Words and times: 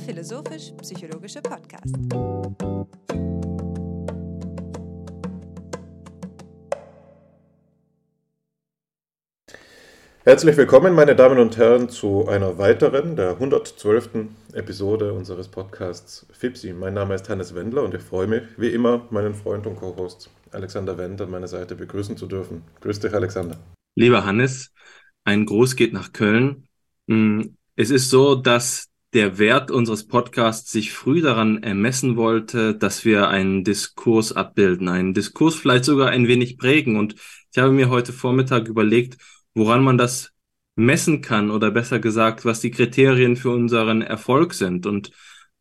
der 0.00 0.14
philosophisch-psychologische 0.14 1.42
Podcast. 1.42 1.94
Herzlich 10.22 10.56
willkommen, 10.56 10.94
meine 10.94 11.16
Damen 11.16 11.38
und 11.38 11.56
Herren, 11.56 11.88
zu 11.88 12.28
einer 12.28 12.58
weiteren, 12.58 13.16
der 13.16 13.30
112. 13.30 14.28
Episode 14.52 15.12
unseres 15.12 15.48
Podcasts 15.48 16.26
FIPSI. 16.32 16.72
Mein 16.72 16.94
Name 16.94 17.14
ist 17.14 17.28
Hannes 17.28 17.54
Wendler 17.54 17.82
und 17.82 17.94
ich 17.94 18.02
freue 18.02 18.26
mich, 18.26 18.42
wie 18.56 18.68
immer, 18.68 19.06
meinen 19.10 19.34
Freund 19.34 19.66
und 19.66 19.76
Co-Host 19.76 20.30
Alexander 20.52 20.98
Wendt 20.98 21.20
an 21.20 21.30
meiner 21.30 21.48
Seite 21.48 21.74
begrüßen 21.74 22.16
zu 22.16 22.26
dürfen. 22.26 22.62
Grüß 22.80 23.00
dich, 23.00 23.14
Alexander. 23.14 23.58
Lieber 23.96 24.24
Hannes, 24.24 24.72
ein 25.24 25.46
Gruß 25.46 25.74
geht 25.76 25.92
nach 25.92 26.12
Köln. 26.12 26.68
Mm, 27.06 27.42
es 27.76 27.90
ist 27.90 28.10
so, 28.10 28.34
dass 28.34 28.89
der 29.12 29.38
Wert 29.38 29.70
unseres 29.70 30.06
Podcasts 30.06 30.70
sich 30.70 30.92
früh 30.92 31.20
daran 31.20 31.62
ermessen 31.62 32.16
wollte, 32.16 32.74
dass 32.76 33.04
wir 33.04 33.28
einen 33.28 33.64
Diskurs 33.64 34.32
abbilden, 34.32 34.88
einen 34.88 35.14
Diskurs 35.14 35.56
vielleicht 35.56 35.84
sogar 35.84 36.10
ein 36.10 36.28
wenig 36.28 36.58
prägen. 36.58 36.96
Und 36.96 37.16
ich 37.52 37.58
habe 37.58 37.72
mir 37.72 37.88
heute 37.88 38.12
Vormittag 38.12 38.68
überlegt, 38.68 39.16
woran 39.54 39.82
man 39.82 39.98
das 39.98 40.32
messen 40.76 41.20
kann 41.22 41.50
oder 41.50 41.70
besser 41.70 41.98
gesagt, 41.98 42.44
was 42.44 42.60
die 42.60 42.70
Kriterien 42.70 43.36
für 43.36 43.50
unseren 43.50 44.02
Erfolg 44.02 44.54
sind. 44.54 44.86
Und 44.86 45.10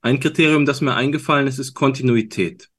ein 0.01 0.19
Kriterium, 0.19 0.65
das 0.65 0.81
mir 0.81 0.95
eingefallen 0.95 1.47
ist, 1.47 1.59
ist 1.59 1.73
Kontinuität. 1.73 2.69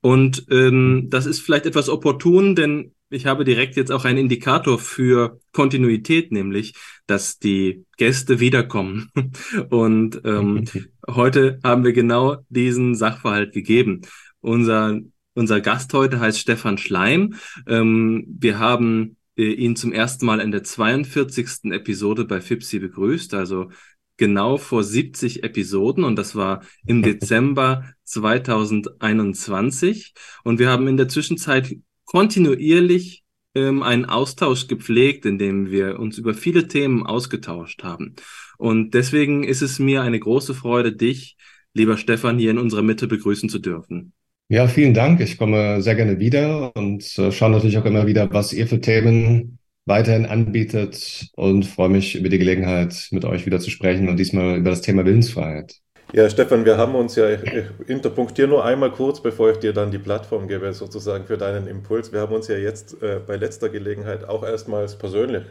Und 0.00 0.46
ähm, 0.50 1.06
das 1.10 1.26
ist 1.26 1.40
vielleicht 1.40 1.66
etwas 1.66 1.88
opportun, 1.88 2.54
denn 2.56 2.92
ich 3.10 3.26
habe 3.26 3.44
direkt 3.44 3.76
jetzt 3.76 3.90
auch 3.90 4.04
einen 4.04 4.18
Indikator 4.18 4.78
für 4.78 5.40
Kontinuität, 5.52 6.32
nämlich, 6.32 6.74
dass 7.06 7.38
die 7.38 7.84
Gäste 7.96 8.40
wiederkommen. 8.40 9.10
Und 9.70 10.20
ähm, 10.24 10.64
heute 11.08 11.58
haben 11.62 11.84
wir 11.84 11.92
genau 11.92 12.38
diesen 12.48 12.94
Sachverhalt 12.94 13.52
gegeben. 13.52 14.02
Unser, 14.40 14.98
unser 15.34 15.60
Gast 15.60 15.92
heute 15.94 16.20
heißt 16.20 16.38
Stefan 16.38 16.78
Schleim. 16.78 17.34
Ähm, 17.66 18.24
wir 18.28 18.58
haben 18.58 19.16
äh, 19.36 19.52
ihn 19.52 19.76
zum 19.76 19.92
ersten 19.92 20.26
Mal 20.26 20.40
in 20.40 20.50
der 20.50 20.64
42. 20.64 21.72
Episode 21.72 22.24
bei 22.24 22.40
FIPSI 22.40 22.80
begrüßt, 22.80 23.34
also 23.34 23.70
genau 24.18 24.58
vor 24.58 24.84
70 24.84 25.44
Episoden 25.44 26.04
und 26.04 26.16
das 26.16 26.34
war 26.34 26.62
im 26.86 27.02
Dezember 27.02 27.84
2021. 28.04 30.12
Und 30.44 30.58
wir 30.58 30.68
haben 30.68 30.86
in 30.88 30.98
der 30.98 31.08
Zwischenzeit 31.08 31.74
kontinuierlich 32.08 33.22
ähm, 33.54 33.82
einen 33.82 34.06
Austausch 34.06 34.66
gepflegt, 34.66 35.26
in 35.26 35.38
dem 35.38 35.70
wir 35.70 35.98
uns 35.98 36.16
über 36.16 36.32
viele 36.32 36.66
Themen 36.66 37.06
ausgetauscht 37.06 37.82
haben. 37.84 38.16
Und 38.56 38.94
deswegen 38.94 39.44
ist 39.44 39.62
es 39.62 39.78
mir 39.78 40.02
eine 40.02 40.18
große 40.18 40.54
Freude, 40.54 40.92
dich, 40.92 41.36
lieber 41.74 41.96
Stefan, 41.98 42.38
hier 42.38 42.50
in 42.50 42.58
unserer 42.58 42.82
Mitte 42.82 43.06
begrüßen 43.06 43.48
zu 43.48 43.58
dürfen. 43.58 44.12
Ja, 44.48 44.66
vielen 44.66 44.94
Dank. 44.94 45.20
Ich 45.20 45.36
komme 45.36 45.82
sehr 45.82 45.94
gerne 45.94 46.18
wieder 46.18 46.74
und 46.74 47.04
äh, 47.18 47.30
schaue 47.30 47.50
natürlich 47.50 47.76
auch 47.76 47.84
immer 47.84 48.06
wieder, 48.06 48.32
was 48.32 48.54
ihr 48.54 48.66
für 48.66 48.80
Themen 48.80 49.58
weiterhin 49.84 50.24
anbietet 50.24 51.28
und 51.34 51.66
freue 51.66 51.90
mich 51.90 52.14
über 52.14 52.30
die 52.30 52.38
Gelegenheit, 52.38 53.08
mit 53.10 53.26
euch 53.26 53.44
wieder 53.44 53.60
zu 53.60 53.70
sprechen 53.70 54.08
und 54.08 54.18
diesmal 54.18 54.56
über 54.56 54.70
das 54.70 54.80
Thema 54.80 55.04
Willensfreiheit. 55.04 55.76
Ja, 56.10 56.30
Stefan, 56.30 56.64
wir 56.64 56.78
haben 56.78 56.94
uns 56.94 57.16
ja, 57.16 57.28
ich, 57.28 57.42
ich 57.42 57.66
interpunktiere 57.86 58.48
nur 58.48 58.64
einmal 58.64 58.90
kurz, 58.90 59.20
bevor 59.20 59.50
ich 59.50 59.58
dir 59.58 59.74
dann 59.74 59.90
die 59.90 59.98
Plattform 59.98 60.48
gebe, 60.48 60.72
sozusagen 60.72 61.26
für 61.26 61.36
deinen 61.36 61.66
Impuls. 61.66 62.14
Wir 62.14 62.20
haben 62.20 62.34
uns 62.34 62.48
ja 62.48 62.56
jetzt 62.56 63.02
äh, 63.02 63.20
bei 63.26 63.36
letzter 63.36 63.68
Gelegenheit 63.68 64.26
auch 64.26 64.42
erstmals 64.42 64.96
persönlich 64.96 65.44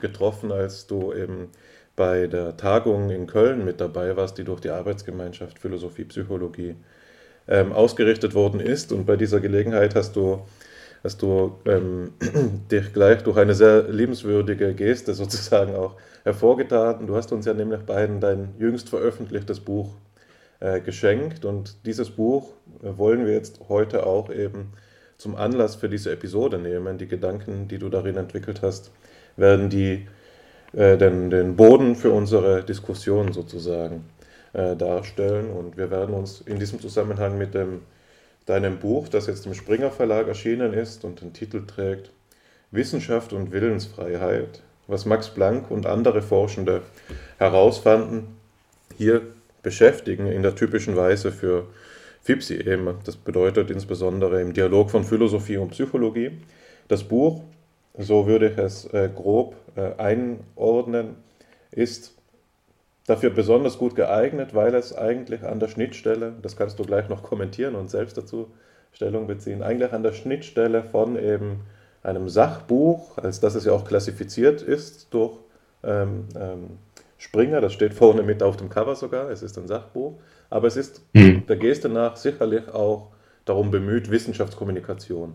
getroffen, 0.00 0.52
als 0.52 0.86
du 0.86 1.14
eben 1.14 1.48
bei 1.96 2.26
der 2.26 2.58
Tagung 2.58 3.08
in 3.08 3.26
Köln 3.26 3.64
mit 3.64 3.80
dabei 3.80 4.14
warst, 4.14 4.36
die 4.36 4.44
durch 4.44 4.60
die 4.60 4.68
Arbeitsgemeinschaft 4.68 5.58
Philosophie, 5.58 6.04
Psychologie 6.04 6.74
ähm, 7.48 7.72
ausgerichtet 7.72 8.34
worden 8.34 8.60
ist. 8.60 8.92
Und 8.92 9.06
bei 9.06 9.16
dieser 9.16 9.40
Gelegenheit 9.40 9.94
hast 9.94 10.16
du, 10.16 10.42
hast 11.04 11.20
du 11.20 11.58
ähm, 11.66 12.12
dich 12.70 12.92
gleich 12.92 13.22
durch 13.22 13.36
eine 13.36 13.54
sehr 13.54 13.82
liebenswürdige 13.84 14.74
Geste 14.74 15.14
sozusagen 15.14 15.74
auch 15.76 15.96
hervorgetan. 16.24 17.06
Du 17.06 17.14
hast 17.14 17.30
uns 17.30 17.46
ja 17.46 17.54
nämlich 17.54 17.82
beiden 17.82 18.20
dein 18.20 18.54
jüngst 18.58 18.88
veröffentlichtes 18.88 19.60
Buch 19.60 19.94
äh, 20.60 20.80
geschenkt 20.80 21.44
und 21.44 21.76
dieses 21.84 22.10
Buch 22.10 22.54
äh, 22.82 22.96
wollen 22.96 23.26
wir 23.26 23.34
jetzt 23.34 23.60
heute 23.68 24.06
auch 24.06 24.30
eben 24.30 24.72
zum 25.18 25.36
Anlass 25.36 25.76
für 25.76 25.88
diese 25.88 26.10
Episode 26.10 26.58
nehmen. 26.58 26.98
Die 26.98 27.06
Gedanken, 27.06 27.68
die 27.68 27.78
du 27.78 27.88
darin 27.90 28.16
entwickelt 28.16 28.62
hast, 28.62 28.90
werden 29.36 29.68
die, 29.68 30.06
äh, 30.72 30.96
den, 30.96 31.28
den 31.30 31.54
Boden 31.56 31.96
für 31.96 32.10
unsere 32.10 32.64
Diskussion 32.64 33.32
sozusagen 33.32 34.04
äh, 34.54 34.74
darstellen 34.74 35.50
und 35.50 35.76
wir 35.76 35.90
werden 35.90 36.14
uns 36.14 36.40
in 36.40 36.58
diesem 36.58 36.80
Zusammenhang 36.80 37.36
mit 37.36 37.54
dem, 37.54 37.82
deinem 38.46 38.78
Buch, 38.78 39.08
das 39.08 39.26
jetzt 39.26 39.46
im 39.46 39.54
Springer 39.54 39.90
Verlag 39.90 40.28
erschienen 40.28 40.72
ist 40.72 41.04
und 41.04 41.20
den 41.20 41.32
Titel 41.32 41.66
trägt 41.66 42.10
Wissenschaft 42.70 43.32
und 43.32 43.52
Willensfreiheit, 43.52 44.62
was 44.86 45.06
Max 45.06 45.30
Planck 45.30 45.70
und 45.70 45.86
andere 45.86 46.22
Forschende 46.22 46.82
herausfanden, 47.38 48.36
hier 48.96 49.22
beschäftigen 49.62 50.26
in 50.26 50.42
der 50.42 50.54
typischen 50.54 50.96
Weise 50.96 51.32
für 51.32 51.66
FIPSI 52.22 52.56
eben. 52.56 52.94
Das 53.04 53.16
bedeutet 53.16 53.70
insbesondere 53.70 54.40
im 54.40 54.52
Dialog 54.52 54.90
von 54.90 55.04
Philosophie 55.04 55.56
und 55.56 55.70
Psychologie. 55.70 56.32
Das 56.88 57.04
Buch, 57.04 57.42
so 57.96 58.26
würde 58.26 58.50
ich 58.50 58.58
es 58.58 58.86
äh, 58.92 59.08
grob 59.14 59.56
äh, 59.76 59.94
einordnen, 59.96 61.16
ist 61.70 62.13
dafür 63.06 63.30
besonders 63.30 63.78
gut 63.78 63.94
geeignet, 63.94 64.54
weil 64.54 64.74
es 64.74 64.96
eigentlich 64.96 65.42
an 65.42 65.60
der 65.60 65.68
Schnittstelle, 65.68 66.32
das 66.42 66.56
kannst 66.56 66.78
du 66.78 66.84
gleich 66.84 67.08
noch 67.08 67.22
kommentieren 67.22 67.74
und 67.74 67.90
selbst 67.90 68.16
dazu 68.16 68.48
Stellung 68.92 69.26
beziehen, 69.26 69.62
eigentlich 69.62 69.92
an 69.92 70.02
der 70.02 70.12
Schnittstelle 70.12 70.82
von 70.84 71.18
eben 71.18 71.60
einem 72.02 72.28
Sachbuch, 72.28 73.18
als 73.18 73.40
das 73.40 73.54
es 73.54 73.64
ja 73.64 73.72
auch 73.72 73.84
klassifiziert 73.84 74.62
ist 74.62 75.12
durch 75.12 75.36
ähm, 75.82 76.26
ähm, 76.38 76.78
Springer, 77.18 77.60
das 77.60 77.72
steht 77.72 77.94
vorne 77.94 78.22
mit 78.22 78.42
auf 78.42 78.56
dem 78.56 78.68
Cover 78.68 78.94
sogar, 78.94 79.30
es 79.30 79.42
ist 79.42 79.58
ein 79.58 79.66
Sachbuch, 79.66 80.14
aber 80.50 80.68
es 80.68 80.76
ist 80.76 81.02
mhm. 81.12 81.44
der 81.46 81.56
Geste 81.56 81.88
nach 81.88 82.16
sicherlich 82.16 82.68
auch 82.68 83.08
darum 83.44 83.70
bemüht, 83.70 84.10
Wissenschaftskommunikation 84.10 85.34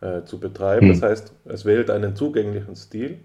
äh, 0.00 0.22
zu 0.24 0.38
betreiben. 0.38 0.86
Mhm. 0.86 0.92
Das 0.92 1.02
heißt, 1.02 1.32
es 1.46 1.64
wählt 1.64 1.90
einen 1.90 2.14
zugänglichen 2.14 2.76
Stil 2.76 3.18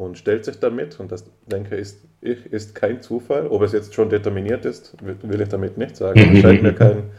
und 0.00 0.16
stellt 0.16 0.46
sich 0.46 0.58
damit, 0.58 0.98
und 0.98 1.12
das 1.12 1.26
denke 1.46 1.76
ich, 1.76 1.92
ist, 2.22 2.46
ist 2.46 2.74
kein 2.74 3.02
Zufall, 3.02 3.46
ob 3.48 3.60
es 3.60 3.72
jetzt 3.72 3.92
schon 3.92 4.08
determiniert 4.08 4.64
ist, 4.64 4.96
will 5.02 5.40
ich 5.42 5.48
damit 5.48 5.76
nicht 5.76 5.94
sagen, 5.94 6.36
es 6.36 6.40
scheint 6.40 6.62
mir 6.62 6.72
kein 6.74 7.10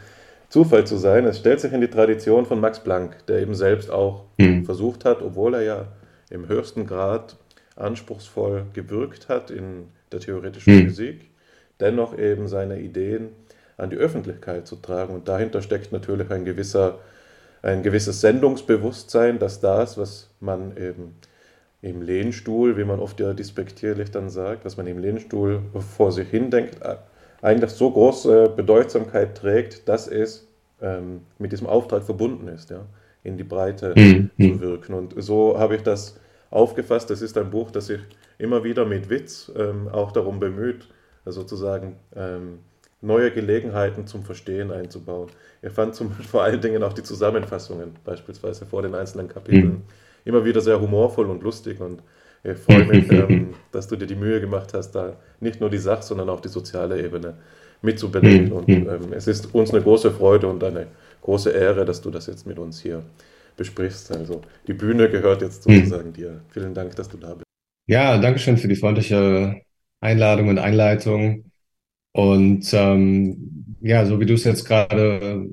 Zufall 0.48 0.84
zu 0.84 0.96
sein. 0.96 1.24
Es 1.24 1.38
stellt 1.38 1.60
sich 1.60 1.72
in 1.72 1.80
die 1.80 1.88
Tradition 1.88 2.44
von 2.44 2.58
Max 2.58 2.80
Planck, 2.80 3.24
der 3.26 3.38
eben 3.38 3.54
selbst 3.54 3.88
auch 3.88 4.24
mhm. 4.36 4.64
versucht 4.64 5.04
hat, 5.04 5.22
obwohl 5.22 5.54
er 5.54 5.62
ja 5.62 5.86
im 6.30 6.48
höchsten 6.48 6.84
Grad 6.84 7.36
anspruchsvoll 7.76 8.66
gewirkt 8.72 9.28
hat 9.28 9.52
in 9.52 9.86
der 10.10 10.18
theoretischen 10.18 10.74
mhm. 10.74 10.84
Physik, 10.86 11.30
dennoch 11.78 12.18
eben 12.18 12.48
seine 12.48 12.80
Ideen 12.80 13.28
an 13.76 13.90
die 13.90 13.96
Öffentlichkeit 13.96 14.66
zu 14.66 14.74
tragen. 14.74 15.14
Und 15.14 15.28
dahinter 15.28 15.62
steckt 15.62 15.92
natürlich 15.92 16.32
ein 16.32 16.44
gewisser, 16.44 16.98
ein 17.62 17.84
gewisses 17.84 18.20
Sendungsbewusstsein, 18.20 19.38
dass 19.38 19.60
das, 19.60 19.96
was 19.96 20.30
man 20.40 20.76
eben 20.76 21.14
im 21.82 22.00
Lehnstuhl, 22.00 22.76
wie 22.76 22.84
man 22.84 23.00
oft 23.00 23.18
ja 23.20 23.34
dispektierlich 23.34 24.10
dann 24.10 24.30
sagt, 24.30 24.64
was 24.64 24.76
man 24.76 24.86
im 24.86 24.98
Lehnstuhl 24.98 25.62
vor 25.96 26.12
sich 26.12 26.28
hin 26.28 26.50
denkt, 26.50 26.78
eigentlich 27.42 27.72
so 27.72 27.90
große 27.90 28.52
Bedeutsamkeit 28.56 29.36
trägt, 29.36 29.88
dass 29.88 30.06
es 30.06 30.48
ähm, 30.80 31.22
mit 31.38 31.50
diesem 31.52 31.66
Auftrag 31.66 32.04
verbunden 32.04 32.46
ist, 32.48 32.70
ja, 32.70 32.86
in 33.24 33.36
die 33.36 33.44
Breite 33.44 33.94
mhm. 33.96 34.30
zu 34.40 34.60
wirken. 34.60 34.94
Und 34.94 35.14
so 35.16 35.58
habe 35.58 35.74
ich 35.74 35.82
das 35.82 36.18
aufgefasst. 36.50 37.10
Das 37.10 37.20
ist 37.20 37.36
ein 37.36 37.50
Buch, 37.50 37.72
das 37.72 37.86
sich 37.86 38.00
immer 38.38 38.62
wieder 38.62 38.84
mit 38.84 39.10
Witz 39.10 39.50
ähm, 39.56 39.88
auch 39.88 40.12
darum 40.12 40.38
bemüht, 40.38 40.88
sozusagen 41.24 41.96
ähm, 42.14 42.60
neue 43.00 43.32
Gelegenheiten 43.32 44.06
zum 44.06 44.22
Verstehen 44.22 44.70
einzubauen. 44.70 45.28
Ich 45.62 45.72
fand 45.72 45.94
zum, 45.94 46.12
vor 46.30 46.42
allen 46.44 46.60
Dingen 46.60 46.82
auch 46.82 46.92
die 46.92 47.02
Zusammenfassungen, 47.02 47.96
beispielsweise 48.04 48.66
vor 48.66 48.82
den 48.82 48.94
einzelnen 48.94 49.28
Kapiteln, 49.28 49.64
mhm. 49.64 49.82
Immer 50.24 50.44
wieder 50.44 50.60
sehr 50.60 50.80
humorvoll 50.80 51.26
und 51.26 51.42
lustig 51.42 51.80
und 51.80 52.02
ich 52.44 52.58
freue 52.58 52.84
mich, 52.84 53.10
ähm, 53.12 53.54
dass 53.70 53.88
du 53.88 53.96
dir 53.96 54.06
die 54.06 54.16
Mühe 54.16 54.40
gemacht 54.40 54.74
hast, 54.74 54.92
da 54.92 55.16
nicht 55.40 55.60
nur 55.60 55.70
die 55.70 55.78
Sach-, 55.78 56.02
sondern 56.02 56.28
auch 56.28 56.40
die 56.40 56.48
soziale 56.48 57.02
Ebene 57.02 57.34
mitzubedenken. 57.82 58.48
Mhm. 58.48 58.52
Und 58.52 58.68
ähm, 58.68 59.12
es 59.12 59.26
ist 59.26 59.54
uns 59.54 59.72
eine 59.72 59.82
große 59.82 60.10
Freude 60.10 60.48
und 60.48 60.62
eine 60.64 60.88
große 61.22 61.50
Ehre, 61.50 61.84
dass 61.84 62.00
du 62.00 62.10
das 62.10 62.26
jetzt 62.26 62.46
mit 62.46 62.58
uns 62.58 62.80
hier 62.80 63.02
besprichst. 63.56 64.10
Also 64.12 64.42
die 64.66 64.72
Bühne 64.72 65.10
gehört 65.10 65.42
jetzt 65.42 65.68
mhm. 65.68 65.76
sozusagen 65.76 66.12
dir. 66.12 66.40
Vielen 66.50 66.74
Dank, 66.74 66.96
dass 66.96 67.08
du 67.08 67.16
da 67.16 67.34
bist. 67.34 67.44
Ja, 67.86 68.18
danke 68.18 68.38
schön 68.38 68.56
für 68.56 68.68
die 68.68 68.76
freundliche 68.76 69.60
Einladung 70.00 70.48
und 70.48 70.58
Einleitung. 70.58 71.50
Und 72.12 72.72
ähm, 72.72 73.76
ja, 73.80 74.04
so 74.06 74.20
wie 74.20 74.26
du 74.26 74.34
es 74.34 74.44
jetzt 74.44 74.64
gerade 74.64 75.48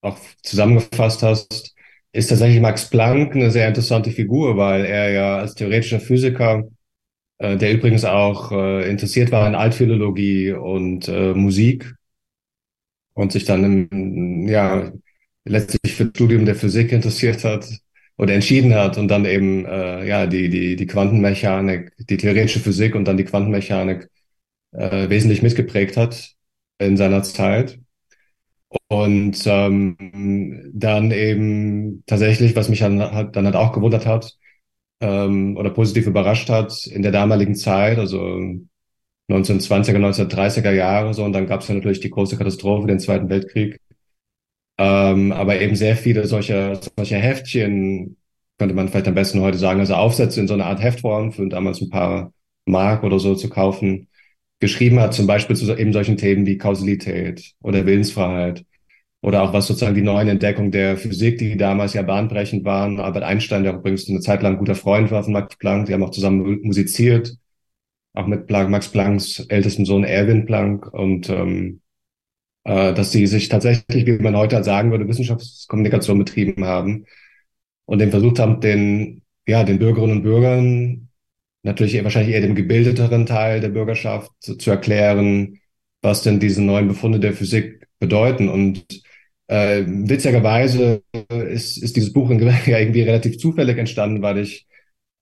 auch 0.00 0.18
zusammengefasst 0.42 1.22
hast, 1.22 1.71
ist 2.12 2.28
tatsächlich 2.28 2.60
Max 2.60 2.88
Planck 2.90 3.34
eine 3.34 3.50
sehr 3.50 3.68
interessante 3.68 4.10
Figur, 4.10 4.56
weil 4.56 4.84
er 4.84 5.10
ja 5.12 5.38
als 5.38 5.54
theoretischer 5.54 6.00
Physiker 6.00 6.64
äh, 7.38 7.56
der 7.56 7.72
übrigens 7.74 8.04
auch 8.04 8.52
äh, 8.52 8.88
interessiert 8.90 9.32
war 9.32 9.46
in 9.48 9.54
Altphilologie 9.54 10.52
und 10.52 11.08
äh, 11.08 11.34
Musik 11.34 11.94
und 13.14 13.32
sich 13.32 13.44
dann 13.44 13.64
im, 13.90 14.48
ja 14.48 14.92
letztlich 15.44 15.94
für 15.94 16.06
das 16.06 16.10
Studium 16.16 16.44
der 16.46 16.54
Physik 16.54 16.92
interessiert 16.92 17.44
hat 17.44 17.66
oder 18.16 18.34
entschieden 18.34 18.74
hat 18.74 18.98
und 18.98 19.08
dann 19.08 19.24
eben 19.24 19.64
äh, 19.66 20.06
ja 20.06 20.26
die 20.26 20.48
die 20.48 20.76
die 20.76 20.86
Quantenmechanik, 20.86 21.92
die 21.98 22.16
theoretische 22.16 22.60
Physik 22.60 22.94
und 22.94 23.04
dann 23.06 23.16
die 23.16 23.24
Quantenmechanik 23.24 24.08
äh, 24.72 25.08
wesentlich 25.10 25.42
mitgeprägt 25.42 25.96
hat 25.96 26.32
in 26.78 26.96
seiner 26.96 27.22
Zeit. 27.22 27.80
Und 28.92 29.42
ähm, 29.46 30.70
dann 30.74 31.12
eben 31.12 32.04
tatsächlich, 32.06 32.54
was 32.54 32.68
mich 32.68 32.80
dann, 32.80 32.98
dann 32.98 33.46
halt 33.46 33.56
auch 33.56 33.72
gewundert 33.72 34.04
hat 34.04 34.36
ähm, 35.00 35.56
oder 35.56 35.70
positiv 35.70 36.06
überrascht 36.06 36.50
hat, 36.50 36.86
in 36.86 37.00
der 37.02 37.12
damaligen 37.12 37.54
Zeit, 37.54 37.98
also 37.98 38.18
1920er, 39.30 39.98
1930er 39.98 40.72
Jahre 40.72 41.14
so, 41.14 41.24
und 41.24 41.32
dann 41.32 41.46
gab 41.46 41.62
es 41.62 41.68
ja 41.68 41.74
natürlich 41.74 42.00
die 42.00 42.10
große 42.10 42.36
Katastrophe, 42.36 42.86
den 42.86 43.00
Zweiten 43.00 43.30
Weltkrieg. 43.30 43.80
Ähm, 44.78 45.32
aber 45.32 45.58
eben 45.60 45.76
sehr 45.76 45.96
viele 45.96 46.26
solcher 46.26 46.78
solcher 46.96 47.18
Heftchen, 47.18 48.18
könnte 48.58 48.74
man 48.74 48.88
vielleicht 48.88 49.08
am 49.08 49.14
besten 49.14 49.40
heute 49.40 49.58
sagen, 49.58 49.80
also 49.80 49.94
Aufsätze 49.94 50.40
in 50.40 50.48
so 50.48 50.54
einer 50.54 50.66
Art 50.66 50.82
Heftform 50.82 51.32
für 51.32 51.48
damals 51.48 51.80
ein 51.80 51.90
paar 51.90 52.34
Mark 52.66 53.04
oder 53.04 53.18
so 53.18 53.34
zu 53.36 53.48
kaufen, 53.48 54.08
geschrieben 54.60 55.00
hat, 55.00 55.14
zum 55.14 55.26
Beispiel 55.26 55.56
zu 55.56 55.74
eben 55.76 55.94
solchen 55.94 56.18
Themen 56.18 56.44
wie 56.46 56.58
Kausalität 56.58 57.54
oder 57.62 57.86
Willensfreiheit 57.86 58.66
oder 59.22 59.42
auch 59.42 59.52
was 59.52 59.68
sozusagen 59.68 59.94
die 59.94 60.02
neuen 60.02 60.28
Entdeckungen 60.28 60.72
der 60.72 60.96
Physik, 60.96 61.38
die 61.38 61.56
damals 61.56 61.94
ja 61.94 62.02
bahnbrechend 62.02 62.64
waren. 62.64 63.00
Albert 63.00 63.22
Einstein, 63.22 63.62
der 63.62 63.74
übrigens 63.74 64.08
eine 64.08 64.20
Zeit 64.20 64.42
lang 64.42 64.54
ein 64.54 64.58
guter 64.58 64.74
Freund 64.74 65.10
war 65.10 65.22
von 65.24 65.32
Max 65.32 65.56
Planck, 65.56 65.86
die 65.86 65.94
haben 65.94 66.02
auch 66.02 66.10
zusammen 66.10 66.60
musiziert, 66.62 67.36
auch 68.14 68.26
mit 68.26 68.46
Planck, 68.46 68.68
Max 68.70 68.88
Plancks 68.88 69.40
ältestem 69.48 69.86
Sohn 69.86 70.04
Erwin 70.04 70.44
Planck. 70.44 70.92
Und 70.92 71.30
ähm, 71.30 71.80
äh, 72.64 72.94
dass 72.94 73.12
sie 73.12 73.26
sich 73.26 73.48
tatsächlich, 73.48 74.06
wie 74.06 74.18
man 74.18 74.36
heute 74.36 74.62
sagen 74.64 74.90
würde, 74.90 75.08
Wissenschaftskommunikation 75.08 76.18
betrieben 76.18 76.64
haben. 76.64 77.06
Und 77.86 78.00
den 78.00 78.10
versucht 78.10 78.38
haben, 78.38 78.60
den 78.60 79.22
ja 79.46 79.64
den 79.64 79.78
Bürgerinnen 79.78 80.18
und 80.18 80.22
Bürgern 80.22 81.08
natürlich 81.62 82.02
wahrscheinlich 82.02 82.34
eher 82.34 82.40
dem 82.42 82.54
gebildeteren 82.54 83.26
Teil 83.26 83.60
der 83.60 83.68
Bürgerschaft 83.68 84.32
zu, 84.40 84.56
zu 84.56 84.70
erklären, 84.70 85.60
was 86.02 86.22
denn 86.22 86.40
diese 86.40 86.62
neuen 86.62 86.88
Befunde 86.88 87.20
der 87.20 87.34
Physik 87.34 87.86
bedeuten. 88.00 88.48
Und 88.48 89.02
äh, 89.52 89.84
witzigerweise 89.86 91.02
ist, 91.28 91.78
ist 91.78 91.96
dieses 91.96 92.12
Buch 92.12 92.30
ja 92.66 92.78
irgendwie 92.78 93.02
relativ 93.02 93.38
zufällig 93.38 93.78
entstanden, 93.78 94.22
weil 94.22 94.38
ich 94.38 94.66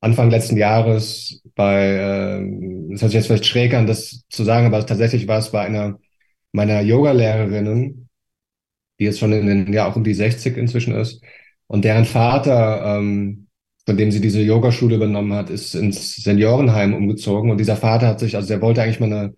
Anfang 0.00 0.31
letzten 0.31 0.56
Jahres 0.56 1.43
bei, 1.55 1.87
äh, 1.87 2.91
das 2.93 3.03
hört 3.03 3.11
sich 3.11 3.15
jetzt 3.15 3.27
vielleicht 3.27 3.47
schräg 3.47 3.75
an, 3.75 3.87
das 3.87 4.25
zu 4.29 4.44
sagen, 4.44 4.67
aber 4.67 4.85
tatsächlich 4.87 5.29
war 5.29 5.38
es 5.38 5.50
bei 5.50 5.61
einer 5.61 5.99
meiner 6.53 6.81
Yoga-Lehrerinnen, 6.81 8.09
die 8.99 9.05
jetzt 9.05 9.21
schon 9.21 9.32
in 9.32 9.47
den, 9.47 9.73
ja 9.73 9.87
auch 9.87 9.97
um 9.97 10.05
die 10.05 10.15
60 10.15 10.56
inzwischen 10.56 10.94
ist, 10.94 11.23
und 11.69 11.85
deren 11.85 12.05
Vater 12.05 12.99
ähm, 12.99 13.49
von 13.87 13.97
dem 13.97 14.11
sie 14.12 14.21
diese 14.21 14.41
Yogaschule 14.41 14.97
übernommen 14.97 15.33
hat, 15.33 15.50
ist 15.50 15.75
ins 15.75 16.15
Seniorenheim 16.17 16.94
umgezogen. 16.94 17.50
Und 17.50 17.59
dieser 17.59 17.76
Vater 17.76 18.06
hat 18.06 18.21
sich, 18.21 18.37
also 18.37 18.49
der 18.49 18.62
wollte 18.62 18.83
eigentlich 18.83 19.00
mal 19.00 19.12
eine, 19.12 19.35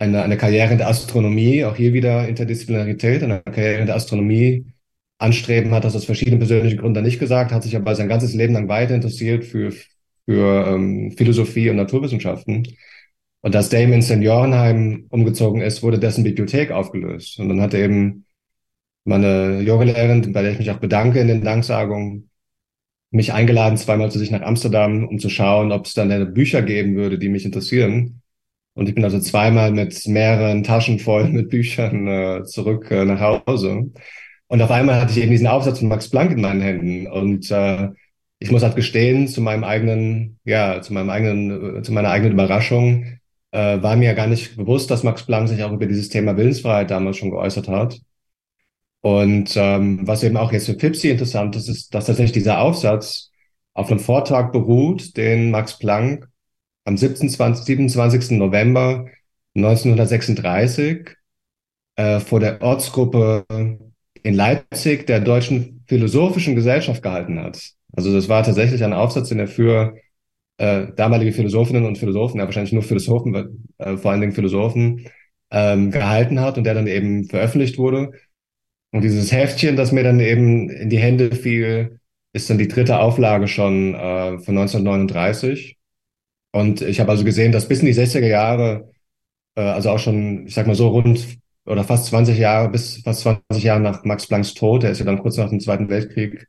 eine, 0.00 0.22
eine 0.22 0.36
Karriere 0.38 0.72
in 0.72 0.78
der 0.78 0.88
Astronomie, 0.88 1.64
auch 1.64 1.76
hier 1.76 1.92
wieder 1.92 2.26
Interdisziplinarität, 2.26 3.22
eine 3.22 3.42
Karriere 3.42 3.80
in 3.80 3.86
der 3.86 3.96
Astronomie 3.96 4.66
anstreben, 5.18 5.72
hat 5.72 5.84
das 5.84 5.94
aus 5.94 6.06
verschiedenen 6.06 6.38
persönlichen 6.38 6.78
Gründen 6.78 7.04
nicht 7.04 7.20
gesagt, 7.20 7.52
hat 7.52 7.62
sich 7.62 7.76
aber 7.76 7.94
sein 7.94 8.08
ganzes 8.08 8.34
Leben 8.34 8.54
lang 8.54 8.68
weiter 8.68 8.94
interessiert 8.94 9.44
für, 9.44 9.72
für 10.26 10.66
ähm, 10.66 11.12
Philosophie 11.16 11.68
und 11.68 11.76
Naturwissenschaften. 11.76 12.66
Und 13.42 13.54
als 13.56 13.68
Dame 13.68 13.94
ins 13.94 14.08
Seniorenheim 14.08 15.06
umgezogen 15.10 15.60
ist, 15.60 15.82
wurde 15.82 15.98
dessen 15.98 16.24
Bibliothek 16.24 16.72
aufgelöst. 16.72 17.38
Und 17.38 17.50
dann 17.50 17.60
hat 17.60 17.74
eben 17.74 18.24
meine 19.04 19.60
Yogalehrerin, 19.60 20.32
bei 20.32 20.42
der 20.42 20.52
ich 20.52 20.58
mich 20.58 20.70
auch 20.70 20.78
bedanke 20.78 21.20
in 21.20 21.28
den 21.28 21.42
Danksagungen, 21.42 22.30
mich 23.10 23.32
eingeladen, 23.32 23.76
zweimal 23.76 24.10
zu 24.10 24.18
sich 24.18 24.30
nach 24.30 24.42
Amsterdam, 24.42 25.06
um 25.06 25.18
zu 25.18 25.28
schauen, 25.28 25.72
ob 25.72 25.86
es 25.86 25.94
dann 25.94 26.32
Bücher 26.32 26.62
geben 26.62 26.96
würde, 26.96 27.18
die 27.18 27.28
mich 27.28 27.44
interessieren. 27.44 28.19
Und 28.74 28.88
ich 28.88 28.94
bin 28.94 29.04
also 29.04 29.20
zweimal 29.20 29.72
mit 29.72 30.06
mehreren 30.06 30.62
Taschen 30.62 30.98
voll 30.98 31.28
mit 31.28 31.50
Büchern 31.50 32.06
äh, 32.06 32.44
zurück 32.44 32.90
äh, 32.90 33.04
nach 33.04 33.20
Hause. 33.20 33.90
Und 34.46 34.62
auf 34.62 34.70
einmal 34.70 35.00
hatte 35.00 35.12
ich 35.12 35.18
eben 35.18 35.30
diesen 35.30 35.46
Aufsatz 35.46 35.80
von 35.80 35.88
Max 35.88 36.08
Planck 36.10 36.32
in 36.32 36.40
meinen 36.40 36.60
Händen. 36.60 37.06
Und 37.06 37.50
äh, 37.50 37.88
ich 38.38 38.50
muss 38.50 38.62
halt 38.62 38.76
gestehen, 38.76 39.28
zu 39.28 39.42
meinem 39.42 39.64
eigenen, 39.64 40.38
ja, 40.44 40.80
zu 40.80 40.92
meinem 40.92 41.10
eigenen, 41.10 41.78
äh, 41.78 41.82
zu 41.82 41.92
meiner 41.92 42.10
eigenen 42.10 42.32
Überraschung, 42.32 43.04
äh, 43.52 43.82
war 43.82 43.96
mir 43.96 44.14
gar 44.14 44.26
nicht 44.26 44.56
bewusst, 44.56 44.90
dass 44.90 45.02
Max 45.02 45.24
Planck 45.26 45.48
sich 45.48 45.62
auch 45.62 45.72
über 45.72 45.86
dieses 45.86 46.08
Thema 46.08 46.36
Willensfreiheit 46.36 46.90
damals 46.90 47.16
schon 47.18 47.30
geäußert 47.30 47.68
hat. 47.68 48.00
Und 49.02 49.54
ähm, 49.56 50.00
was 50.06 50.22
eben 50.22 50.36
auch 50.36 50.52
jetzt 50.52 50.66
für 50.66 50.74
Pipsi 50.74 51.10
interessant 51.10 51.56
ist, 51.56 51.68
ist, 51.68 51.94
dass 51.94 52.06
tatsächlich 52.06 52.32
dieser 52.32 52.60
Aufsatz 52.60 53.30
auf 53.74 53.90
einem 53.90 54.00
Vortrag 54.00 54.52
beruht, 54.52 55.16
den 55.16 55.50
Max 55.50 55.78
Planck 55.78 56.28
am 56.84 56.96
27, 56.96 57.64
27. 57.64 58.38
November 58.38 59.06
1936 59.54 61.10
äh, 61.96 62.20
vor 62.20 62.40
der 62.40 62.62
Ortsgruppe 62.62 63.44
in 64.22 64.34
Leipzig 64.34 65.06
der 65.06 65.20
Deutschen 65.20 65.84
Philosophischen 65.86 66.54
Gesellschaft 66.54 67.02
gehalten 67.02 67.40
hat. 67.40 67.72
Also 67.92 68.12
das 68.12 68.28
war 68.28 68.42
tatsächlich 68.42 68.84
ein 68.84 68.92
Aufsatz, 68.92 69.28
den 69.28 69.40
er 69.40 69.48
für 69.48 69.94
äh, 70.58 70.88
damalige 70.94 71.32
Philosophinnen 71.32 71.86
und 71.86 71.98
Philosophen, 71.98 72.38
ja 72.38 72.44
wahrscheinlich 72.44 72.72
nur 72.72 72.82
Philosophen, 72.82 73.66
äh, 73.78 73.96
vor 73.96 74.10
allen 74.10 74.20
Dingen 74.20 74.32
Philosophen, 74.32 75.06
ähm, 75.50 75.90
gehalten 75.90 76.40
hat 76.40 76.58
und 76.58 76.64
der 76.64 76.74
dann 76.74 76.86
eben 76.86 77.24
veröffentlicht 77.24 77.78
wurde. 77.78 78.12
Und 78.92 79.02
dieses 79.02 79.32
Heftchen, 79.32 79.76
das 79.76 79.92
mir 79.92 80.04
dann 80.04 80.20
eben 80.20 80.68
in 80.70 80.90
die 80.90 80.98
Hände 80.98 81.34
fiel, 81.34 82.00
ist 82.32 82.50
dann 82.50 82.58
die 82.58 82.68
dritte 82.68 83.00
Auflage 83.00 83.48
schon 83.48 83.94
äh, 83.94 84.38
von 84.38 84.58
1939. 84.58 85.79
Und 86.52 86.82
ich 86.82 87.00
habe 87.00 87.10
also 87.10 87.24
gesehen, 87.24 87.52
dass 87.52 87.68
bis 87.68 87.80
in 87.80 87.86
die 87.86 87.94
60er 87.94 88.26
Jahre, 88.26 88.90
äh, 89.56 89.62
also 89.62 89.90
auch 89.90 89.98
schon, 89.98 90.46
ich 90.46 90.54
sag 90.54 90.66
mal 90.66 90.74
so 90.74 90.88
rund 90.88 91.38
oder 91.66 91.84
fast 91.84 92.06
20 92.06 92.38
Jahre, 92.38 92.70
bis 92.70 93.02
fast 93.02 93.20
20 93.22 93.62
Jahre 93.62 93.80
nach 93.80 94.04
Max 94.04 94.26
Plancks 94.26 94.54
Tod, 94.54 94.82
der 94.82 94.90
ist 94.92 94.98
ja 95.00 95.04
dann 95.06 95.20
kurz 95.20 95.36
nach 95.36 95.50
dem 95.50 95.60
Zweiten 95.60 95.88
Weltkrieg 95.88 96.48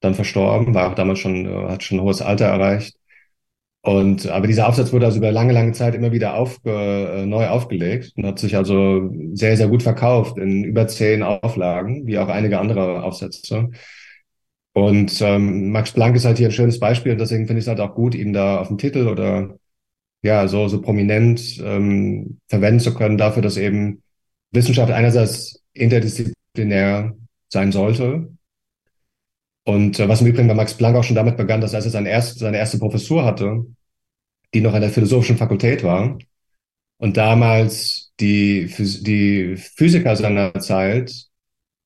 dann 0.00 0.14
verstorben, 0.14 0.74
war 0.74 0.90
auch 0.90 0.94
damals 0.94 1.20
schon, 1.20 1.46
äh, 1.46 1.68
hat 1.70 1.82
schon 1.82 1.98
ein 1.98 2.02
hohes 2.04 2.22
Alter 2.22 2.46
erreicht. 2.46 2.96
Und 3.82 4.26
aber 4.28 4.48
dieser 4.48 4.68
Aufsatz 4.68 4.92
wurde 4.92 5.06
also 5.06 5.18
über 5.18 5.30
lange, 5.30 5.52
lange 5.52 5.70
Zeit 5.72 5.94
immer 5.94 6.10
wieder 6.10 6.34
auf, 6.34 6.58
äh, 6.64 7.24
neu 7.24 7.46
aufgelegt 7.46 8.12
und 8.16 8.26
hat 8.26 8.40
sich 8.40 8.56
also 8.56 9.10
sehr, 9.32 9.56
sehr 9.56 9.68
gut 9.68 9.84
verkauft 9.84 10.38
in 10.38 10.64
über 10.64 10.88
zehn 10.88 11.22
Auflagen, 11.22 12.04
wie 12.06 12.18
auch 12.18 12.28
einige 12.28 12.58
andere 12.58 13.04
Aufsätze. 13.04 13.70
Und 14.76 15.22
ähm, 15.22 15.70
Max 15.70 15.92
Planck 15.92 16.16
ist 16.16 16.26
halt 16.26 16.36
hier 16.36 16.48
ein 16.48 16.52
schönes 16.52 16.78
Beispiel 16.78 17.12
und 17.12 17.18
deswegen 17.18 17.46
finde 17.46 17.60
ich 17.60 17.64
es 17.64 17.68
halt 17.68 17.80
auch 17.80 17.94
gut, 17.94 18.14
ihn 18.14 18.34
da 18.34 18.58
auf 18.58 18.68
dem 18.68 18.76
Titel 18.76 19.08
oder 19.08 19.58
ja, 20.20 20.46
so, 20.48 20.68
so 20.68 20.82
prominent 20.82 21.58
ähm, 21.64 22.40
verwenden 22.46 22.80
zu 22.80 22.92
können 22.92 23.16
dafür, 23.16 23.40
dass 23.40 23.56
eben 23.56 24.02
Wissenschaft 24.50 24.92
einerseits 24.92 25.64
interdisziplinär 25.72 27.16
sein 27.48 27.72
sollte. 27.72 28.28
Und 29.64 29.98
äh, 29.98 30.10
was 30.10 30.20
im 30.20 30.26
Übrigen 30.26 30.48
bei 30.48 30.52
Max 30.52 30.74
Planck 30.74 30.94
auch 30.94 31.04
schon 31.04 31.16
damit 31.16 31.38
begann, 31.38 31.62
dass 31.62 31.72
er 31.72 31.80
seine 31.80 32.10
erste, 32.10 32.38
seine 32.38 32.58
erste 32.58 32.78
Professur 32.78 33.24
hatte, 33.24 33.64
die 34.52 34.60
noch 34.60 34.74
an 34.74 34.82
der 34.82 34.90
philosophischen 34.90 35.38
Fakultät 35.38 35.84
war. 35.84 36.18
Und 36.98 37.16
damals 37.16 38.12
die, 38.20 38.66
die 38.76 39.56
Physiker 39.56 40.16
seiner 40.16 40.52
Zeit 40.60 41.28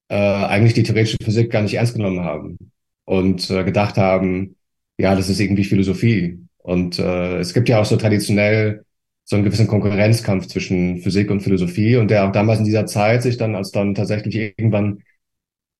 äh, 0.08 0.16
eigentlich 0.16 0.74
die 0.74 0.82
theoretische 0.82 1.18
Physik 1.22 1.52
gar 1.52 1.62
nicht 1.62 1.74
ernst 1.74 1.94
genommen 1.94 2.24
haben 2.24 2.69
und 3.10 3.50
äh, 3.50 3.64
gedacht 3.64 3.96
haben, 3.96 4.54
ja, 4.96 5.16
das 5.16 5.28
ist 5.28 5.40
irgendwie 5.40 5.64
Philosophie. 5.64 6.38
Und 6.58 7.00
äh, 7.00 7.38
es 7.38 7.52
gibt 7.54 7.68
ja 7.68 7.80
auch 7.80 7.84
so 7.84 7.96
traditionell 7.96 8.84
so 9.24 9.34
einen 9.34 9.44
gewissen 9.44 9.66
Konkurrenzkampf 9.66 10.46
zwischen 10.46 10.98
Physik 10.98 11.28
und 11.32 11.40
Philosophie 11.40 11.96
und 11.96 12.08
der 12.08 12.24
auch 12.24 12.30
damals 12.30 12.60
in 12.60 12.66
dieser 12.66 12.86
Zeit 12.86 13.24
sich 13.24 13.36
dann, 13.36 13.56
als 13.56 13.72
dann 13.72 13.96
tatsächlich 13.96 14.36
irgendwann 14.36 15.02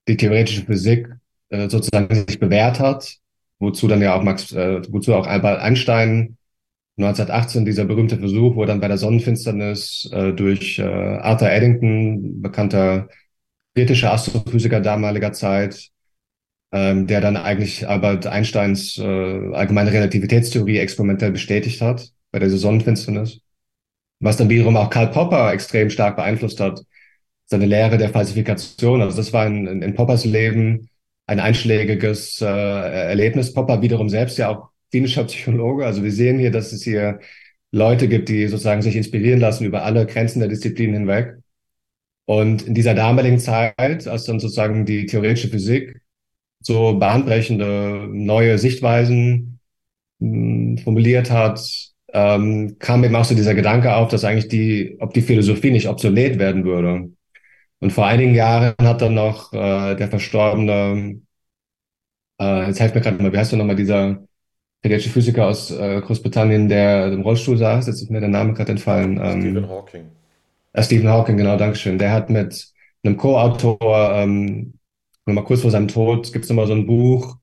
die 0.09 0.17
theoretische 0.17 0.65
Physik 0.65 1.09
äh, 1.51 1.69
sozusagen 1.69 2.13
sich 2.13 2.41
bewährt 2.41 2.81
hat, 2.81 3.19
wozu 3.61 3.87
dann 3.87 4.03
ja 4.03 4.17
auch 4.17 4.25
Max, 4.25 4.51
äh, 4.51 4.83
wozu 4.91 5.15
auch 5.15 5.29
Albert 5.29 5.61
Einstein 5.61 6.37
1918 6.99 7.65
dieser 7.65 7.85
berühmte 7.85 8.19
Versuch, 8.19 8.57
wo 8.57 8.65
dann 8.65 8.81
bei 8.81 8.89
der 8.89 8.99
Sonnenfinsternis 8.99 10.11
äh, 10.13 10.33
durch 10.33 10.81
äh, 10.81 10.83
Arthur 10.83 11.51
Eddington, 11.51 12.43
bekannter 12.43 13.09
britischer 13.75 14.13
Astrophysiker 14.13 14.81
damaliger 14.81 15.33
Zeit, 15.33 15.93
ähm, 16.73 17.07
der 17.07 17.21
dann 17.21 17.37
eigentlich 17.37 17.89
Albert 17.89 18.27
Einsteins 18.27 18.99
äh, 18.99 19.03
allgemeine 19.03 19.93
Relativitätstheorie 19.93 20.79
experimentell 20.79 21.33
bestätigt 21.33 21.81
hat 21.81 22.12
bei 22.31 22.39
dieser 22.39 22.59
Sonnenfinsternis, 22.59 23.41
was 24.21 24.37
dann 24.37 24.49
wiederum 24.49 24.77
auch 24.77 24.91
Karl 24.91 25.09
Popper 25.09 25.53
extrem 25.53 25.91
stark 25.91 26.17
beeinflusst 26.17 26.61
hat, 26.61 26.83
seine 27.47 27.67
Lehre 27.67 27.99
der 27.99 28.11
Falsifikation. 28.11 29.03
Also 29.03 29.17
das 29.17 29.33
war 29.33 29.47
in, 29.47 29.67
in, 29.67 29.83
in 29.83 29.95
Poppers 29.95 30.25
Leben 30.25 30.89
ein 31.27 31.41
einschlägiges 31.41 32.41
äh, 32.41 32.47
Erlebnis. 32.47 33.53
Popper 33.53 33.83
wiederum 33.83 34.09
selbst 34.09 34.39
ja 34.39 34.49
auch 34.49 34.71
klinischer 34.91 35.25
Psychologe. 35.25 35.87
Also 35.87 36.03
wir 36.05 36.12
sehen 36.12 36.39
hier, 36.39 36.50
dass 36.50 36.73
es 36.73 36.83
hier 36.85 37.21
Leute 37.73 38.09
gibt, 38.09 38.29
die 38.29 38.47
sozusagen 38.49 38.83
sich 38.83 38.97
inspirieren 38.97 39.41
lassen 39.41 39.65
über 39.65 39.85
alle 39.85 40.07
Grenzen 40.07 40.41
der 40.41 40.49
Disziplinen 40.49 40.95
hinweg. 40.95 41.37
Und 42.25 42.62
in 42.62 42.75
dieser 42.75 42.95
damaligen 42.95 43.41
Zeit, 43.41 44.07
als 44.07 44.25
dann 44.25 44.39
sozusagen 44.41 44.87
die 44.87 45.07
theoretische 45.07 45.49
Physik 45.49 46.00
so 46.61 46.99
bahnbrechende 46.99 48.09
neue 48.11 48.59
Sichtweisen 48.59 49.61
mh, 50.19 50.76
hm, 50.76 50.79
formuliert 50.79 51.31
hat, 51.31 51.61
ähm, 52.12 52.76
kam 52.79 53.05
eben 53.05 53.17
auch 53.17 53.25
so 53.25 53.35
dieser 53.35 53.55
Gedanke 53.55 53.95
auf, 53.95 54.09
dass 54.09 54.25
eigentlich 54.25 54.49
die, 54.49 54.97
ob 55.00 55.14
die 55.14 55.23
Philosophie 55.23 55.71
nicht 55.71 55.88
obsolet 55.88 56.38
werden 56.38 56.64
würde. 56.64 57.11
Und 57.81 57.93
vor 57.93 58.07
einigen 58.07 58.35
Jahren 58.35 58.75
hat 58.83 59.00
dann 59.00 59.14
noch 59.14 59.52
äh, 59.52 59.95
der 59.97 60.09
verstorbene, 60.09 61.21
äh, 62.40 62.67
jetzt 62.67 62.81
helft 62.81 62.95
mir 62.95 63.00
gerade 63.00 63.23
mal, 63.23 63.33
wie 63.33 63.38
heißt 63.38 63.52
du 63.52 63.57
nochmal 63.57 63.76
dieser 63.76 64.23
theoretische 64.83 65.11
Physiker 65.11 65.47
aus 65.47 65.71
äh, 65.71 66.00
Großbritannien, 66.00 66.69
der 66.69 67.12
im 67.12 67.23
Rollstuhl 67.23 67.57
saß, 67.57 67.87
jetzt 67.87 68.02
ist 68.02 68.11
mir 68.11 68.21
der 68.21 68.29
Name 68.29 68.55
gerade 68.55 68.73
entfallen. 68.73 69.19
Ähm, 69.23 69.40
Stephen 69.40 69.69
Hawking. 69.69 70.05
Äh, 70.73 70.83
Stephen 70.83 71.09
Hawking, 71.09 71.37
genau, 71.37 71.57
Dankeschön. 71.57 71.99
Der 71.99 72.12
hat 72.12 72.29
mit 72.31 72.69
einem 73.02 73.17
Co-Autor, 73.17 74.12
ähm, 74.14 74.75
mal 75.35 75.45
kurz 75.45 75.63
vor 75.63 75.71
seinem 75.71 75.89
Tod, 75.89 76.33
gibt 76.33 76.45
es 76.45 76.51
nochmal 76.51 76.67
so 76.67 76.75
ein 76.75 76.87
Buch 76.87 77.37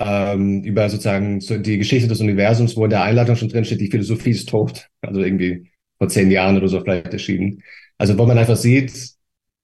ähm, 0.00 0.62
über 0.62 0.88
sozusagen 0.88 1.40
so 1.40 1.58
die 1.58 1.78
Geschichte 1.78 2.08
des 2.08 2.20
Universums, 2.20 2.76
wo 2.76 2.84
in 2.84 2.90
der 2.90 3.02
Einleitung 3.02 3.36
schon 3.36 3.48
drin 3.48 3.64
steht, 3.64 3.80
die 3.80 3.90
Philosophie 3.90 4.30
ist 4.30 4.48
tot. 4.48 4.88
Also 5.00 5.20
irgendwie 5.22 5.70
vor 5.98 6.08
zehn 6.08 6.30
Jahren 6.30 6.56
oder 6.56 6.68
so 6.68 6.80
vielleicht 6.80 7.12
erschienen. 7.12 7.62
Also 7.98 8.16
wo 8.18 8.26
man 8.26 8.38
einfach 8.38 8.56
sieht, 8.56 8.92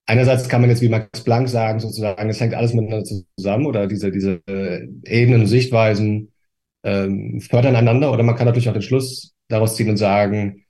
einerseits 0.07 0.49
kann 0.49 0.61
man 0.61 0.71
jetzt 0.71 0.83
wie 0.83 0.89
Max 0.89 1.23
Planck 1.23 1.49
sagen, 1.49 1.81
sozusagen, 1.81 2.29
es 2.29 2.41
hängt 2.41 2.55
alles 2.55 2.75
miteinander 2.75 3.05
zusammen 3.05 3.67
oder 3.67 3.87
diese, 3.87 4.11
diese 4.11 4.41
äh, 4.47 4.89
Ebenen 5.05 5.43
und 5.43 5.47
Sichtweisen 5.47 6.33
ähm, 6.83 7.41
fördern 7.41 7.77
einander 7.77 8.13
oder 8.13 8.23
man 8.23 8.37
kann 8.37 8.47
natürlich 8.47 8.69
auch 8.69 8.75
den 8.75 8.83
Schluss 8.83 9.35
daraus 9.49 9.77
ziehen 9.77 9.91
und 9.91 9.97
sagen, 9.97 10.64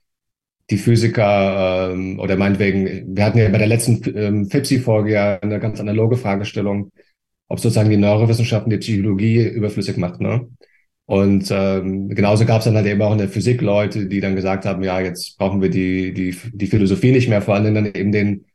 die 0.69 0.77
Physiker 0.77 1.91
ähm, 1.91 2.19
oder 2.19 2.37
meinetwegen, 2.37 3.15
wir 3.15 3.25
hatten 3.25 3.37
ja 3.37 3.49
bei 3.49 3.57
der 3.57 3.67
letzten 3.67 4.01
ähm, 4.17 4.49
FIPSI-Folge 4.49 5.11
ja 5.11 5.39
eine 5.39 5.59
ganz 5.59 5.79
analoge 5.79 6.17
Fragestellung, 6.17 6.91
ob 7.47 7.59
sozusagen 7.59 7.89
die 7.89 7.97
Neurowissenschaften 7.97 8.71
die 8.71 8.77
Psychologie 8.77 9.47
überflüssig 9.47 9.97
macht. 9.97 10.21
Ne? 10.21 10.47
Und 11.05 11.49
ähm, 11.51 12.09
genauso 12.09 12.45
gab 12.45 12.59
es 12.59 12.65
dann 12.65 12.75
halt 12.75 12.87
eben 12.87 13.01
auch 13.03 13.11
in 13.11 13.19
der 13.19 13.29
Physik 13.29 13.61
Leute, 13.61 14.07
die 14.07 14.21
dann 14.21 14.35
gesagt 14.35 14.65
haben, 14.65 14.83
ja, 14.83 14.99
jetzt 14.99 15.37
brauchen 15.37 15.61
wir 15.61 15.69
die, 15.69 16.13
die, 16.13 16.35
die 16.51 16.67
Philosophie 16.67 17.11
nicht 17.11 17.29
mehr, 17.29 17.43
vor 17.43 17.53
allem 17.53 17.75
dann 17.75 17.93
eben 17.93 18.11
den, 18.11 18.45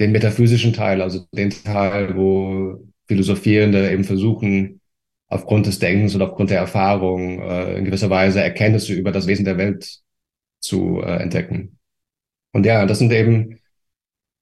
den 0.00 0.10
metaphysischen 0.10 0.72
Teil, 0.72 1.00
also 1.00 1.24
den 1.32 1.50
Teil, 1.50 2.16
wo 2.16 2.84
Philosophierende 3.06 3.92
eben 3.92 4.02
versuchen, 4.02 4.80
aufgrund 5.28 5.66
des 5.66 5.78
Denkens 5.78 6.16
und 6.16 6.22
aufgrund 6.22 6.50
der 6.50 6.58
Erfahrung 6.58 7.40
äh, 7.40 7.78
in 7.78 7.84
gewisser 7.84 8.10
Weise 8.10 8.42
Erkenntnisse 8.42 8.94
über 8.94 9.12
das 9.12 9.28
Wesen 9.28 9.44
der 9.44 9.56
Welt 9.56 10.03
zu 10.64 11.00
äh, 11.02 11.22
entdecken. 11.22 11.78
Und 12.52 12.66
ja, 12.66 12.86
das 12.86 12.98
sind 13.00 13.12
eben, 13.12 13.60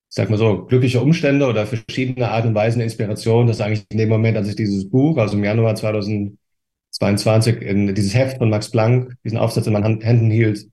sag 0.08 0.30
mal 0.30 0.38
so, 0.38 0.64
glückliche 0.66 1.00
Umstände 1.00 1.46
oder 1.46 1.66
verschiedene 1.66 2.30
Arten 2.30 2.48
und 2.48 2.54
Weisen 2.54 2.78
der 2.78 2.86
Inspiration, 2.86 3.46
dass 3.46 3.60
eigentlich 3.60 3.84
in 3.90 3.98
dem 3.98 4.08
Moment, 4.08 4.36
als 4.36 4.48
ich 4.48 4.56
dieses 4.56 4.88
Buch, 4.90 5.18
also 5.18 5.36
im 5.36 5.44
Januar 5.44 5.74
2022, 5.74 7.62
in 7.62 7.94
dieses 7.94 8.14
Heft 8.14 8.38
von 8.38 8.50
Max 8.50 8.70
Planck, 8.70 9.16
diesen 9.24 9.38
Aufsatz 9.38 9.66
in 9.66 9.72
meinen 9.72 10.00
Händen 10.00 10.30
hielt, 10.30 10.66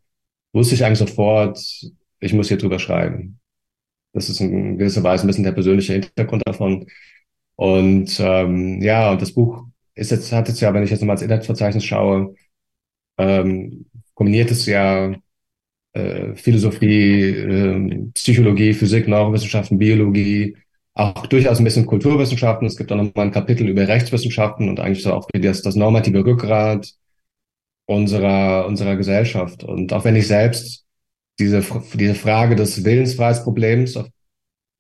wusste 0.54 0.76
ich 0.76 0.86
eigentlich 0.86 1.00
sofort, 1.00 1.60
ich 2.20 2.34
muss 2.34 2.50
hier 2.50 2.58
drüber 2.58 2.80
schreiben. 2.80 3.40
Das 4.14 4.30
ist 4.30 4.40
in 4.42 4.78
gewisser 4.78 5.04
Weise 5.04 5.26
ein 5.26 5.28
bisschen 5.28 5.44
der 5.44 5.52
persönliche 5.54 5.94
Hintergrund 5.94 6.44
davon. 6.46 6.88
Und 7.56 8.20
ähm, 8.20 8.82
ja, 8.82 9.12
und 9.12 9.22
das 9.22 9.34
Buch 9.34 9.66
ist 9.96 10.12
jetzt, 10.12 10.32
hat 10.32 10.48
jetzt 10.48 10.62
ja, 10.62 10.74
wenn 10.74 10.84
ich 10.84 10.90
jetzt 10.92 11.02
nochmal 11.02 11.16
ins 11.16 11.24
Internetverzeichnis 11.24 11.86
schaue, 11.86 12.36
ähm, 13.18 13.86
kombiniert 14.14 14.52
es 14.52 14.66
ja 14.66 15.14
äh, 15.94 16.36
Philosophie, 16.36 17.30
äh, 17.30 18.06
Psychologie, 18.14 18.74
Physik, 18.74 19.08
Neurowissenschaften, 19.08 19.78
Biologie, 19.78 20.56
auch 20.94 21.28
durchaus 21.28 21.60
ein 21.60 21.64
bisschen 21.64 21.86
Kulturwissenschaften. 21.86 22.68
Es 22.68 22.76
gibt 22.76 22.92
auch 22.92 22.98
nochmal 22.98 23.28
ein 23.28 23.32
Kapitel 23.32 23.68
über 23.68 23.88
Rechtswissenschaften 23.88 24.70
und 24.70 24.80
eigentlich 24.80 25.04
so 25.04 25.14
auch 25.14 25.28
das, 25.34 25.62
das 25.62 25.76
normative 25.76 26.26
Rückgrat 26.26 26.94
unserer, 27.86 28.68
unserer 28.68 28.96
Gesellschaft. 28.96 29.64
Und 29.64 29.94
auch 29.94 30.06
wenn 30.06 30.16
ich 30.16 30.28
selbst 30.28 30.86
diese, 31.40 31.64
diese 31.94 32.16
Frage 32.16 32.56
des 32.56 32.84
Willensfreiheitsproblems, 32.84 33.98
auf 33.98 34.08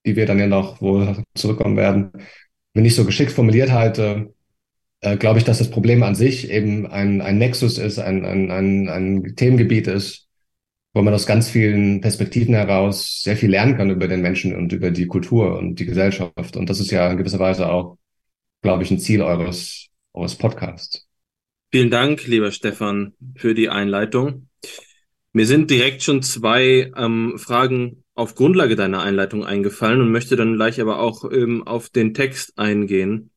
die 0.05 0.15
wir 0.15 0.25
dann 0.25 0.39
ja 0.39 0.47
noch 0.47 0.81
wohl 0.81 1.23
zurückkommen 1.35 1.77
werden, 1.77 2.11
wenn 2.73 2.85
ich 2.85 2.95
so 2.95 3.05
geschickt 3.05 3.31
formuliert 3.31 3.71
halte, 3.71 4.33
äh, 5.01 5.17
glaube 5.17 5.39
ich, 5.39 5.45
dass 5.45 5.57
das 5.59 5.71
Problem 5.71 6.03
an 6.03 6.15
sich 6.15 6.49
eben 6.51 6.85
ein, 6.87 7.21
ein 7.21 7.37
Nexus 7.37 7.77
ist, 7.77 7.99
ein, 7.99 8.25
ein, 8.25 8.51
ein, 8.51 8.89
ein 8.89 9.35
Themengebiet 9.35 9.87
ist, 9.87 10.28
wo 10.99 11.03
man 11.03 11.13
aus 11.13 11.25
ganz 11.25 11.49
vielen 11.49 12.01
Perspektiven 12.01 12.53
heraus 12.53 13.21
sehr 13.23 13.37
viel 13.37 13.49
lernen 13.49 13.77
kann 13.77 13.89
über 13.89 14.09
den 14.09 14.19
Menschen 14.19 14.53
und 14.53 14.73
über 14.73 14.91
die 14.91 15.07
Kultur 15.07 15.57
und 15.57 15.75
die 15.75 15.85
Gesellschaft. 15.85 16.57
Und 16.57 16.69
das 16.69 16.81
ist 16.81 16.91
ja 16.91 17.09
in 17.09 17.15
gewisser 17.15 17.39
Weise 17.39 17.71
auch, 17.71 17.97
glaube 18.61 18.83
ich, 18.83 18.91
ein 18.91 18.99
Ziel 18.99 19.21
eures, 19.21 19.87
eures 20.11 20.35
Podcasts. 20.35 21.07
Vielen 21.71 21.89
Dank, 21.89 22.27
lieber 22.27 22.51
Stefan, 22.51 23.13
für 23.37 23.55
die 23.55 23.69
Einleitung. 23.69 24.49
Mir 25.31 25.45
sind 25.45 25.71
direkt 25.71 26.03
schon 26.03 26.21
zwei 26.21 26.91
ähm, 26.97 27.35
Fragen 27.37 28.03
auf 28.13 28.35
Grundlage 28.35 28.75
deiner 28.75 29.01
Einleitung 29.01 29.45
eingefallen 29.45 30.01
und 30.01 30.11
möchte 30.11 30.35
dann 30.35 30.55
gleich 30.55 30.81
aber 30.81 30.99
auch 30.99 31.23
ähm, 31.31 31.65
auf 31.65 31.87
den 31.87 32.13
Text 32.13 32.59
eingehen. 32.59 33.31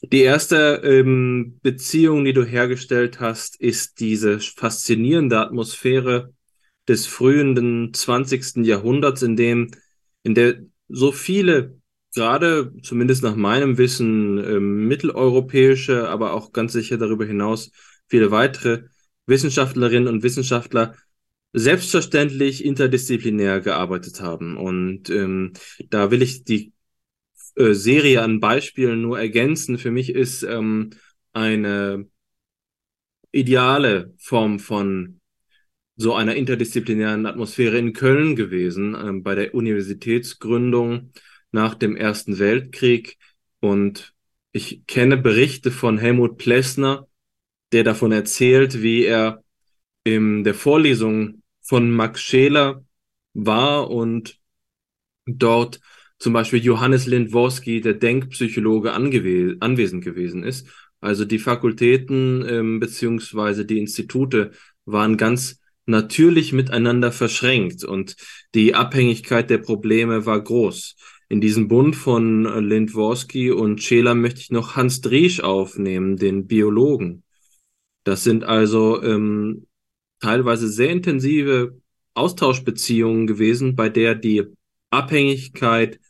Die 0.00 0.22
erste 0.22 0.80
ähm, 0.82 1.58
Beziehung, 1.62 2.24
die 2.24 2.32
du 2.32 2.44
hergestellt 2.44 3.20
hast, 3.20 3.60
ist 3.60 4.00
diese 4.00 4.40
faszinierende 4.40 5.38
Atmosphäre 5.38 6.32
des 6.88 7.06
frühen 7.06 7.92
20. 7.92 8.64
Jahrhunderts, 8.64 9.22
in 9.22 9.36
dem, 9.36 9.70
in 10.22 10.34
der 10.34 10.60
so 10.88 11.12
viele, 11.12 11.78
gerade 12.14 12.72
zumindest 12.82 13.22
nach 13.22 13.36
meinem 13.36 13.76
Wissen, 13.76 14.38
ähm, 14.38 14.88
mitteleuropäische, 14.88 16.08
aber 16.08 16.32
auch 16.32 16.52
ganz 16.52 16.72
sicher 16.72 16.96
darüber 16.96 17.26
hinaus 17.26 17.70
viele 18.08 18.30
weitere 18.30 18.84
Wissenschaftlerinnen 19.26 20.08
und 20.08 20.22
Wissenschaftler 20.22 20.94
selbstverständlich 21.52 22.64
interdisziplinär 22.64 23.60
gearbeitet 23.60 24.20
haben. 24.20 24.56
Und 24.56 25.10
ähm, 25.10 25.52
da 25.90 26.10
will 26.10 26.22
ich 26.22 26.44
die 26.44 26.72
äh, 27.56 27.72
Serie 27.72 28.22
an 28.22 28.40
Beispielen 28.40 29.02
nur 29.02 29.18
ergänzen. 29.18 29.78
Für 29.78 29.90
mich 29.90 30.10
ist 30.10 30.42
ähm, 30.42 30.90
eine 31.32 32.06
ideale 33.32 34.14
Form 34.18 34.58
von 34.58 35.17
so 35.98 36.14
einer 36.14 36.36
interdisziplinären 36.36 37.26
Atmosphäre 37.26 37.76
in 37.76 37.92
Köln 37.92 38.36
gewesen, 38.36 38.94
äh, 38.94 39.12
bei 39.20 39.34
der 39.34 39.54
Universitätsgründung 39.54 41.12
nach 41.50 41.74
dem 41.74 41.96
Ersten 41.96 42.38
Weltkrieg. 42.38 43.18
Und 43.60 44.14
ich 44.52 44.86
kenne 44.86 45.16
Berichte 45.16 45.72
von 45.72 45.98
Helmut 45.98 46.38
Plessner, 46.38 47.08
der 47.72 47.82
davon 47.82 48.12
erzählt, 48.12 48.80
wie 48.80 49.04
er 49.04 49.42
in 50.04 50.44
der 50.44 50.54
Vorlesung 50.54 51.42
von 51.62 51.90
Max 51.90 52.22
Scheler 52.22 52.84
war 53.34 53.90
und 53.90 54.38
dort 55.26 55.80
zum 56.18 56.32
Beispiel 56.32 56.64
Johannes 56.64 57.06
Lindworski, 57.06 57.80
der 57.80 57.94
Denkpsychologe, 57.94 58.92
anwesend 58.92 60.04
gewesen 60.04 60.44
ist. 60.44 60.68
Also 61.00 61.24
die 61.24 61.38
Fakultäten 61.38 62.44
ähm, 62.48 62.80
beziehungsweise 62.80 63.64
die 63.64 63.78
Institute 63.78 64.52
waren 64.84 65.16
ganz 65.16 65.57
natürlich 65.88 66.52
miteinander 66.52 67.12
verschränkt 67.12 67.84
und 67.84 68.16
die 68.54 68.74
Abhängigkeit 68.74 69.50
der 69.50 69.58
Probleme 69.58 70.26
war 70.26 70.40
groß. 70.42 70.96
In 71.28 71.40
diesem 71.40 71.68
Bund 71.68 71.94
von 71.96 72.44
Lindworski 72.44 73.50
und 73.50 73.82
Scheler 73.82 74.14
möchte 74.14 74.40
ich 74.40 74.50
noch 74.50 74.76
Hans 74.76 75.00
Driesch 75.00 75.40
aufnehmen, 75.40 76.16
den 76.16 76.46
Biologen. 76.46 77.22
Das 78.04 78.24
sind 78.24 78.44
also 78.44 79.02
ähm, 79.02 79.66
teilweise 80.20 80.68
sehr 80.68 80.90
intensive 80.90 81.78
Austauschbeziehungen 82.14 83.26
gewesen, 83.26 83.76
bei 83.76 83.88
der 83.88 84.14
die 84.14 84.44
Abhängigkeit 84.90 86.00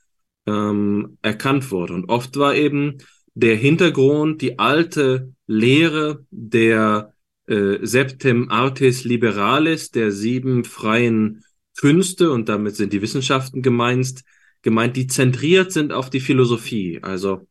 ähm, 0.47 1.18
erkannt 1.23 1.70
wurde. 1.70 1.94
Und 1.94 2.08
oft 2.08 2.37
war 2.37 2.54
eben 2.54 2.99
der 3.35 3.56
Hintergrund 3.56 4.40
die 4.40 4.58
alte 4.58 5.32
Lehre 5.47 6.25
der 6.30 7.14
äh, 7.49 7.78
Septem 7.85 8.50
Artes 8.50 9.05
Liberalis, 9.05 9.90
der 9.90 10.12
sieben 10.12 10.64
freien 10.64 11.45
Künste, 11.76 12.31
und 12.31 12.49
damit 12.49 12.76
sind 12.76 12.93
die 12.93 13.02
Wissenschaften 13.02 13.62
gemeint, 13.62 14.23
gemeint, 14.62 14.97
die 14.97 15.07
zentriert 15.07 15.73
sind 15.73 15.93
auf 15.93 16.11
die 16.11 16.21
Philosophie. 16.21 17.00
Also 17.02 17.47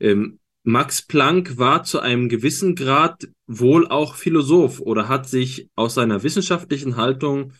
ähm, 0.00 0.38
Max 0.62 1.02
Planck 1.02 1.58
war 1.58 1.84
zu 1.84 2.00
einem 2.00 2.28
gewissen 2.28 2.74
Grad 2.74 3.28
wohl 3.46 3.86
auch 3.86 4.16
Philosoph 4.16 4.80
oder 4.80 5.08
hat 5.08 5.28
sich 5.28 5.68
aus 5.76 5.94
seiner 5.94 6.22
wissenschaftlichen 6.22 6.96
Haltung 6.96 7.52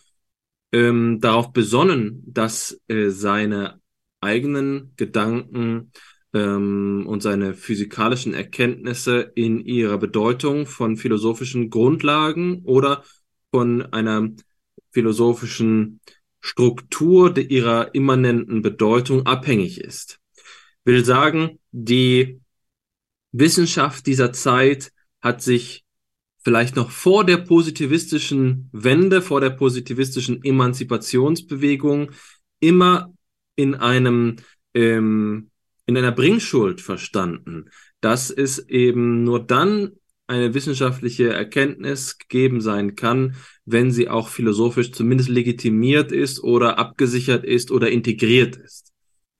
ähm, 0.71 1.19
darauf 1.21 1.53
besonnen, 1.53 2.21
dass 2.25 2.81
äh, 2.87 3.09
seine 3.09 3.79
eigenen 4.19 4.93
Gedanken 4.97 5.91
ähm, 6.33 7.05
und 7.07 7.21
seine 7.21 7.53
physikalischen 7.53 8.33
Erkenntnisse 8.33 9.31
in 9.35 9.59
ihrer 9.59 9.97
Bedeutung 9.97 10.65
von 10.65 10.97
philosophischen 10.97 11.69
Grundlagen 11.69 12.61
oder 12.63 13.03
von 13.51 13.81
einer 13.93 14.29
philosophischen 14.91 15.99
Struktur 16.39 17.37
ihrer 17.37 17.93
immanenten 17.93 18.61
Bedeutung 18.61 19.25
abhängig 19.25 19.81
ist. 19.81 20.19
Will 20.85 21.03
sagen, 21.03 21.59
die 21.71 22.39
Wissenschaft 23.31 24.05
dieser 24.05 24.31
Zeit 24.31 24.91
hat 25.21 25.41
sich 25.41 25.83
vielleicht 26.39 26.75
noch 26.77 26.91
vor 26.91 27.25
der 27.25 27.37
positivistischen 27.37 28.69
Wende, 28.71 29.21
vor 29.21 29.41
der 29.41 29.49
positivistischen 29.49 30.43
Emanzipationsbewegung 30.43 32.11
immer 32.59 33.13
in 33.55 33.75
einem 33.75 34.37
ähm, 34.73 35.49
in 35.87 35.97
einer 35.97 36.11
Bringschuld 36.11 36.81
verstanden, 36.81 37.69
dass 38.01 38.29
es 38.29 38.59
eben 38.69 39.23
nur 39.23 39.43
dann 39.43 39.93
eine 40.27 40.53
wissenschaftliche 40.53 41.29
Erkenntnis 41.29 42.17
geben 42.27 42.59
sein 42.59 42.95
kann, 42.95 43.35
wenn 43.65 43.91
sie 43.91 44.09
auch 44.09 44.27
philosophisch 44.27 44.91
zumindest 44.91 45.29
legitimiert 45.29 46.11
ist 46.11 46.43
oder 46.43 46.77
abgesichert 46.77 47.45
ist 47.45 47.71
oder 47.71 47.89
integriert 47.89 48.57
ist. 48.57 48.91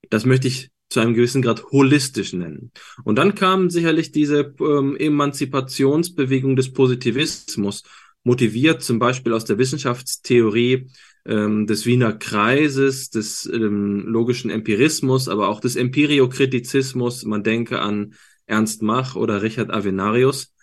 Das 0.08 0.24
möchte 0.24 0.48
ich 0.48 0.70
zu 0.88 1.00
einem 1.00 1.12
gewissen 1.12 1.42
Grad 1.42 1.64
holistisch 1.64 2.32
nennen. 2.32 2.72
Und 3.04 3.16
dann 3.16 3.34
kam 3.34 3.68
sicherlich 3.68 4.10
diese 4.10 4.54
ähm, 4.58 4.96
Emanzipationsbewegung 4.96 6.56
des 6.56 6.72
Positivismus, 6.72 7.82
motiviert 8.24 8.82
zum 8.82 8.98
Beispiel 8.98 9.34
aus 9.34 9.44
der 9.44 9.58
Wissenschaftstheorie 9.58 10.88
ähm, 11.26 11.66
des 11.66 11.86
Wiener 11.86 12.12
Kreises, 12.12 13.10
des 13.10 13.46
ähm, 13.46 14.04
logischen 14.06 14.50
Empirismus, 14.50 15.28
aber 15.28 15.48
auch 15.48 15.60
des 15.60 15.76
Empiriokritizismus. 15.76 17.24
Man 17.24 17.42
denke 17.42 17.80
an 17.80 18.14
Ernst 18.46 18.82
Mach 18.82 19.16
oder 19.16 19.42
Richard 19.42 19.70
Avenarius, 19.70 20.54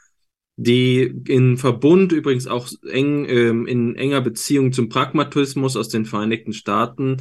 die 0.57 1.01
in 1.27 1.57
Verbund 1.57 2.11
übrigens 2.11 2.47
auch 2.47 2.69
eng 2.89 3.25
ähm, 3.27 3.67
in 3.67 3.95
enger 3.95 4.21
Beziehung 4.21 4.71
zum 4.71 4.89
Pragmatismus 4.89 5.75
aus 5.75 5.89
den 5.89 6.05
Vereinigten 6.05 6.53
Staaten 6.53 7.17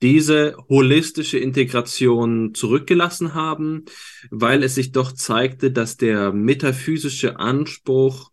diese 0.00 0.56
holistische 0.68 1.38
Integration 1.38 2.54
zurückgelassen 2.54 3.34
haben, 3.34 3.84
weil 4.30 4.62
es 4.62 4.76
sich 4.76 4.92
doch 4.92 5.12
zeigte, 5.12 5.72
dass 5.72 5.96
der 5.96 6.32
metaphysische 6.32 7.38
Anspruch 7.38 8.30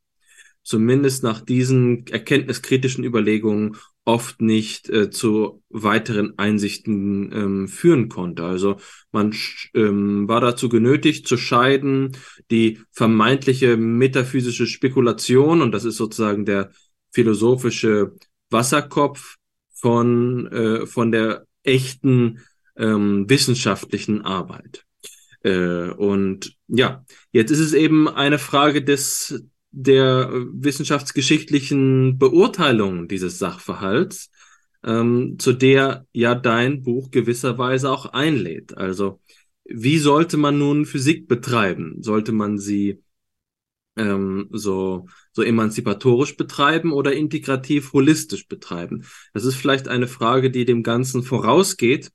zumindest 0.63 1.23
nach 1.23 1.41
diesen 1.41 2.05
erkenntniskritischen 2.07 3.03
Überlegungen 3.03 3.77
oft 4.05 4.39
nicht 4.39 4.87
äh, 4.89 5.09
zu 5.09 5.63
weiteren 5.69 6.37
Einsichten 6.37 7.31
ähm, 7.33 7.67
führen 7.67 8.07
konnte. 8.07 8.43
Also 8.43 8.77
man 9.11 9.35
ähm, 9.73 10.27
war 10.27 10.41
dazu 10.41 10.69
genötigt 10.69 11.27
zu 11.27 11.37
scheiden, 11.37 12.11
die 12.51 12.79
vermeintliche 12.91 13.77
metaphysische 13.77 14.67
Spekulation, 14.67 15.61
und 15.61 15.71
das 15.71 15.85
ist 15.85 15.97
sozusagen 15.97 16.45
der 16.45 16.69
philosophische 17.11 18.13
Wasserkopf 18.51 19.37
von, 19.73 20.47
äh, 20.47 20.85
von 20.85 21.11
der 21.11 21.47
echten 21.63 22.41
ähm, 22.77 23.27
wissenschaftlichen 23.27 24.21
Arbeit. 24.21 24.85
Äh, 25.43 25.89
und 25.89 26.55
ja, 26.67 27.03
jetzt 27.31 27.51
ist 27.51 27.59
es 27.59 27.73
eben 27.73 28.07
eine 28.07 28.37
Frage 28.37 28.83
des 28.83 29.43
der 29.77 30.31
wissenschaftsgeschichtlichen 30.53 32.17
Beurteilung 32.17 33.09
dieses 33.09 33.39
Sachverhalts, 33.39 34.31
ähm, 34.85 35.35
zu 35.37 35.51
der 35.51 36.07
ja 36.13 36.33
dein 36.33 36.81
Buch 36.81 37.11
gewisserweise 37.11 37.91
auch 37.91 38.05
einlädt. 38.05 38.77
Also 38.77 39.19
wie 39.65 39.97
sollte 39.97 40.37
man 40.37 40.57
nun 40.57 40.85
Physik 40.85 41.27
betreiben? 41.27 42.01
Sollte 42.01 42.31
man 42.31 42.57
sie 42.57 43.01
ähm, 43.97 44.47
so, 44.51 45.07
so 45.33 45.41
emanzipatorisch 45.41 46.37
betreiben 46.37 46.93
oder 46.93 47.13
integrativ 47.13 47.91
holistisch 47.91 48.47
betreiben? 48.47 49.03
Das 49.33 49.43
ist 49.43 49.55
vielleicht 49.55 49.89
eine 49.89 50.07
Frage, 50.07 50.51
die 50.51 50.63
dem 50.63 50.83
Ganzen 50.83 51.21
vorausgeht, 51.21 52.11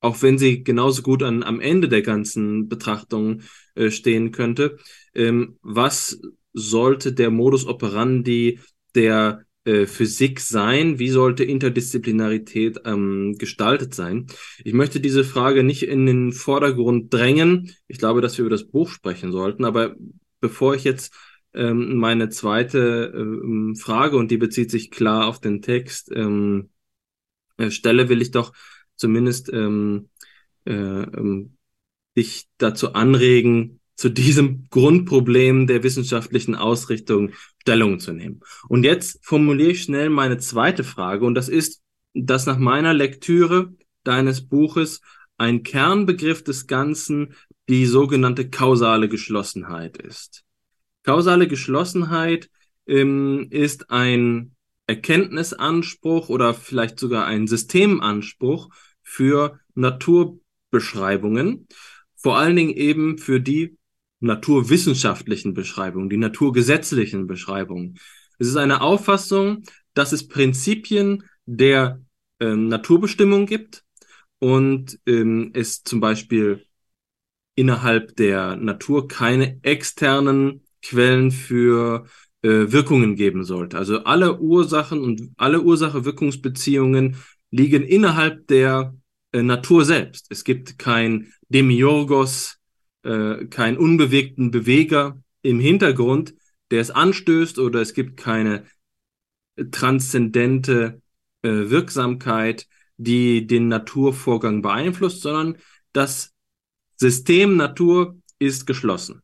auch 0.00 0.22
wenn 0.22 0.38
sie 0.38 0.64
genauso 0.64 1.02
gut 1.02 1.22
an, 1.22 1.42
am 1.42 1.60
Ende 1.60 1.90
der 1.90 2.02
ganzen 2.02 2.68
Betrachtung 2.70 3.42
äh, 3.74 3.90
stehen 3.90 4.32
könnte. 4.32 4.78
Ähm, 5.14 5.58
was 5.60 6.18
sollte 6.52 7.12
der 7.12 7.30
Modus 7.30 7.66
operandi 7.66 8.60
der 8.94 9.44
äh, 9.64 9.86
Physik 9.86 10.40
sein? 10.40 10.98
Wie 10.98 11.08
sollte 11.08 11.44
Interdisziplinarität 11.44 12.80
ähm, 12.84 13.36
gestaltet 13.38 13.94
sein? 13.94 14.26
Ich 14.64 14.72
möchte 14.72 15.00
diese 15.00 15.24
Frage 15.24 15.62
nicht 15.62 15.84
in 15.84 16.06
den 16.06 16.32
Vordergrund 16.32 17.12
drängen. 17.12 17.72
Ich 17.86 17.98
glaube, 17.98 18.20
dass 18.20 18.36
wir 18.38 18.44
über 18.44 18.50
das 18.50 18.68
Buch 18.68 18.88
sprechen 18.88 19.32
sollten, 19.32 19.64
aber 19.64 19.94
bevor 20.40 20.74
ich 20.74 20.84
jetzt 20.84 21.14
ähm, 21.54 21.96
meine 21.96 22.28
zweite 22.28 23.12
ähm, 23.14 23.76
Frage, 23.76 24.16
und 24.16 24.30
die 24.30 24.38
bezieht 24.38 24.70
sich 24.70 24.90
klar 24.90 25.26
auf 25.26 25.40
den 25.40 25.62
Text, 25.62 26.10
ähm, 26.14 26.70
äh, 27.56 27.70
stelle, 27.70 28.08
will 28.08 28.22
ich 28.22 28.30
doch 28.30 28.52
zumindest 28.96 29.52
ähm, 29.52 30.08
äh, 30.64 30.72
ähm, 30.72 31.56
dich 32.16 32.48
dazu 32.58 32.94
anregen, 32.94 33.80
zu 33.96 34.08
diesem 34.08 34.66
Grundproblem 34.70 35.66
der 35.66 35.82
wissenschaftlichen 35.82 36.54
Ausrichtung 36.54 37.32
Stellung 37.60 38.00
zu 38.00 38.12
nehmen. 38.12 38.40
Und 38.68 38.84
jetzt 38.84 39.24
formuliere 39.24 39.70
ich 39.70 39.82
schnell 39.82 40.10
meine 40.10 40.38
zweite 40.38 40.82
Frage, 40.84 41.24
und 41.24 41.34
das 41.34 41.48
ist, 41.48 41.82
dass 42.14 42.46
nach 42.46 42.58
meiner 42.58 42.92
Lektüre 42.94 43.72
deines 44.04 44.48
Buches 44.48 45.00
ein 45.38 45.62
Kernbegriff 45.62 46.42
des 46.42 46.66
Ganzen 46.66 47.34
die 47.68 47.86
sogenannte 47.86 48.50
kausale 48.50 49.08
Geschlossenheit 49.08 49.96
ist. 49.96 50.44
Kausale 51.04 51.46
Geschlossenheit 51.48 52.50
ähm, 52.86 53.46
ist 53.50 53.90
ein 53.90 54.56
Erkenntnisanspruch 54.86 56.28
oder 56.28 56.54
vielleicht 56.54 56.98
sogar 56.98 57.26
ein 57.26 57.46
Systemanspruch 57.46 58.68
für 59.02 59.60
Naturbeschreibungen, 59.74 61.66
vor 62.16 62.38
allen 62.38 62.56
Dingen 62.56 62.74
eben 62.74 63.18
für 63.18 63.40
die 63.40 63.76
naturwissenschaftlichen 64.22 65.54
Beschreibungen, 65.54 66.08
die 66.08 66.16
naturgesetzlichen 66.16 67.26
Beschreibungen. 67.26 67.98
Es 68.38 68.48
ist 68.48 68.56
eine 68.56 68.80
Auffassung, 68.80 69.64
dass 69.94 70.12
es 70.12 70.28
Prinzipien 70.28 71.24
der 71.46 72.00
ähm, 72.40 72.68
Naturbestimmung 72.68 73.46
gibt 73.46 73.84
und 74.38 74.98
ähm, 75.06 75.50
es 75.54 75.82
zum 75.82 76.00
Beispiel 76.00 76.64
innerhalb 77.54 78.16
der 78.16 78.56
Natur 78.56 79.08
keine 79.08 79.58
externen 79.62 80.62
Quellen 80.82 81.30
für 81.30 82.06
äh, 82.42 82.48
Wirkungen 82.72 83.16
geben 83.16 83.44
sollte. 83.44 83.78
Also 83.78 84.04
alle 84.04 84.40
Ursachen 84.40 85.00
und 85.00 85.30
alle 85.36 85.60
Ursache-Wirkungsbeziehungen 85.60 87.16
liegen 87.50 87.82
innerhalb 87.82 88.46
der 88.48 88.94
äh, 89.32 89.42
Natur 89.42 89.84
selbst. 89.84 90.26
Es 90.30 90.42
gibt 90.44 90.78
kein 90.78 91.32
Demiurgos, 91.48 92.58
äh, 93.02 93.46
keinen 93.46 93.78
unbewegten 93.78 94.50
Beweger 94.50 95.22
im 95.42 95.60
Hintergrund, 95.60 96.34
der 96.70 96.80
es 96.80 96.90
anstößt, 96.90 97.58
oder 97.58 97.80
es 97.80 97.94
gibt 97.94 98.16
keine 98.16 98.64
transzendente 99.70 101.02
äh, 101.42 101.48
Wirksamkeit, 101.48 102.66
die 102.96 103.46
den 103.46 103.68
Naturvorgang 103.68 104.62
beeinflusst, 104.62 105.22
sondern 105.22 105.58
das 105.92 106.32
System 106.96 107.56
Natur 107.56 108.16
ist 108.38 108.66
geschlossen. 108.66 109.22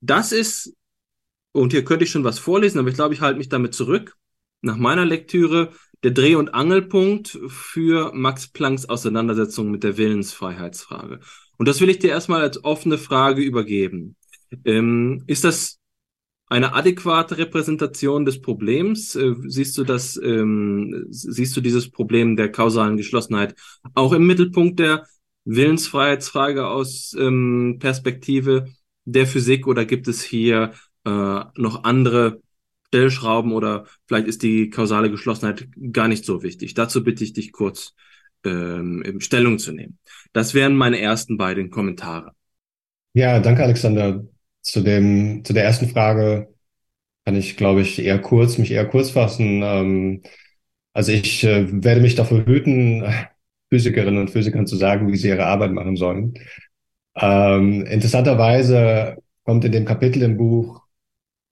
Das 0.00 0.32
ist, 0.32 0.74
und 1.52 1.72
hier 1.72 1.84
könnte 1.84 2.04
ich 2.04 2.10
schon 2.10 2.24
was 2.24 2.38
vorlesen, 2.38 2.78
aber 2.78 2.88
ich 2.88 2.94
glaube, 2.94 3.14
ich 3.14 3.20
halte 3.20 3.38
mich 3.38 3.48
damit 3.48 3.74
zurück. 3.74 4.16
Nach 4.60 4.76
meiner 4.76 5.04
Lektüre 5.04 5.72
der 6.02 6.12
Dreh- 6.12 6.34
und 6.34 6.54
Angelpunkt 6.54 7.38
für 7.48 8.12
Max 8.14 8.46
Plancks 8.48 8.86
Auseinandersetzung 8.86 9.70
mit 9.70 9.82
der 9.82 9.96
Willensfreiheitsfrage. 9.96 11.20
Und 11.56 11.68
das 11.68 11.80
will 11.80 11.90
ich 11.90 11.98
dir 11.98 12.10
erstmal 12.10 12.42
als 12.42 12.64
offene 12.64 12.98
Frage 12.98 13.42
übergeben. 13.42 14.16
Ähm, 14.64 15.24
ist 15.26 15.44
das 15.44 15.78
eine 16.46 16.74
adäquate 16.74 17.38
Repräsentation 17.38 18.24
des 18.24 18.40
Problems? 18.40 19.14
Äh, 19.14 19.34
siehst 19.46 19.76
du 19.78 19.84
das, 19.84 20.16
ähm, 20.22 21.06
siehst 21.10 21.56
du 21.56 21.60
dieses 21.60 21.90
Problem 21.90 22.36
der 22.36 22.52
kausalen 22.52 22.96
Geschlossenheit 22.96 23.54
auch 23.94 24.12
im 24.12 24.26
Mittelpunkt 24.26 24.78
der 24.78 25.06
Willensfreiheitsfrage 25.44 26.66
aus 26.66 27.14
ähm, 27.18 27.76
Perspektive 27.78 28.66
der 29.04 29.26
Physik 29.26 29.66
oder 29.66 29.84
gibt 29.84 30.08
es 30.08 30.22
hier 30.22 30.72
äh, 31.04 31.10
noch 31.56 31.84
andere 31.84 32.40
Stellschrauben 32.88 33.52
oder 33.52 33.86
vielleicht 34.06 34.28
ist 34.28 34.42
die 34.42 34.70
kausale 34.70 35.10
Geschlossenheit 35.10 35.68
gar 35.92 36.08
nicht 36.08 36.24
so 36.24 36.42
wichtig? 36.42 36.74
Dazu 36.74 37.02
bitte 37.02 37.24
ich 37.24 37.32
dich 37.32 37.52
kurz 37.52 37.94
ähm, 38.44 39.20
Stellung 39.20 39.58
zu 39.58 39.72
nehmen. 39.72 39.98
Das 40.32 40.54
wären 40.54 40.74
meine 40.76 41.00
ersten 41.00 41.36
beiden 41.36 41.70
Kommentare. 41.70 42.32
Ja, 43.14 43.40
danke 43.40 43.62
Alexander. 43.62 44.24
Zu 44.60 44.80
dem, 44.80 45.44
zu 45.44 45.52
der 45.52 45.64
ersten 45.64 45.88
Frage 45.88 46.48
kann 47.24 47.36
ich, 47.36 47.56
glaube 47.56 47.82
ich, 47.82 47.98
eher 47.98 48.18
kurz, 48.20 48.58
mich 48.58 48.70
eher 48.70 48.86
kurz 48.86 49.10
fassen. 49.10 49.62
Ähm, 49.62 50.22
also 50.92 51.12
ich 51.12 51.44
äh, 51.44 51.66
werde 51.82 52.00
mich 52.00 52.14
davor 52.14 52.44
hüten, 52.46 53.04
Physikerinnen 53.70 54.20
und 54.20 54.30
Physikern 54.30 54.66
zu 54.66 54.76
sagen, 54.76 55.10
wie 55.12 55.16
sie 55.16 55.28
ihre 55.28 55.46
Arbeit 55.46 55.72
machen 55.72 55.96
sollen. 55.96 56.34
Ähm, 57.16 57.86
interessanterweise 57.86 59.16
kommt 59.44 59.64
in 59.64 59.72
dem 59.72 59.84
Kapitel 59.84 60.22
im 60.22 60.36
Buch 60.36 60.82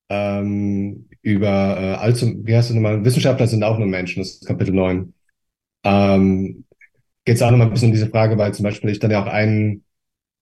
ähm, 0.09 1.09
über 1.23 1.49
äh, 1.49 1.95
allzu, 1.95 2.35
wie 2.45 2.57
heißt 2.57 2.71
das 2.71 2.75
nochmal, 2.75 3.05
Wissenschaftler 3.05 3.47
sind 3.47 3.63
auch 3.65 3.79
nur 3.79 3.89
Menschen, 3.89 4.21
das 4.21 4.33
ist 4.35 4.47
Kapitel 4.47 4.75
9. 4.75 5.15
Ähm, 5.85 6.65
Geht 7.25 7.37
es 7.37 7.43
auch 7.43 7.51
nochmal 7.51 7.69
ein 7.69 7.73
bisschen 7.73 7.89
um 7.89 7.93
diese 7.95 8.09
Frage, 8.09 8.37
weil 8.39 8.53
zum 8.55 8.65
Beispiel 8.65 8.91
ich 8.91 8.99
dann 8.99 9.11
ja 9.11 9.23
auch 9.23 9.29
einen 9.29 9.85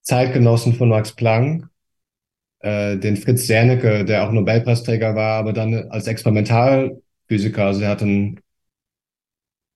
Zeitgenossen 0.01 0.73
von 0.73 0.89
Max 0.89 1.13
Planck, 1.15 1.69
äh, 2.59 2.97
den 2.97 3.17
Fritz 3.17 3.47
Zernike, 3.47 4.05
der 4.05 4.27
auch 4.27 4.31
Nobelpreisträger 4.31 5.15
war, 5.15 5.39
aber 5.39 5.53
dann 5.53 5.89
als 5.91 6.07
Experimentalphysiker, 6.07 7.65
also 7.65 7.81
er 7.81 7.89
hat 7.89 8.01
ein, 8.01 8.39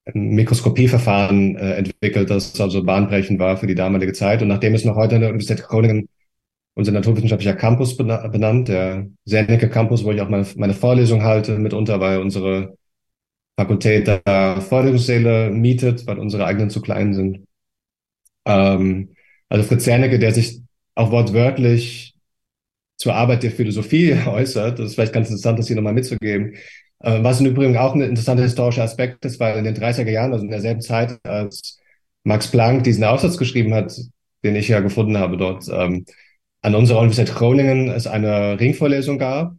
ein 0.06 0.30
Mikroskopieverfahren 0.30 1.56
äh, 1.58 1.76
entwickelt, 1.76 2.30
das 2.30 2.60
also 2.60 2.84
bahnbrechend 2.84 3.40
war 3.40 3.58
für 3.58 3.68
die 3.68 3.76
damalige 3.76 4.14
Zeit. 4.14 4.42
Und 4.42 4.50
nachdem 4.50 4.76
ist 4.76 4.86
noch 4.86 4.96
heute 4.96 5.16
an 5.16 5.22
der 5.22 5.30
Universität 5.32 5.66
Groningen 5.66 6.10
unser 6.76 6.92
naturwissenschaftlicher 6.92 7.56
Campus 7.56 7.96
benannt, 7.98 8.68
der 8.68 9.08
Zernike 9.26 9.70
Campus, 9.70 10.04
wo 10.04 10.12
ich 10.12 10.22
auch 10.22 10.30
meine, 10.30 10.46
meine 10.58 10.74
Vorlesung 10.74 11.24
halte, 11.24 11.58
mitunter, 11.58 12.00
weil 12.02 12.20
unsere 12.20 12.78
Fakultät 13.58 14.08
da 14.08 14.62
Vorlesungssäle 14.62 15.50
mietet, 15.50 16.06
weil 16.08 16.20
unsere 16.20 16.46
eigenen 16.46 16.70
zu 16.70 16.82
klein 16.82 17.14
sind. 17.14 17.48
Ähm, 18.46 19.16
also 19.50 19.64
Fritz 19.68 19.84
Zernike, 19.86 20.20
der 20.20 20.34
sich 20.34 20.62
auch 20.96 21.12
wortwörtlich 21.12 22.16
zur 22.98 23.16
Arbeit 23.16 23.44
der 23.44 23.52
Philosophie 23.52 24.14
äußert, 24.28 24.80
das 24.80 24.88
ist 24.88 24.96
vielleicht 24.96 25.14
ganz 25.14 25.30
interessant, 25.30 25.60
das 25.60 25.68
hier 25.68 25.76
nochmal 25.76 25.94
mitzugeben. 25.94 26.56
Äh, 27.00 27.24
was 27.24 27.40
im 27.40 27.48
Übrigen 27.48 27.78
auch 27.78 27.94
ein 27.96 28.02
interessanter 28.02 28.44
historischer 28.44 28.84
Aspekt 28.84 29.26
ist, 29.26 29.40
weil 29.40 29.58
in 29.58 29.64
den 29.66 29.76
30er 29.76 30.12
Jahren, 30.12 30.34
also 30.34 30.46
in 30.46 30.52
derselben 30.52 30.82
Zeit, 30.82 31.20
als 31.26 31.80
Max 32.24 32.50
Planck 32.50 32.84
diesen 32.84 33.04
Aufsatz 33.04 33.38
geschrieben 33.38 33.74
hat, 33.74 33.96
den 34.44 34.56
ich 34.56 34.68
ja 34.68 34.80
gefunden 34.80 35.18
habe 35.18 35.38
dort, 35.38 35.68
ähm, 35.70 36.06
an 36.62 36.76
unserer 36.76 37.00
Universität 37.00 37.36
Groningen 37.36 37.90
es 37.90 38.08
eine 38.08 38.60
Ringvorlesung 38.60 39.20
gab. 39.20 39.56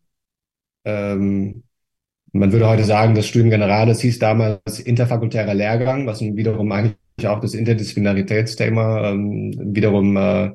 Ähm, 0.84 1.62
man 2.38 2.52
würde 2.52 2.68
heute 2.68 2.84
sagen, 2.84 3.14
das 3.14 3.26
Studium 3.26 3.50
Generales 3.50 4.00
hieß 4.00 4.18
damals 4.18 4.80
interfakultärer 4.80 5.54
Lehrgang, 5.54 6.06
was 6.06 6.20
wiederum 6.20 6.70
eigentlich 6.72 6.96
auch 7.26 7.40
das 7.40 7.54
Interdisziplinaritätsthema 7.54 9.10
ähm, 9.10 9.54
wiederum 9.74 10.16
äh, 10.16 10.50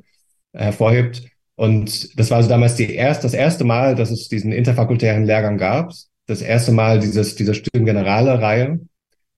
hervorhebt. 0.53 1.23
Und 1.55 2.17
das 2.19 2.29
war 2.29 2.37
also 2.37 2.49
damals 2.49 2.75
die 2.75 2.93
erst, 2.93 3.23
das 3.23 3.33
erste 3.33 3.63
Mal, 3.63 3.95
dass 3.95 4.11
es 4.11 4.27
diesen 4.29 4.51
interfakultären 4.51 5.25
Lehrgang 5.25 5.57
gab. 5.57 5.93
Das 6.27 6.41
erste 6.41 6.71
Mal 6.71 6.99
dieses, 6.99 7.35
dieser 7.35 7.53
Studium 7.53 7.85
Generale 7.85 8.41
Reihe. 8.41 8.79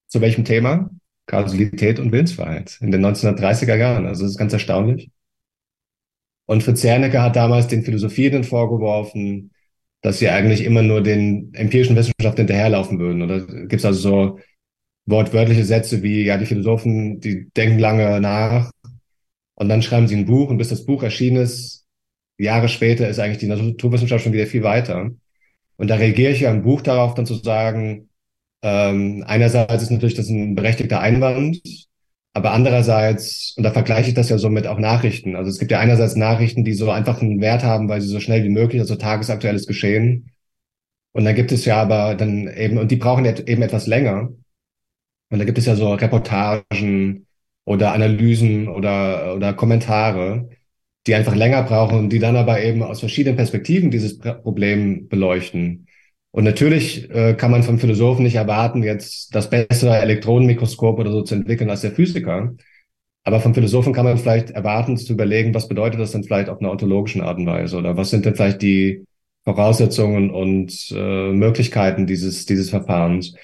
Zu 0.08 0.21
welchem 0.21 0.45
Thema? 0.45 0.89
Kausalität 1.25 1.99
und 1.99 2.12
Willensfreiheit 2.12 2.77
in 2.82 2.91
den 2.91 3.06
1930er 3.06 3.75
Jahren. 3.75 4.06
Also 4.06 4.23
das 4.23 4.32
ist 4.32 4.38
ganz 4.38 4.53
erstaunlich. 4.53 5.10
Und 6.45 6.63
Fritz 6.63 6.82
Zernecke 6.82 7.21
hat 7.21 7.36
damals 7.36 7.67
den 7.67 7.84
Philosophien 7.84 8.43
vorgeworfen, 8.43 9.51
dass 10.03 10.19
sie 10.19 10.29
eigentlich 10.29 10.63
immer 10.63 10.83
nur 10.83 11.01
den 11.01 11.53
empirischen 11.53 11.95
Wissenschaften 11.95 12.41
hinterherlaufen 12.41 12.99
würden. 12.99 13.21
Oder 13.23 13.39
gibt 13.41 13.73
es 13.73 13.85
also 13.85 13.99
so 13.99 14.39
wortwörtliche 15.05 15.65
Sätze 15.65 16.03
wie, 16.03 16.23
ja, 16.23 16.37
die 16.37 16.45
Philosophen, 16.45 17.19
die 17.19 17.49
denken 17.51 17.79
lange 17.79 18.21
nach 18.21 18.71
und 19.55 19.69
dann 19.69 19.81
schreiben 19.81 20.07
sie 20.07 20.15
ein 20.15 20.25
Buch 20.25 20.49
und 20.49 20.57
bis 20.57 20.69
das 20.69 20.85
Buch 20.85 21.03
erschienen 21.03 21.37
ist, 21.37 21.85
Jahre 22.37 22.67
später 22.67 23.07
ist 23.07 23.19
eigentlich 23.19 23.37
die 23.37 23.47
Naturwissenschaft 23.47 24.23
schon 24.23 24.33
wieder 24.33 24.47
viel 24.47 24.63
weiter. 24.63 25.11
Und 25.77 25.87
da 25.87 25.95
reagiere 25.95 26.31
ich 26.31 26.41
ja 26.41 26.51
im 26.51 26.63
Buch 26.63 26.81
darauf, 26.81 27.13
dann 27.13 27.25
zu 27.25 27.35
sagen, 27.35 28.09
ähm, 28.61 29.23
einerseits 29.25 29.83
ist 29.83 29.91
natürlich 29.91 30.15
das 30.15 30.29
ein 30.29 30.55
berechtigter 30.55 30.99
Einwand, 30.99 31.61
aber 32.34 32.52
andererseits, 32.52 33.54
und 33.58 33.63
da 33.63 33.72
vergleiche 33.72 34.10
ich 34.10 34.15
das 34.15 34.30
ja 34.30 34.38
so 34.39 34.50
mit 34.50 34.65
auch 34.67 34.80
Nachrichten. 34.80 35.36
Also 35.36 35.50
es 35.50 35.60
gibt 35.60 35.72
ja 35.72 35.80
einerseits 35.80 36.15
Nachrichten, 36.15 36.63
die 36.63 36.74
so 36.74 36.89
einfach 36.89 37.22
einen 37.22 37.41
Wert 37.41 37.63
haben, 37.63 37.89
weil 37.89 38.02
sie 38.02 38.08
so 38.08 38.19
schnell 38.19 38.43
wie 38.43 38.50
möglich, 38.50 38.82
also 38.82 38.96
tagesaktuelles 38.96 39.67
Geschehen. 39.67 40.32
Und 41.12 41.26
dann 41.26 41.36
gibt 41.36 41.52
es 41.52 41.65
ja 41.65 41.82
aber 41.82 42.15
dann 42.15 42.48
eben, 42.48 42.80
und 42.80 42.89
die 42.89 42.96
brauchen 42.96 43.26
eben 43.26 43.62
etwas 43.62 43.86
länger. 43.86 44.30
Und 45.30 45.39
da 45.39 45.46
gibt 45.46 45.60
es 45.60 45.67
ja 45.67 45.76
so 45.76 45.93
Reportagen 45.93 47.28
oder 47.65 47.93
Analysen 47.93 48.67
oder, 48.67 49.36
oder 49.36 49.54
Kommentare, 49.54 50.50
die 51.06 51.15
einfach 51.15 51.36
länger 51.36 51.63
brauchen 51.63 52.10
die 52.10 52.19
dann 52.19 52.36
aber 52.36 52.62
eben 52.63 52.82
aus 52.82 53.00
verschiedenen 53.00 53.36
Perspektiven 53.36 53.91
dieses 53.91 54.19
Problem 54.19 55.08
beleuchten. 55.08 55.88
Und 56.36 56.46
natürlich 56.46 57.12
äh, 57.12 57.36
kann 57.36 57.52
man 57.52 57.62
vom 57.62 57.78
Philosophen 57.78 58.24
nicht 58.24 58.36
erwarten, 58.36 58.82
jetzt 58.82 59.36
das 59.36 59.52
bessere 59.52 59.98
Elektronenmikroskop 60.00 60.98
oder 60.98 61.12
so 61.12 61.22
zu 61.22 61.36
entwickeln 61.36 61.69
als 61.69 61.82
der 61.82 61.91
Physiker. 61.91 62.56
Aber 63.24 63.39
vom 63.39 63.54
Philosophen 63.54 63.93
kann 63.93 64.06
man 64.06 64.17
vielleicht 64.17 64.50
erwarten, 64.50 64.98
zu 64.98 65.13
überlegen, 65.13 65.54
was 65.54 65.67
bedeutet 65.67 66.00
das 66.00 66.12
denn 66.12 66.24
vielleicht 66.24 66.50
auf 66.50 66.60
einer 66.60 66.72
ontologischen 66.72 67.22
Art 67.22 67.38
und 67.38 67.46
Weise? 67.46 67.78
Oder 67.78 67.98
was 67.98 68.10
sind 68.10 68.26
denn 68.26 68.34
vielleicht 68.34 68.63
die 68.63 69.06
Voraussetzungen 69.43 70.32
und 70.32 70.91
äh, 70.96 71.32
Möglichkeiten 71.32 72.08
dieses, 72.08 72.48
dieses 72.48 72.72
Verfahrens? 72.72 73.36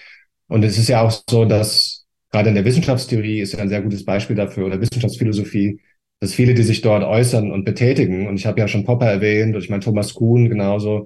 Und 0.47 0.63
es 0.63 0.79
ist 0.79 0.89
ja 0.89 1.03
auch 1.03 1.13
so, 1.29 1.45
dass 1.45 2.07
gerade 2.31 2.49
in 2.49 2.55
der 2.55 2.65
Wissenschaftstheorie 2.65 3.39
ist 3.39 3.53
ja 3.53 3.59
ein 3.59 3.69
sehr 3.69 3.83
gutes 3.83 4.03
Beispiel 4.03 4.35
dafür, 4.35 4.65
oder 4.65 4.81
Wissenschaftsphilosophie, 4.81 5.79
dass 6.21 6.33
viele, 6.33 6.55
die 6.55 6.63
sich 6.63 6.81
dort 6.81 7.03
äußern 7.03 7.51
und 7.51 7.65
betätigen, 7.65 8.27
und 8.27 8.35
ich 8.35 8.47
habe 8.47 8.59
ja 8.59 8.67
schon 8.67 8.83
Popper 8.83 9.05
erwähnt, 9.05 9.55
und 9.55 9.61
ich 9.61 9.69
meine 9.69 9.83
Thomas 9.83 10.15
Kuhn 10.15 10.49
genauso, 10.49 11.05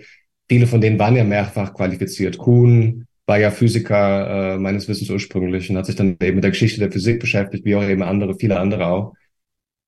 viele 0.54 0.68
von 0.68 0.82
denen 0.82 1.00
waren 1.00 1.16
ja 1.16 1.24
mehrfach 1.24 1.74
qualifiziert. 1.74 2.38
Kuhn 2.38 3.08
war 3.26 3.40
ja 3.40 3.50
Physiker 3.50 4.54
äh, 4.54 4.58
meines 4.60 4.88
Wissens 4.88 5.10
ursprünglich 5.10 5.68
und 5.68 5.78
hat 5.78 5.88
sich 5.88 5.96
dann 5.96 6.16
eben 6.22 6.36
mit 6.36 6.44
der 6.44 6.52
Geschichte 6.52 6.80
der 6.80 6.92
Physik 6.92 7.20
beschäftigt, 7.20 7.66
wie 7.66 7.76
auch 7.76 7.82
eben 7.82 8.04
andere, 8.04 8.36
viele 8.36 8.60
andere 8.60 8.86
auch. 8.86 9.14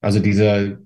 Also 0.01 0.19
diese, 0.19 0.79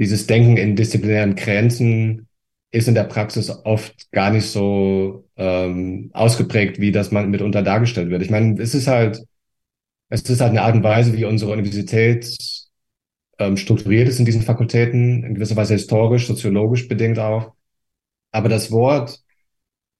dieses 0.00 0.26
Denken 0.26 0.56
in 0.56 0.74
disziplinären 0.74 1.36
Grenzen 1.36 2.26
ist 2.72 2.88
in 2.88 2.96
der 2.96 3.04
Praxis 3.04 3.50
oft 3.50 4.10
gar 4.10 4.32
nicht 4.32 4.46
so 4.46 5.28
ähm, 5.36 6.10
ausgeprägt, 6.12 6.80
wie 6.80 6.90
das 6.90 7.12
man 7.12 7.30
mitunter 7.30 7.62
dargestellt 7.62 8.10
wird. 8.10 8.22
Ich 8.22 8.30
meine, 8.30 8.60
es 8.60 8.74
ist 8.74 8.88
halt, 8.88 9.22
es 10.08 10.22
ist 10.22 10.40
halt 10.40 10.50
eine 10.50 10.62
Art 10.62 10.74
und 10.74 10.82
Weise, 10.82 11.16
wie 11.16 11.24
unsere 11.24 11.52
Universität 11.52 12.36
ähm, 13.38 13.56
strukturiert 13.56 14.08
ist 14.08 14.18
in 14.18 14.24
diesen 14.24 14.42
Fakultäten, 14.42 15.22
in 15.22 15.34
gewisser 15.34 15.54
Weise 15.54 15.74
historisch, 15.74 16.26
soziologisch 16.26 16.88
bedingt 16.88 17.20
auch. 17.20 17.52
Aber 18.32 18.48
das 18.48 18.70
Wort 18.70 19.20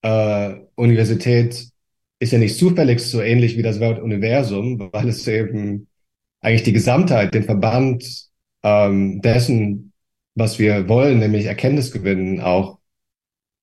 äh, 0.02 0.54
Universität 0.74 1.66
ist 2.18 2.32
ja 2.32 2.38
nicht 2.38 2.56
zufällig 2.56 3.00
so 3.00 3.20
ähnlich 3.20 3.56
wie 3.56 3.62
das 3.62 3.80
Wort 3.80 4.00
Universum, 4.00 4.90
weil 4.92 5.08
es 5.08 5.26
eben 5.26 5.88
eigentlich 6.40 6.64
die 6.64 6.72
Gesamtheit, 6.72 7.34
den 7.34 7.44
Verband 7.44 8.04
ähm, 8.62 9.20
dessen, 9.22 9.92
was 10.34 10.58
wir 10.58 10.88
wollen, 10.88 11.18
nämlich 11.18 11.46
Erkenntnis 11.46 11.92
gewinnen, 11.92 12.40
auch 12.40 12.78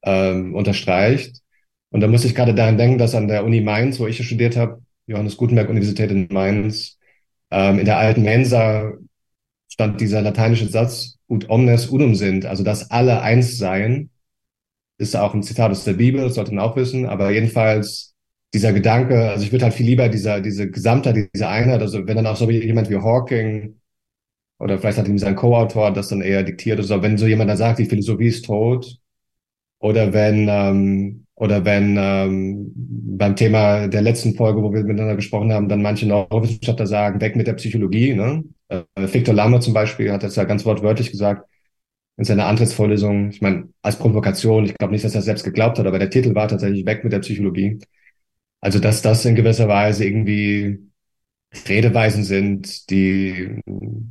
ähm, 0.04 0.56
unterstreicht. 0.56 1.42
Und 1.90 2.02
da 2.02 2.08
muss 2.08 2.26
ich 2.26 2.36
gerade 2.36 2.54
daran 2.54 2.78
denken, 2.78 2.98
dass 2.98 3.16
an 3.16 3.28
der 3.28 3.46
Uni 3.46 3.62
Mainz, 3.62 4.00
wo 4.00 4.08
ich 4.08 4.26
studiert 4.26 4.58
habe, 4.58 4.82
Johannes 5.06 5.38
Gutenberg 5.38 5.70
Universität 5.70 6.12
in 6.12 6.28
Mainz, 6.32 6.98
ähm, 7.52 7.80
in 7.80 7.86
der 7.86 7.98
alten 7.98 8.24
Mensa 8.24 8.94
stand 9.70 10.02
dieser 10.02 10.22
lateinische 10.22 10.68
Satz 10.68 11.18
ut 11.28 11.50
omnes 11.50 11.88
unum 11.88 12.16
sind, 12.16 12.46
also 12.46 12.64
dass 12.64 12.92
alle 12.92 13.22
eins 13.22 13.58
seien 13.58 14.10
ist 14.98 15.16
auch 15.16 15.34
ein 15.34 15.44
Zitat 15.44 15.72
aus 15.72 15.84
der 15.84 15.94
Bibel, 15.94 16.22
das 16.22 16.36
sollte 16.36 16.54
man 16.54 16.64
auch 16.64 16.76
wissen, 16.76 17.06
aber 17.06 17.32
jedenfalls 17.32 18.16
dieser 18.54 18.74
Gedanke, 18.74 19.30
also 19.30 19.44
ich 19.44 19.52
würde 19.52 19.66
halt 19.66 19.74
viel 19.74 19.86
lieber 19.86 20.10
dieser, 20.10 20.42
diese 20.42 20.70
Gesamtheit, 20.70 21.30
diese 21.34 21.48
Einheit, 21.48 21.82
also 21.82 22.08
wenn 22.08 22.16
dann 22.16 22.28
auch 22.28 22.38
so 22.38 22.50
jemand 22.50 22.90
wie 22.90 22.98
Hawking 22.98 23.80
oder 24.60 24.80
vielleicht 24.80 24.98
hat 24.98 25.08
ihm 25.08 25.18
sein 25.18 25.36
Co-Autor 25.36 25.92
das 25.92 26.10
dann 26.10 26.22
eher 26.22 26.44
diktiert 26.44 26.80
oder 26.80 26.88
so, 26.88 27.02
wenn 27.02 27.18
so 27.18 27.28
jemand 27.28 27.50
da 27.50 27.58
sagt, 27.58 27.80
die 27.80 27.86
Philosophie 27.86 28.28
ist 28.28 28.46
tot 28.46 28.98
oder 29.80 30.14
wenn, 30.14 30.48
ähm, 30.50 31.26
oder 31.36 31.66
wenn 31.66 31.98
ähm, 32.00 32.72
beim 32.76 33.36
Thema 33.36 33.88
der 33.88 34.02
letzten 34.02 34.34
Folge, 34.36 34.64
wo 34.64 34.74
wir 34.74 34.84
miteinander 34.84 35.16
gesprochen 35.16 35.54
haben, 35.54 35.70
dann 35.70 35.82
manche 35.82 36.08
Neurowissenschaftler 36.08 36.88
sagen, 36.88 37.22
weg 37.22 37.36
mit 37.36 37.48
der 37.48 37.54
Psychologie. 37.54 38.14
Ne? 38.16 38.44
Äh, 38.70 38.84
Victor 38.96 39.36
Lamme 39.36 39.60
zum 39.60 39.74
Beispiel 39.74 40.12
hat 40.12 40.24
das 40.24 40.36
ja 40.36 40.46
ganz 40.46 40.66
wortwörtlich 40.66 41.12
gesagt, 41.12 41.48
in 42.18 42.26
seiner 42.26 42.48
Antrittsvorlesung, 42.48 43.30
ich 43.30 43.42
meine, 43.42 43.70
als 43.82 43.98
Provokation, 43.98 44.66
ich 44.66 44.76
glaube 44.76 44.94
nicht, 44.94 45.06
dass 45.06 45.16
er 45.16 45.22
selbst 45.22 45.44
geglaubt 45.44 45.80
hat, 45.80 45.86
aber 45.86 46.00
der 46.00 46.10
Titel 46.10 46.36
war 46.36 46.48
tatsächlich 46.48 46.86
weg 46.86 47.04
mit 47.04 47.14
der 47.14 47.20
Psychologie. 47.20 47.80
Also, 48.62 48.80
dass 48.80 49.02
das 49.02 49.26
in 49.26 49.36
gewisser 49.36 49.68
Weise 49.68 50.06
irgendwie 50.06 50.80
Redeweisen 51.68 52.24
sind, 52.24 52.90
die 52.90 53.62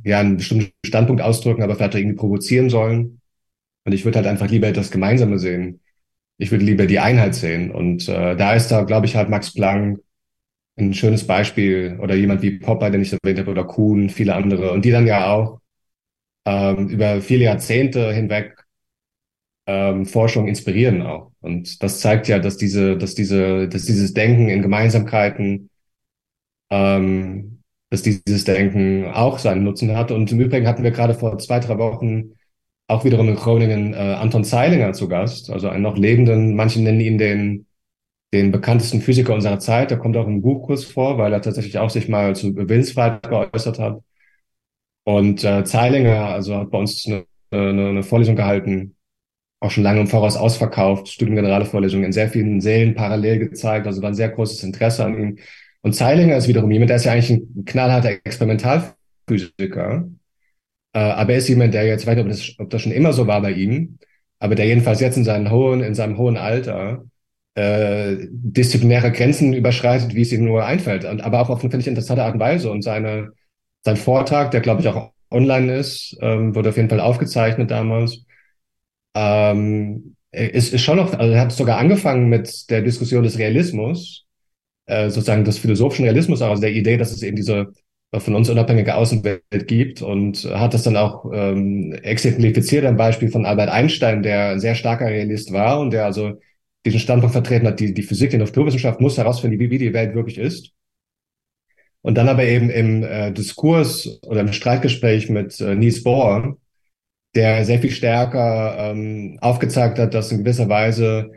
ja 0.03 0.19
einen 0.19 0.37
bestimmten 0.37 0.71
Standpunkt 0.85 1.21
ausdrücken, 1.21 1.63
aber 1.63 1.75
vielleicht 1.75 1.95
irgendwie 1.95 2.15
provozieren 2.15 2.69
sollen. 2.69 3.21
Und 3.85 3.93
ich 3.93 4.05
würde 4.05 4.17
halt 4.17 4.27
einfach 4.27 4.49
lieber 4.49 4.71
das 4.71 4.91
Gemeinsame 4.91 5.39
sehen. 5.39 5.81
Ich 6.37 6.51
würde 6.51 6.65
lieber 6.65 6.87
die 6.87 6.99
Einheit 6.99 7.35
sehen. 7.35 7.71
Und 7.71 8.07
äh, 8.09 8.35
da 8.35 8.53
ist 8.53 8.69
da, 8.69 8.83
glaube 8.83 9.05
ich, 9.05 9.15
halt 9.15 9.29
Max 9.29 9.53
Planck 9.53 9.99
ein 10.77 10.93
schönes 10.93 11.25
Beispiel 11.25 11.97
oder 12.01 12.15
jemand 12.15 12.41
wie 12.41 12.59
Popper, 12.59 12.91
den 12.91 13.01
ich 13.01 13.13
erwähnt 13.13 13.39
habe, 13.39 13.51
oder 13.51 13.65
Kuhn, 13.65 14.09
viele 14.09 14.35
andere. 14.35 14.71
Und 14.71 14.85
die 14.85 14.91
dann 14.91 15.07
ja 15.07 15.31
auch 15.31 15.59
ähm, 16.47 16.87
über 16.87 17.21
viele 17.21 17.43
Jahrzehnte 17.43 18.13
hinweg 18.13 18.55
ähm, 19.67 20.05
Forschung 20.05 20.47
inspirieren 20.47 21.01
auch. 21.01 21.31
Und 21.41 21.83
das 21.83 21.99
zeigt 21.99 22.29
ja, 22.29 22.39
dass 22.39 22.57
diese, 22.57 22.97
dass 22.97 23.15
diese, 23.15 23.67
dass 23.67 23.83
dieses 23.83 24.13
Denken 24.13 24.47
in 24.47 24.61
Gemeinsamkeiten, 24.61 25.69
ähm, 26.69 27.63
dass 27.89 28.01
dieses 28.01 28.45
Denken 28.45 29.05
auch 29.11 29.39
seinen 29.39 29.65
Nutzen 29.65 29.95
hat. 29.95 30.11
Und 30.11 30.31
im 30.31 30.39
Übrigen 30.39 30.67
hatten 30.67 30.83
wir 30.83 30.91
gerade 30.91 31.13
vor 31.15 31.37
zwei, 31.37 31.59
drei 31.59 31.77
Wochen 31.77 32.31
auch 32.87 33.03
wiederum 33.03 33.27
in 33.27 33.35
Groningen 33.35 33.93
äh, 33.93 33.97
Anton 33.97 34.45
Zeilinger 34.45 34.93
zu 34.93 35.09
Gast, 35.09 35.49
also 35.49 35.67
einen 35.67 35.83
noch 35.83 35.97
lebenden, 35.97 36.55
manche 36.55 36.81
nennen 36.81 37.01
ihn 37.01 37.17
den, 37.17 37.65
den 38.33 38.51
bekanntesten 38.53 39.01
Physiker 39.01 39.33
unserer 39.33 39.59
Zeit. 39.59 39.91
Der 39.91 39.99
kommt 39.99 40.15
auch 40.15 40.27
im 40.27 40.41
Buchkurs 40.41 40.85
vor, 40.85 41.17
weil 41.17 41.33
er 41.33 41.41
tatsächlich 41.41 41.77
auch 41.79 41.89
sich 41.89 42.07
mal 42.07 42.35
zu 42.37 42.55
Willensfreiheit 42.55 43.23
geäußert 43.29 43.79
hat. 43.79 44.01
Und 45.07 45.41
äh, 45.45 45.63
Zeilinger, 45.63 46.25
also 46.25 46.57
hat 46.57 46.69
bei 46.69 46.77
uns 46.79 47.05
eine, 47.05 47.23
eine, 47.49 47.87
eine 47.87 48.03
Vorlesung 48.03 48.35
gehalten, 48.35 48.97
auch 49.61 49.71
schon 49.71 49.85
lange 49.85 50.01
im 50.01 50.07
Voraus 50.07 50.35
ausverkauft, 50.35 51.07
Studiengenerale 51.07 51.63
Vorlesungen 51.63 52.03
in 52.03 52.11
sehr 52.11 52.27
vielen 52.27 52.59
Sälen 52.59 52.93
parallel 52.93 53.39
gezeigt, 53.39 53.87
also 53.87 54.01
war 54.01 54.09
ein 54.09 54.15
sehr 54.15 54.27
großes 54.27 54.63
Interesse 54.63 55.05
an 55.05 55.17
ihm. 55.17 55.37
Und 55.81 55.93
Zeilinger 55.93 56.35
ist 56.35 56.49
wiederum 56.49 56.69
jemand, 56.71 56.89
der 56.89 56.97
ist 56.97 57.05
ja 57.05 57.13
eigentlich 57.13 57.29
ein 57.29 57.63
knallharter 57.63 58.19
Experimentalphysiker, 58.25 60.09
äh, 60.91 60.99
aber 60.99 61.31
er 61.31 61.37
ist 61.37 61.47
jemand, 61.47 61.73
der 61.73 61.85
jetzt, 61.85 62.01
ich 62.01 62.07
weiß 62.07 62.17
nicht, 62.17 62.25
ob 62.25 62.29
das, 62.29 62.55
ob 62.59 62.69
das 62.69 62.81
schon 62.81 62.91
immer 62.91 63.13
so 63.13 63.27
war 63.27 63.41
bei 63.41 63.53
ihm, 63.53 63.99
aber 64.39 64.55
der 64.55 64.65
jedenfalls 64.65 64.99
jetzt 64.99 65.15
in 65.15 65.23
seinem 65.23 65.49
hohen, 65.51 65.83
in 65.83 65.95
seinem 65.95 66.17
hohen 66.17 66.35
Alter 66.35 67.05
äh, 67.55 68.27
disziplinäre 68.29 69.13
Grenzen 69.13 69.53
überschreitet, 69.53 70.15
wie 70.15 70.23
es 70.23 70.33
ihm 70.33 70.43
nur 70.43 70.65
einfällt. 70.65 71.05
Und, 71.05 71.21
aber 71.21 71.39
auch 71.39 71.49
auf 71.49 71.63
eine, 71.63 71.73
ich, 71.79 71.87
interessante 71.87 72.23
Art 72.23 72.33
und 72.33 72.41
Weise. 72.41 72.69
Und 72.69 72.81
seine, 72.81 73.31
sein 73.83 73.97
Vortrag, 73.97 74.51
der 74.51 74.61
glaube 74.61 74.81
ich 74.81 74.87
auch 74.87 75.11
online 75.31 75.75
ist, 75.77 76.17
ähm, 76.21 76.55
wurde 76.55 76.69
auf 76.69 76.77
jeden 76.77 76.89
Fall 76.89 76.99
aufgezeichnet 76.99 77.71
damals, 77.71 78.25
ähm, 79.15 80.15
ist, 80.31 80.73
ist 80.73 80.81
schon 80.81 80.97
noch, 80.97 81.13
also 81.13 81.33
er 81.33 81.41
hat 81.41 81.51
sogar 81.51 81.77
angefangen 81.77 82.29
mit 82.29 82.69
der 82.69 82.81
Diskussion 82.81 83.23
des 83.23 83.37
Realismus, 83.37 84.25
äh, 84.85 85.09
sozusagen 85.09 85.43
des 85.45 85.57
philosophischen 85.57 86.05
Realismus, 86.05 86.41
also 86.41 86.61
der 86.61 86.71
Idee, 86.71 86.97
dass 86.97 87.11
es 87.11 87.23
eben 87.23 87.35
diese 87.35 87.73
von 88.15 88.35
uns 88.35 88.49
unabhängige 88.49 88.95
Außenwelt 88.95 89.67
gibt 89.67 90.01
und 90.01 90.45
hat 90.45 90.73
das 90.73 90.83
dann 90.83 90.95
auch 90.95 91.29
ähm, 91.33 91.91
exemplifiziert 92.03 92.85
am 92.85 92.95
Beispiel 92.95 93.29
von 93.29 93.45
Albert 93.45 93.69
Einstein, 93.69 94.23
der 94.23 94.51
ein 94.51 94.59
sehr 94.61 94.75
starker 94.75 95.07
Realist 95.07 95.51
war 95.51 95.79
und 95.81 95.91
der 95.91 96.05
also 96.05 96.39
diesen 96.85 97.01
Standpunkt 97.01 97.33
vertreten 97.33 97.67
hat, 97.67 97.79
die, 97.81 97.93
die 97.93 98.03
Physik, 98.03 98.29
die 98.31 98.37
Naturwissenschaft 98.37 99.01
muss 99.01 99.17
herausfinden, 99.17 99.59
wie, 99.59 99.69
wie 99.71 99.77
die 99.77 99.93
Welt 99.93 100.15
wirklich 100.15 100.37
ist. 100.37 100.71
Und 102.07 102.15
dann 102.15 102.29
aber 102.29 102.45
eben 102.45 102.69
im 102.69 103.03
äh, 103.03 103.33
Diskurs 103.33 104.21
oder 104.23 104.39
im 104.39 104.53
Streitgespräch 104.53 105.29
mit 105.29 105.59
äh, 105.59 105.75
Niels 105.75 106.03
Bohr, 106.03 106.55
der 107.35 107.65
sehr 107.65 107.79
viel 107.79 107.91
stärker 107.91 108.77
ähm, 108.79 109.37
aufgezeigt 109.41 109.99
hat, 109.99 110.13
dass 110.13 110.31
in 110.31 110.37
gewisser 110.37 110.69
Weise 110.69 111.31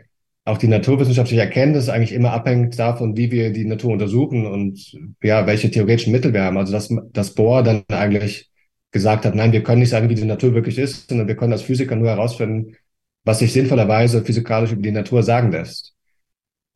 auch 0.45 0.57
die 0.57 0.69
naturwissenschaftliche 0.69 1.41
Erkenntnis 1.41 1.89
eigentlich 1.89 2.13
immer 2.13 2.31
abhängt 2.31 2.79
davon, 2.79 3.17
wie 3.17 3.31
wir 3.31 3.51
die 3.51 3.65
Natur 3.65 3.91
untersuchen 3.91 4.45
und 4.45 4.97
ja, 5.21 5.45
welche 5.45 5.69
theoretischen 5.69 6.13
Mittel 6.13 6.31
wir 6.31 6.43
haben. 6.43 6.57
Also 6.57 6.71
dass, 6.71 6.87
dass 7.11 7.35
Bohr 7.35 7.63
dann 7.63 7.83
eigentlich 7.89 8.49
gesagt 8.91 9.25
hat, 9.25 9.35
nein, 9.35 9.51
wir 9.51 9.63
können 9.63 9.81
nicht 9.81 9.89
sagen, 9.89 10.07
wie 10.07 10.15
die 10.15 10.23
Natur 10.23 10.53
wirklich 10.53 10.77
ist, 10.77 11.09
sondern 11.09 11.27
wir 11.27 11.35
können 11.35 11.51
als 11.51 11.63
Physiker 11.63 11.97
nur 11.97 12.07
herausfinden, 12.07 12.77
was 13.25 13.39
sich 13.39 13.51
sinnvollerweise 13.51 14.23
physikalisch 14.23 14.71
über 14.71 14.83
die 14.83 14.93
Natur 14.93 15.21
sagen 15.21 15.51
lässt. 15.51 15.95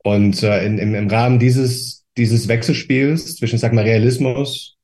Und 0.03 0.43
äh, 0.43 0.65
in, 0.65 0.79
im, 0.79 0.95
im 0.95 1.07
Rahmen 1.07 1.39
dieses, 1.39 2.04
dieses 2.17 2.47
Wechselspiels 2.47 3.35
zwischen, 3.35 3.57
sag 3.57 3.73
mal, 3.73 3.83
Realismus 3.83 4.75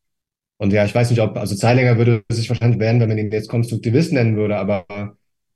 und 0.61 0.71
ja, 0.71 0.85
ich 0.85 0.93
weiß 0.93 1.09
nicht, 1.09 1.19
ob, 1.19 1.37
also 1.37 1.55
Zeilinger 1.55 1.97
würde 1.97 2.23
sich 2.29 2.47
wahrscheinlich 2.47 2.79
werden, 2.79 3.01
wenn 3.01 3.09
man 3.09 3.17
ihn 3.17 3.31
jetzt 3.31 3.49
Konstruktivist 3.49 4.13
nennen 4.13 4.35
würde, 4.37 4.57
aber 4.57 4.85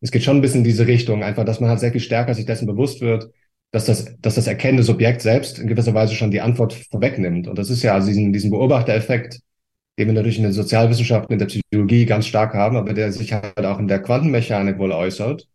es 0.02 0.10
geht 0.10 0.24
schon 0.24 0.38
ein 0.38 0.42
bisschen 0.42 0.62
in 0.62 0.64
diese 0.64 0.88
Richtung, 0.88 1.24
einfach, 1.24 1.46
dass 1.46 1.60
man 1.60 1.70
halt 1.70 1.80
sehr 1.80 1.92
viel 1.92 2.02
stärker 2.02 2.34
sich 2.34 2.48
dessen 2.48 2.66
bewusst 2.66 3.02
wird, 3.02 3.30
dass 3.70 3.86
das, 3.86 4.18
dass 4.20 4.34
das 4.34 4.48
erkennende 4.48 4.82
Subjekt 4.82 5.22
selbst 5.22 5.60
in 5.60 5.68
gewisser 5.68 5.94
Weise 5.94 6.16
schon 6.16 6.32
die 6.32 6.42
Antwort 6.42 6.74
vorwegnimmt. 6.74 7.48
Und 7.48 7.60
das 7.60 7.70
ist 7.70 7.84
ja 7.84 7.94
also 7.94 8.08
diesen, 8.08 8.34
diesen 8.34 8.50
Beobachtereffekt, 8.50 9.42
den 10.00 10.08
wir 10.08 10.14
natürlich 10.16 10.38
in 10.38 10.44
den 10.44 10.54
Sozialwissenschaften, 10.54 11.34
in 11.34 11.40
der 11.40 11.46
Psychologie 11.46 12.08
ganz 12.08 12.26
stark 12.26 12.56
haben, 12.56 12.76
aber 12.76 12.94
der 12.94 13.12
sich 13.12 13.32
halt 13.32 13.64
auch 13.64 13.78
in 13.78 13.88
der 13.88 14.02
Quantenmechanik 14.02 14.80
wohl 14.80 14.92
äußert. 14.92 15.48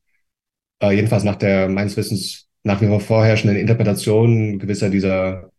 Äh, 0.81 0.93
jedenfalls 0.93 1.25
nach 1.25 1.37
der, 1.37 1.69
meines 1.69 1.97
Wissens, 1.97 2.47
nach 2.63 2.81
wie 2.81 2.87
vor 2.87 3.01
vorherrschenden 3.01 3.59
Interpretation 3.59 4.61
gewisser 4.61 4.91
dieser, 4.91 5.51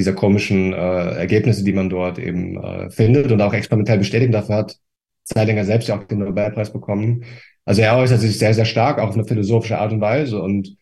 dieser 0.00 0.14
komischen 0.14 0.72
äh, 0.72 0.76
Ergebnisse, 0.76 1.62
die 1.62 1.72
man 1.72 1.90
dort 1.90 2.18
eben 2.18 2.56
äh, 2.62 2.90
findet 2.90 3.30
und 3.30 3.40
auch 3.40 3.52
experimentell 3.52 3.98
bestätigt. 3.98 4.34
Dafür 4.34 4.56
hat 4.56 4.78
Zeilinger 5.24 5.64
selbst 5.64 5.88
ja 5.88 5.98
auch 5.98 6.04
den 6.04 6.20
Nobelpreis 6.20 6.72
bekommen. 6.72 7.24
Also 7.64 7.82
er 7.82 7.96
äußert 7.96 8.20
sich 8.20 8.38
sehr, 8.38 8.54
sehr 8.54 8.64
stark, 8.64 8.98
auch 8.98 9.10
auf 9.10 9.14
eine 9.14 9.26
philosophische 9.26 9.78
Art 9.78 9.92
und 9.92 10.00
Weise 10.00 10.40
und 10.40 10.76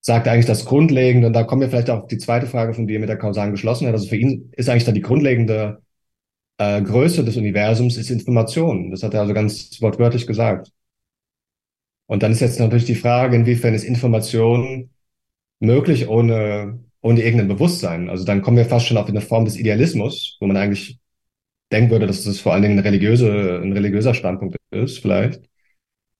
sagt 0.00 0.28
eigentlich 0.28 0.46
das 0.46 0.64
Grundlegende, 0.64 1.26
und 1.28 1.34
da 1.34 1.44
kommen 1.44 1.60
wir 1.62 1.68
vielleicht 1.68 1.90
auch 1.90 2.06
die 2.08 2.18
zweite 2.18 2.46
Frage 2.46 2.74
von 2.74 2.86
dir 2.86 2.98
mit 3.00 3.08
der 3.08 3.18
kausalen 3.18 3.52
Geschlossenheit. 3.52 3.94
Also 3.94 4.08
für 4.08 4.16
ihn 4.16 4.50
ist 4.52 4.68
eigentlich 4.68 4.84
dann 4.84 4.94
die 4.94 5.00
grundlegende 5.02 5.82
äh, 6.58 6.82
Größe 6.82 7.24
des 7.24 7.36
Universums 7.36 7.96
ist 7.96 8.10
Information. 8.10 8.90
Das 8.90 9.02
hat 9.02 9.14
er 9.14 9.20
also 9.20 9.34
ganz 9.34 9.80
wortwörtlich 9.80 10.26
gesagt. 10.26 10.70
Und 12.06 12.22
dann 12.22 12.32
ist 12.32 12.40
jetzt 12.40 12.60
natürlich 12.60 12.84
die 12.84 12.94
Frage, 12.94 13.36
inwiefern 13.36 13.74
ist 13.74 13.84
Information 13.84 14.90
möglich 15.60 16.08
ohne, 16.08 16.83
ohne 17.04 17.22
irgendein 17.22 17.48
Bewusstsein? 17.48 18.10
Also 18.10 18.24
dann 18.24 18.42
kommen 18.42 18.56
wir 18.56 18.66
fast 18.66 18.86
schon 18.86 18.96
auf 18.96 19.08
eine 19.08 19.20
Form 19.20 19.44
des 19.44 19.56
Idealismus, 19.56 20.36
wo 20.40 20.46
man 20.46 20.56
eigentlich 20.56 20.98
denken 21.72 21.90
würde, 21.90 22.06
dass 22.06 22.24
das 22.24 22.40
vor 22.40 22.52
allen 22.52 22.62
Dingen 22.62 22.78
ein, 22.78 22.84
religiöse, 22.84 23.60
ein 23.62 23.72
religiöser 23.72 24.14
Standpunkt 24.14 24.56
ist, 24.72 24.98
vielleicht 25.00 25.42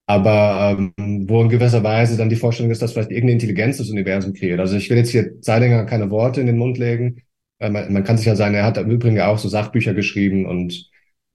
aber 0.06 0.76
ähm, 0.78 1.28
wo 1.28 1.42
in 1.42 1.48
gewisser 1.48 1.82
Weise 1.82 2.16
dann 2.16 2.28
die 2.28 2.36
Vorstellung 2.36 2.70
ist, 2.70 2.82
dass 2.82 2.92
vielleicht 2.92 3.10
irgendeine 3.10 3.32
Intelligenz 3.32 3.78
das 3.78 3.90
Universum 3.90 4.34
kreiert. 4.34 4.60
Also 4.60 4.76
ich 4.76 4.90
will 4.90 4.98
jetzt 4.98 5.10
hier 5.10 5.40
Zeidinger 5.40 5.84
keine 5.86 6.10
Worte 6.10 6.40
in 6.40 6.46
den 6.46 6.58
Mund 6.58 6.78
legen. 6.78 7.22
Äh, 7.58 7.70
man, 7.70 7.92
man, 7.92 8.04
kann 8.04 8.18
sich 8.18 8.26
ja 8.26 8.36
sagen, 8.36 8.54
er 8.54 8.64
hat 8.64 8.76
im 8.78 8.90
Übrigen 8.90 9.20
auch 9.20 9.38
so 9.38 9.48
Sachbücher 9.48 9.94
geschrieben 9.94 10.46
und 10.46 10.90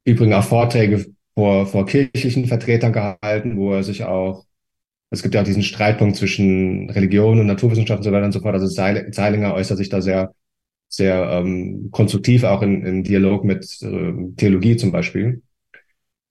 übrigens 0.06 0.36
auch 0.36 0.44
Vorträge 0.44 1.08
vor, 1.36 1.66
vor 1.66 1.86
kirchlichen 1.86 2.46
Vertretern 2.46 2.94
gehalten, 2.94 3.58
wo 3.58 3.74
er 3.74 3.84
sich 3.84 4.04
auch, 4.04 4.46
es 5.12 5.24
gibt 5.24 5.34
ja 5.34 5.42
auch 5.42 5.46
diesen 5.46 5.64
Streitpunkt 5.64 6.16
zwischen 6.16 6.90
Religion 6.90 7.40
und 7.40 7.48
Naturwissenschaft 7.48 8.00
und 8.00 8.04
so 8.04 8.12
weiter 8.12 8.26
und 8.26 8.32
so 8.32 8.42
fort. 8.42 8.54
Also 8.56 8.68
Zeilinger 8.68 9.54
äußert 9.56 9.78
sich 9.78 9.90
da 9.90 10.02
sehr, 10.02 10.34
sehr 10.88 11.30
ähm, 11.32 11.90
konstruktiv, 11.92 12.44
auch 12.44 12.62
in, 12.62 12.86
in 12.86 13.04
Dialog 13.04 13.44
mit 13.44 13.66
äh, 13.82 14.14
Theologie 14.38 14.78
zum 14.78 14.92
Beispiel. 14.92 15.42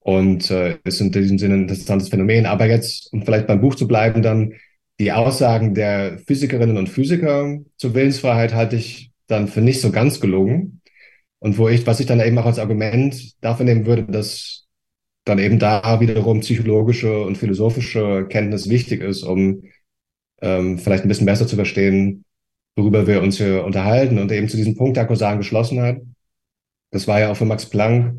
Und 0.01 0.51
äh, 0.51 0.79
ist 0.85 1.01
in 1.01 1.13
diesem 1.13 1.39
Sinne 1.39 1.55
ein 1.55 1.63
interessantes 1.63 2.09
Phänomen. 2.09 2.47
Aber 2.47 2.67
jetzt, 2.67 3.13
um 3.13 3.25
vielleicht 3.25 3.47
beim 3.47 3.61
Buch 3.61 3.75
zu 3.75 3.89
bleiben, 3.89 4.23
dann 4.23 4.55
die 5.01 5.13
Aussagen 5.13 5.75
der 5.75 6.19
Physikerinnen 6.27 6.77
und 6.77 6.89
Physiker 6.89 7.59
zur 7.77 7.95
Willensfreiheit 7.95 8.55
halte 8.55 8.77
ich 8.77 9.13
dann 9.27 9.49
für 9.49 9.61
nicht 9.61 9.81
so 9.81 9.91
ganz 9.91 10.21
gelungen. 10.21 10.81
Und 11.41 11.59
wo 11.59 11.69
ich, 11.69 11.87
was 11.87 12.01
ich 12.01 12.07
dann 12.07 12.21
eben 12.21 12.39
auch 12.39 12.47
als 12.47 12.59
Argument 12.59 13.43
dafür 13.43 13.65
nehmen 13.65 13.87
würde, 13.87 14.05
dass 14.05 14.58
dann 15.29 15.39
eben 15.39 15.59
da 15.59 16.01
wiederum 16.01 16.41
psychologische 16.41 17.23
und 17.23 17.39
philosophische 17.39 18.27
Kenntnis 18.29 18.69
wichtig 18.69 19.03
ist, 19.03 19.23
um 19.23 19.63
ähm, 20.41 20.79
vielleicht 20.79 21.05
ein 21.05 21.09
bisschen 21.09 21.27
besser 21.27 21.47
zu 21.47 21.57
verstehen, 21.57 22.25
worüber 22.77 23.07
wir 23.07 23.23
uns 23.23 23.39
hier 23.39 23.65
unterhalten. 23.65 24.19
Und 24.19 24.33
eben 24.33 24.49
zu 24.49 24.57
diesem 24.57 24.77
Punkt 24.77 24.97
der 24.97 25.07
kausalen 25.07 25.39
Geschlossenheit. 25.39 26.03
Das 26.91 27.07
war 27.07 27.21
ja 27.21 27.31
auch 27.31 27.37
für 27.37 27.45
Max 27.45 27.67
Planck 27.67 28.17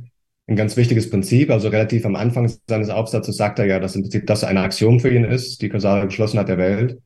ein 0.47 0.55
ganz 0.55 0.77
wichtiges 0.77 1.09
Prinzip. 1.09 1.51
Also 1.51 1.69
relativ 1.69 2.05
am 2.05 2.15
Anfang 2.15 2.51
seines 2.67 2.89
Aufsatzes 2.89 3.37
sagt 3.37 3.59
er 3.59 3.65
ja, 3.65 3.79
dass 3.79 3.95
im 3.95 4.03
Prinzip 4.03 4.27
das 4.27 4.43
eine 4.43 4.61
Aktion 4.61 4.99
für 4.99 5.13
ihn 5.13 5.23
ist, 5.23 5.61
die 5.61 5.69
kausale 5.69 6.05
Geschlossenheit 6.05 6.49
der 6.49 6.57
Welt. 6.57 6.99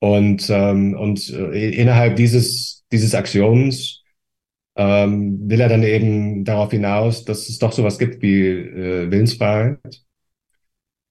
Und, 0.00 0.48
ähm, 0.50 0.94
und 0.94 1.28
äh, 1.30 1.70
innerhalb 1.70 2.16
dieses, 2.16 2.84
dieses 2.90 3.14
Axioms 3.14 3.99
ähm, 4.76 5.48
will 5.48 5.60
er 5.60 5.68
dann 5.68 5.82
eben 5.82 6.44
darauf 6.44 6.70
hinaus, 6.70 7.24
dass 7.24 7.48
es 7.48 7.58
doch 7.58 7.72
sowas 7.72 7.98
gibt 7.98 8.22
wie 8.22 8.46
äh, 8.48 9.10
Willensfreiheit. 9.10 9.78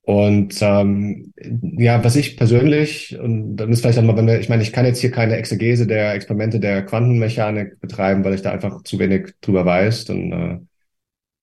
Und 0.01 0.57
ähm, 0.61 1.33
ja, 1.77 2.03
was 2.03 2.15
ich 2.15 2.35
persönlich, 2.35 3.17
und 3.19 3.57
dann 3.57 3.71
ist 3.71 3.81
vielleicht 3.81 3.99
einmal, 3.99 4.17
wenn 4.17 4.25
wir, 4.25 4.39
ich 4.39 4.49
meine, 4.49 4.63
ich 4.63 4.73
kann 4.73 4.85
jetzt 4.85 4.99
hier 4.99 5.11
keine 5.11 5.35
Exegese 5.35 5.85
der 5.85 6.13
Experimente 6.15 6.59
der 6.59 6.83
Quantenmechanik 6.83 7.79
betreiben, 7.79 8.23
weil 8.23 8.33
ich 8.33 8.41
da 8.41 8.51
einfach 8.51 8.81
zu 8.83 8.97
wenig 8.97 9.33
drüber 9.41 9.65
weiß. 9.65 10.05
Dann 10.05 10.31
äh, 10.31 10.59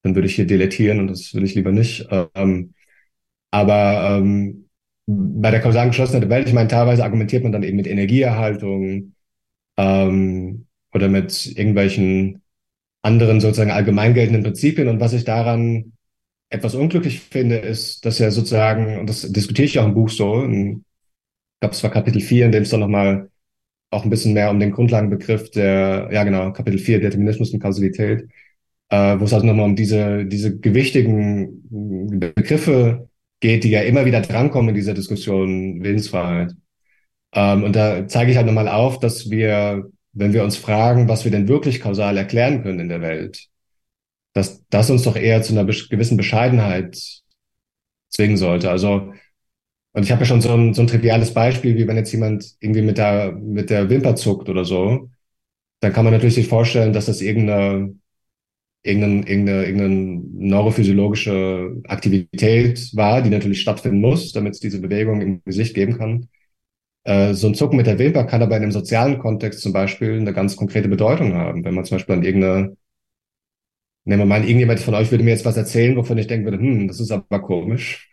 dann 0.06 0.14
würde 0.14 0.28
ich 0.28 0.36
hier 0.36 0.46
deletieren 0.46 1.00
und 1.00 1.08
das 1.08 1.34
will 1.34 1.44
ich 1.44 1.54
lieber 1.54 1.72
nicht. 1.72 2.08
Ähm, 2.34 2.74
aber 3.50 4.18
ähm, 4.18 4.68
bei 5.06 5.50
der 5.50 5.60
kausalen 5.60 5.90
geschlossenen 5.90 6.28
Welt, 6.30 6.48
ich 6.48 6.54
meine, 6.54 6.68
teilweise 6.68 7.04
argumentiert 7.04 7.42
man 7.42 7.52
dann 7.52 7.62
eben 7.62 7.76
mit 7.76 7.86
Energieerhaltung 7.86 9.14
ähm, 9.76 10.65
oder 10.96 11.08
mit 11.08 11.46
irgendwelchen 11.56 12.42
anderen 13.02 13.40
sozusagen 13.40 13.70
allgemein 13.70 14.14
geltenden 14.14 14.42
Prinzipien. 14.42 14.88
Und 14.88 15.00
was 15.00 15.12
ich 15.12 15.24
daran 15.24 15.92
etwas 16.50 16.74
unglücklich 16.74 17.20
finde, 17.20 17.56
ist, 17.56 18.04
dass 18.04 18.18
ja 18.18 18.30
sozusagen, 18.30 18.98
und 18.98 19.08
das 19.08 19.30
diskutiere 19.32 19.66
ich 19.66 19.78
auch 19.78 19.86
im 19.86 19.94
Buch 19.94 20.08
so, 20.08 20.42
in, 20.42 20.78
ich 20.78 21.60
glaube, 21.60 21.74
es 21.74 21.82
war 21.82 21.90
Kapitel 21.90 22.20
4, 22.20 22.46
in 22.46 22.52
dem 22.52 22.62
es 22.62 22.70
dann 22.70 22.80
nochmal 22.80 23.30
auch 23.90 24.04
ein 24.04 24.10
bisschen 24.10 24.34
mehr 24.34 24.50
um 24.50 24.58
den 24.60 24.72
Grundlagenbegriff 24.72 25.50
der, 25.50 26.08
ja 26.12 26.24
genau, 26.24 26.52
Kapitel 26.52 26.78
4, 26.78 27.00
Determinismus 27.00 27.52
und 27.52 27.60
Kausalität, 27.60 28.28
äh, 28.90 29.18
wo 29.18 29.24
es 29.24 29.32
also 29.32 29.46
nochmal 29.46 29.66
um 29.66 29.76
diese, 29.76 30.26
diese 30.26 30.58
gewichtigen 30.58 31.62
Begriffe 32.18 33.08
geht, 33.40 33.64
die 33.64 33.70
ja 33.70 33.82
immer 33.82 34.04
wieder 34.04 34.20
drankommen 34.20 34.70
in 34.70 34.74
dieser 34.74 34.94
Diskussion 34.94 35.82
Willensfreiheit. 35.82 36.54
Ähm, 37.32 37.64
und 37.64 37.76
da 37.76 38.08
zeige 38.08 38.30
ich 38.30 38.36
halt 38.36 38.46
nochmal 38.46 38.68
auf, 38.68 38.98
dass 38.98 39.30
wir, 39.30 39.90
wenn 40.16 40.32
wir 40.32 40.44
uns 40.44 40.56
fragen, 40.56 41.08
was 41.08 41.24
wir 41.24 41.30
denn 41.30 41.46
wirklich 41.48 41.80
kausal 41.80 42.16
erklären 42.16 42.62
können 42.62 42.80
in 42.80 42.88
der 42.88 43.02
Welt, 43.02 43.48
dass 44.32 44.64
das 44.70 44.90
uns 44.90 45.02
doch 45.02 45.16
eher 45.16 45.42
zu 45.42 45.52
einer 45.52 45.66
gewissen 45.66 46.16
Bescheidenheit 46.16 46.98
zwingen 48.10 48.36
sollte. 48.38 48.70
Also, 48.70 49.12
und 49.92 50.02
ich 50.02 50.10
habe 50.10 50.22
ja 50.22 50.26
schon 50.26 50.40
so 50.40 50.52
ein, 50.54 50.74
so 50.74 50.82
ein 50.82 50.88
triviales 50.88 51.34
Beispiel, 51.34 51.76
wie 51.76 51.86
wenn 51.86 51.96
jetzt 51.96 52.12
jemand 52.12 52.56
irgendwie 52.60 52.82
mit 52.82 52.98
der, 52.98 53.32
mit 53.32 53.70
der 53.70 53.90
Wimper 53.90 54.16
zuckt 54.16 54.48
oder 54.48 54.64
so, 54.64 55.10
dann 55.80 55.92
kann 55.92 56.04
man 56.04 56.14
natürlich 56.14 56.34
sich 56.34 56.48
vorstellen, 56.48 56.92
dass 56.94 57.06
das 57.06 57.20
irgendeine, 57.20 57.94
irgendeine, 58.82 59.28
irgendeine, 59.28 59.64
irgendeine 59.66 60.22
neurophysiologische 60.34 61.82
Aktivität 61.88 62.90
war, 62.94 63.22
die 63.22 63.30
natürlich 63.30 63.60
stattfinden 63.60 64.00
muss, 64.00 64.32
damit 64.32 64.54
es 64.54 64.60
diese 64.60 64.80
Bewegung 64.80 65.20
im 65.20 65.42
Gesicht 65.44 65.74
geben 65.74 65.98
kann. 65.98 66.28
Äh, 67.06 67.34
so 67.34 67.46
ein 67.46 67.54
Zucken 67.54 67.76
mit 67.76 67.86
der 67.86 68.00
Wimper 68.00 68.24
kann 68.24 68.42
aber 68.42 68.56
in 68.56 68.64
einem 68.64 68.72
sozialen 68.72 69.18
Kontext 69.20 69.60
zum 69.60 69.72
Beispiel 69.72 70.18
eine 70.20 70.32
ganz 70.32 70.56
konkrete 70.56 70.88
Bedeutung 70.88 71.34
haben. 71.34 71.64
Wenn 71.64 71.74
man 71.74 71.84
zum 71.84 71.96
Beispiel 71.96 72.16
an 72.16 72.24
irgendeine, 72.24 72.76
nehmen 74.04 74.22
wir 74.22 74.26
mal, 74.26 74.42
irgendjemand 74.42 74.80
von 74.80 74.94
euch 74.94 75.12
würde 75.12 75.22
mir 75.22 75.30
jetzt 75.30 75.44
was 75.44 75.56
erzählen, 75.56 75.96
wovon 75.96 76.18
ich 76.18 76.26
denken 76.26 76.46
würde, 76.46 76.58
hm, 76.58 76.88
das 76.88 76.98
ist 76.98 77.12
aber 77.12 77.40
komisch. 77.40 78.12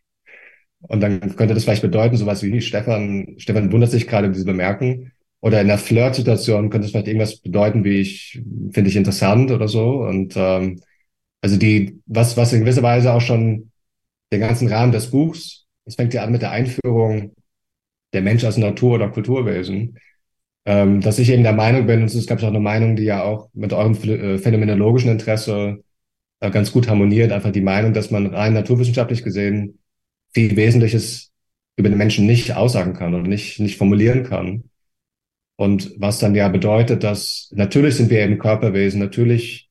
Und 0.81 1.01
dann 1.01 1.35
könnte 1.35 1.55
das 1.55 1.63
vielleicht 1.63 1.81
bedeuten, 1.81 2.17
sowas 2.17 2.43
wie, 2.43 2.61
Stefan, 2.61 3.35
Stefan 3.37 3.71
wundert 3.71 3.89
sich 3.89 4.07
gerade 4.07 4.27
über 4.27 4.35
diese 4.35 4.45
Bemerken. 4.45 5.11
Oder 5.41 5.61
in 5.61 5.69
einer 5.69 5.79
Flirt-Situation 5.79 6.69
könnte 6.69 6.85
es 6.85 6.91
vielleicht 6.91 7.07
irgendwas 7.07 7.37
bedeuten, 7.37 7.83
wie 7.83 7.99
ich, 7.99 8.41
finde 8.71 8.89
ich 8.89 8.95
interessant 8.95 9.49
oder 9.49 9.67
so. 9.67 10.03
Und 10.03 10.35
ähm, 10.37 10.81
also 11.41 11.57
die, 11.57 11.99
was, 12.05 12.37
was 12.37 12.53
in 12.53 12.61
gewisser 12.61 12.83
Weise 12.83 13.11
auch 13.11 13.21
schon 13.21 13.71
den 14.31 14.39
ganzen 14.41 14.67
Rahmen 14.67 14.91
des 14.91 15.09
Buchs, 15.09 15.65
es 15.85 15.95
fängt 15.95 16.13
ja 16.13 16.23
an 16.23 16.31
mit 16.31 16.43
der 16.43 16.51
Einführung 16.51 17.33
der 18.13 18.21
Mensch 18.21 18.43
als 18.43 18.57
Natur- 18.57 18.95
oder 18.95 19.09
Kulturwesen, 19.09 19.97
ähm, 20.65 21.01
dass 21.01 21.19
ich 21.19 21.29
eben 21.29 21.43
der 21.43 21.53
Meinung 21.53 21.85
bin, 21.87 22.01
und 22.01 22.05
es 22.05 22.15
ich, 22.15 22.31
auch 22.31 22.43
eine 22.43 22.59
Meinung, 22.59 22.95
die 22.95 23.03
ja 23.03 23.23
auch 23.23 23.49
mit 23.53 23.73
eurem 23.73 23.93
äh, 24.03 24.37
phänomenologischen 24.37 25.11
Interesse 25.11 25.83
äh, 26.39 26.51
ganz 26.51 26.71
gut 26.71 26.87
harmoniert, 26.87 27.31
einfach 27.31 27.51
die 27.51 27.61
Meinung, 27.61 27.93
dass 27.93 28.11
man 28.11 28.27
rein 28.27 28.53
naturwissenschaftlich 28.53 29.23
gesehen 29.23 29.79
viel 30.33 30.55
Wesentliches 30.55 31.31
über 31.75 31.89
den 31.89 31.97
Menschen 31.97 32.25
nicht 32.25 32.55
aussagen 32.55 32.93
kann 32.93 33.13
oder 33.13 33.27
nicht, 33.27 33.59
nicht 33.59 33.77
formulieren 33.77 34.23
kann. 34.23 34.63
Und 35.55 35.93
was 35.97 36.19
dann 36.19 36.35
ja 36.35 36.47
bedeutet, 36.49 37.03
dass 37.03 37.49
natürlich 37.53 37.95
sind 37.95 38.09
wir 38.09 38.21
eben 38.21 38.39
Körperwesen, 38.39 38.99
natürlich 38.99 39.69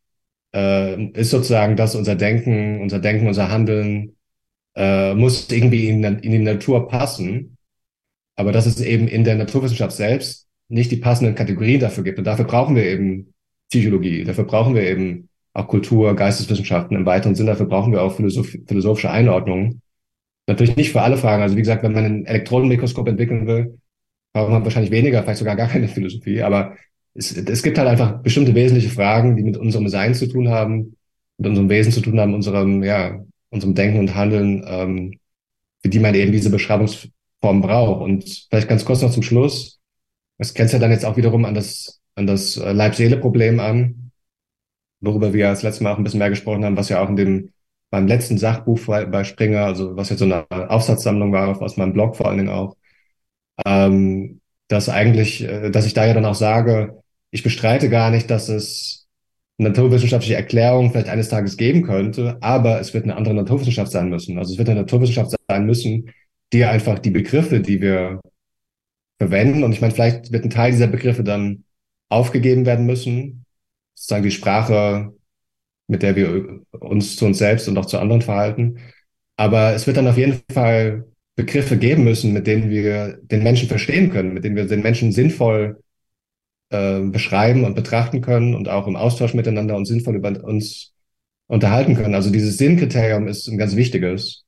äh, 0.55 1.07
ist 1.12 1.31
sozusagen 1.31 1.76
das 1.76 1.94
unser 1.94 2.16
Denken, 2.16 2.81
unser 2.81 2.98
Denken, 3.00 3.26
unser 3.26 3.50
Handeln 3.50 4.16
äh, 4.76 5.14
muss 5.14 5.50
irgendwie 5.50 5.88
in, 5.88 6.05
in 6.05 6.33
die 6.33 6.38
Natur 6.38 6.88
passen 6.88 7.57
aber 8.36 8.52
dass 8.52 8.66
es 8.66 8.80
eben 8.80 9.08
in 9.08 9.24
der 9.24 9.36
Naturwissenschaft 9.36 9.96
selbst 9.96 10.46
nicht 10.68 10.90
die 10.90 10.96
passenden 10.96 11.34
Kategorien 11.34 11.80
dafür 11.80 12.04
gibt. 12.04 12.18
Und 12.18 12.24
dafür 12.24 12.46
brauchen 12.46 12.76
wir 12.76 12.84
eben 12.84 13.34
Psychologie, 13.68 14.24
dafür 14.24 14.44
brauchen 14.44 14.74
wir 14.74 14.82
eben 14.82 15.28
auch 15.52 15.68
Kultur, 15.68 16.16
Geisteswissenschaften 16.16 16.96
im 16.96 17.06
weiteren 17.06 17.34
Sinn, 17.34 17.46
dafür 17.46 17.66
brauchen 17.66 17.92
wir 17.92 18.02
auch 18.02 18.14
Philosoph 18.14 18.56
philosophische 18.66 19.10
Einordnungen. 19.10 19.82
Natürlich 20.46 20.76
nicht 20.76 20.92
für 20.92 21.02
alle 21.02 21.16
Fragen. 21.16 21.42
Also 21.42 21.56
wie 21.56 21.60
gesagt, 21.60 21.82
wenn 21.82 21.92
man 21.92 22.04
ein 22.04 22.26
Elektronenmikroskop 22.26 23.06
entwickeln 23.08 23.46
will, 23.46 23.78
braucht 24.32 24.50
man 24.50 24.64
wahrscheinlich 24.64 24.90
weniger, 24.90 25.22
vielleicht 25.22 25.38
sogar 25.38 25.56
gar 25.56 25.68
keine 25.68 25.88
Philosophie. 25.88 26.42
Aber 26.42 26.76
es, 27.14 27.36
es 27.36 27.62
gibt 27.62 27.78
halt 27.78 27.88
einfach 27.88 28.22
bestimmte 28.22 28.54
wesentliche 28.54 28.88
Fragen, 28.88 29.36
die 29.36 29.42
mit 29.42 29.56
unserem 29.56 29.88
Sein 29.88 30.14
zu 30.14 30.26
tun 30.26 30.48
haben, 30.48 30.96
mit 31.38 31.48
unserem 31.48 31.68
Wesen 31.68 31.92
zu 31.92 32.00
tun 32.00 32.18
haben, 32.18 32.34
unserem, 32.34 32.82
ja, 32.82 33.20
unserem 33.50 33.74
Denken 33.74 33.98
und 33.98 34.14
Handeln, 34.14 34.64
ähm, 34.66 35.18
für 35.82 35.90
die 35.90 35.98
man 35.98 36.14
eben 36.14 36.32
diese 36.32 36.50
Beschreibungs 36.50 37.08
Form 37.42 37.61
braucht. 37.61 38.00
Und 38.00 38.46
vielleicht 38.48 38.68
ganz 38.68 38.85
kurz 38.85 39.02
noch 39.02 39.11
zum 39.11 39.22
Schluss. 39.22 39.81
Es 40.38 40.55
grenzt 40.55 40.72
ja 40.72 40.78
dann 40.78 40.90
jetzt 40.90 41.05
auch 41.05 41.16
wiederum 41.16 41.44
an 41.44 41.55
das, 41.55 42.00
an 42.14 42.26
das 42.26 42.57
äh, 42.57 42.72
Leib-Seele-Problem 42.72 43.61
an, 43.61 44.12
worüber 45.00 45.33
wir 45.33 45.48
das 45.48 45.62
letzte 45.62 45.85
Mal 45.85 45.92
auch 45.92 45.98
ein 45.98 46.05
bisschen 46.05 46.18
mehr 46.18 46.31
gesprochen 46.31 46.64
haben, 46.64 46.76
was 46.76 46.88
ja 46.88 47.02
auch 47.02 47.09
in 47.09 47.16
dem, 47.16 47.50
beim 47.90 48.07
letzten 48.07 48.38
Sachbuch 48.38 48.81
bei 48.87 49.24
Springer, 49.24 49.66
also 49.66 49.96
was 49.96 50.09
jetzt 50.09 50.20
so 50.20 50.24
eine 50.24 50.46
Aufsatzsammlung 50.70 51.33
war, 51.33 51.61
aus 51.61 51.76
meinem 51.76 51.92
Blog 51.92 52.16
vor 52.16 52.28
allen 52.28 52.38
Dingen 52.38 52.50
auch, 52.50 52.76
ähm, 53.66 54.40
dass 54.68 54.88
eigentlich, 54.88 55.42
äh, 55.42 55.70
dass 55.70 55.87
ich 55.87 55.94
da 55.94 56.07
ja 56.07 56.14
dann 56.14 56.24
auch 56.24 56.35
sage, 56.35 57.02
ich 57.31 57.42
bestreite 57.42 57.90
gar 57.90 58.11
nicht, 58.11 58.31
dass 58.31 58.48
es 58.48 59.09
naturwissenschaftliche 59.59 60.37
Erklärung 60.37 60.90
vielleicht 60.90 61.09
eines 61.09 61.28
Tages 61.28 61.57
geben 61.57 61.83
könnte, 61.83 62.38
aber 62.40 62.81
es 62.81 62.94
wird 62.94 63.05
eine 63.05 63.16
andere 63.16 63.35
Naturwissenschaft 63.35 63.92
sein 63.92 64.09
müssen. 64.09 64.38
Also 64.38 64.52
es 64.52 64.59
wird 64.59 64.68
eine 64.68 64.81
Naturwissenschaft 64.81 65.37
sein 65.48 65.66
müssen, 65.66 66.11
die 66.52 66.64
einfach 66.64 66.98
die 66.98 67.10
Begriffe, 67.10 67.60
die 67.60 67.80
wir 67.80 68.20
verwenden, 69.18 69.64
und 69.64 69.72
ich 69.72 69.80
meine, 69.80 69.94
vielleicht 69.94 70.32
wird 70.32 70.44
ein 70.44 70.50
Teil 70.50 70.72
dieser 70.72 70.88
Begriffe 70.88 71.24
dann 71.24 71.64
aufgegeben 72.08 72.66
werden 72.66 72.86
müssen, 72.86 73.44
sozusagen 73.94 74.24
die 74.24 74.30
Sprache, 74.30 75.12
mit 75.86 76.02
der 76.02 76.16
wir 76.16 76.60
uns 76.70 77.16
zu 77.16 77.26
uns 77.26 77.38
selbst 77.38 77.68
und 77.68 77.78
auch 77.78 77.86
zu 77.86 77.98
anderen 77.98 78.22
verhalten. 78.22 78.78
Aber 79.36 79.74
es 79.74 79.86
wird 79.86 79.96
dann 79.96 80.08
auf 80.08 80.18
jeden 80.18 80.40
Fall 80.52 81.06
Begriffe 81.36 81.78
geben 81.78 82.04
müssen, 82.04 82.32
mit 82.32 82.46
denen 82.46 82.68
wir 82.70 83.18
den 83.22 83.42
Menschen 83.42 83.68
verstehen 83.68 84.10
können, 84.10 84.34
mit 84.34 84.44
denen 84.44 84.56
wir 84.56 84.66
den 84.66 84.82
Menschen 84.82 85.12
sinnvoll 85.12 85.82
äh, 86.70 87.00
beschreiben 87.00 87.64
und 87.64 87.74
betrachten 87.74 88.20
können 88.20 88.54
und 88.54 88.68
auch 88.68 88.86
im 88.86 88.96
Austausch 88.96 89.34
miteinander 89.34 89.76
und 89.76 89.86
sinnvoll 89.86 90.16
über 90.16 90.44
uns 90.44 90.92
unterhalten 91.46 91.94
können. 91.94 92.14
Also 92.14 92.30
dieses 92.30 92.58
Sinnkriterium 92.58 93.28
ist 93.28 93.48
ein 93.48 93.58
ganz 93.58 93.76
wichtiges. 93.76 94.41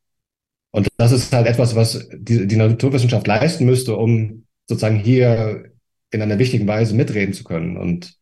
Und 0.74 0.88
das 0.96 1.12
ist 1.12 1.32
halt 1.32 1.46
etwas, 1.46 1.76
was 1.76 2.08
die, 2.12 2.48
die 2.48 2.56
Naturwissenschaft 2.56 3.28
leisten 3.28 3.64
müsste, 3.64 3.94
um 3.94 4.44
sozusagen 4.66 4.98
hier 4.98 5.70
in 6.10 6.20
einer 6.20 6.40
wichtigen 6.40 6.66
Weise 6.66 6.96
mitreden 6.96 7.32
zu 7.32 7.44
können. 7.44 7.76
Und 7.76 8.18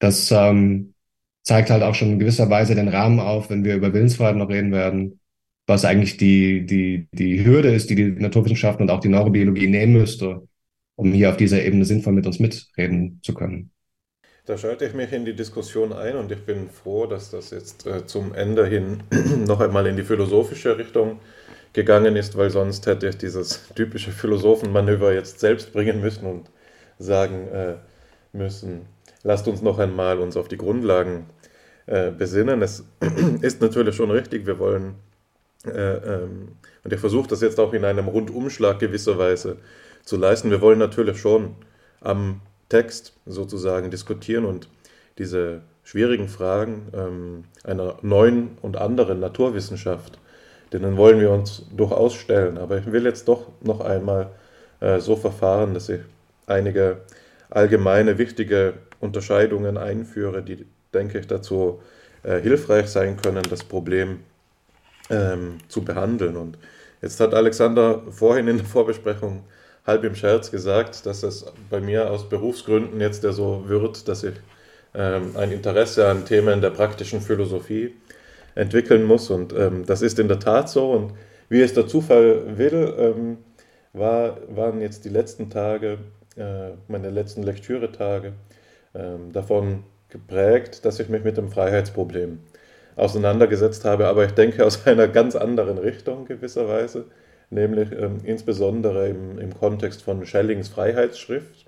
das 0.00 0.32
ähm, 0.32 0.94
zeigt 1.44 1.70
halt 1.70 1.84
auch 1.84 1.94
schon 1.94 2.10
in 2.10 2.18
gewisser 2.18 2.50
Weise 2.50 2.74
den 2.74 2.88
Rahmen 2.88 3.20
auf, 3.20 3.50
wenn 3.50 3.64
wir 3.64 3.76
über 3.76 3.94
Willensfreiheit 3.94 4.34
noch 4.34 4.48
reden 4.48 4.72
werden, 4.72 5.20
was 5.68 5.84
eigentlich 5.84 6.16
die, 6.16 6.66
die, 6.66 7.06
die 7.12 7.44
Hürde 7.44 7.72
ist, 7.72 7.88
die 7.88 7.94
die 7.94 8.10
Naturwissenschaften 8.10 8.82
und 8.82 8.90
auch 8.90 9.00
die 9.00 9.08
Neurobiologie 9.08 9.68
nehmen 9.68 9.92
müsste, 9.92 10.42
um 10.96 11.12
hier 11.12 11.30
auf 11.30 11.36
dieser 11.36 11.64
Ebene 11.64 11.84
sinnvoll 11.84 12.14
mit 12.14 12.26
uns 12.26 12.40
mitreden 12.40 13.20
zu 13.22 13.32
können. 13.32 13.70
Da 14.44 14.58
schalte 14.58 14.86
ich 14.86 14.94
mich 14.94 15.12
in 15.12 15.24
die 15.24 15.36
Diskussion 15.36 15.92
ein 15.92 16.16
und 16.16 16.32
ich 16.32 16.44
bin 16.44 16.68
froh, 16.68 17.06
dass 17.06 17.30
das 17.30 17.50
jetzt 17.50 17.86
äh, 17.86 18.06
zum 18.06 18.34
Ende 18.34 18.66
hin 18.66 19.04
noch 19.46 19.60
einmal 19.60 19.86
in 19.86 19.96
die 19.96 20.02
philosophische 20.02 20.76
Richtung 20.78 21.20
gegangen 21.76 22.16
ist, 22.16 22.38
weil 22.38 22.48
sonst 22.48 22.86
hätte 22.86 23.06
ich 23.06 23.18
dieses 23.18 23.68
typische 23.74 24.10
Philosophenmanöver 24.10 25.12
jetzt 25.12 25.40
selbst 25.40 25.74
bringen 25.74 26.00
müssen 26.00 26.24
und 26.24 26.50
sagen 26.98 27.48
äh, 27.48 27.74
müssen, 28.32 28.86
lasst 29.22 29.46
uns 29.46 29.60
noch 29.60 29.78
einmal 29.78 30.18
uns 30.18 30.38
auf 30.38 30.48
die 30.48 30.56
Grundlagen 30.56 31.26
äh, 31.84 32.10
besinnen. 32.10 32.62
Es 32.62 32.82
ist 33.42 33.60
natürlich 33.60 33.94
schon 33.94 34.10
richtig, 34.10 34.46
wir 34.46 34.58
wollen, 34.58 34.94
äh, 35.66 35.96
ähm, 35.96 36.56
und 36.82 36.92
ich 36.94 36.98
versuche 36.98 37.28
das 37.28 37.42
jetzt 37.42 37.60
auch 37.60 37.74
in 37.74 37.84
einem 37.84 38.08
Rundumschlag 38.08 38.78
gewisserweise 38.78 39.58
zu 40.02 40.16
leisten, 40.16 40.50
wir 40.50 40.62
wollen 40.62 40.78
natürlich 40.78 41.18
schon 41.18 41.56
am 42.00 42.40
Text 42.70 43.12
sozusagen 43.26 43.90
diskutieren 43.90 44.46
und 44.46 44.70
diese 45.18 45.60
schwierigen 45.84 46.28
Fragen 46.28 46.88
ähm, 46.94 47.44
einer 47.64 47.98
neuen 48.00 48.56
und 48.62 48.78
anderen 48.78 49.20
Naturwissenschaft 49.20 50.18
denen 50.72 50.96
wollen 50.96 51.20
wir 51.20 51.30
uns 51.30 51.64
durchaus 51.76 52.14
stellen. 52.14 52.58
Aber 52.58 52.78
ich 52.78 52.90
will 52.90 53.04
jetzt 53.04 53.28
doch 53.28 53.48
noch 53.62 53.80
einmal 53.80 54.30
äh, 54.80 55.00
so 55.00 55.16
verfahren, 55.16 55.74
dass 55.74 55.88
ich 55.88 56.00
einige 56.46 56.98
allgemeine 57.50 58.18
wichtige 58.18 58.74
Unterscheidungen 59.00 59.76
einführe, 59.76 60.42
die, 60.42 60.66
denke 60.92 61.18
ich, 61.18 61.26
dazu 61.26 61.80
äh, 62.22 62.40
hilfreich 62.40 62.88
sein 62.88 63.16
können, 63.16 63.42
das 63.48 63.64
Problem 63.64 64.20
ähm, 65.10 65.58
zu 65.68 65.84
behandeln. 65.84 66.36
Und 66.36 66.58
jetzt 67.02 67.20
hat 67.20 67.34
Alexander 67.34 68.02
vorhin 68.10 68.48
in 68.48 68.58
der 68.58 68.66
Vorbesprechung 68.66 69.44
halb 69.86 70.02
im 70.04 70.14
Scherz 70.14 70.50
gesagt, 70.50 71.06
dass 71.06 71.22
es 71.22 71.46
bei 71.70 71.80
mir 71.80 72.10
aus 72.10 72.28
Berufsgründen 72.28 73.00
jetzt 73.00 73.22
ja 73.22 73.32
so 73.32 73.64
wird, 73.68 74.08
dass 74.08 74.24
ich 74.24 74.34
ähm, 74.94 75.36
ein 75.36 75.52
Interesse 75.52 76.08
an 76.08 76.24
Themen 76.24 76.60
der 76.60 76.70
praktischen 76.70 77.20
Philosophie 77.20 77.94
entwickeln 78.56 79.04
muss. 79.04 79.30
Und 79.30 79.52
ähm, 79.52 79.84
das 79.86 80.02
ist 80.02 80.18
in 80.18 80.26
der 80.26 80.40
Tat 80.40 80.68
so. 80.68 80.90
Und 80.90 81.12
wie 81.48 81.60
es 81.60 81.74
der 81.74 81.86
Zufall 81.86 82.58
will, 82.58 82.94
ähm, 82.98 83.38
war, 83.92 84.38
waren 84.48 84.80
jetzt 84.80 85.04
die 85.04 85.08
letzten 85.08 85.48
Tage, 85.48 85.98
äh, 86.36 86.70
meine 86.88 87.10
letzten 87.10 87.44
Lektüretage, 87.44 88.32
äh, 88.94 89.00
davon 89.32 89.84
geprägt, 90.08 90.84
dass 90.84 90.98
ich 90.98 91.08
mich 91.08 91.22
mit 91.22 91.36
dem 91.36 91.50
Freiheitsproblem 91.50 92.40
auseinandergesetzt 92.96 93.84
habe, 93.84 94.06
aber 94.06 94.24
ich 94.24 94.32
denke 94.32 94.64
aus 94.64 94.86
einer 94.86 95.08
ganz 95.08 95.36
anderen 95.36 95.78
Richtung 95.78 96.24
gewisserweise, 96.24 97.04
nämlich 97.50 97.92
ähm, 97.92 98.18
insbesondere 98.24 99.08
im, 99.08 99.38
im 99.38 99.54
Kontext 99.54 100.02
von 100.02 100.24
Schellings 100.24 100.68
Freiheitsschrift. 100.68 101.66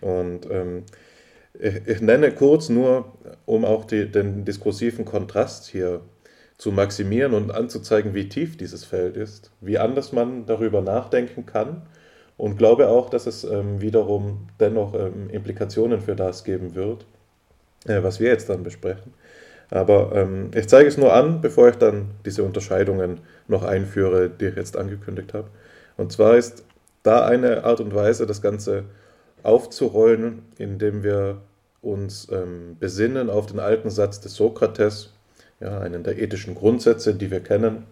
Und 0.00 0.50
ähm, 0.50 0.84
ich, 1.58 1.86
ich 1.86 2.00
nenne 2.00 2.32
kurz 2.32 2.68
nur, 2.68 3.12
um 3.46 3.64
auch 3.64 3.84
die, 3.84 4.10
den 4.10 4.44
diskursiven 4.44 5.04
Kontrast 5.04 5.66
hier 5.66 6.00
zu 6.58 6.72
maximieren 6.72 7.32
und 7.32 7.50
anzuzeigen, 7.50 8.14
wie 8.14 8.28
tief 8.28 8.56
dieses 8.56 8.84
Feld 8.84 9.16
ist, 9.16 9.50
wie 9.60 9.78
anders 9.78 10.12
man 10.12 10.46
darüber 10.46 10.82
nachdenken 10.82 11.46
kann 11.46 11.82
und 12.36 12.56
glaube 12.56 12.88
auch, 12.88 13.10
dass 13.10 13.26
es 13.26 13.44
ähm, 13.44 13.80
wiederum 13.80 14.48
dennoch 14.58 14.94
ähm, 14.94 15.30
Implikationen 15.30 16.00
für 16.00 16.14
das 16.14 16.44
geben 16.44 16.74
wird, 16.74 17.06
äh, 17.86 18.02
was 18.02 18.20
wir 18.20 18.28
jetzt 18.28 18.48
dann 18.48 18.62
besprechen. 18.62 19.14
Aber 19.70 20.12
ähm, 20.14 20.50
ich 20.54 20.68
zeige 20.68 20.88
es 20.88 20.96
nur 20.96 21.12
an, 21.14 21.40
bevor 21.40 21.68
ich 21.68 21.76
dann 21.76 22.10
diese 22.24 22.42
Unterscheidungen 22.42 23.20
noch 23.46 23.62
einführe, 23.62 24.28
die 24.28 24.46
ich 24.46 24.56
jetzt 24.56 24.76
angekündigt 24.76 25.32
habe. 25.32 25.48
Und 25.96 26.12
zwar 26.12 26.36
ist 26.36 26.64
da 27.02 27.24
eine 27.24 27.64
Art 27.64 27.80
und 27.80 27.94
Weise, 27.94 28.26
das 28.26 28.42
Ganze 28.42 28.84
aufzurollen, 29.42 30.42
indem 30.58 31.02
wir 31.02 31.40
uns 31.82 32.28
ähm, 32.30 32.76
besinnen 32.78 33.30
auf 33.30 33.46
den 33.46 33.60
alten 33.60 33.90
Satz 33.90 34.20
des 34.20 34.34
Sokrates, 34.34 35.12
ja, 35.60 35.78
einen 35.80 36.02
der 36.02 36.18
ethischen 36.18 36.54
Grundsätze, 36.54 37.14
die 37.14 37.30
wir 37.30 37.40
kennen, 37.40 37.84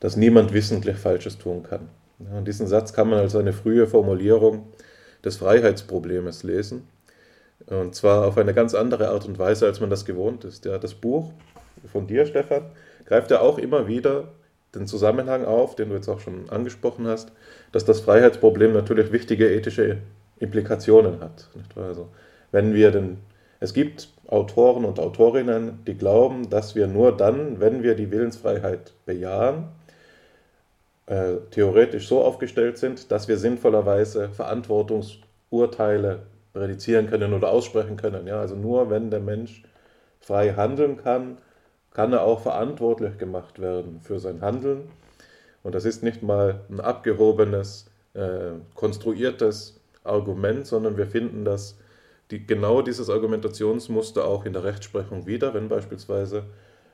dass 0.00 0.16
niemand 0.16 0.52
wissentlich 0.52 0.96
Falsches 0.96 1.38
tun 1.38 1.62
kann. 1.62 1.88
Ja, 2.18 2.40
diesen 2.40 2.66
Satz 2.66 2.92
kann 2.92 3.08
man 3.08 3.18
als 3.18 3.36
eine 3.36 3.52
frühe 3.52 3.86
Formulierung 3.86 4.66
des 5.24 5.36
Freiheitsproblemes 5.36 6.42
lesen. 6.42 6.88
Und 7.66 7.94
zwar 7.94 8.26
auf 8.26 8.38
eine 8.38 8.54
ganz 8.54 8.74
andere 8.74 9.08
Art 9.08 9.26
und 9.26 9.38
Weise, 9.38 9.66
als 9.66 9.80
man 9.80 9.90
das 9.90 10.04
gewohnt 10.04 10.44
ist. 10.44 10.64
Ja, 10.64 10.78
das 10.78 10.94
Buch 10.94 11.32
von 11.90 12.06
dir, 12.06 12.26
Stefan, 12.26 12.62
greift 13.04 13.30
ja 13.30 13.40
auch 13.40 13.58
immer 13.58 13.86
wieder 13.88 14.28
den 14.74 14.86
Zusammenhang 14.86 15.44
auf, 15.44 15.76
den 15.76 15.88
du 15.88 15.94
jetzt 15.94 16.08
auch 16.08 16.20
schon 16.20 16.50
angesprochen 16.50 17.06
hast, 17.06 17.32
dass 17.72 17.84
das 17.84 18.00
Freiheitsproblem 18.00 18.72
natürlich 18.72 19.12
wichtige 19.12 19.50
ethische 19.50 19.98
Implikationen 20.40 21.20
hat. 21.20 21.48
Also, 21.76 22.08
wenn 22.50 22.74
wir 22.74 22.90
den, 22.90 23.18
es 23.60 23.74
gibt 23.74 24.08
Autoren 24.28 24.84
und 24.84 25.00
Autorinnen, 25.00 25.80
die 25.86 25.94
glauben, 25.94 26.50
dass 26.50 26.74
wir 26.74 26.86
nur 26.86 27.16
dann, 27.16 27.60
wenn 27.60 27.82
wir 27.82 27.94
die 27.94 28.10
Willensfreiheit 28.10 28.92
bejahen, 29.06 29.68
äh, 31.06 31.36
theoretisch 31.50 32.08
so 32.08 32.22
aufgestellt 32.22 32.78
sind, 32.78 33.10
dass 33.10 33.28
wir 33.28 33.38
sinnvollerweise 33.38 34.28
Verantwortungsurteile 34.28 36.20
prädizieren 36.52 37.08
können 37.08 37.32
oder 37.32 37.50
aussprechen 37.50 37.96
können. 37.96 38.26
Ja, 38.26 38.40
also 38.40 38.54
nur 38.54 38.90
wenn 38.90 39.10
der 39.10 39.20
Mensch 39.20 39.62
frei 40.20 40.52
handeln 40.52 40.98
kann, 40.98 41.38
kann 41.92 42.12
er 42.12 42.22
auch 42.22 42.40
verantwortlich 42.40 43.16
gemacht 43.16 43.58
werden 43.60 44.00
für 44.02 44.18
sein 44.18 44.42
Handeln. 44.42 44.90
Und 45.62 45.74
das 45.74 45.84
ist 45.84 46.02
nicht 46.02 46.22
mal 46.22 46.60
ein 46.68 46.80
abgehobenes, 46.80 47.90
äh, 48.14 48.52
konstruiertes 48.74 49.77
Argument, 50.08 50.66
sondern 50.66 50.96
wir 50.96 51.06
finden 51.06 51.44
das 51.44 51.78
die, 52.30 52.46
genau 52.46 52.82
dieses 52.82 53.08
Argumentationsmuster 53.08 54.26
auch 54.26 54.44
in 54.44 54.52
der 54.52 54.64
Rechtsprechung 54.64 55.26
wieder, 55.26 55.54
wenn 55.54 55.68
beispielsweise 55.68 56.44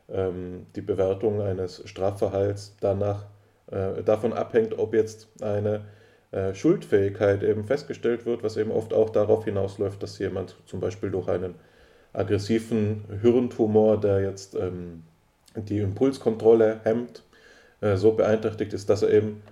ähm, 0.08 0.66
die 0.76 0.80
Bewertung 0.80 1.40
eines 1.40 1.82
Strafverhalts 1.88 2.76
danach 2.80 3.26
äh, 3.70 4.02
davon 4.02 4.32
abhängt, 4.32 4.78
ob 4.78 4.94
jetzt 4.94 5.28
eine 5.42 5.82
äh, 6.30 6.54
Schuldfähigkeit 6.54 7.42
eben 7.42 7.64
festgestellt 7.64 8.26
wird, 8.26 8.42
was 8.42 8.56
eben 8.56 8.70
oft 8.70 8.92
auch 8.92 9.10
darauf 9.10 9.44
hinausläuft, 9.44 10.02
dass 10.02 10.18
jemand 10.18 10.56
zum 10.66 10.80
Beispiel 10.80 11.10
durch 11.10 11.28
einen 11.28 11.54
aggressiven 12.12 13.04
Hirntumor, 13.22 14.00
der 14.00 14.20
jetzt 14.20 14.54
ähm, 14.54 15.04
die 15.56 15.78
Impulskontrolle 15.78 16.80
hemmt, 16.84 17.22
äh, 17.80 17.96
so 17.96 18.12
beeinträchtigt 18.12 18.72
ist, 18.72 18.88
dass 18.90 19.02
er 19.02 19.10
eben 19.10 19.42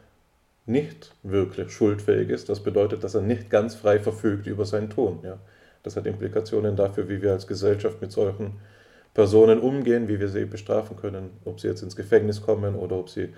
nicht 0.66 1.14
wirklich 1.22 1.72
schuldfähig 1.72 2.30
ist. 2.30 2.48
Das 2.48 2.60
bedeutet, 2.60 3.04
dass 3.04 3.14
er 3.14 3.22
nicht 3.22 3.50
ganz 3.50 3.74
frei 3.74 3.98
verfügt 3.98 4.46
über 4.46 4.64
sein 4.64 4.90
Tun. 4.90 5.18
Ja. 5.22 5.38
Das 5.82 5.96
hat 5.96 6.06
Implikationen 6.06 6.76
dafür, 6.76 7.08
wie 7.08 7.20
wir 7.20 7.32
als 7.32 7.46
Gesellschaft 7.46 8.00
mit 8.00 8.12
solchen 8.12 8.52
Personen 9.14 9.60
umgehen, 9.60 10.08
wie 10.08 10.20
wir 10.20 10.28
sie 10.28 10.44
bestrafen 10.44 10.96
können, 10.96 11.30
ob 11.44 11.60
sie 11.60 11.68
jetzt 11.68 11.82
ins 11.82 11.96
Gefängnis 11.96 12.42
kommen 12.42 12.76
oder 12.76 12.96
ob 12.96 13.10
sie 13.10 13.30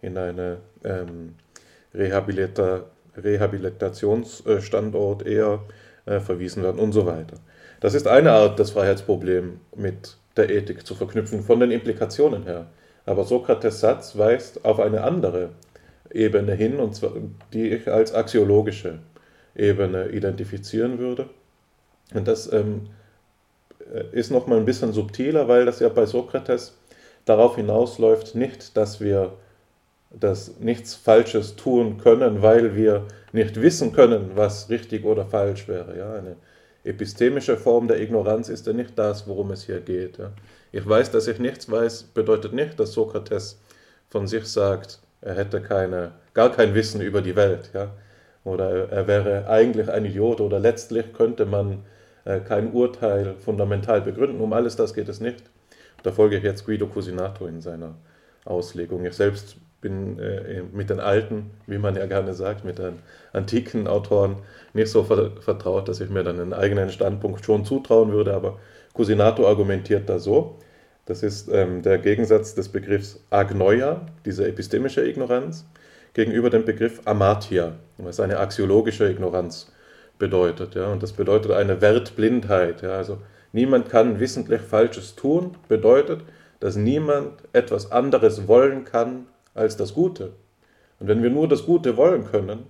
in 0.00 0.16
einen 0.16 0.58
ähm, 0.84 1.34
Rehabilita 1.94 2.84
Rehabilitationsstandort 3.16 5.26
eher 5.26 5.64
äh, 6.06 6.20
verwiesen 6.20 6.62
werden 6.62 6.78
und 6.78 6.92
so 6.92 7.04
weiter. 7.04 7.34
Das 7.80 7.94
ist 7.94 8.06
eine 8.06 8.30
Art, 8.30 8.60
das 8.60 8.70
Freiheitsproblem 8.70 9.58
mit 9.74 10.16
der 10.36 10.50
Ethik 10.50 10.86
zu 10.86 10.94
verknüpfen, 10.94 11.42
von 11.42 11.58
den 11.58 11.72
Implikationen 11.72 12.44
her. 12.44 12.66
Aber 13.06 13.24
Sokrates 13.24 13.80
Satz 13.80 14.16
weist 14.16 14.64
auf 14.64 14.78
eine 14.78 15.02
andere 15.02 15.48
Ebene 16.12 16.54
hin, 16.54 16.78
und 16.78 16.94
zwar 16.94 17.12
die 17.52 17.70
ich 17.70 17.88
als 17.90 18.14
axiologische 18.14 19.00
Ebene 19.54 20.08
identifizieren 20.08 20.98
würde. 20.98 21.28
Und 22.14 22.26
das 22.26 22.50
ähm, 22.52 22.88
ist 24.12 24.30
nochmal 24.30 24.58
ein 24.58 24.64
bisschen 24.64 24.92
subtiler, 24.92 25.48
weil 25.48 25.64
das 25.66 25.80
ja 25.80 25.88
bei 25.88 26.06
Sokrates 26.06 26.76
darauf 27.24 27.56
hinausläuft, 27.56 28.34
nicht, 28.34 28.76
dass 28.76 29.00
wir 29.00 29.32
das 30.10 30.58
nichts 30.60 30.94
Falsches 30.94 31.56
tun 31.56 31.98
können, 31.98 32.42
weil 32.42 32.74
wir 32.74 33.06
nicht 33.32 33.60
wissen 33.60 33.92
können, 33.92 34.32
was 34.34 34.70
richtig 34.70 35.04
oder 35.04 35.26
falsch 35.26 35.68
wäre. 35.68 35.98
Ja, 35.98 36.14
eine 36.14 36.36
epistemische 36.84 37.56
Form 37.56 37.88
der 37.88 38.00
Ignoranz 38.00 38.48
ist 38.48 38.66
ja 38.66 38.72
nicht 38.72 38.98
das, 38.98 39.26
worum 39.28 39.50
es 39.50 39.64
hier 39.64 39.80
geht. 39.80 40.18
Ja. 40.18 40.32
Ich 40.72 40.88
weiß, 40.88 41.10
dass 41.10 41.26
ich 41.26 41.38
nichts 41.38 41.70
weiß, 41.70 42.04
bedeutet 42.14 42.54
nicht, 42.54 42.80
dass 42.80 42.92
Sokrates 42.92 43.60
von 44.08 44.26
sich 44.26 44.46
sagt, 44.46 45.00
er 45.20 45.34
hätte 45.34 45.60
keine, 45.60 46.12
gar 46.34 46.50
kein 46.50 46.74
Wissen 46.74 47.00
über 47.00 47.22
die 47.22 47.36
Welt. 47.36 47.70
Ja. 47.74 47.90
Oder 48.44 48.90
er 48.90 49.06
wäre 49.06 49.48
eigentlich 49.48 49.90
ein 49.90 50.04
Idiot 50.04 50.40
oder 50.40 50.58
letztlich 50.58 51.12
könnte 51.12 51.44
man 51.46 51.84
äh, 52.24 52.40
kein 52.40 52.72
Urteil 52.72 53.34
fundamental 53.38 54.00
begründen. 54.00 54.40
Um 54.40 54.52
alles 54.52 54.76
das 54.76 54.94
geht 54.94 55.08
es 55.08 55.20
nicht. 55.20 55.42
Da 56.02 56.12
folge 56.12 56.36
ich 56.36 56.44
jetzt 56.44 56.64
Guido 56.64 56.86
Cusinato 56.86 57.46
in 57.46 57.60
seiner 57.60 57.96
Auslegung. 58.44 59.04
Ich 59.04 59.14
selbst 59.14 59.56
bin 59.80 60.18
äh, 60.18 60.62
mit 60.72 60.90
den 60.90 61.00
alten, 61.00 61.50
wie 61.66 61.78
man 61.78 61.96
ja 61.96 62.06
gerne 62.06 62.34
sagt, 62.34 62.64
mit 62.64 62.78
den 62.78 63.00
antiken 63.32 63.86
Autoren 63.86 64.36
nicht 64.72 64.90
so 64.90 65.04
vertraut, 65.04 65.88
dass 65.88 66.00
ich 66.00 66.10
mir 66.10 66.24
dann 66.24 66.40
einen 66.40 66.52
eigenen 66.52 66.90
Standpunkt 66.90 67.44
schon 67.44 67.64
zutrauen 67.64 68.12
würde, 68.12 68.34
aber 68.34 68.58
Cusinato 68.94 69.46
argumentiert 69.46 70.08
da 70.08 70.18
so. 70.18 70.58
Das 71.08 71.22
ist 71.22 71.48
ähm, 71.50 71.80
der 71.80 71.96
Gegensatz 71.96 72.54
des 72.54 72.68
Begriffs 72.68 73.18
Agnoia, 73.30 74.02
diese 74.26 74.46
epistemische 74.46 75.08
Ignoranz, 75.08 75.64
gegenüber 76.12 76.50
dem 76.50 76.66
Begriff 76.66 77.00
Amatia, 77.06 77.76
was 77.96 78.20
eine 78.20 78.36
axiologische 78.36 79.10
Ignoranz 79.10 79.72
bedeutet. 80.18 80.74
Ja? 80.74 80.92
Und 80.92 81.02
das 81.02 81.14
bedeutet 81.14 81.52
eine 81.52 81.80
Wertblindheit. 81.80 82.82
Ja? 82.82 82.90
Also 82.90 83.16
niemand 83.54 83.88
kann 83.88 84.20
wissentlich 84.20 84.60
Falsches 84.60 85.14
tun, 85.14 85.56
bedeutet, 85.66 86.20
dass 86.60 86.76
niemand 86.76 87.38
etwas 87.54 87.90
anderes 87.90 88.46
wollen 88.46 88.84
kann 88.84 89.28
als 89.54 89.78
das 89.78 89.94
Gute. 89.94 90.32
Und 91.00 91.08
wenn 91.08 91.22
wir 91.22 91.30
nur 91.30 91.48
das 91.48 91.64
Gute 91.64 91.96
wollen 91.96 92.26
können, 92.26 92.64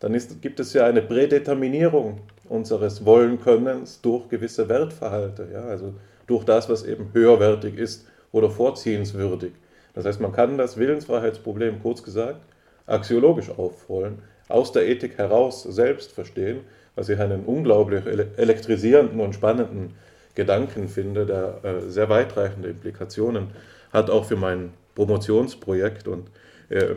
dann 0.00 0.14
ist, 0.14 0.42
gibt 0.42 0.58
es 0.58 0.72
ja 0.72 0.84
eine 0.84 1.00
Prädeterminierung 1.00 2.22
unseres 2.48 3.04
Wollenkönnens 3.04 4.00
durch 4.00 4.28
gewisse 4.28 4.68
Wertverhalte, 4.68 5.46
ja, 5.52 5.62
also 5.62 5.94
durch 6.26 6.44
das, 6.44 6.68
was 6.68 6.84
eben 6.84 7.10
höherwertig 7.12 7.76
ist 7.76 8.06
oder 8.32 8.50
vorziehenswürdig. 8.50 9.52
Das 9.94 10.04
heißt, 10.04 10.20
man 10.20 10.32
kann 10.32 10.58
das 10.58 10.76
Willensfreiheitsproblem, 10.76 11.80
kurz 11.82 12.02
gesagt, 12.02 12.40
axiologisch 12.86 13.50
aufrollen, 13.50 14.18
aus 14.48 14.72
der 14.72 14.86
Ethik 14.86 15.16
heraus 15.18 15.62
selbst 15.62 16.12
verstehen, 16.12 16.60
was 16.96 17.08
ich 17.08 17.18
einen 17.18 17.44
unglaublich 17.44 18.04
elektrisierenden 18.06 19.20
und 19.20 19.34
spannenden 19.34 19.94
Gedanken 20.34 20.88
finde, 20.88 21.26
der 21.26 21.60
äh, 21.62 21.80
sehr 21.88 22.08
weitreichende 22.08 22.68
Implikationen 22.68 23.48
hat, 23.92 24.10
auch 24.10 24.24
für 24.24 24.36
mein 24.36 24.72
Promotionsprojekt. 24.94 26.08
Und 26.08 26.28
äh, 26.68 26.94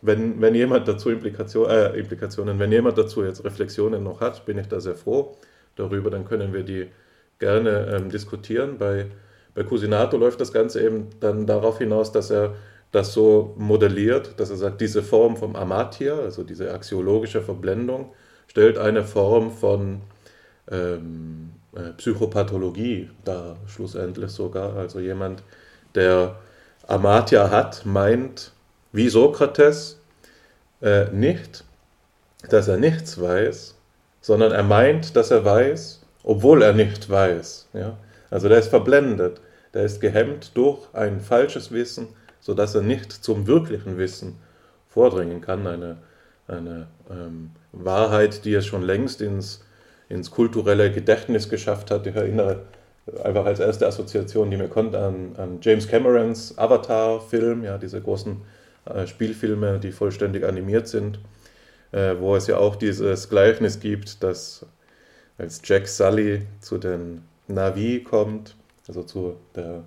wenn, 0.00 0.40
wenn 0.40 0.54
jemand 0.54 0.88
dazu 0.88 1.10
Implikation, 1.10 1.68
äh, 1.68 1.98
Implikationen, 1.98 2.58
wenn 2.58 2.72
jemand 2.72 2.98
dazu 2.98 3.24
jetzt 3.24 3.44
Reflexionen 3.44 4.02
noch 4.02 4.20
hat, 4.20 4.44
bin 4.46 4.58
ich 4.58 4.68
da 4.68 4.80
sehr 4.80 4.94
froh 4.94 5.36
darüber, 5.76 6.10
dann 6.10 6.24
können 6.24 6.52
wir 6.52 6.62
die 6.62 6.88
gerne 7.42 7.92
ähm, 7.92 8.08
diskutieren. 8.08 8.78
Bei, 8.78 9.06
bei 9.54 9.64
Cusinato 9.64 10.16
läuft 10.16 10.40
das 10.40 10.52
Ganze 10.52 10.80
eben 10.80 11.08
dann 11.18 11.44
darauf 11.44 11.78
hinaus, 11.78 12.12
dass 12.12 12.30
er 12.30 12.54
das 12.92 13.12
so 13.12 13.54
modelliert, 13.56 14.38
dass 14.38 14.50
er 14.50 14.56
sagt, 14.56 14.80
diese 14.80 15.02
Form 15.02 15.36
vom 15.36 15.56
Amatia, 15.56 16.14
also 16.14 16.44
diese 16.44 16.72
axiologische 16.72 17.42
Verblendung, 17.42 18.12
stellt 18.46 18.78
eine 18.78 19.02
Form 19.02 19.50
von 19.50 20.02
ähm, 20.70 21.52
äh, 21.74 21.92
Psychopathologie 21.96 23.10
dar, 23.24 23.56
schlussendlich 23.66 24.30
sogar. 24.30 24.76
Also 24.76 25.00
jemand, 25.00 25.42
der 25.94 26.36
Amatya 26.86 27.50
hat, 27.50 27.84
meint, 27.84 28.52
wie 28.92 29.08
Sokrates, 29.08 29.98
äh, 30.80 31.10
nicht, 31.10 31.64
dass 32.50 32.68
er 32.68 32.76
nichts 32.76 33.20
weiß, 33.20 33.74
sondern 34.20 34.52
er 34.52 34.62
meint, 34.62 35.16
dass 35.16 35.30
er 35.30 35.44
weiß, 35.44 36.01
obwohl 36.22 36.62
er 36.62 36.72
nicht 36.72 37.08
weiß. 37.08 37.68
Ja? 37.72 37.96
Also 38.30 38.48
der 38.48 38.58
ist 38.58 38.68
verblendet, 38.68 39.40
der 39.74 39.84
ist 39.84 40.00
gehemmt 40.00 40.52
durch 40.54 40.80
ein 40.92 41.20
falsches 41.20 41.72
Wissen, 41.72 42.08
sodass 42.40 42.74
er 42.74 42.82
nicht 42.82 43.12
zum 43.12 43.46
wirklichen 43.46 43.98
Wissen 43.98 44.36
vordringen 44.88 45.40
kann. 45.40 45.66
Eine, 45.66 45.98
eine 46.48 46.88
ähm, 47.10 47.50
Wahrheit, 47.72 48.44
die 48.44 48.54
es 48.54 48.66
schon 48.66 48.82
längst 48.82 49.20
ins, 49.20 49.64
ins 50.08 50.30
kulturelle 50.30 50.90
Gedächtnis 50.92 51.48
geschafft 51.48 51.90
hat. 51.90 52.06
Ich 52.06 52.14
erinnere 52.14 52.62
einfach 53.24 53.46
als 53.46 53.60
erste 53.60 53.86
Assoziation, 53.86 54.50
die 54.50 54.56
mir 54.56 54.68
kommt, 54.68 54.94
an, 54.94 55.34
an 55.36 55.58
James 55.60 55.88
Camerons 55.88 56.56
Avatar-Film, 56.56 57.64
ja, 57.64 57.78
diese 57.78 58.00
großen 58.00 58.40
äh, 58.84 59.06
Spielfilme, 59.06 59.78
die 59.80 59.92
vollständig 59.92 60.44
animiert 60.44 60.88
sind, 60.88 61.18
äh, 61.92 62.14
wo 62.18 62.36
es 62.36 62.46
ja 62.46 62.58
auch 62.58 62.76
dieses 62.76 63.28
Gleichnis 63.28 63.80
gibt, 63.80 64.22
dass 64.22 64.66
als 65.42 65.60
Jack 65.62 65.86
Sully 65.86 66.42
zu 66.60 66.78
den 66.78 67.22
Navi 67.48 68.02
kommt, 68.02 68.56
also 68.88 69.02
zu 69.02 69.36
der 69.54 69.82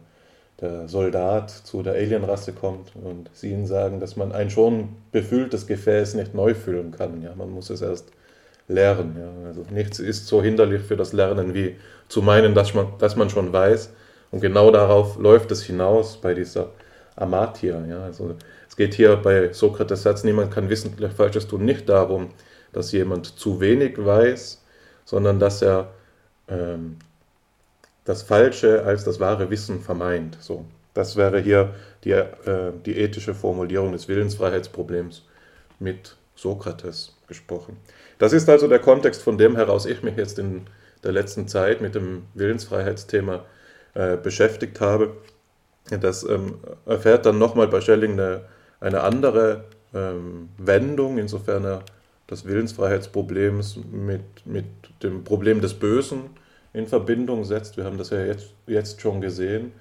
der 0.62 0.88
Soldat 0.88 1.50
zu 1.50 1.84
der 1.84 1.94
Alienrasse 1.94 2.54
kommt 2.54 2.92
und 2.96 3.30
sie 3.34 3.52
ihnen 3.52 3.68
sagen, 3.68 4.00
dass 4.00 4.16
man 4.16 4.32
ein 4.32 4.50
schon 4.50 4.90
befülltes 5.12 5.68
Gefäß 5.68 6.14
nicht 6.14 6.34
neu 6.34 6.54
füllen 6.54 6.92
kann. 6.92 7.22
Ja, 7.22 7.36
man 7.36 7.50
muss 7.50 7.70
es 7.70 7.82
erst 7.82 8.10
lernen. 8.68 9.16
Ja. 9.20 9.48
Also 9.48 9.66
nichts 9.70 10.00
ist 10.00 10.28
so 10.28 10.42
hinderlich 10.42 10.82
für 10.82 10.96
das 10.96 11.14
Lernen 11.14 11.54
wie 11.54 11.76
zu 12.08 12.22
meinen, 12.22 12.54
dass 12.54 12.74
man, 12.74 12.88
dass 13.00 13.16
man 13.16 13.30
schon 13.30 13.52
weiß. 13.52 13.92
Und 14.32 14.42
genau 14.42 14.72
darauf 14.72 15.18
läuft 15.20 15.52
es 15.52 15.64
hinaus 15.64 16.18
bei 16.18 16.34
dieser 16.34 16.70
Amatia. 17.18 17.86
Ja. 17.86 18.04
Also 18.04 18.36
es 18.70 18.78
geht 18.78 18.94
hier 18.94 19.18
bei 19.18 19.52
Sokrates 19.52 20.04
Satz, 20.04 20.24
niemand 20.24 20.52
kann 20.52 20.70
wissentlich 20.70 21.12
Falsches 21.12 21.48
tun, 21.48 21.66
nicht 21.66 21.90
darum, 21.90 22.30
dass 22.72 22.94
jemand 22.94 23.26
zu 23.26 23.60
wenig 23.60 24.04
weiß, 24.04 24.64
sondern 25.06 25.40
dass 25.40 25.62
er 25.62 25.92
ähm, 26.50 26.98
das 28.04 28.24
Falsche 28.24 28.84
als 28.84 29.04
das 29.04 29.20
wahre 29.20 29.50
Wissen 29.50 29.82
vermeint. 29.82 30.38
So, 30.40 30.66
das 30.94 31.16
wäre 31.16 31.40
hier 31.40 31.74
die, 32.04 32.12
äh, 32.12 32.72
die 32.86 32.98
ethische 32.98 33.34
Formulierung 33.34 33.92
des 33.94 34.08
Willensfreiheitsproblems 34.08 35.24
mit 35.80 36.18
Sokrates 36.36 37.16
gesprochen. 37.28 37.78
Das 38.18 38.34
ist 38.34 38.50
also 38.50 38.68
der 38.68 38.80
Kontext, 38.80 39.22
von 39.22 39.38
dem 39.38 39.56
heraus 39.56 39.86
ich 39.86 40.04
mich 40.04 40.18
jetzt 40.18 40.40
in 40.40 40.68
der 41.04 41.12
letzten 41.12 41.48
Zeit 41.48 41.82
mit 41.82 41.96
dem 41.96 42.24
Willensfreiheitsthema 42.34 43.46
äh, 43.94 44.18
beschäftigt 44.18 44.80
habe. 44.82 45.18
Das 45.90 46.24
ähm, 46.24 46.56
erfährt 46.86 47.26
dann 47.26 47.38
nochmal 47.38 47.68
bei 47.68 47.82
Schelling 47.82 48.14
eine, 48.14 48.46
eine 48.80 49.02
andere 49.02 49.66
ähm, 49.94 50.50
Wendung, 50.58 51.18
insofern 51.18 51.64
er 51.64 51.84
das 52.28 52.46
Willensfreiheitsproblems 52.46 53.80
mit, 53.92 54.46
mit 54.46 54.66
dem 55.04 55.24
Problem 55.24 55.62
des 55.62 55.76
Bösen 55.76 56.22
in 56.74 56.88
Verbindung 56.88 57.44
setzt. 57.44 57.78
Wir 57.78 57.86
haben 57.86 57.98
das 57.98 58.10
ja 58.10 58.24
jetzt, 58.24 58.54
jetzt 58.68 59.02
schon 59.02 59.22
gesehen. 59.22 59.72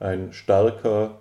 Ein 0.00 0.32
starker 0.32 1.18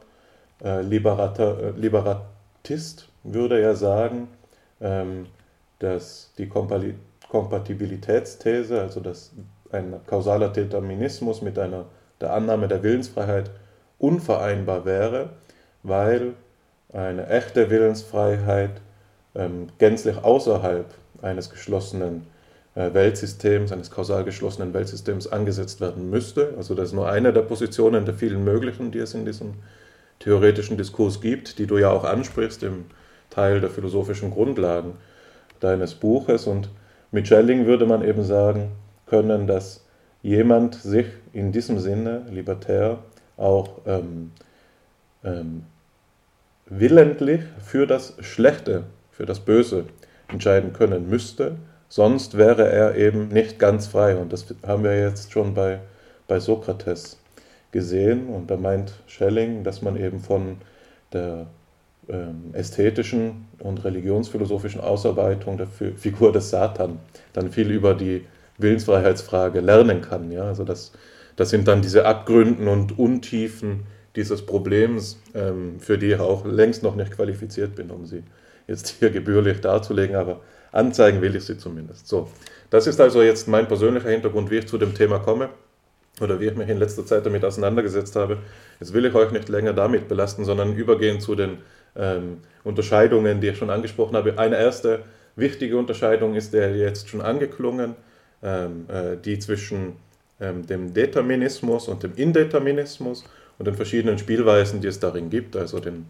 äh, 0.63 0.81
Liberata, 0.81 1.57
äh, 1.59 1.71
Liberatist 1.71 3.09
würde 3.23 3.61
ja 3.61 3.75
sagen, 3.75 4.29
ähm, 4.81 5.27
dass 5.79 6.31
die 6.37 6.47
Kompatibilitätsthese, 6.47 8.81
also 8.81 8.99
dass 8.99 9.31
ein 9.71 9.95
kausaler 10.05 10.49
Determinismus 10.49 11.41
mit 11.41 11.57
einer 11.57 11.85
der 12.21 12.33
Annahme 12.33 12.67
der 12.67 12.83
Willensfreiheit 12.83 13.49
unvereinbar 13.97 14.85
wäre, 14.85 15.29
weil 15.81 16.33
eine 16.91 17.25
echte 17.27 17.69
Willensfreiheit 17.69 18.81
ähm, 19.35 19.67
gänzlich 19.77 20.23
außerhalb 20.23 20.93
eines 21.21 21.49
geschlossenen 21.49 22.27
äh, 22.75 22.93
Weltsystems, 22.93 23.71
eines 23.71 23.91
kausal 23.91 24.23
geschlossenen 24.23 24.73
Weltsystems 24.73 25.27
angesetzt 25.27 25.81
werden 25.81 26.09
müsste. 26.09 26.53
Also 26.57 26.75
das 26.75 26.89
ist 26.89 26.93
nur 26.93 27.09
eine 27.09 27.33
der 27.33 27.41
Positionen 27.41 28.05
der 28.05 28.13
vielen 28.13 28.43
möglichen, 28.43 28.91
die 28.91 28.99
es 28.99 29.13
in 29.13 29.25
diesem 29.25 29.53
theoretischen 30.19 30.77
Diskurs 30.77 31.21
gibt, 31.21 31.59
die 31.59 31.67
du 31.67 31.77
ja 31.77 31.89
auch 31.89 32.03
ansprichst 32.03 32.63
im 32.63 32.85
Teil 33.29 33.61
der 33.61 33.69
philosophischen 33.69 34.31
Grundlagen 34.31 34.93
deines 35.59 35.95
Buches. 35.95 36.47
Und 36.47 36.69
mit 37.11 37.27
Schelling 37.27 37.65
würde 37.65 37.85
man 37.85 38.03
eben 38.03 38.23
sagen 38.23 38.71
können, 39.05 39.47
dass 39.47 39.85
jemand 40.21 40.75
sich 40.75 41.07
in 41.33 41.51
diesem 41.51 41.79
Sinne, 41.79 42.25
libertär, 42.31 42.99
auch 43.37 43.81
ähm, 43.85 44.31
ähm, 45.23 45.63
willentlich 46.67 47.41
für 47.63 47.85
das 47.85 48.15
Schlechte, 48.21 48.83
für 49.13 49.25
das 49.25 49.39
Böse 49.39 49.85
entscheiden 50.27 50.73
können 50.73 51.09
müsste, 51.09 51.55
sonst 51.87 52.37
wäre 52.37 52.67
er 52.67 52.95
eben 52.95 53.29
nicht 53.29 53.59
ganz 53.59 53.87
frei. 53.87 54.17
Und 54.17 54.33
das 54.33 54.45
haben 54.65 54.83
wir 54.83 54.99
jetzt 54.99 55.31
schon 55.31 55.53
bei, 55.53 55.79
bei 56.27 56.39
Sokrates 56.39 57.17
gesehen. 57.71 58.27
Und 58.27 58.49
da 58.49 58.57
meint 58.57 58.93
Schelling, 59.07 59.63
dass 59.63 59.81
man 59.81 59.95
eben 59.95 60.19
von 60.19 60.57
der 61.13 61.47
ähm, 62.09 62.49
ästhetischen 62.53 63.45
und 63.59 63.83
religionsphilosophischen 63.85 64.81
Ausarbeitung 64.81 65.57
der 65.57 65.67
Figur 65.67 66.31
des 66.31 66.49
Satan 66.49 66.99
dann 67.33 67.51
viel 67.51 67.69
über 67.71 67.93
die 67.93 68.25
Willensfreiheitsfrage 68.57 69.59
lernen 69.59 70.01
kann. 70.01 70.31
Ja? 70.31 70.45
Also 70.45 70.63
das, 70.63 70.91
das 71.35 71.49
sind 71.49 71.67
dann 71.67 71.81
diese 71.81 72.05
Abgründen 72.05 72.67
und 72.67 72.97
Untiefen 72.97 73.85
dieses 74.15 74.45
Problems, 74.45 75.19
ähm, 75.33 75.79
für 75.79 75.97
die 75.97 76.07
ich 76.07 76.19
auch 76.19 76.45
längst 76.45 76.83
noch 76.83 76.95
nicht 76.95 77.11
qualifiziert 77.11 77.75
bin, 77.75 77.89
um 77.89 78.05
sie 78.05 78.23
jetzt 78.67 78.95
hier 78.99 79.09
gebührlich 79.09 79.61
darzulegen, 79.61 80.15
aber 80.15 80.41
anzeigen 80.71 81.21
will 81.21 81.35
ich 81.35 81.45
sie 81.45 81.57
zumindest. 81.57 82.07
So, 82.07 82.29
das 82.69 82.87
ist 82.87 82.99
also 82.99 83.21
jetzt 83.21 83.47
mein 83.47 83.67
persönlicher 83.67 84.09
Hintergrund, 84.09 84.49
wie 84.51 84.57
ich 84.57 84.67
zu 84.67 84.77
dem 84.77 84.93
Thema 84.93 85.19
komme 85.19 85.49
oder 86.21 86.39
wie 86.39 86.47
ich 86.47 86.55
mich 86.55 86.69
in 86.69 86.77
letzter 86.77 87.05
Zeit 87.05 87.25
damit 87.25 87.43
auseinandergesetzt 87.45 88.15
habe. 88.15 88.37
Jetzt 88.79 88.93
will 88.93 89.05
ich 89.05 89.13
euch 89.13 89.31
nicht 89.31 89.49
länger 89.49 89.73
damit 89.73 90.07
belasten, 90.07 90.45
sondern 90.45 90.75
übergehen 90.75 91.19
zu 91.19 91.35
den 91.35 91.59
ähm, 91.95 92.37
Unterscheidungen, 92.63 93.41
die 93.41 93.49
ich 93.49 93.57
schon 93.57 93.69
angesprochen 93.69 94.15
habe. 94.15 94.37
Eine 94.37 94.57
erste 94.57 95.03
wichtige 95.35 95.77
Unterscheidung 95.77 96.35
ist 96.35 96.53
der 96.53 96.75
jetzt 96.75 97.09
schon 97.09 97.21
angeklungen, 97.21 97.95
ähm, 98.41 98.85
äh, 98.89 99.17
die 99.17 99.39
zwischen 99.39 99.93
ähm, 100.39 100.65
dem 100.65 100.93
Determinismus 100.93 101.87
und 101.87 102.03
dem 102.03 102.13
Indeterminismus 102.15 103.23
und 103.57 103.67
den 103.67 103.75
verschiedenen 103.75 104.17
Spielweisen, 104.17 104.81
die 104.81 104.87
es 104.87 104.99
darin 104.99 105.29
gibt, 105.29 105.55
also 105.55 105.79
den 105.79 106.05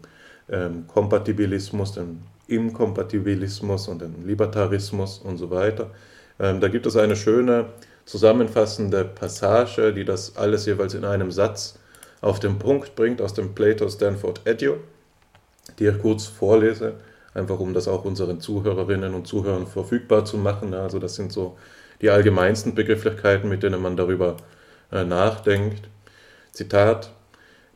ähm, 0.50 0.86
Kompatibilismus, 0.86 1.92
den 1.92 2.22
Inkompatibilismus 2.46 3.88
und 3.88 4.02
den 4.02 4.26
Libertarismus 4.26 5.18
und 5.18 5.38
so 5.38 5.50
weiter. 5.50 5.90
Ähm, 6.38 6.60
da 6.60 6.68
gibt 6.68 6.86
es 6.86 6.96
eine 6.96 7.16
schöne 7.16 7.66
zusammenfassende 8.04 9.04
Passage, 9.04 9.92
die 9.92 10.04
das 10.04 10.36
alles 10.36 10.66
jeweils 10.66 10.94
in 10.94 11.04
einem 11.04 11.30
Satz 11.30 11.78
auf 12.20 12.40
den 12.40 12.58
Punkt 12.58 12.94
bringt 12.96 13.20
aus 13.20 13.34
dem 13.34 13.54
Plato 13.54 13.88
Stanford 13.88 14.40
Edio 14.46 14.78
die 15.78 15.86
ich 15.86 15.98
kurz 15.98 16.26
vorlese, 16.26 16.94
einfach 17.32 17.58
um 17.58 17.74
das 17.74 17.88
auch 17.88 18.04
unseren 18.04 18.40
Zuhörerinnen 18.40 19.14
und 19.14 19.26
Zuhörern 19.26 19.66
verfügbar 19.66 20.24
zu 20.24 20.36
machen. 20.36 20.74
Also 20.74 20.98
das 20.98 21.14
sind 21.14 21.32
so 21.32 21.56
die 22.00 22.10
allgemeinsten 22.10 22.74
Begrifflichkeiten, 22.74 23.48
mit 23.48 23.62
denen 23.62 23.80
man 23.80 23.96
darüber 23.96 24.36
äh, 24.92 25.04
nachdenkt. 25.04 25.88
Zitat, 26.52 27.10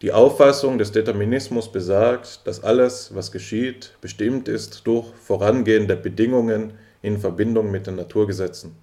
die 0.01 0.12
Auffassung 0.12 0.78
des 0.78 0.92
Determinismus 0.92 1.72
besagt, 1.72 2.46
dass 2.46 2.62
alles, 2.62 3.14
was 3.16 3.32
geschieht, 3.32 3.94
bestimmt 4.01 4.46
ist 4.46 4.86
durch 4.86 5.07
vorangehende 5.14 5.96
Bedingungen 5.96 6.74
in 7.03 7.18
Verbindung 7.18 7.72
mit 7.72 7.88
den 7.88 7.96
Naturgesetzen. 7.96 8.76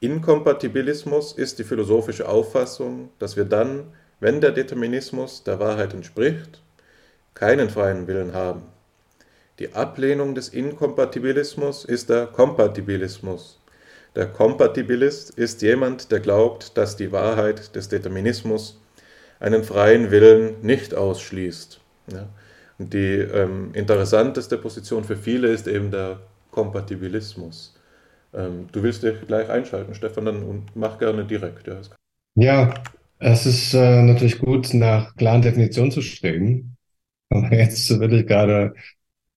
Inkompatibilismus 0.00 1.32
ist 1.32 1.60
die 1.60 1.64
philosophische 1.64 2.28
Auffassung, 2.28 3.10
dass 3.20 3.36
wir 3.36 3.44
dann, 3.44 3.92
wenn 4.18 4.40
der 4.40 4.50
Determinismus 4.50 5.44
der 5.44 5.60
Wahrheit 5.60 5.94
entspricht, 5.94 6.62
keinen 7.34 7.70
freien 7.70 8.08
Willen 8.08 8.32
haben. 8.32 8.62
Die 9.60 9.74
Ablehnung 9.74 10.34
des 10.34 10.48
Inkompatibilismus 10.48 11.84
ist 11.84 12.10
der 12.10 12.26
Kompatibilismus. 12.26 13.60
Der 14.16 14.26
Kompatibilist 14.26 15.30
ist 15.30 15.62
jemand, 15.62 16.10
der 16.10 16.18
glaubt, 16.18 16.76
dass 16.76 16.96
die 16.96 17.12
Wahrheit 17.12 17.76
des 17.76 17.88
Determinismus 17.88 18.80
einen 19.40 19.64
freien 19.64 20.10
Willen 20.10 20.60
nicht 20.62 20.94
ausschließt. 20.94 21.80
Ja. 22.12 22.28
Die 22.78 23.16
ähm, 23.16 23.70
interessanteste 23.74 24.56
Position 24.56 25.04
für 25.04 25.16
viele 25.16 25.48
ist 25.48 25.66
eben 25.66 25.90
der 25.90 26.20
Kompatibilismus. 26.50 27.74
Ähm, 28.34 28.68
du 28.72 28.82
willst 28.82 29.02
dich 29.02 29.14
gleich 29.26 29.48
einschalten, 29.48 29.94
Stefan, 29.94 30.26
dann 30.26 30.62
mach 30.74 30.98
gerne 30.98 31.24
direkt. 31.24 31.66
Ja, 31.66 31.80
ja 32.34 32.74
es 33.18 33.46
ist 33.46 33.74
äh, 33.74 34.02
natürlich 34.02 34.38
gut, 34.38 34.72
nach 34.74 35.14
klaren 35.16 35.42
Definitionen 35.42 35.90
zu 35.90 36.02
streben. 36.02 36.76
Aber 37.30 37.52
jetzt 37.52 37.90
will 37.98 38.12
ich 38.14 38.26
gerade 38.26 38.74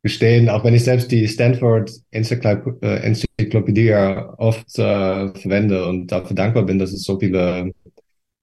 gestehen, 0.04 0.50
auch 0.50 0.64
wenn 0.64 0.74
ich 0.74 0.84
selbst 0.84 1.12
die 1.12 1.28
Stanford 1.28 1.92
Enzyklopädie 2.12 3.90
äh, 3.90 4.24
oft 4.38 4.68
äh, 4.78 5.34
verwende 5.34 5.88
und 5.88 6.08
dafür 6.08 6.36
dankbar 6.36 6.64
bin, 6.64 6.80
dass 6.80 6.92
es 6.92 7.04
so 7.04 7.20
viele 7.20 7.72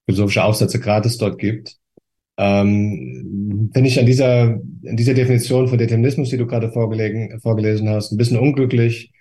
philosophische 0.09 0.43
Aufsätze 0.43 0.81
gratis 0.81 1.19
dort 1.19 1.39
gibt, 1.39 1.77
ähm, 2.39 3.71
finde 3.75 3.89
ich 3.89 3.99
an 4.01 4.07
dieser, 4.07 4.43
an 4.43 4.97
dieser 4.97 5.15
Definition 5.15 5.69
von 5.69 5.77
Determinismus, 5.77 6.31
die 6.31 6.39
du 6.39 6.47
gerade 6.47 6.71
vorgelesen 6.71 7.89
hast, 7.89 8.13
ein 8.13 8.17
bisschen 8.17 8.39
unglücklich, 8.39 9.13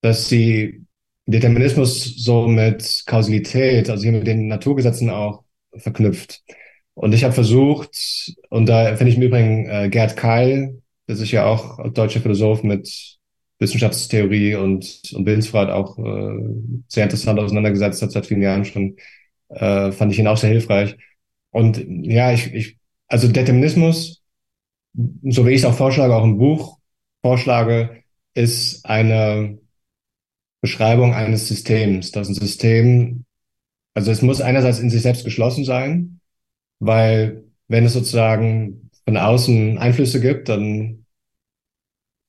dass 0.00 0.28
sie 0.28 0.86
Determinismus 1.26 2.04
so 2.16 2.46
mit 2.46 3.02
Kausalität, 3.06 3.90
also 3.90 4.04
hier 4.04 4.12
mit 4.12 4.26
den 4.26 4.46
Naturgesetzen 4.46 5.10
auch 5.10 5.42
verknüpft. 5.76 6.42
Und 6.94 7.12
ich 7.12 7.24
habe 7.24 7.34
versucht, 7.34 8.32
und 8.48 8.66
da 8.68 8.96
finde 8.96 9.10
ich 9.10 9.18
im 9.18 9.24
Übrigen 9.24 9.68
äh, 9.68 9.88
Gerd 9.90 10.16
Keil, 10.16 10.80
der 11.08 11.16
sich 11.16 11.32
ja 11.32 11.44
auch 11.44 11.92
deutscher 11.92 12.20
Philosoph 12.20 12.62
mit 12.62 13.18
Wissenschaftstheorie 13.58 14.54
und, 14.54 15.02
und 15.14 15.26
Willensfreiheit 15.26 15.70
auch 15.70 15.98
äh, 15.98 16.54
sehr 16.88 17.04
interessant 17.04 17.40
auseinandergesetzt 17.40 18.02
hat, 18.02 18.12
seit 18.12 18.26
vielen 18.26 18.42
Jahren 18.42 18.64
schon, 18.64 18.96
äh, 19.48 19.92
fand 19.92 20.12
ich 20.12 20.18
ihn 20.18 20.26
auch 20.26 20.36
sehr 20.36 20.50
hilfreich. 20.50 20.96
Und 21.50 21.84
ja, 21.88 22.32
ich, 22.32 22.52
ich 22.52 22.78
also 23.08 23.28
Determinismus, 23.28 24.22
so 24.94 25.46
wie 25.46 25.50
ich 25.50 25.58
es 25.58 25.64
auch 25.64 25.74
vorschlage, 25.74 26.14
auch 26.14 26.24
im 26.24 26.38
Buch 26.38 26.78
vorschlage, 27.22 28.02
ist 28.34 28.84
eine 28.84 29.58
Beschreibung 30.60 31.14
eines 31.14 31.48
Systems. 31.48 32.10
Das 32.10 32.28
ist 32.28 32.36
ein 32.36 32.46
System, 32.46 33.24
also 33.94 34.10
es 34.10 34.22
muss 34.22 34.40
einerseits 34.40 34.80
in 34.80 34.90
sich 34.90 35.02
selbst 35.02 35.24
geschlossen 35.24 35.64
sein, 35.64 36.20
weil 36.80 37.44
wenn 37.68 37.84
es 37.84 37.94
sozusagen 37.94 38.90
von 39.04 39.16
außen 39.16 39.78
Einflüsse 39.78 40.20
gibt, 40.20 40.48
dann 40.48 41.06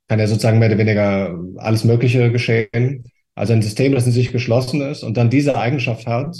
kann 0.07 0.19
ja 0.19 0.27
sozusagen 0.27 0.59
mehr 0.59 0.69
oder 0.69 0.77
weniger 0.77 1.37
alles 1.57 1.83
Mögliche 1.83 2.31
geschehen. 2.31 3.11
Also 3.35 3.53
ein 3.53 3.61
System, 3.61 3.93
das 3.93 4.05
in 4.05 4.13
sich 4.13 4.31
geschlossen 4.31 4.81
ist 4.81 5.03
und 5.03 5.17
dann 5.17 5.29
diese 5.29 5.57
Eigenschaft 5.57 6.07
hat, 6.07 6.35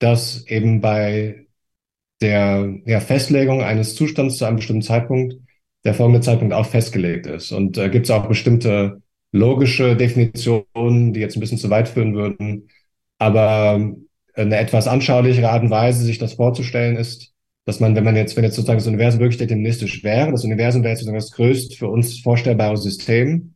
dass 0.00 0.44
eben 0.48 0.80
bei 0.80 1.46
der 2.20 2.74
ja, 2.84 3.00
Festlegung 3.00 3.62
eines 3.62 3.94
Zustands 3.94 4.38
zu 4.38 4.44
einem 4.44 4.56
bestimmten 4.56 4.82
Zeitpunkt 4.82 5.36
der 5.84 5.94
folgende 5.94 6.20
Zeitpunkt 6.20 6.52
auch 6.52 6.66
festgelegt 6.66 7.26
ist. 7.26 7.52
Und 7.52 7.78
äh, 7.78 7.88
gibt 7.88 8.06
es 8.06 8.10
auch 8.10 8.26
bestimmte 8.26 9.02
logische 9.32 9.96
Definitionen, 9.96 11.12
die 11.12 11.20
jetzt 11.20 11.36
ein 11.36 11.40
bisschen 11.40 11.58
zu 11.58 11.70
weit 11.70 11.88
führen 11.88 12.14
würden. 12.14 12.68
Aber 13.18 13.94
eine 14.34 14.56
etwas 14.56 14.88
anschaulichere 14.88 15.50
Art 15.50 15.62
und 15.62 15.70
Weise, 15.70 16.04
sich 16.04 16.18
das 16.18 16.34
vorzustellen, 16.34 16.96
ist, 16.96 17.32
dass 17.64 17.80
man, 17.80 17.94
wenn 17.94 18.04
man 18.04 18.16
jetzt, 18.16 18.36
wenn 18.36 18.44
jetzt 18.44 18.56
sozusagen 18.56 18.78
das 18.78 18.86
Universum 18.86 19.20
wirklich 19.20 19.38
deterministisch 19.38 20.02
wäre, 20.02 20.30
das 20.32 20.44
Universum 20.44 20.82
wäre 20.82 20.96
sozusagen 20.96 21.18
das 21.18 21.30
größte 21.30 21.76
für 21.76 21.88
uns 21.88 22.20
vorstellbare 22.20 22.76
System, 22.76 23.54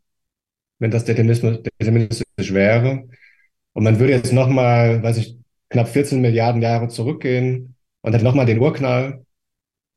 wenn 0.78 0.90
das 0.90 1.05
deterministisch 1.05 2.53
wäre. 2.53 3.09
Und 3.72 3.84
man 3.84 3.99
würde 3.99 4.12
jetzt 4.12 4.32
nochmal, 4.32 5.03
weiß 5.03 5.16
ich, 5.18 5.36
knapp 5.74 5.88
14 5.88 6.20
Milliarden 6.20 6.62
Jahre 6.62 6.88
zurückgehen 6.88 7.76
und 8.00 8.12
hätte 8.12 8.24
nochmal 8.24 8.46
den 8.46 8.60
Urknall. 8.60 9.24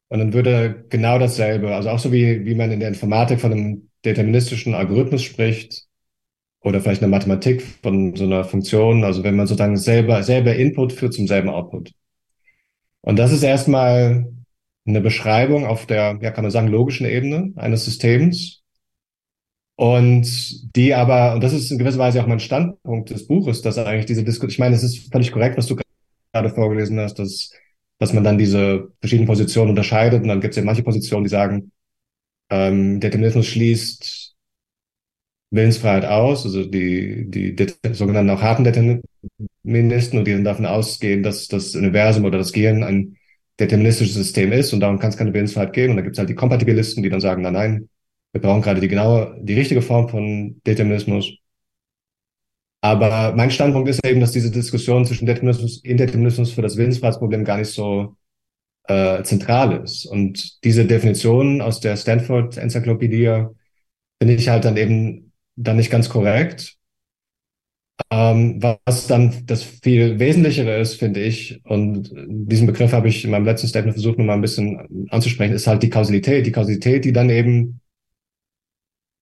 Und 0.09 0.19
dann 0.19 0.33
würde 0.33 0.85
genau 0.89 1.19
dasselbe, 1.19 1.75
also 1.75 1.89
auch 1.89 1.99
so 1.99 2.11
wie, 2.11 2.45
wie 2.45 2.55
man 2.55 2.71
in 2.71 2.79
der 2.79 2.89
Informatik 2.89 3.39
von 3.39 3.51
einem 3.51 3.89
deterministischen 4.03 4.73
Algorithmus 4.73 5.23
spricht, 5.23 5.87
oder 6.61 6.81
vielleicht 6.81 7.01
in 7.01 7.09
der 7.09 7.17
Mathematik 7.17 7.61
von 7.81 8.15
so 8.15 8.25
einer 8.25 8.43
Funktion, 8.43 9.03
also 9.03 9.23
wenn 9.23 9.35
man 9.35 9.47
sozusagen 9.47 9.77
selber, 9.77 10.23
selber 10.23 10.55
Input 10.55 10.93
führt 10.93 11.13
zum 11.13 11.27
selben 11.27 11.49
Output. 11.49 11.91
Und 13.01 13.17
das 13.17 13.31
ist 13.31 13.43
erstmal 13.43 14.27
eine 14.85 15.01
Beschreibung 15.01 15.65
auf 15.65 15.85
der, 15.85 16.19
ja, 16.21 16.31
kann 16.31 16.43
man 16.43 16.51
sagen, 16.51 16.67
logischen 16.67 17.05
Ebene 17.05 17.53
eines 17.55 17.85
Systems. 17.85 18.63
Und 19.79 20.75
die 20.75 20.95
aber, 20.95 21.35
und 21.35 21.43
das 21.43 21.53
ist 21.53 21.69
in 21.69 21.77
gewisser 21.77 21.99
Weise 21.99 22.21
auch 22.21 22.27
mein 22.27 22.39
Standpunkt 22.39 23.11
des 23.11 23.27
Buches, 23.27 23.61
dass 23.61 23.77
eigentlich 23.77 24.07
diese 24.07 24.23
Diskussion, 24.23 24.49
ich 24.49 24.59
meine, 24.59 24.75
es 24.75 24.83
ist 24.83 25.11
völlig 25.11 25.31
korrekt, 25.31 25.55
was 25.55 25.67
du 25.67 25.75
gerade 26.33 26.49
vorgelesen 26.49 26.99
hast, 26.99 27.19
dass, 27.19 27.51
dass 27.99 28.11
man 28.11 28.23
dann 28.23 28.39
diese 28.39 28.91
verschiedenen 28.99 29.27
Positionen 29.27 29.69
unterscheidet. 29.69 30.23
Und 30.23 30.29
dann 30.29 30.41
gibt 30.41 30.53
es 30.53 30.57
ja 30.57 30.63
manche 30.63 30.81
Positionen, 30.81 31.25
die 31.25 31.29
sagen, 31.29 31.71
ähm, 32.49 32.99
Determinismus 32.99 33.45
schließt 33.45 34.35
Willensfreiheit 35.51 36.05
aus, 36.05 36.43
also 36.43 36.65
die, 36.65 37.29
die, 37.29 37.55
die 37.55 37.67
sogenannten 37.93 38.31
auch 38.31 38.41
harten 38.41 38.63
Deterministen, 38.63 40.17
und 40.17 40.25
die 40.25 40.33
dann 40.33 40.43
davon 40.43 40.65
ausgehen, 40.65 41.21
dass 41.21 41.47
das 41.47 41.75
Universum 41.75 42.25
oder 42.25 42.39
das 42.39 42.51
Gehirn 42.51 42.83
ein 42.83 43.17
deterministisches 43.59 44.15
System 44.15 44.51
ist 44.51 44.73
und 44.73 44.79
darum 44.79 44.97
kann 44.97 45.09
es 45.09 45.17
keine 45.17 45.33
Willensfreiheit 45.33 45.73
geben. 45.73 45.91
Und 45.91 45.97
dann 45.97 46.05
gibt 46.05 46.15
es 46.15 46.19
halt 46.19 46.29
die 46.29 46.35
Kompatibilisten, 46.35 47.03
die 47.03 47.09
dann 47.09 47.21
sagen, 47.21 47.43
nein, 47.43 47.53
nein, 47.53 47.89
wir 48.33 48.41
brauchen 48.41 48.61
gerade 48.61 48.81
die 48.81 48.87
genaue, 48.87 49.37
die 49.41 49.55
richtige 49.55 49.81
Form 49.81 50.09
von 50.09 50.61
Determinismus. 50.65 51.33
Aber 52.81 53.33
mein 53.35 53.51
Standpunkt 53.51 53.89
ist 53.89 54.05
eben, 54.05 54.19
dass 54.19 54.31
diese 54.31 54.51
Diskussion 54.51 55.05
zwischen 55.05 55.25
Determinismus, 55.25 55.83
Indeterminismus 55.83 56.51
für 56.51 56.61
das 56.61 56.77
Willensfreiheitsproblem 56.77 57.43
gar 57.43 57.57
nicht 57.57 57.71
so 57.71 58.15
äh, 58.87 59.23
zentral 59.23 59.83
ist. 59.83 60.05
Und 60.05 60.63
diese 60.63 60.85
Definition 60.85 61.61
aus 61.61 61.79
der 61.79 61.97
Stanford-Enzyklopädie 61.97 63.45
finde 64.21 64.35
ich 64.35 64.49
halt 64.49 64.65
dann 64.65 64.77
eben 64.77 65.33
dann 65.55 65.77
nicht 65.77 65.91
ganz 65.91 66.09
korrekt. 66.09 66.77
Ähm, 68.11 68.61
was 68.61 69.07
dann 69.07 69.45
das 69.47 69.63
viel 69.63 70.19
Wesentlichere 70.19 70.79
ist, 70.79 70.95
finde 70.95 71.19
ich, 71.19 71.59
und 71.65 72.11
diesen 72.27 72.67
Begriff 72.67 72.93
habe 72.93 73.07
ich 73.09 73.25
in 73.25 73.31
meinem 73.31 73.45
letzten 73.45 73.67
Statement 73.67 73.95
versucht, 73.95 74.19
noch 74.19 74.25
mal 74.25 74.35
ein 74.35 74.41
bisschen 74.41 75.07
anzusprechen, 75.09 75.55
ist 75.55 75.65
halt 75.65 75.81
die 75.81 75.89
Kausalität. 75.89 76.45
Die 76.45 76.51
Kausalität, 76.51 77.05
die 77.05 77.11
dann 77.11 77.31
eben 77.31 77.81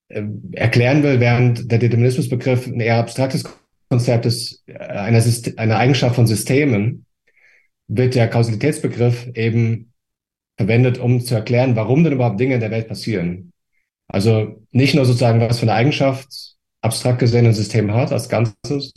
erklären 0.07 1.03
will, 1.03 1.19
während 1.19 1.71
der 1.71 1.79
Determinismusbegriff 1.79 2.67
ein 2.67 2.79
eher 2.79 2.97
abstraktes 2.97 3.43
Konzept 3.89 4.25
ist, 4.25 4.63
äh, 4.67 4.77
eine, 4.77 5.23
eine 5.57 5.77
Eigenschaft 5.77 6.15
von 6.15 6.27
Systemen, 6.27 7.05
wird 7.87 8.15
der 8.15 8.27
Kausalitätsbegriff 8.27 9.27
eben 9.35 9.93
verwendet, 10.57 10.97
um 10.97 11.21
zu 11.21 11.35
erklären, 11.35 11.75
warum 11.75 12.03
denn 12.03 12.13
überhaupt 12.13 12.39
Dinge 12.39 12.55
in 12.55 12.59
der 12.59 12.71
Welt 12.71 12.87
passieren. 12.87 13.51
Also 14.07 14.63
nicht 14.71 14.95
nur 14.95 15.05
sozusagen, 15.05 15.41
was 15.41 15.59
für 15.59 15.63
eine 15.63 15.73
Eigenschaft 15.73 16.55
abstrakt 16.81 17.19
gesehen 17.19 17.45
ein 17.45 17.53
System 17.53 17.93
hat 17.93 18.11
als 18.11 18.29
Ganzes, 18.29 18.93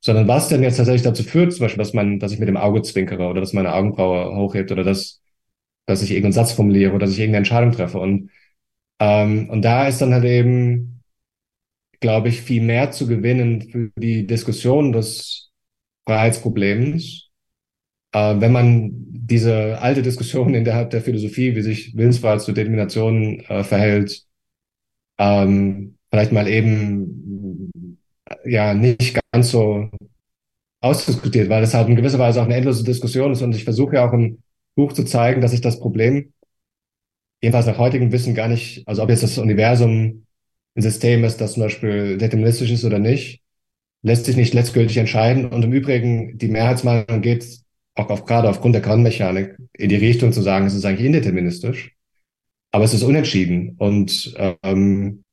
sondern 0.00 0.28
was 0.28 0.48
denn 0.48 0.62
jetzt 0.62 0.76
tatsächlich 0.76 1.02
dazu 1.02 1.22
führt, 1.22 1.52
zum 1.52 1.64
Beispiel, 1.64 1.82
dass 1.82 1.94
man, 1.94 2.18
dass 2.18 2.32
ich 2.32 2.40
mit 2.40 2.48
dem 2.48 2.56
Auge 2.56 2.82
zwinkere 2.82 3.28
oder 3.28 3.40
dass 3.40 3.52
meine 3.52 3.72
Augenbraue 3.72 4.36
hochhebt 4.36 4.72
oder 4.72 4.82
dass, 4.82 5.22
dass 5.86 6.02
ich 6.02 6.10
irgendeinen 6.10 6.32
Satz 6.32 6.52
formuliere 6.52 6.92
oder 6.92 7.06
dass 7.06 7.14
ich 7.14 7.20
irgendeine 7.20 7.38
Entscheidung 7.38 7.72
treffe. 7.72 7.98
Und, 7.98 8.30
ähm, 9.02 9.50
und 9.50 9.62
da 9.62 9.88
ist 9.88 10.00
dann 10.00 10.14
halt 10.14 10.24
eben, 10.24 11.02
glaube 11.98 12.28
ich, 12.28 12.40
viel 12.40 12.62
mehr 12.62 12.92
zu 12.92 13.08
gewinnen 13.08 13.62
für 13.62 13.90
die 13.96 14.28
Diskussion 14.28 14.92
des 14.92 15.50
Freiheitsproblems, 16.06 17.28
äh, 18.12 18.34
wenn 18.38 18.52
man 18.52 18.90
diese 18.94 19.80
alte 19.80 20.02
Diskussion 20.02 20.54
innerhalb 20.54 20.90
der 20.90 21.02
Philosophie, 21.02 21.56
wie 21.56 21.62
sich 21.62 21.96
Willensfreiheit 21.96 22.42
zur 22.42 22.54
Determination 22.54 23.40
äh, 23.40 23.64
verhält, 23.64 24.22
ähm, 25.18 25.96
vielleicht 26.10 26.30
mal 26.30 26.46
eben 26.46 27.98
ja 28.44 28.72
nicht 28.72 29.18
ganz 29.32 29.50
so 29.50 29.90
ausdiskutiert, 30.80 31.48
weil 31.48 31.62
das 31.62 31.74
halt 31.74 31.88
in 31.88 31.96
gewisser 31.96 32.20
Weise 32.20 32.40
auch 32.40 32.46
eine 32.46 32.54
endlose 32.54 32.84
Diskussion 32.84 33.32
ist. 33.32 33.42
Und 33.42 33.56
ich 33.56 33.64
versuche 33.64 33.96
ja 33.96 34.08
auch 34.08 34.12
im 34.12 34.42
Buch 34.76 34.92
zu 34.92 35.04
zeigen, 35.04 35.40
dass 35.40 35.52
ich 35.52 35.60
das 35.60 35.80
Problem 35.80 36.31
jedenfalls 37.42 37.66
nach 37.66 37.78
heutigem 37.78 38.12
Wissen 38.12 38.34
gar 38.34 38.48
nicht, 38.48 38.86
also 38.86 39.02
ob 39.02 39.10
jetzt 39.10 39.22
das 39.22 39.36
Universum 39.38 40.24
ein 40.74 40.82
System 40.82 41.24
ist, 41.24 41.40
das 41.40 41.54
zum 41.54 41.64
Beispiel 41.64 42.16
deterministisch 42.16 42.70
ist 42.70 42.84
oder 42.84 42.98
nicht, 42.98 43.42
lässt 44.02 44.24
sich 44.24 44.36
nicht 44.36 44.54
letztgültig 44.54 44.96
entscheiden. 44.96 45.46
Und 45.46 45.64
im 45.64 45.72
Übrigen, 45.72 46.38
die 46.38 46.48
Mehrheitsmeinung 46.48 47.20
geht 47.20 47.44
auch 47.94 48.08
auf, 48.08 48.24
gerade 48.24 48.48
aufgrund 48.48 48.74
der 48.74 48.82
Quantenmechanik 48.82 49.56
in 49.74 49.88
die 49.88 49.96
Richtung 49.96 50.32
zu 50.32 50.40
sagen, 50.40 50.66
es 50.66 50.74
ist 50.74 50.84
eigentlich 50.84 51.06
indeterministisch. 51.06 51.94
Aber 52.70 52.84
es 52.84 52.94
ist 52.94 53.02
unentschieden. 53.02 53.74
Und 53.78 54.34
ähm, 54.62 55.24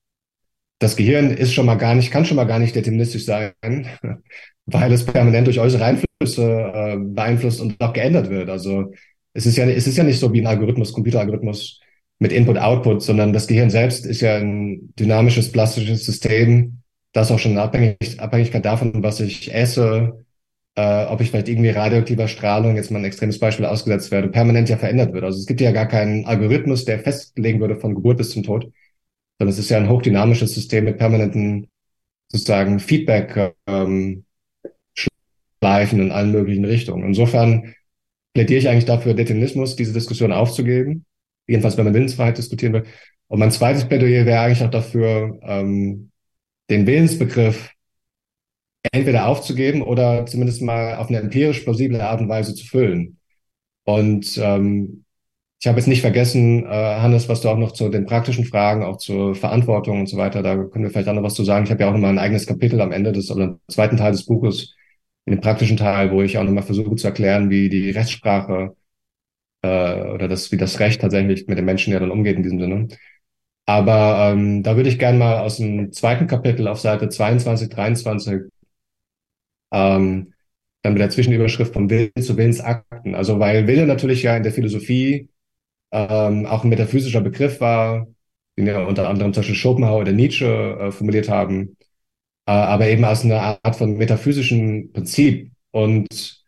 das 0.80 0.96
Gehirn 0.98 1.32
ist 1.32 1.54
schon 1.54 1.66
mal 1.66 1.76
gar 1.76 1.96
nicht, 1.96 2.12
kann 2.12 2.26
schon 2.26 2.36
mal 2.36 2.46
gar 2.46 2.60
nicht 2.60 2.76
deterministisch 2.76 3.26
sein, 3.26 3.54
weil 4.66 4.92
es 4.92 5.06
permanent 5.06 5.48
durch 5.48 5.60
äußere 5.60 5.86
Einflüsse 5.86 6.72
äh, 6.74 6.98
beeinflusst 6.98 7.62
und 7.62 7.80
auch 7.80 7.94
geändert 7.94 8.30
wird. 8.30 8.50
Also 8.50 8.92
es 9.34 9.46
ist 9.46 9.58
ja, 9.58 9.66
es 9.66 9.88
ist 9.88 9.98
ja 9.98 10.04
nicht 10.04 10.20
so 10.20 10.34
wie 10.34 10.42
ein 10.42 10.48
Algorithmus, 10.48 10.92
Computeralgorithmus 10.92 11.80
mit 12.20 12.34
Input-Output, 12.34 13.02
sondern 13.02 13.34
das 13.34 13.48
Gehirn 13.48 13.70
selbst 13.70 14.06
ist 14.06 14.22
ja 14.22 14.36
ein 14.38 14.94
dynamisches, 15.00 15.52
plastisches 15.52 16.06
System, 16.06 16.82
das 17.14 17.32
auch 17.32 17.40
schon 17.40 17.58
Abhängig, 17.58 18.20
Abhängigkeit 18.20 18.66
davon, 18.66 19.02
was 19.02 19.22
ich 19.22 19.54
esse, 19.54 20.26
äh, 20.76 21.06
ob 21.06 21.22
ich 21.22 21.32
vielleicht 21.32 21.48
irgendwie 21.50 21.70
radioaktiver 21.70 22.28
Strahlung, 22.28 22.76
jetzt 22.76 22.92
mal 22.92 23.00
ein 23.00 23.06
extremes 23.06 23.40
Beispiel, 23.40 23.66
ausgesetzt 23.66 24.12
werde, 24.12 24.28
permanent 24.28 24.70
ja 24.70 24.78
verändert 24.78 25.14
wird. 25.14 25.24
Also 25.24 25.40
es 25.40 25.46
gibt 25.46 25.62
ja 25.62 25.72
gar 25.72 25.88
keinen 25.88 26.26
Algorithmus, 26.26 26.86
der 26.86 27.00
festlegen 27.00 27.62
würde 27.62 27.78
von 27.78 27.96
Geburt 27.96 28.18
bis 28.18 28.32
zum 28.32 28.44
Tod, 28.44 28.72
sondern 29.40 29.54
es 29.54 29.60
ist 29.60 29.70
ja 29.70 29.78
ein 29.78 29.90
hochdynamisches 29.90 30.54
System 30.54 30.86
mit 30.86 30.98
permanenten 30.98 31.68
sozusagen 32.28 32.80
Feedback 32.80 33.56
ähm, 33.66 34.26
Schleifen 34.94 36.00
in 36.00 36.12
allen 36.12 36.32
möglichen 36.32 36.66
Richtungen. 36.66 37.06
Insofern 37.06 37.74
plädiere 38.34 38.60
ich 38.60 38.70
eigentlich 38.70 38.86
dafür, 38.86 39.14
Determinismus, 39.14 39.76
diese 39.76 39.94
Diskussion 39.94 40.32
aufzugeben, 40.32 41.06
jedenfalls 41.50 41.78
wenn 41.78 41.86
man 41.86 41.94
Willensfreiheit 41.94 42.38
diskutieren 42.38 42.74
will. 42.74 42.84
Und 43.28 43.40
mein 43.40 43.52
zweites 43.52 43.86
Plädoyer 43.88 44.26
wäre 44.26 44.42
eigentlich 44.42 44.64
auch 44.64 44.72
dafür, 44.72 45.40
ähm, 45.44 46.12
den 46.70 46.88
Willensbegriff 46.88 47.72
entweder 48.92 49.28
aufzugeben 49.28 49.82
oder 49.82 50.26
zumindest 50.26 50.62
mal 50.62 50.96
auf 50.96 51.10
eine 51.10 51.20
empirisch 51.20 51.62
plausible 51.62 52.02
Art 52.02 52.22
und 52.22 52.30
Weise 52.30 52.56
zu 52.56 52.66
füllen. 52.66 53.18
Und 53.84 54.38
ähm, 54.38 55.06
ich 55.62 55.68
habe 55.68 55.78
jetzt 55.78 55.88
nicht 55.88 56.02
vergessen, 56.02 56.66
äh, 56.66 56.70
Hannes, 56.70 57.28
was 57.28 57.42
du 57.42 57.50
auch 57.50 57.58
noch 57.58 57.74
zu 57.74 57.90
den 57.90 58.06
praktischen 58.06 58.46
Fragen, 58.46 58.84
auch 58.84 58.98
zur 58.98 59.36
Verantwortung 59.36 60.00
und 60.00 60.08
so 60.08 60.18
weiter, 60.18 60.42
da 60.42 60.56
können 60.56 60.86
wir 60.86 60.92
vielleicht 60.92 61.10
auch 61.10 61.14
noch 61.14 61.24
was 61.24 61.34
zu 61.34 61.44
sagen. 61.44 61.66
Ich 61.66 61.72
habe 61.72 61.82
ja 61.84 61.90
auch 61.90 61.94
nochmal 61.94 62.12
ein 62.12 62.20
eigenes 62.20 62.46
Kapitel 62.46 62.80
am 62.82 62.94
Ende 62.94 63.12
des, 63.12 63.30
oder 63.30 63.44
im 63.46 63.60
zweiten 63.68 63.98
Teil 63.98 64.14
des 64.14 64.26
Buches, 64.26 64.76
in 65.26 65.34
dem 65.34 65.42
praktischen 65.42 65.78
Teil, 65.78 66.12
wo 66.12 66.22
ich 66.22 66.38
auch 66.38 66.44
nochmal 66.44 66.64
versuche 66.64 66.96
zu 66.96 67.08
erklären, 67.08 67.50
wie 67.50 67.70
die 67.70 67.90
Rechtssprache 67.92 68.76
äh, 69.62 70.02
oder 70.12 70.28
das, 70.28 70.52
wie 70.52 70.58
das 70.58 70.80
Recht 70.80 71.02
tatsächlich 71.02 71.48
mit 71.48 71.58
den 71.58 71.66
Menschen 71.66 71.94
ja 71.94 72.00
dann 72.00 72.12
umgeht 72.12 72.38
in 72.38 72.44
diesem 72.44 72.60
Sinne. 72.60 72.88
Aber 73.66 74.32
ähm, 74.34 74.64
da 74.64 74.76
würde 74.76 74.90
ich 74.90 75.00
gerne 75.00 75.18
mal 75.20 75.40
aus 75.42 75.58
dem 75.58 75.92
zweiten 75.94 76.28
Kapitel 76.28 76.68
auf 76.68 76.80
Seite 76.80 77.10
22, 77.10 77.70
23 77.70 78.42
ähm, 79.72 80.34
dann 80.82 80.94
mit 80.94 81.02
der 81.02 81.10
Zwischenüberschrift 81.10 81.74
vom 81.74 81.90
Willen 81.90 82.12
zu 82.22 82.38
Willensakten. 82.38 83.16
Also 83.16 83.40
weil 83.40 83.68
Wille 83.68 83.86
natürlich 83.86 84.24
ja 84.24 84.36
in 84.36 84.44
der 84.44 84.54
Philosophie 84.54 85.30
ähm, 85.92 86.46
auch 86.46 86.64
ein 86.64 86.70
metaphysischer 86.70 87.22
Begriff 87.22 87.62
war, 87.62 88.08
den 88.58 88.68
ja 88.68 88.84
unter 88.86 89.10
anderem 89.10 89.34
zum 89.34 89.42
Beispiel 89.42 89.56
Schopenhauer 89.56 90.02
oder 90.02 90.12
Nietzsche 90.14 90.46
äh, 90.48 90.92
formuliert 90.92 91.30
haben, 91.30 91.78
äh, 92.48 92.52
aber 92.52 92.88
eben 92.90 93.06
als 93.06 93.24
eine 93.24 93.42
Art 93.42 93.76
von 93.76 93.98
metaphysischen 93.98 94.92
Prinzip. 94.94 95.52
Und 95.72 96.44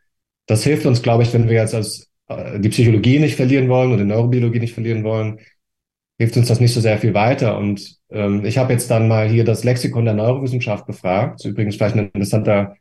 das 0.47 0.63
hilft 0.63 0.85
uns, 0.85 1.01
glaube 1.01 1.23
ich, 1.23 1.33
wenn 1.33 1.47
wir 1.49 1.55
jetzt 1.55 1.75
als 1.75 2.10
die 2.59 2.69
Psychologie 2.69 3.19
nicht 3.19 3.35
verlieren 3.35 3.69
wollen 3.69 3.91
oder 3.91 4.03
die 4.03 4.09
Neurobiologie 4.09 4.59
nicht 4.59 4.73
verlieren 4.73 5.03
wollen, 5.03 5.39
hilft 6.19 6.37
uns 6.37 6.47
das 6.47 6.59
nicht 6.59 6.73
so 6.73 6.81
sehr 6.81 6.99
viel 6.99 7.13
weiter. 7.13 7.57
Und 7.57 7.97
ähm, 8.11 8.45
ich 8.45 8.57
habe 8.57 8.73
jetzt 8.73 8.91
dann 8.91 9.07
mal 9.07 9.27
hier 9.27 9.43
das 9.43 9.63
Lexikon 9.63 10.05
der 10.05 10.13
Neurowissenschaft 10.13 10.87
ist 10.89 11.45
übrigens 11.45 11.75
vielleicht 11.75 11.95
ein 11.95 12.11
interessanter 12.13 12.75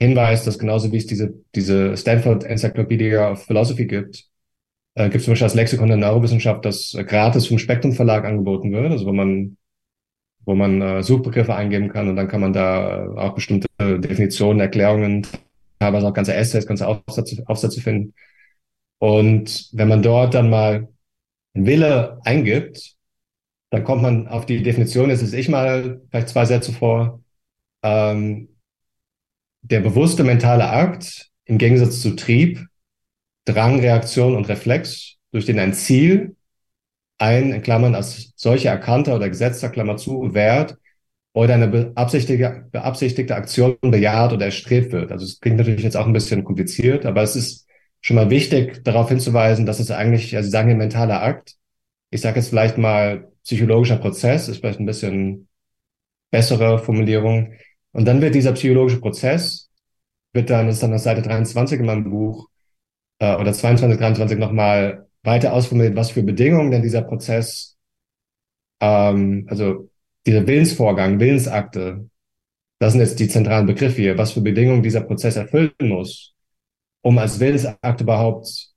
Hinweis, 0.00 0.44
dass 0.44 0.58
genauso 0.58 0.92
wie 0.92 0.98
es 0.98 1.06
diese, 1.06 1.32
diese 1.54 1.96
Stanford 1.96 2.44
Encyclopedia 2.44 3.32
of 3.32 3.44
Philosophy 3.44 3.86
gibt, 3.86 4.26
äh, 4.96 5.04
gibt 5.04 5.16
es 5.16 5.24
zum 5.24 5.32
Beispiel 5.32 5.46
das 5.46 5.54
Lexikon 5.54 5.88
der 5.88 5.96
Neurowissenschaft, 5.96 6.64
das 6.64 6.94
äh, 6.94 7.04
gratis 7.04 7.46
vom 7.46 7.58
Spektrum 7.58 7.92
Verlag 7.92 8.24
angeboten 8.24 8.72
wird, 8.72 8.92
also 8.92 9.06
wo 9.06 9.12
man 9.12 9.56
wo 10.46 10.54
man 10.54 10.82
äh, 10.82 11.02
Suchbegriffe 11.02 11.54
eingeben 11.54 11.88
kann 11.88 12.08
und 12.10 12.16
dann 12.16 12.28
kann 12.28 12.42
man 12.42 12.52
da 12.52 13.04
äh, 13.04 13.08
auch 13.18 13.34
bestimmte 13.34 13.66
Definitionen, 13.78 14.60
Erklärungen, 14.60 15.26
teilweise 15.78 16.06
auch 16.06 16.12
ganze 16.12 16.34
Essays, 16.34 16.66
ganze 16.66 16.86
Aufsätze, 16.86 17.42
Aufsätze 17.46 17.80
finden. 17.80 18.14
Und 19.04 19.68
wenn 19.72 19.88
man 19.88 20.02
dort 20.02 20.32
dann 20.32 20.48
mal 20.48 20.88
Wille 21.52 22.22
eingibt, 22.24 22.94
dann 23.68 23.84
kommt 23.84 24.00
man 24.00 24.28
auf 24.28 24.46
die 24.46 24.62
Definition, 24.62 25.10
jetzt 25.10 25.20
ist 25.20 25.34
ich 25.34 25.50
mal 25.50 26.00
vielleicht 26.08 26.30
zwei 26.30 26.46
Sätze 26.46 26.72
vor. 26.72 27.22
Ähm, 27.82 28.48
der 29.60 29.80
bewusste 29.80 30.24
mentale 30.24 30.70
Akt 30.70 31.30
im 31.44 31.58
Gegensatz 31.58 32.00
zu 32.00 32.16
Trieb, 32.16 32.64
Drang, 33.44 33.78
Reaktion 33.78 34.34
und 34.34 34.48
Reflex, 34.48 35.16
durch 35.32 35.44
den 35.44 35.58
ein 35.58 35.74
Ziel, 35.74 36.34
ein, 37.18 37.52
in 37.52 37.60
Klammern, 37.60 37.94
als 37.94 38.32
solche 38.36 38.68
erkannter 38.68 39.16
oder 39.16 39.28
gesetzter, 39.28 39.68
Klammer 39.68 39.98
zu, 39.98 40.32
Wert 40.32 40.78
oder 41.34 41.52
eine 41.52 41.68
beabsichtigte, 41.68 42.70
beabsichtigte 42.72 43.36
Aktion 43.36 43.76
bejaht 43.82 44.32
oder 44.32 44.46
erstrebt 44.46 44.92
wird. 44.92 45.12
Also 45.12 45.26
es 45.26 45.40
klingt 45.40 45.58
natürlich 45.58 45.82
jetzt 45.82 45.98
auch 45.98 46.06
ein 46.06 46.14
bisschen 46.14 46.42
kompliziert, 46.42 47.04
aber 47.04 47.20
es 47.20 47.36
ist 47.36 47.64
schon 48.04 48.16
mal 48.16 48.28
wichtig, 48.28 48.84
darauf 48.84 49.08
hinzuweisen, 49.08 49.64
dass 49.64 49.80
es 49.80 49.90
eigentlich, 49.90 50.36
also 50.36 50.46
Sie 50.46 50.50
sagen, 50.50 50.70
ein 50.70 50.76
mentaler 50.76 51.22
Akt. 51.22 51.56
Ich 52.10 52.20
sage 52.20 52.38
jetzt 52.38 52.50
vielleicht 52.50 52.76
mal 52.76 53.32
psychologischer 53.44 53.96
Prozess, 53.96 54.46
ist 54.48 54.58
vielleicht 54.58 54.78
ein 54.78 54.84
bisschen 54.84 55.48
bessere 56.30 56.78
Formulierung. 56.78 57.54
Und 57.92 58.04
dann 58.04 58.20
wird 58.20 58.34
dieser 58.34 58.52
psychologische 58.52 59.00
Prozess, 59.00 59.70
wird 60.34 60.50
dann, 60.50 60.68
ist 60.68 60.82
dann 60.82 60.92
auf 60.92 61.00
Seite 61.00 61.22
23 61.22 61.80
in 61.80 61.86
meinem 61.86 62.10
Buch, 62.10 62.48
äh, 63.20 63.36
oder 63.36 63.54
22, 63.54 63.98
23 63.98 64.38
nochmal 64.38 65.08
weiter 65.22 65.54
ausformuliert, 65.54 65.96
was 65.96 66.10
für 66.10 66.22
Bedingungen 66.22 66.70
denn 66.70 66.82
dieser 66.82 67.02
Prozess, 67.02 67.78
ähm, 68.80 69.46
also 69.48 69.88
dieser 70.26 70.46
Willensvorgang, 70.46 71.20
Willensakte, 71.20 72.10
das 72.80 72.92
sind 72.92 73.00
jetzt 73.00 73.18
die 73.18 73.28
zentralen 73.28 73.64
Begriffe 73.66 74.02
hier, 74.02 74.18
was 74.18 74.32
für 74.32 74.42
Bedingungen 74.42 74.82
dieser 74.82 75.00
Prozess 75.00 75.36
erfüllen 75.36 75.72
muss, 75.80 76.33
um 77.04 77.18
als 77.18 77.38
Willensakt 77.38 78.00
überhaupt 78.00 78.70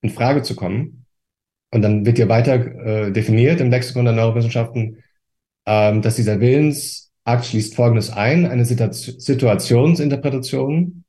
in 0.00 0.10
Frage 0.10 0.42
zu 0.42 0.54
kommen. 0.54 1.04
Und 1.72 1.82
dann 1.82 2.06
wird 2.06 2.16
hier 2.16 2.28
weiter 2.28 2.54
äh, 2.54 3.10
definiert 3.12 3.60
im 3.60 3.70
Lexikon 3.70 4.04
der 4.04 4.14
Neurowissenschaften, 4.14 5.02
ähm, 5.66 6.00
dass 6.00 6.16
dieser 6.16 6.40
Willensakt 6.40 7.44
schließt 7.44 7.74
Folgendes 7.74 8.10
ein, 8.10 8.46
eine 8.46 8.64
Situationsinterpretation, 8.64 11.04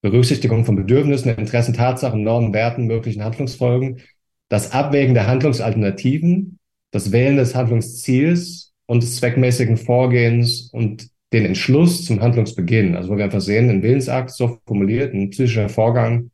Berücksichtigung 0.00 0.64
von 0.64 0.76
Bedürfnissen, 0.76 1.36
Interessen, 1.36 1.74
Tatsachen, 1.74 2.22
Normen, 2.22 2.54
Werten, 2.54 2.86
möglichen 2.86 3.22
Handlungsfolgen, 3.22 4.00
das 4.48 4.72
Abwägen 4.72 5.12
der 5.14 5.26
Handlungsalternativen, 5.26 6.58
das 6.90 7.12
Wählen 7.12 7.36
des 7.36 7.54
Handlungsziels 7.54 8.72
und 8.86 9.02
des 9.02 9.16
zweckmäßigen 9.16 9.76
Vorgehens 9.76 10.70
und 10.72 11.10
den 11.32 11.46
Entschluss 11.46 12.04
zum 12.04 12.20
Handlungsbeginn. 12.20 12.94
Also 12.94 13.10
wo 13.10 13.16
wir 13.16 13.24
einfach 13.24 13.40
sehen, 13.40 13.70
ein 13.70 13.82
Willensakt 13.82 14.30
so 14.30 14.58
formuliert, 14.66 15.14
ein 15.14 15.30
psychischer 15.30 15.68
Vorgang 15.68 16.30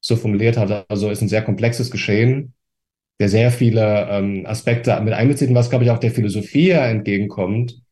so 0.00 0.16
formuliert 0.16 0.56
hat, 0.56 0.86
also 0.88 1.10
ist 1.10 1.20
ein 1.20 1.28
sehr 1.28 1.42
komplexes 1.42 1.90
Geschehen, 1.90 2.54
der 3.18 3.28
sehr 3.28 3.50
viele 3.50 4.08
ähm, 4.10 4.46
Aspekte 4.46 4.98
mit 5.02 5.12
einbezieht 5.12 5.52
was, 5.52 5.68
glaube 5.68 5.84
ich, 5.84 5.90
auch 5.90 5.98
der 5.98 6.10
Philosophie 6.10 6.70
entgegenkommt, 6.70 7.82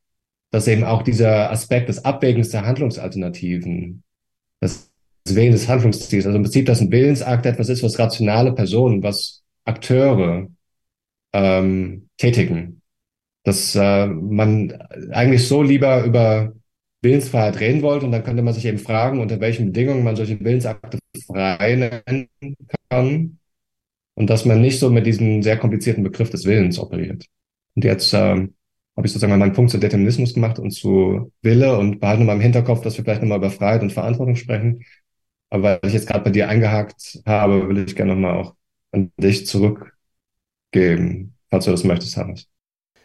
dass 0.50 0.66
eben 0.68 0.84
auch 0.84 1.02
dieser 1.02 1.50
Aspekt 1.50 1.90
des 1.90 2.04
Abwägens 2.04 2.48
der 2.48 2.64
Handlungsalternativen, 2.64 4.02
das 4.60 4.90
Wählen 5.28 5.52
des 5.52 5.68
Handlungsziels, 5.68 6.24
also 6.24 6.36
im 6.36 6.44
Prinzip, 6.44 6.64
dass 6.64 6.80
ein 6.80 6.90
Willensakt 6.90 7.44
etwas 7.44 7.68
ist, 7.68 7.82
was 7.82 7.98
rationale 7.98 8.52
Personen, 8.52 9.02
was 9.02 9.42
Akteure 9.66 10.48
ähm, 11.34 12.08
tätigen 12.16 12.77
dass 13.48 13.74
äh, 13.74 14.06
man 14.06 14.72
eigentlich 15.12 15.48
so 15.48 15.62
lieber 15.62 16.04
über 16.04 16.52
Willensfreiheit 17.02 17.60
reden 17.60 17.82
wollte 17.82 18.06
und 18.06 18.12
dann 18.12 18.24
könnte 18.24 18.42
man 18.42 18.54
sich 18.54 18.66
eben 18.66 18.78
fragen, 18.78 19.20
unter 19.20 19.40
welchen 19.40 19.66
Bedingungen 19.66 20.04
man 20.04 20.16
solche 20.16 20.38
Willensakte 20.40 20.98
frei 21.26 21.76
nennen 21.76 22.28
kann 22.90 23.38
und 24.14 24.30
dass 24.30 24.44
man 24.44 24.60
nicht 24.60 24.78
so 24.80 24.90
mit 24.90 25.06
diesem 25.06 25.42
sehr 25.42 25.56
komplizierten 25.58 26.04
Begriff 26.04 26.30
des 26.30 26.44
Willens 26.44 26.78
operiert. 26.78 27.24
Und 27.74 27.84
jetzt 27.84 28.12
äh, 28.14 28.18
habe 28.18 28.50
ich 29.04 29.12
sozusagen 29.12 29.30
mal 29.30 29.38
meinen 29.38 29.54
Punkt 29.54 29.70
zu 29.70 29.78
Determinismus 29.78 30.34
gemacht 30.34 30.58
und 30.58 30.72
zu 30.72 31.32
Wille 31.42 31.78
und 31.78 32.00
behalte 32.00 32.20
nochmal 32.20 32.36
im 32.36 32.42
Hinterkopf, 32.42 32.82
dass 32.82 32.96
wir 32.98 33.04
vielleicht 33.04 33.22
nochmal 33.22 33.38
über 33.38 33.50
Freiheit 33.50 33.82
und 33.82 33.92
Verantwortung 33.92 34.36
sprechen. 34.36 34.84
Aber 35.50 35.62
weil 35.82 35.88
ich 35.88 35.94
jetzt 35.94 36.08
gerade 36.08 36.24
bei 36.24 36.30
dir 36.30 36.48
eingehakt 36.48 37.20
habe, 37.26 37.68
will 37.68 37.78
ich 37.78 37.96
gerne 37.96 38.14
nochmal 38.14 38.36
auch 38.38 38.54
an 38.92 39.12
dich 39.18 39.46
zurückgeben, 39.46 41.34
falls 41.50 41.64
du 41.64 41.70
das 41.70 41.84
möchtest, 41.84 42.16
Hannes. 42.16 42.48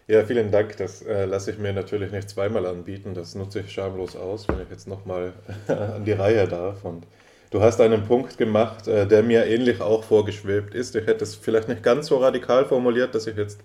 Ja, 0.08 0.24
vielen 0.26 0.52
Dank. 0.52 0.76
Das 0.78 1.02
äh, 1.02 1.26
lasse 1.26 1.52
ich 1.52 1.58
mir 1.58 1.74
natürlich 1.74 2.12
nicht 2.12 2.30
zweimal 2.30 2.66
anbieten. 2.66 3.14
Das 3.14 3.36
nutze 3.36 3.62
ich 3.62 3.72
schamlos 3.72 4.16
aus, 4.16 4.48
wenn 4.48 4.62
ich 4.62 4.70
jetzt 4.70 4.88
nochmal 4.88 5.34
an 5.68 6.04
die 6.06 6.12
Reihe 6.12 6.48
darf. 6.48 6.84
Und 6.84 7.06
du 7.52 7.62
hast 7.62 7.80
einen 7.80 8.04
Punkt 8.06 8.38
gemacht, 8.38 8.88
äh, 8.88 9.08
der 9.08 9.24
mir 9.24 9.46
ähnlich 9.46 9.82
auch 9.82 10.04
vorgeschwebt 10.04 10.74
ist. 10.76 10.96
Ich 10.96 11.06
hätte 11.08 11.24
es 11.24 11.36
vielleicht 11.36 11.70
nicht 11.70 11.84
ganz 11.84 12.08
so 12.08 12.18
radikal 12.18 12.66
formuliert, 12.66 13.16
dass 13.16 13.28
ich 13.28 13.38
jetzt 13.38 13.60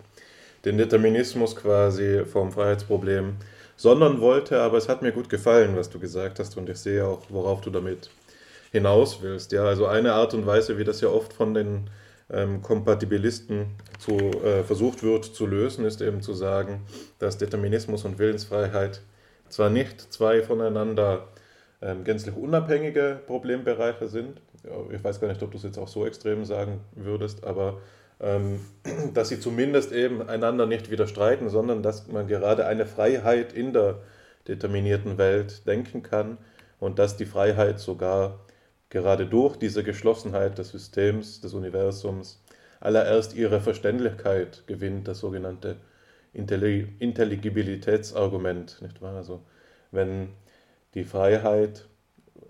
den 0.64 0.78
Determinismus 0.78 1.56
quasi 1.56 2.24
vom 2.24 2.52
Freiheitsproblem 2.52 3.36
sondern 3.76 4.20
wollte, 4.20 4.60
aber 4.60 4.76
es 4.76 4.88
hat 4.88 5.02
mir 5.02 5.12
gut 5.12 5.28
gefallen, 5.28 5.76
was 5.76 5.88
du 5.88 6.00
gesagt 6.00 6.40
hast 6.40 6.56
und 6.56 6.68
ich 6.68 6.78
sehe 6.78 7.06
auch, 7.06 7.22
worauf 7.28 7.60
du 7.60 7.70
damit 7.70 8.10
hinaus 8.72 9.22
willst. 9.22 9.52
Ja, 9.52 9.64
also 9.64 9.86
eine 9.86 10.14
Art 10.14 10.34
und 10.34 10.46
Weise, 10.46 10.78
wie 10.78 10.84
das 10.84 11.00
ja 11.00 11.08
oft 11.08 11.32
von 11.32 11.54
den 11.54 11.88
ähm, 12.30 12.62
Kompatibilisten 12.62 13.66
zu, 13.98 14.16
äh, 14.16 14.62
versucht 14.64 15.02
wird 15.02 15.24
zu 15.24 15.46
lösen, 15.46 15.84
ist 15.84 16.00
eben 16.00 16.22
zu 16.22 16.34
sagen, 16.34 16.82
dass 17.18 17.38
Determinismus 17.38 18.04
und 18.04 18.18
Willensfreiheit 18.18 19.02
zwar 19.48 19.70
nicht 19.70 20.12
zwei 20.12 20.42
voneinander 20.42 21.28
ähm, 21.80 22.04
gänzlich 22.04 22.36
unabhängige 22.36 23.20
Problembereiche 23.26 24.08
sind, 24.08 24.40
ich 24.92 25.02
weiß 25.02 25.20
gar 25.20 25.28
nicht, 25.28 25.42
ob 25.42 25.50
du 25.50 25.56
es 25.56 25.62
jetzt 25.62 25.78
auch 25.78 25.88
so 25.88 26.06
extrem 26.06 26.44
sagen 26.44 26.80
würdest, 26.94 27.44
aber 27.44 27.80
ähm, 28.20 28.60
dass 29.14 29.28
sie 29.28 29.40
zumindest 29.40 29.92
eben 29.92 30.28
einander 30.28 30.66
nicht 30.66 30.90
widerstreiten, 30.90 31.48
sondern 31.48 31.82
dass 31.82 32.08
man 32.08 32.26
gerade 32.26 32.66
eine 32.66 32.86
Freiheit 32.86 33.52
in 33.52 33.72
der 33.72 34.00
determinierten 34.46 35.18
Welt 35.18 35.66
denken 35.66 36.02
kann 36.02 36.38
und 36.80 36.98
dass 36.98 37.16
die 37.16 37.26
Freiheit 37.26 37.80
sogar 37.80 38.40
gerade 38.90 39.26
durch 39.26 39.56
diese 39.56 39.82
Geschlossenheit 39.82 40.58
des 40.58 40.68
Systems, 40.70 41.40
des 41.40 41.54
Universums, 41.54 42.40
allererst 42.80 43.34
ihre 43.34 43.60
Verständlichkeit 43.60 44.62
gewinnt, 44.66 45.08
das 45.08 45.18
sogenannte 45.18 45.76
Intelligibilitätsargument, 46.32 48.80
nicht 48.82 49.02
wahr? 49.02 49.16
Also, 49.16 49.40
wenn 49.90 50.28
die 50.94 51.02
Freiheit, 51.04 51.88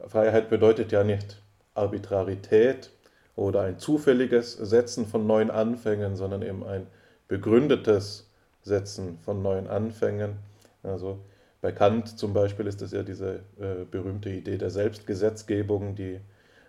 Freiheit 0.06 0.50
bedeutet 0.50 0.92
ja 0.92 1.02
nicht 1.04 1.40
Arbitrarität 1.74 2.90
oder 3.36 3.62
ein 3.62 3.78
zufälliges 3.78 4.52
Setzen 4.52 5.06
von 5.06 5.26
neuen 5.26 5.50
Anfängen, 5.50 6.16
sondern 6.16 6.42
eben 6.42 6.64
ein 6.64 6.86
begründetes 7.28 8.28
Setzen 8.62 9.18
von 9.18 9.42
neuen 9.42 9.68
Anfängen. 9.68 10.36
Also 10.82 11.20
bei 11.60 11.72
Kant 11.72 12.18
zum 12.18 12.32
Beispiel 12.32 12.66
ist 12.66 12.82
das 12.82 12.92
ja 12.92 13.02
diese 13.02 13.40
äh, 13.60 13.84
berühmte 13.90 14.30
Idee 14.30 14.58
der 14.58 14.70
Selbstgesetzgebung, 14.70 15.94
die, 15.94 16.20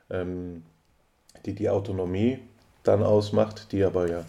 ähm, 0.09 0.63
die 1.45 1.53
die 1.53 1.69
Autonomie 1.69 2.39
dann 2.83 3.03
ausmacht, 3.03 3.71
die 3.71 3.83
aber 3.83 4.09
ja, 4.09 4.25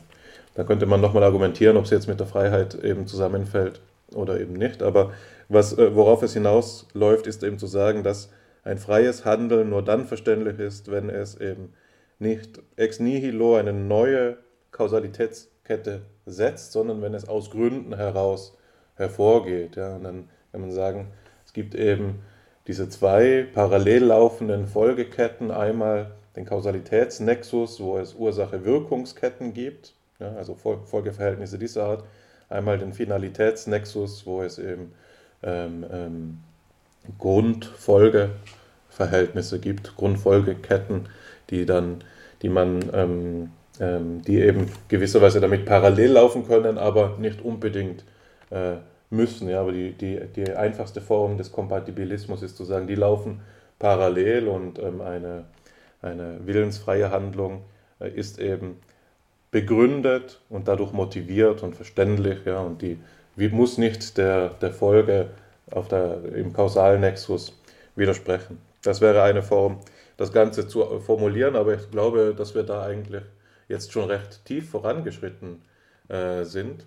da 0.54 0.64
könnte 0.64 0.86
man 0.86 1.00
nochmal 1.00 1.22
argumentieren, 1.22 1.76
ob 1.76 1.86
sie 1.86 1.94
jetzt 1.94 2.08
mit 2.08 2.20
der 2.20 2.26
Freiheit 2.26 2.74
eben 2.74 3.06
zusammenfällt 3.06 3.80
oder 4.14 4.40
eben 4.40 4.54
nicht. 4.54 4.82
Aber 4.82 5.12
was, 5.48 5.76
äh, 5.78 5.94
worauf 5.94 6.22
es 6.22 6.34
hinausläuft, 6.34 7.26
ist 7.26 7.42
eben 7.42 7.58
zu 7.58 7.66
sagen, 7.66 8.02
dass 8.02 8.30
ein 8.62 8.78
freies 8.78 9.24
Handeln 9.24 9.70
nur 9.70 9.82
dann 9.82 10.06
verständlich 10.06 10.58
ist, 10.58 10.90
wenn 10.90 11.08
es 11.08 11.40
eben 11.40 11.72
nicht 12.18 12.60
ex 12.76 13.00
nihilo 13.00 13.56
eine 13.56 13.72
neue 13.72 14.36
Kausalitätskette 14.70 16.02
setzt, 16.26 16.72
sondern 16.72 17.00
wenn 17.00 17.14
es 17.14 17.28
aus 17.28 17.50
Gründen 17.50 17.96
heraus 17.96 18.56
hervorgeht. 18.96 19.76
Ja, 19.76 19.96
und 19.96 20.04
dann 20.04 20.28
kann 20.52 20.60
man 20.60 20.72
sagen, 20.72 21.08
es 21.46 21.52
gibt 21.52 21.74
eben 21.74 22.20
diese 22.66 22.88
zwei 22.88 23.46
parallel 23.52 24.04
laufenden 24.04 24.66
Folgeketten, 24.66 25.50
einmal 25.50 26.12
den 26.36 26.44
Kausalitätsnexus, 26.44 27.80
wo 27.80 27.98
es 27.98 28.14
Ursache-Wirkungsketten 28.14 29.52
gibt, 29.52 29.94
ja, 30.18 30.32
also 30.34 30.54
Folgeverhältnisse 30.54 31.58
dieser 31.58 31.84
Art, 31.84 32.04
einmal 32.48 32.78
den 32.78 32.92
Finalitätsnexus, 32.92 34.26
wo 34.26 34.42
es 34.42 34.58
eben 34.58 34.92
ähm, 35.42 35.84
ähm, 35.90 36.38
Grundfolgeverhältnisse 37.18 39.58
gibt, 39.58 39.96
Grundfolgeketten, 39.96 41.08
die 41.48 41.66
dann 41.66 42.04
die 42.42 42.48
man, 42.48 42.80
ähm, 42.92 43.50
ähm, 43.80 44.22
die 44.22 44.40
eben 44.40 44.70
gewisserweise 44.88 45.40
damit 45.40 45.66
parallel 45.66 46.12
laufen 46.12 46.46
können, 46.46 46.78
aber 46.78 47.16
nicht 47.18 47.42
unbedingt 47.42 48.04
äh, 48.50 48.76
müssen. 49.10 49.48
Ja, 49.48 49.60
aber 49.60 49.72
die, 49.72 49.92
die, 49.92 50.20
die 50.34 50.50
einfachste 50.52 51.00
Form 51.00 51.36
des 51.36 51.52
Kompatibilismus 51.52 52.42
ist 52.42 52.56
zu 52.56 52.64
sagen, 52.64 52.86
die 52.86 52.94
laufen 52.94 53.40
parallel 53.78 54.48
und 54.48 54.78
ähm, 54.78 55.00
eine, 55.00 55.44
eine 56.00 56.38
willensfreie 56.44 57.10
Handlung 57.10 57.62
äh, 58.00 58.08
ist 58.10 58.38
eben 58.38 58.78
begründet 59.50 60.40
und 60.48 60.68
dadurch 60.68 60.92
motiviert 60.92 61.62
und 61.62 61.74
verständlich. 61.74 62.38
Ja, 62.44 62.60
und 62.60 62.82
die 62.82 62.98
wie, 63.36 63.48
muss 63.48 63.78
nicht 63.78 64.16
der, 64.18 64.50
der 64.50 64.72
Folge 64.72 65.30
auf 65.70 65.88
der, 65.88 66.24
im 66.34 66.52
Kausalnexus 66.52 67.58
widersprechen. 67.96 68.58
Das 68.82 69.00
wäre 69.00 69.22
eine 69.22 69.42
Form, 69.42 69.80
das 70.16 70.32
Ganze 70.32 70.68
zu 70.68 71.00
formulieren, 71.00 71.56
aber 71.56 71.74
ich 71.74 71.90
glaube, 71.90 72.34
dass 72.36 72.54
wir 72.54 72.62
da 72.62 72.82
eigentlich 72.82 73.22
jetzt 73.68 73.92
schon 73.92 74.04
recht 74.10 74.44
tief 74.44 74.70
vorangeschritten 74.70 75.62
äh, 76.08 76.44
sind 76.44 76.86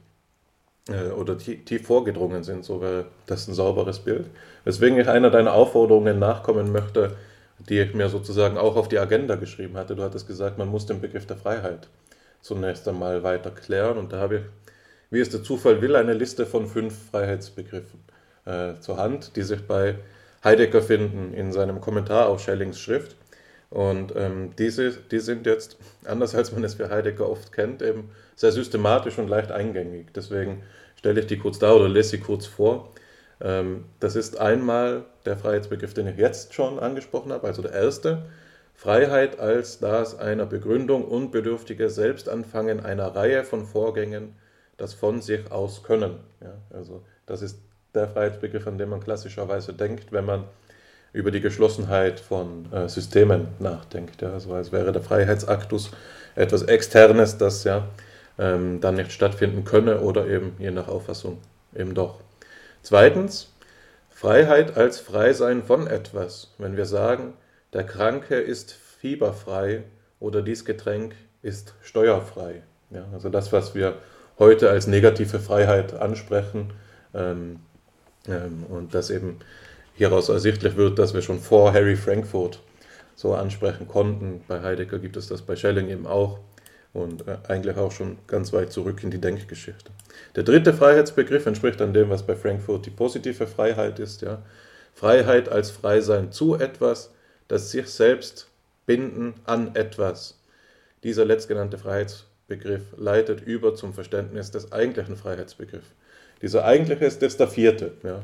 äh, 0.89 1.11
oder 1.11 1.37
tief, 1.37 1.65
tief 1.65 1.85
vorgedrungen 1.87 2.43
sind, 2.43 2.65
so 2.65 2.81
wäre 2.81 3.05
das 3.25 3.47
ein 3.47 3.53
sauberes 3.53 3.99
Bild. 3.99 4.25
Weswegen 4.65 4.99
ich 4.99 5.07
einer 5.07 5.29
deiner 5.29 5.53
Aufforderungen 5.53 6.19
nachkommen 6.19 6.71
möchte, 6.71 7.15
die 7.69 7.79
ich 7.79 7.93
mir 7.93 8.09
sozusagen 8.09 8.57
auch 8.57 8.75
auf 8.75 8.89
die 8.89 8.99
Agenda 8.99 9.35
geschrieben 9.35 9.77
hatte. 9.77 9.95
Du 9.95 10.03
hattest 10.03 10.27
gesagt, 10.27 10.57
man 10.57 10.67
muss 10.67 10.85
den 10.85 11.01
Begriff 11.01 11.25
der 11.25 11.37
Freiheit 11.37 11.87
zunächst 12.41 12.87
einmal 12.87 13.23
weiter 13.23 13.51
klären 13.51 13.97
und 13.97 14.11
da 14.11 14.19
habe 14.19 14.35
ich, 14.35 14.41
wie 15.09 15.21
es 15.21 15.29
der 15.29 15.43
Zufall 15.43 15.81
will, 15.81 15.95
eine 15.95 16.13
Liste 16.13 16.45
von 16.45 16.67
fünf 16.67 17.09
Freiheitsbegriffen 17.11 17.99
äh, 18.45 18.73
zur 18.81 18.97
Hand, 18.97 19.35
die 19.35 19.43
sich 19.43 19.65
bei 19.65 19.95
Heidegger 20.43 20.81
finden 20.81 21.33
in 21.33 21.53
seinem 21.53 21.79
Kommentar 21.79 22.27
auf 22.27 22.41
Schellings 22.41 22.79
Schrift. 22.79 23.15
Und 23.69 24.13
ähm, 24.15 24.51
diese, 24.57 24.91
die 24.91 25.19
sind 25.19 25.45
jetzt, 25.45 25.77
anders 26.05 26.35
als 26.35 26.51
man 26.51 26.63
es 26.63 26.75
für 26.75 26.89
Heidegger 26.89 27.29
oft 27.29 27.53
kennt, 27.53 27.81
eben 27.81 28.09
sehr 28.35 28.51
systematisch 28.51 29.17
und 29.17 29.27
leicht 29.27 29.51
eingängig. 29.51 30.07
Deswegen 30.13 30.63
stelle 30.97 31.21
ich 31.21 31.27
die 31.27 31.37
kurz 31.37 31.59
dar 31.59 31.75
oder 31.75 31.89
lese 31.89 32.09
sie 32.09 32.19
kurz 32.19 32.45
vor. 32.45 32.93
Ähm, 33.41 33.85
das 33.99 34.15
ist 34.15 34.39
einmal 34.39 35.03
der 35.25 35.37
Freiheitsbegriff, 35.37 35.93
den 35.93 36.07
ich 36.07 36.17
jetzt 36.17 36.53
schon 36.53 36.79
angesprochen 36.79 37.31
habe, 37.31 37.47
also 37.47 37.61
der 37.61 37.73
erste. 37.73 38.23
Freiheit 38.75 39.39
als 39.39 39.79
das 39.79 40.17
einer 40.17 40.45
Begründung 40.45 41.05
unbedürftige 41.05 41.89
Selbstanfangen 41.89 42.83
einer 42.83 43.15
Reihe 43.15 43.43
von 43.43 43.65
Vorgängen, 43.65 44.35
das 44.77 44.93
von 44.93 45.21
sich 45.21 45.51
aus 45.51 45.83
können. 45.83 46.15
Ja, 46.41 46.53
also 46.75 47.03
das 47.25 47.41
ist 47.41 47.59
der 47.93 48.07
Freiheitsbegriff, 48.07 48.65
an 48.65 48.77
den 48.77 48.89
man 48.89 49.01
klassischerweise 49.01 49.73
denkt, 49.73 50.11
wenn 50.11 50.25
man 50.25 50.45
über 51.13 51.29
die 51.29 51.41
Geschlossenheit 51.41 52.19
von 52.19 52.71
äh, 52.73 52.89
Systemen 52.89 53.49
nachdenkt. 53.59 54.21
Ja. 54.21 54.33
Also 54.33 54.53
als 54.53 54.71
wäre 54.71 54.91
der 54.91 55.03
Freiheitsaktus 55.03 55.91
etwas 56.35 56.63
Externes, 56.63 57.37
das 57.37 57.63
ja 57.63 57.87
ähm, 58.37 58.81
dann 58.81 58.95
nicht 58.95 59.11
stattfinden 59.11 59.63
könne 59.63 60.01
oder 60.01 60.27
eben 60.27 60.55
je 60.59 60.71
nach 60.71 60.87
Auffassung 60.87 61.39
eben 61.75 61.93
doch. 61.93 62.19
Zweitens, 62.81 63.53
Freiheit 64.09 64.77
als 64.77 64.99
Freisein 64.99 65.63
von 65.63 65.87
etwas. 65.87 66.53
Wenn 66.57 66.77
wir 66.77 66.85
sagen, 66.85 67.33
der 67.73 67.83
Kranke 67.83 68.35
ist 68.35 68.71
fieberfrei 68.71 69.83
oder 70.19 70.41
dies 70.41 70.65
Getränk 70.65 71.15
ist 71.41 71.73
steuerfrei. 71.81 72.63
Ja, 72.91 73.05
also 73.13 73.29
das, 73.29 73.51
was 73.51 73.75
wir 73.75 73.95
heute 74.39 74.69
als 74.69 74.87
negative 74.87 75.39
Freiheit 75.39 75.93
ansprechen, 75.93 76.73
ähm, 77.13 77.59
ähm, 78.27 78.65
und 78.69 78.93
das 78.93 79.09
eben 79.09 79.39
hieraus 79.95 80.29
ersichtlich 80.29 80.75
wird, 80.75 80.99
dass 80.99 81.13
wir 81.13 81.21
schon 81.21 81.39
vor 81.39 81.73
Harry 81.73 81.95
Frankfurt 81.95 82.61
so 83.15 83.33
ansprechen 83.33 83.87
konnten. 83.87 84.43
Bei 84.47 84.61
Heidegger 84.61 84.99
gibt 84.99 85.17
es 85.17 85.27
das 85.27 85.41
bei 85.41 85.55
Schelling 85.55 85.89
eben 85.89 86.07
auch 86.07 86.39
und 86.93 87.27
äh, 87.27 87.37
eigentlich 87.47 87.75
auch 87.77 87.91
schon 87.91 88.17
ganz 88.27 88.53
weit 88.53 88.71
zurück 88.71 89.03
in 89.03 89.11
die 89.11 89.19
Denkgeschichte. 89.19 89.91
Der 90.35 90.43
dritte 90.43 90.73
Freiheitsbegriff 90.73 91.45
entspricht 91.45 91.79
dann 91.79 91.93
dem, 91.93 92.09
was 92.09 92.23
bei 92.23 92.35
Frankfurt 92.35 92.85
die 92.85 92.91
positive 92.91 93.47
Freiheit 93.47 93.99
ist. 93.99 94.21
Ja. 94.21 94.41
Freiheit 94.93 95.49
als 95.49 95.71
Freisein 95.71 96.31
zu 96.31 96.55
etwas, 96.55 97.11
das 97.47 97.71
sich 97.71 97.87
selbst 97.87 98.47
binden 98.85 99.33
an 99.45 99.75
etwas. 99.75 100.39
Dieser 101.03 101.25
letztgenannte 101.25 101.77
Freiheitsbegriff 101.77 102.83
leitet 102.97 103.41
über 103.41 103.75
zum 103.75 103.93
Verständnis 103.93 104.51
des 104.51 104.71
eigentlichen 104.71 105.17
Freiheitsbegriffs. 105.17 105.87
Dieser 106.41 106.65
eigentliche 106.65 107.05
ist 107.05 107.21
jetzt 107.21 107.39
der 107.39 107.47
vierte. 107.47 107.93
Ja. 108.03 108.21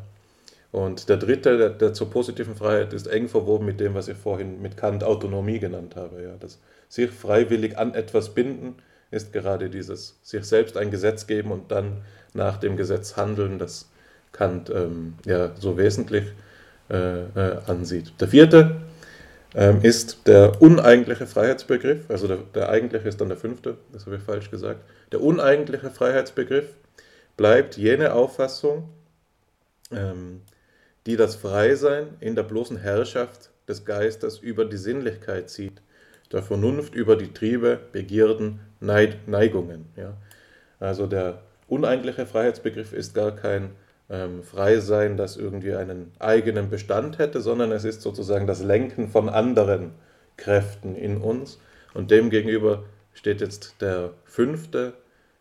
Und 0.71 1.09
der 1.09 1.17
dritte, 1.17 1.57
der, 1.57 1.69
der, 1.71 1.93
zur 1.93 2.11
positiven 2.11 2.55
Freiheit, 2.55 2.93
ist 2.93 3.07
eng 3.07 3.27
verwoben 3.27 3.65
mit 3.65 3.79
dem, 3.79 3.95
was 3.95 4.07
ich 4.07 4.17
vorhin 4.17 4.61
mit 4.61 4.77
Kant 4.77 5.03
Autonomie 5.03 5.59
genannt 5.59 5.95
habe. 5.95 6.21
Ja. 6.21 6.35
Das 6.39 6.59
sich 6.89 7.11
freiwillig 7.11 7.77
an 7.77 7.93
etwas 7.93 8.33
binden 8.33 8.75
ist 9.11 9.33
gerade 9.33 9.69
dieses 9.69 10.19
sich 10.21 10.43
selbst 10.45 10.77
ein 10.77 10.91
Gesetz 10.91 11.27
geben 11.27 11.51
und 11.51 11.71
dann 11.71 12.01
nach 12.33 12.57
dem 12.57 12.77
Gesetz 12.77 13.17
handeln, 13.17 13.57
das 13.57 13.89
Kant 14.31 14.69
ähm, 14.69 15.15
ja 15.25 15.51
so 15.59 15.77
wesentlich 15.77 16.25
äh, 16.89 17.23
äh, 17.23 17.57
ansieht. 17.65 18.13
Der 18.19 18.27
vierte 18.27 18.81
ähm, 19.55 19.79
ist 19.81 20.27
der 20.27 20.61
uneigentliche 20.61 21.25
Freiheitsbegriff, 21.25 22.09
also 22.09 22.27
der, 22.27 22.37
der 22.53 22.69
eigentliche 22.69 23.07
ist 23.07 23.19
dann 23.19 23.29
der 23.29 23.37
fünfte, 23.37 23.77
das 23.91 24.05
habe 24.05 24.17
ich 24.17 24.21
falsch 24.21 24.51
gesagt. 24.51 24.81
Der 25.11 25.21
uneigentliche 25.21 25.89
Freiheitsbegriff 25.89 26.75
bleibt 27.35 27.77
jene 27.77 28.13
Auffassung, 28.13 28.89
ähm, 29.91 30.41
die 31.07 31.15
das 31.15 31.35
Freisein 31.35 32.09
in 32.19 32.35
der 32.35 32.43
bloßen 32.43 32.77
Herrschaft 32.77 33.49
des 33.67 33.85
Geistes 33.85 34.37
über 34.37 34.65
die 34.65 34.77
Sinnlichkeit 34.77 35.49
sieht, 35.49 35.81
der 36.31 36.43
Vernunft 36.43 36.95
über 36.95 37.15
die 37.15 37.33
Triebe, 37.33 37.79
Begierden, 37.91 38.59
Neid, 38.79 39.27
Neigungen. 39.27 39.85
Ja. 39.95 40.13
Also 40.79 41.07
der 41.07 41.41
uneigentliche 41.67 42.25
Freiheitsbegriff 42.25 42.93
ist 42.93 43.13
gar 43.13 43.35
kein 43.35 43.71
ähm, 44.09 44.43
Freisein, 44.43 45.17
das 45.17 45.37
irgendwie 45.37 45.75
einen 45.75 46.11
eigenen 46.19 46.69
Bestand 46.69 47.17
hätte, 47.19 47.41
sondern 47.41 47.71
es 47.71 47.83
ist 47.83 48.01
sozusagen 48.01 48.47
das 48.47 48.61
Lenken 48.61 49.09
von 49.09 49.29
anderen 49.29 49.91
Kräften 50.37 50.95
in 50.95 51.17
uns. 51.17 51.59
Und 51.93 52.11
demgegenüber 52.11 52.83
steht 53.13 53.41
jetzt 53.41 53.81
der 53.81 54.11
fünfte 54.23 54.93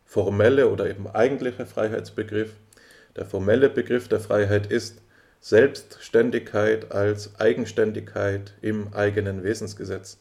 formelle 0.05 0.69
oder 0.69 0.89
eben 0.89 1.07
eigentliche 1.07 1.67
Freiheitsbegriff. 1.67 2.57
Der 3.17 3.27
formelle 3.27 3.69
Begriff 3.69 4.09
der 4.09 4.21
Freiheit 4.21 4.67
ist 4.67 5.03
Selbstständigkeit 5.41 6.93
als 6.93 7.39
Eigenständigkeit 7.39 8.55
im 8.61 8.93
eigenen 8.93 9.45
Wesensgesetz. 9.45 10.19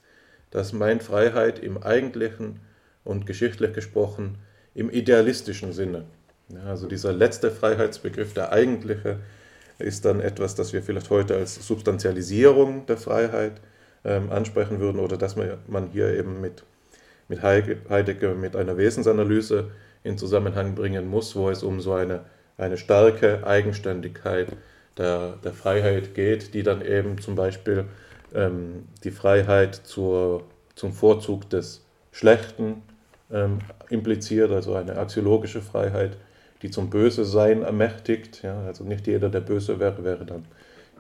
Das 0.52 0.74
meint 0.74 1.04
Freiheit 1.04 1.60
im 1.60 1.82
eigentlichen 1.82 2.60
und 3.04 3.26
geschichtlich 3.26 3.74
gesprochen 3.74 4.38
im 4.74 4.89
idealistischen 4.89 5.74
Sinne. 5.74 6.06
Ja, 6.50 6.64
also 6.70 6.88
dieser 6.88 7.12
letzte 7.12 7.52
Freiheitsbegriff, 7.52 8.34
der 8.34 8.52
eigentliche, 8.52 9.20
ist 9.80 10.06
dann 10.06 10.22
etwas, 10.22 10.56
das 10.56 10.74
wir 10.74 10.82
vielleicht 10.82 11.10
heute 11.10 11.36
als 11.36 11.56
Substantialisierung 11.56 12.86
der 12.86 12.98
Freiheit 12.98 13.62
ähm, 14.04 14.32
ansprechen 14.32 14.80
würden 14.80 15.00
oder 15.00 15.18
dass 15.18 15.36
man 15.36 15.89
hier 15.91 16.14
eben 16.14 16.41
mit 16.41 16.64
mit 17.28 17.41
Heidegger 17.41 18.36
mit 18.36 18.56
einer 18.56 18.78
Wesensanalyse 18.78 19.72
in 20.04 20.18
Zusammenhang 20.18 20.76
bringen 20.76 21.08
muss, 21.08 21.36
wo 21.36 21.50
es 21.50 21.64
um 21.64 21.82
so 21.82 21.93
eine, 21.93 22.22
eine 22.58 22.78
starke 22.78 23.45
Eigenständigkeit 23.45 24.48
der, 24.98 25.38
der 25.43 25.54
Freiheit 25.54 26.16
geht, 26.16 26.54
die 26.54 26.64
dann 26.64 26.82
eben 26.82 27.20
zum 27.20 27.36
Beispiel 27.36 27.86
ähm, 28.34 28.88
die 29.03 29.11
Freiheit 29.11 29.75
zur, 29.75 30.43
zum 30.75 30.93
Vorzug 30.93 31.49
des 31.49 31.86
Schlechten 32.11 32.82
ähm, 33.32 33.59
impliziert, 33.89 34.51
also 34.51 34.75
eine 34.75 34.97
axiologische 34.97 35.61
Freiheit, 35.61 36.17
die 36.61 36.71
zum 36.71 36.89
Böse-Sein 36.89 37.61
ermächtigt. 37.61 38.43
Ja, 38.43 38.61
also 38.61 38.84
nicht 38.84 39.07
jeder, 39.07 39.30
der 39.30 39.41
böse 39.41 39.80
wäre, 39.80 40.03
wäre 40.03 40.25
dann 40.25 40.45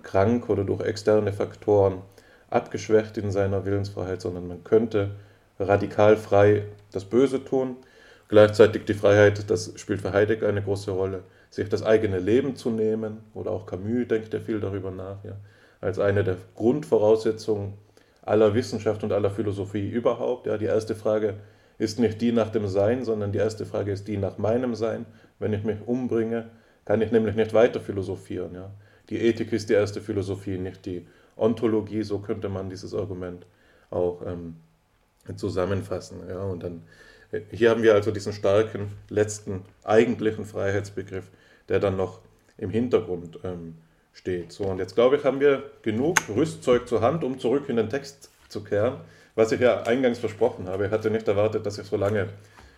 krank 0.03 0.49
oder 0.49 0.63
durch 0.63 0.81
externe 0.81 1.33
Faktoren 1.33 2.01
abgeschwächt 2.49 3.17
in 3.17 3.31
seiner 3.31 3.65
Willensfreiheit, 3.65 4.21
sondern 4.21 4.47
man 4.47 4.63
könnte 4.63 5.11
radikal 5.59 6.17
frei 6.17 6.63
das 6.91 7.05
Böse 7.05 7.43
tun. 7.43 7.77
Gleichzeitig 8.29 8.85
die 8.85 8.93
Freiheit, 8.93 9.49
das 9.49 9.73
spielt 9.77 10.01
für 10.01 10.13
Heidegger 10.13 10.47
eine 10.47 10.61
große 10.61 10.91
Rolle, 10.91 11.23
sich 11.49 11.69
das 11.69 11.83
eigene 11.83 12.19
Leben 12.19 12.55
zu 12.55 12.69
nehmen. 12.69 13.19
Oder 13.33 13.51
auch 13.51 13.65
Camus 13.65 14.07
denkt 14.07 14.33
ja 14.33 14.39
viel 14.39 14.59
darüber 14.59 14.91
nach, 14.91 15.23
ja, 15.23 15.33
als 15.81 15.99
eine 15.99 16.23
der 16.23 16.37
Grundvoraussetzungen 16.55 17.73
aller 18.23 18.53
Wissenschaft 18.53 19.03
und 19.03 19.11
aller 19.11 19.31
Philosophie 19.31 19.89
überhaupt. 19.89 20.47
Ja, 20.47 20.57
die 20.57 20.65
erste 20.65 20.95
Frage 20.95 21.35
ist 21.77 21.99
nicht 21.99 22.21
die 22.21 22.31
nach 22.31 22.49
dem 22.49 22.67
Sein, 22.67 23.03
sondern 23.05 23.31
die 23.31 23.37
erste 23.37 23.65
Frage 23.65 23.91
ist 23.91 24.07
die 24.07 24.17
nach 24.17 24.37
meinem 24.37 24.75
Sein. 24.75 25.05
Wenn 25.39 25.53
ich 25.53 25.63
mich 25.63 25.77
umbringe, 25.85 26.49
kann 26.85 27.01
ich 27.01 27.11
nämlich 27.11 27.35
nicht 27.35 27.53
weiter 27.53 27.79
philosophieren. 27.79 28.53
Ja. 28.53 28.71
Die 29.09 29.17
Ethik 29.17 29.53
ist 29.53 29.69
die 29.69 29.73
erste 29.73 30.01
Philosophie, 30.01 30.57
nicht 30.57 30.85
die 30.85 31.07
Ontologie, 31.37 32.03
so 32.03 32.19
könnte 32.19 32.49
man 32.49 32.69
dieses 32.69 32.93
Argument 32.93 33.45
auch 33.89 34.21
ähm, 34.25 34.55
zusammenfassen. 35.35 36.21
Ja, 36.27 36.43
und 36.43 36.63
dann, 36.63 36.83
äh, 37.31 37.41
hier 37.51 37.69
haben 37.69 37.83
wir 37.83 37.93
also 37.93 38.11
diesen 38.11 38.33
starken 38.33 38.93
letzten 39.09 39.63
eigentlichen 39.83 40.45
Freiheitsbegriff, 40.45 41.29
der 41.69 41.79
dann 41.79 41.95
noch 41.95 42.21
im 42.57 42.69
Hintergrund 42.69 43.39
ähm, 43.43 43.75
steht. 44.17 44.51
So, 44.51 44.65
und 44.65 44.79
jetzt 44.79 44.95
glaube 44.95 45.17
ich, 45.17 45.23
haben 45.23 45.39
wir 45.39 45.63
genug 45.81 46.17
Rüstzeug 46.27 46.87
zur 46.87 47.01
Hand, 47.01 47.23
um 47.23 47.39
zurück 47.39 47.69
in 47.69 47.77
den 47.77 47.89
Text 47.89 48.31
zu 48.49 48.63
kehren. 48.63 48.99
was 49.35 49.51
ich 49.51 49.59
ja 49.59 49.83
eingangs 49.83 50.17
versprochen 50.17 50.67
habe. 50.67 50.87
Ich 50.87 50.91
hatte 50.91 51.11
nicht 51.11 51.27
erwartet, 51.27 51.63
dass 51.63 51.77
ich 51.77 51.85
so 51.85 51.95
lange 51.95 52.29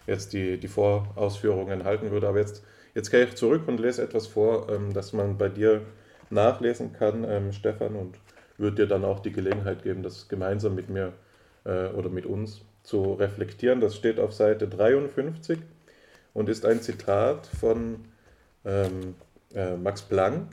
jetzt 0.07 0.33
die, 0.33 0.57
die 0.57 0.67
Vorausführungen 0.67 1.85
halten 1.85 2.11
würde, 2.11 2.27
aber 2.27 2.39
jetzt, 2.39 2.65
jetzt 2.93 3.11
gehe 3.11 3.23
ich 3.23 3.35
zurück 3.35 3.63
und 3.67 3.79
lese 3.79 4.03
etwas 4.03 4.27
vor, 4.27 4.67
ähm, 4.69 4.91
das 4.91 5.13
man 5.13 5.37
bei 5.37 5.47
dir 5.47 5.83
nachlesen 6.29 6.91
kann, 6.91 7.23
ähm, 7.23 7.53
Stefan, 7.53 7.95
und 7.95 8.17
würde 8.57 8.75
dir 8.75 8.87
dann 8.87 9.05
auch 9.05 9.21
die 9.21 9.31
Gelegenheit 9.31 9.83
geben, 9.83 10.03
das 10.03 10.27
gemeinsam 10.27 10.75
mit 10.75 10.89
mir 10.89 11.13
äh, 11.63 11.87
oder 11.87 12.09
mit 12.09 12.25
uns 12.25 12.61
zu 12.83 13.13
reflektieren. 13.13 13.79
Das 13.79 13.95
steht 13.95 14.19
auf 14.19 14.33
Seite 14.33 14.67
53 14.67 15.59
und 16.33 16.49
ist 16.49 16.65
ein 16.65 16.81
Zitat 16.81 17.47
von 17.47 18.05
ähm, 18.65 19.15
äh, 19.55 19.77
Max 19.77 20.01
Planck, 20.01 20.49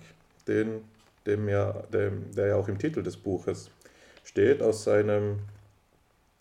den, 0.49 0.84
dem 1.26 1.49
ja, 1.49 1.72
dem, 1.92 2.30
der 2.34 2.49
ja 2.49 2.57
auch 2.57 2.68
im 2.68 2.78
Titel 2.78 3.03
des 3.03 3.16
Buches 3.16 3.70
steht, 4.24 4.62
aus 4.62 4.84
seinem 4.84 5.40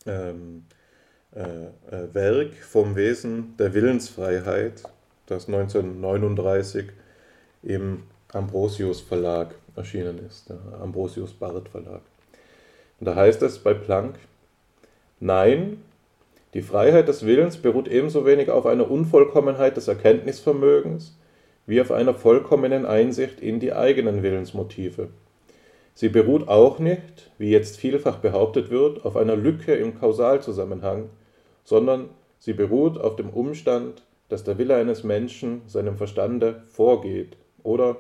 ähm, 0.06 0.66
äh, 1.36 1.42
äh 1.42 2.14
Werk 2.14 2.54
vom 2.56 2.96
Wesen 2.96 3.56
der 3.58 3.74
Willensfreiheit, 3.74 4.84
das 5.28 5.48
1939 5.48 6.90
im 7.64 8.04
Ambrosius 8.32 9.02
Verlag 9.02 9.56
erschienen 9.76 10.20
ist, 10.26 10.50
der 10.50 10.60
Ambrosius 10.82 11.34
Barth 11.34 11.70
Verlag. 11.70 12.02
Und 13.00 13.08
da 13.08 13.16
heißt 13.16 13.42
es 13.42 13.60
bei 13.60 13.74
Planck, 13.74 14.16
nein, 15.20 15.82
die 16.54 16.62
Freiheit 16.62 17.08
des 17.08 17.26
Willens 17.26 17.58
beruht 17.58 17.88
ebenso 17.88 18.26
wenig 18.26 18.50
auf 18.50 18.66
einer 18.66 18.90
Unvollkommenheit 18.90 19.76
des 19.76 19.88
Erkenntnisvermögens 19.88 21.18
wie 21.68 21.82
auf 21.82 21.92
einer 21.92 22.14
vollkommenen 22.14 22.86
Einsicht 22.86 23.42
in 23.42 23.60
die 23.60 23.74
eigenen 23.74 24.24
Willensmotive. 24.24 25.10
Sie 25.94 26.10
beruht 26.10 26.48
auch 26.48 26.80
nicht, 26.80 27.32
wie 27.38 27.50
jetzt 27.50 27.78
vielfach 27.78 28.18
behauptet 28.18 28.70
wird, 28.70 29.06
auf 29.06 29.16
einer 29.16 29.36
Lücke 29.36 29.74
im 29.76 29.98
Kausalzusammenhang, 29.98 31.10
sondern 31.64 32.10
sie 32.38 32.54
beruht 32.54 32.98
auf 33.00 33.16
dem 33.16 33.30
Umstand, 33.30 34.04
dass 34.30 34.44
der 34.44 34.58
Wille 34.58 34.76
eines 34.76 35.04
Menschen 35.04 35.62
seinem 35.68 35.96
Verstande 35.96 36.64
vorgeht 36.68 37.38
oder, 37.64 37.98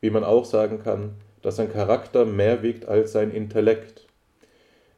wie 0.00 0.10
man 0.10 0.24
auch 0.24 0.44
sagen 0.44 0.80
kann, 0.82 1.12
dass 1.42 1.56
sein 1.56 1.72
Charakter 1.72 2.24
mehr 2.24 2.62
wiegt 2.62 2.86
als 2.86 3.12
sein 3.12 3.30
Intellekt. 3.30 4.06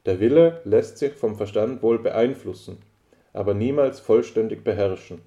Der 0.07 0.21
Wille 0.21 0.61
lässt 0.65 0.99
sich 0.99 1.13
vom 1.13 1.37
Verstand 1.37 1.83
wohl 1.83 1.99
beeinflussen, 1.99 2.79
aber 3.33 3.55
niemals 3.55 4.01
vollständig 4.01 4.65
beherrschen. 4.65 5.21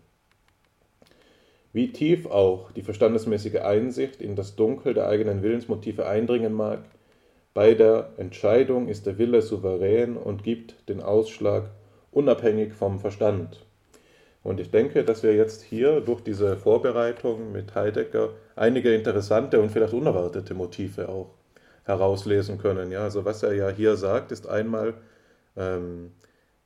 Wie 1.74 1.92
tief 1.92 2.28
auch 2.28 2.72
die 2.72 2.84
verstandesmäßige 2.84 3.62
Einsicht 3.62 4.22
in 4.22 4.36
das 4.36 4.56
Dunkel 4.56 4.94
der 4.94 5.08
eigenen 5.08 5.42
Willensmotive 5.42 6.06
eindringen 6.06 6.54
mag, 6.54 6.84
bei 7.56 7.74
der 7.74 8.10
Entscheidung 8.18 8.88
ist 8.88 9.06
der 9.06 9.18
Wille 9.18 9.42
souverän 9.42 10.16
und 10.16 10.44
gibt 10.44 10.88
den 10.88 11.02
Ausschlag 11.02 11.72
unabhängig 12.12 12.74
vom 12.74 13.00
Verstand. 13.00 13.66
Und 14.44 14.60
ich 14.60 14.72
denke, 14.72 15.04
dass 15.04 15.24
wir 15.24 15.36
jetzt 15.36 15.64
hier 15.64 16.02
durch 16.02 16.22
diese 16.22 16.58
Vorbereitung 16.58 17.52
mit 17.52 17.74
Heidegger 17.76 18.30
einige 18.56 18.94
interessante 18.94 19.60
und 19.60 19.72
vielleicht 19.72 19.94
unerwartete 19.94 20.54
Motive 20.54 21.10
auch 21.10 21.34
herauslesen 21.86 22.58
können. 22.58 22.92
Ja, 22.92 23.04
also 23.04 23.26
was 23.26 23.42
er 23.42 23.54
ja 23.54 23.70
hier 23.70 23.96
sagt, 23.96 24.32
ist 24.32 24.48
einmal, 24.48 24.94
ähm, 25.58 26.12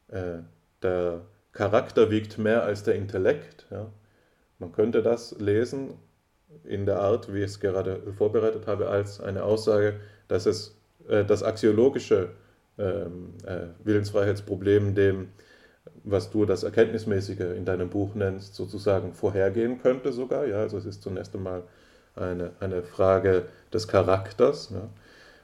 äh, 0.10 0.40
der 0.82 1.22
Charakter 1.52 2.12
wiegt 2.12 2.38
mehr 2.38 2.64
als 2.64 2.84
der 2.84 2.96
Intellekt. 2.96 3.68
Ja. 3.72 3.88
Man 4.60 4.72
könnte 4.72 5.04
das 5.04 5.36
lesen 5.40 5.92
in 6.64 6.86
der 6.86 7.00
Art, 7.00 7.34
wie 7.34 7.40
ich 7.40 7.46
es 7.46 7.60
gerade 7.60 8.02
vorbereitet 8.18 8.68
habe, 8.68 8.90
als 8.90 9.20
eine 9.20 9.44
Aussage, 9.44 10.00
dass 10.28 10.46
es 10.46 10.76
äh, 11.08 11.24
das 11.26 11.44
axiologische 11.44 12.30
ähm, 12.78 13.34
äh, 13.46 13.68
Willensfreiheitsproblem 13.84 14.96
dem, 14.96 15.30
was 16.04 16.30
du 16.30 16.46
das 16.46 16.64
Erkenntnismäßige 16.64 17.56
in 17.56 17.66
deinem 17.66 17.90
Buch 17.90 18.16
nennst, 18.16 18.56
sozusagen 18.56 19.14
vorhergehen 19.14 19.82
könnte 19.82 20.14
sogar. 20.14 20.46
Ja, 20.46 20.58
also 20.58 20.78
es 20.78 20.86
ist 20.86 21.02
zunächst 21.02 21.36
einmal 21.36 21.64
eine, 22.16 22.52
eine 22.60 22.84
Frage 22.84 23.44
des 23.74 23.88
Charakters 23.88 24.72
ja, 24.72 24.90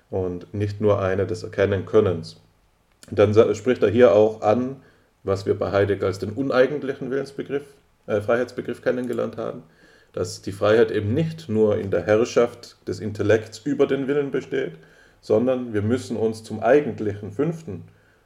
und 0.10 0.54
nicht 0.54 0.82
nur 0.82 1.02
eine 1.02 1.28
des 1.28 1.44
Erkennenkönnens. 1.44 2.42
Dann 3.12 3.34
spricht 3.56 3.84
er 3.84 3.90
hier 3.90 4.14
auch 4.14 4.42
an, 4.42 4.78
was 5.24 5.46
wir 5.46 5.58
bei 5.58 5.72
Heidegger 5.72 6.08
als 6.08 6.20
den 6.20 6.32
uneigentlichen 6.32 7.12
Willensbegriff 7.12 7.66
äh, 8.08 8.22
Freiheitsbegriff 8.22 8.82
kennengelernt 8.82 9.38
haben, 9.38 9.64
dass 10.14 10.42
die 10.42 10.52
Freiheit 10.52 10.92
eben 10.92 11.14
nicht 11.14 11.50
nur 11.50 11.78
in 11.78 11.92
der 11.92 12.06
Herrschaft 12.06 12.78
des 12.88 13.00
Intellekts 13.00 13.60
über 13.60 13.88
den 13.88 14.08
Willen 14.08 14.32
besteht, 14.32 14.74
sondern 15.22 15.74
wir 15.74 15.82
müssen 15.82 16.18
uns 16.18 16.44
zum 16.44 16.62
eigentlichen 16.62 17.32
fünften 17.32 17.84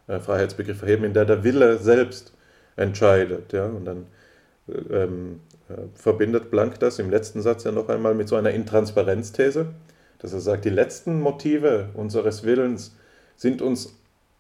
äh, 0.08 0.20
Freiheitsbegriff 0.20 0.82
erheben, 0.82 1.04
in 1.06 1.14
der 1.14 1.26
der 1.26 1.44
Wille 1.44 1.78
selbst 1.78 2.34
entscheidet. 2.76 3.54
Ja? 3.54 3.66
Und 3.66 3.86
dann 3.86 4.08
äh, 4.68 5.04
ähm, 5.04 5.40
äh, 5.70 5.74
verbindet 5.96 6.50
Blank 6.50 6.80
das 6.80 7.00
im 7.00 7.10
letzten 7.10 7.42
Satz 7.42 7.64
ja 7.64 7.72
noch 7.72 7.90
einmal 7.90 8.16
mit 8.16 8.28
so 8.28 8.36
einer 8.36 8.52
Intransparenzthese, 8.52 9.68
dass 10.20 10.34
er 10.34 10.40
sagt, 10.40 10.66
die 10.66 10.70
letzten 10.70 11.22
Motive 11.22 11.90
unseres 11.94 12.44
Willens 12.44 12.96
sind 13.36 13.62
uns 13.62 13.96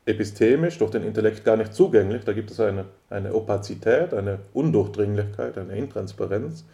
epistemisch 0.08 0.78
durch 0.78 0.91
den 0.91 1.03
Intellekt 1.03 1.43
gar 1.43 1.58
nicht 1.58 1.74
zugänglich. 1.74 2.24
Da 2.24 2.34
gibt 2.34 2.49
es 2.49 2.60
eine, 2.60 2.86
eine 3.10 3.34
Opazität, 3.34 4.14
eine 4.14 4.39
Undurchdringlichkeit, 4.53 5.58
eine 5.58 5.78
Intransparenz. 5.78 6.66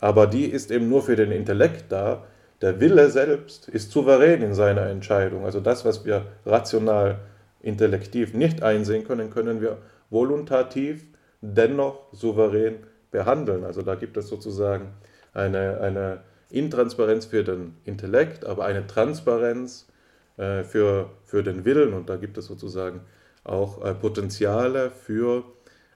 Aber 0.00 0.26
die 0.26 0.46
ist 0.46 0.70
eben 0.70 0.88
nur 0.88 1.02
für 1.02 1.14
den 1.14 1.30
Intellekt 1.30 1.92
da. 1.92 2.24
Der 2.62 2.80
Wille 2.80 3.10
selbst 3.10 3.68
ist 3.68 3.92
souverän 3.92 4.42
in 4.42 4.54
seiner 4.54 4.86
Entscheidung. 4.86 5.44
Also 5.44 5.60
das, 5.60 5.84
was 5.84 6.04
wir 6.06 6.24
rational, 6.46 7.18
intellektiv 7.62 8.32
nicht 8.32 8.62
einsehen 8.62 9.04
können, 9.04 9.28
können 9.28 9.60
wir 9.60 9.78
voluntativ 10.08 11.04
dennoch 11.42 12.12
souverän 12.12 12.76
behandeln. 13.10 13.64
Also 13.64 13.82
da 13.82 13.94
gibt 13.94 14.16
es 14.16 14.28
sozusagen 14.28 14.94
eine, 15.34 15.80
eine 15.80 16.20
Intransparenz 16.50 17.26
für 17.26 17.44
den 17.44 17.76
Intellekt, 17.84 18.46
aber 18.46 18.64
eine 18.64 18.86
Transparenz 18.86 19.89
für, 20.64 21.10
für 21.24 21.42
den 21.42 21.64
Willen 21.64 21.92
und 21.92 22.08
da 22.08 22.16
gibt 22.16 22.38
es 22.38 22.46
sozusagen 22.46 23.02
auch 23.44 23.84
äh, 23.84 23.94
Potenziale 23.94 24.90
für 24.90 25.44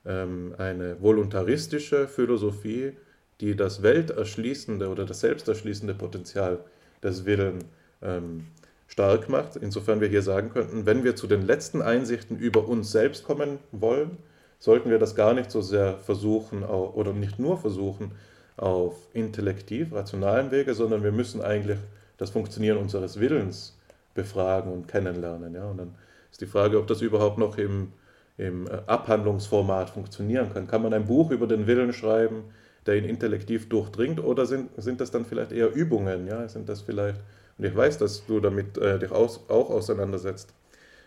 ähm, 0.07 0.55
eine 0.59 1.01
voluntaristische 1.01 2.09
Philosophie, 2.09 2.93
die 3.41 3.57
das 3.57 3.83
welterschließende 3.83 4.89
oder 4.89 5.05
das 5.05 5.21
selbsterschließende 5.21 5.95
Potenzial 5.95 6.61
des 7.03 7.25
Willens 7.25 7.65
ähm, 8.03 8.47
stark 8.87 9.29
macht. 9.29 9.57
Insofern 9.57 10.01
wir 10.01 10.09
hier 10.09 10.23
sagen 10.23 10.51
könnten, 10.51 10.87
wenn 10.87 11.05
wir 11.05 11.17
zu 11.17 11.27
den 11.27 11.43
letzten 11.43 11.83
Einsichten 11.83 12.39
über 12.39 12.69
uns 12.69 12.93
selbst 12.93 13.25
kommen 13.25 13.59
wollen, 13.73 14.19
sollten 14.59 14.91
wir 14.91 14.99
das 14.99 15.15
gar 15.15 15.35
nicht 15.35 15.51
so 15.51 15.61
sehr 15.61 15.99
versuchen 15.99 16.63
oder 16.63 17.13
nicht 17.13 17.39
nur 17.39 17.59
versuchen 17.59 18.13
auf 18.57 18.95
intellektiv, 19.13 19.93
rationalen 19.93 20.51
Wege, 20.53 20.75
sondern 20.75 21.03
wir 21.03 21.13
müssen 21.13 21.43
eigentlich 21.43 21.79
das 22.17 22.31
Funktionieren 22.31 22.79
unseres 22.79 23.19
Willens 23.19 23.74
befragen 24.15 24.73
und 24.73 24.89
kennenlernen. 24.89 25.55
Ja? 25.55 25.67
Und 25.67 25.79
dann 25.79 25.95
ist 26.31 26.41
die 26.41 26.47
Frage, 26.47 26.79
ob 26.79 26.87
das 26.87 27.03
überhaupt 27.03 27.39
noch 27.39 27.59
im, 27.59 27.93
im 28.39 28.67
äh, 28.67 28.71
Abhandlungsformat 28.87 29.91
funktionieren 29.91 30.53
kann. 30.53 30.67
Kann 30.67 30.83
man 30.83 30.95
ein 30.95 31.07
Buch 31.07 31.31
über 31.31 31.47
den 31.47 31.67
Willen 31.67 31.93
schreiben, 31.93 32.45
der 32.87 32.97
ihn 32.97 33.05
intellektiv 33.05 33.69
durchdringt, 33.69 34.23
oder 34.23 34.47
sind, 34.47 34.71
sind 34.77 35.01
das 35.01 35.11
dann 35.11 35.25
vielleicht 35.25 35.53
eher 35.53 35.75
Übungen? 35.75 36.27
Ja? 36.27 36.49
Sind 36.49 36.69
das 36.69 36.81
vielleicht, 36.81 37.21
und 37.59 37.65
ich 37.65 37.75
weiß, 37.75 37.99
dass 37.99 38.27
du 38.27 38.41
damit 38.41 38.79
äh, 38.79 38.99
dich 38.99 39.11
aus, 39.11 39.49
auch 39.49 39.71
auseinandersetzt, 39.71 40.55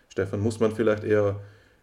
Stefan, 0.08 0.40
muss 0.40 0.58
man 0.60 0.72
vielleicht 0.72 1.04
eher 1.04 1.36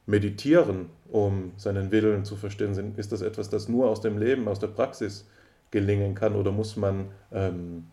meditieren, 0.07 0.89
um 1.09 1.53
seinen 1.57 1.91
Willen 1.91 2.25
zu 2.25 2.35
verstehen? 2.35 2.95
Ist 2.97 3.11
das 3.11 3.21
etwas, 3.21 3.49
das 3.49 3.69
nur 3.69 3.89
aus 3.89 4.01
dem 4.01 4.17
Leben, 4.17 4.47
aus 4.47 4.59
der 4.59 4.67
Praxis 4.67 5.27
gelingen 5.71 6.15
kann, 6.15 6.35
oder 6.35 6.51
muss 6.51 6.75
man 6.75 7.09
ähm, 7.31 7.85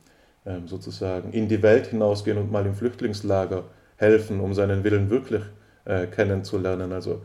sozusagen 0.66 1.32
in 1.32 1.48
die 1.48 1.62
Welt 1.62 1.86
hinausgehen 1.86 2.38
und 2.38 2.50
mal 2.50 2.66
im 2.66 2.74
Flüchtlingslager 2.74 3.64
helfen, 3.96 4.40
um 4.40 4.54
seinen 4.54 4.82
Willen 4.82 5.08
wirklich 5.10 5.42
äh, 5.84 6.06
kennenzulernen. 6.06 6.92
Also 6.92 7.22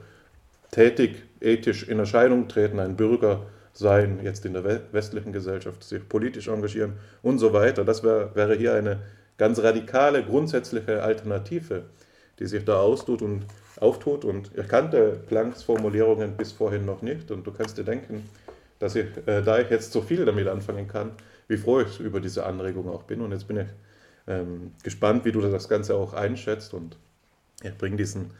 tätig, 0.72 1.24
ethisch 1.41 1.88
in 1.88 1.99
Erscheinung 1.99 2.47
treten, 2.47 2.80
ein 2.80 2.95
Bürger 2.95 3.41
sein, 3.74 4.20
jetzt 4.24 4.45
in 4.45 4.53
der 4.53 4.63
westlichen 4.91 5.34
Gesellschaft, 5.34 5.84
sich 5.84 6.07
politisch 6.07 6.47
engagieren 6.47 6.93
und 7.22 7.39
so 7.39 7.53
weiter. 7.53 7.86
Das 7.86 8.03
wär, 8.03 8.36
wäre 8.36 8.55
hier 8.55 8.74
eine 8.74 8.99
ganz 9.38 9.59
radikale, 9.59 10.24
grundsätzliche 10.24 11.03
Alternative, 11.03 11.84
die 12.39 12.45
sich 12.45 12.65
da 12.65 12.80
austut 12.80 13.22
und 13.22 13.45
auftut. 13.80 14.26
Und 14.26 14.51
ich 14.55 14.68
kannte 14.68 15.20
Plancks 15.28 15.63
Formulierungen 15.63 16.36
bis 16.38 16.51
vorhin 16.51 16.86
noch 16.86 17.01
nicht. 17.01 17.32
Und 17.32 17.45
du 17.45 17.51
kannst 17.51 17.78
dir 17.78 17.84
denken, 17.84 18.28
dass 18.80 18.95
ich, 18.95 19.05
äh, 19.26 19.41
da 19.41 19.59
ich 19.59 19.70
jetzt 19.70 19.91
so 19.91 20.01
viel 20.01 20.26
damit 20.26 20.47
anfangen 20.47 20.88
kann, 20.88 21.11
wie 21.48 21.58
froh 21.58 21.82
ich 21.82 22.00
über 22.00 22.20
diese 22.20 22.45
Anregung 22.45 22.89
auch 22.89 23.04
bin. 23.04 23.22
Und 23.22 23.32
jetzt 23.32 23.48
bin 23.48 23.58
ich 23.58 23.68
ähm, 24.28 24.72
gespannt, 24.84 25.26
wie 25.26 25.32
du 25.32 25.41
das 25.41 25.70
Ganze 25.70 25.95
auch 25.95 26.14
einschätzt. 26.14 26.74
Und 26.74 26.98
ich 27.64 27.78
bringe 27.78 27.98
diesen 27.98 28.32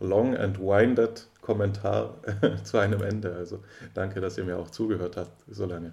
long 0.00 0.36
and 0.36 0.58
winded 0.58 1.28
Kommentar 1.40 2.14
zu 2.64 2.78
einem 2.78 3.02
Ende. 3.02 3.34
Also 3.34 3.60
danke, 3.94 4.20
dass 4.20 4.38
ihr 4.38 4.44
mir 4.44 4.58
auch 4.58 4.70
zugehört 4.70 5.16
habt 5.16 5.44
so 5.48 5.66
lange. 5.66 5.92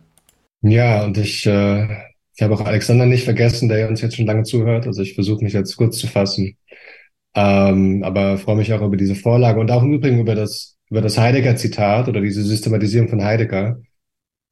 Ja, 0.62 1.04
und 1.06 1.18
ich, 1.18 1.46
äh, 1.46 1.88
ich 2.36 2.42
habe 2.42 2.54
auch 2.54 2.62
Alexander 2.62 3.06
nicht 3.06 3.24
vergessen, 3.24 3.70
der 3.70 3.90
uns 3.90 4.02
jetzt 4.02 4.16
schon 4.16 4.26
lange 4.26 4.44
zuhört. 4.44 4.86
Also 4.88 5.02
ich 5.02 5.16
versuche 5.16 5.44
mich 5.44 5.54
jetzt 5.54 5.76
kurz 5.76 5.98
zu 5.98 6.08
fassen. 6.08 6.56
Ähm, 7.36 8.04
aber 8.04 8.38
freue 8.38 8.56
mich 8.58 8.74
auch 8.74 8.82
über 8.82 8.98
diese 8.98 9.16
Vorlage 9.16 9.60
und 9.60 9.72
auch 9.72 9.84
im 9.84 9.94
Übrigen 9.94 10.20
über 10.20 10.36
das, 10.36 10.78
über 10.90 11.02
das 11.02 11.18
Heidegger-Zitat 11.18 12.08
oder 12.08 12.22
diese 12.22 12.44
Systematisierung 12.44 13.08
von 13.10 13.24
Heidegger. 13.24 13.80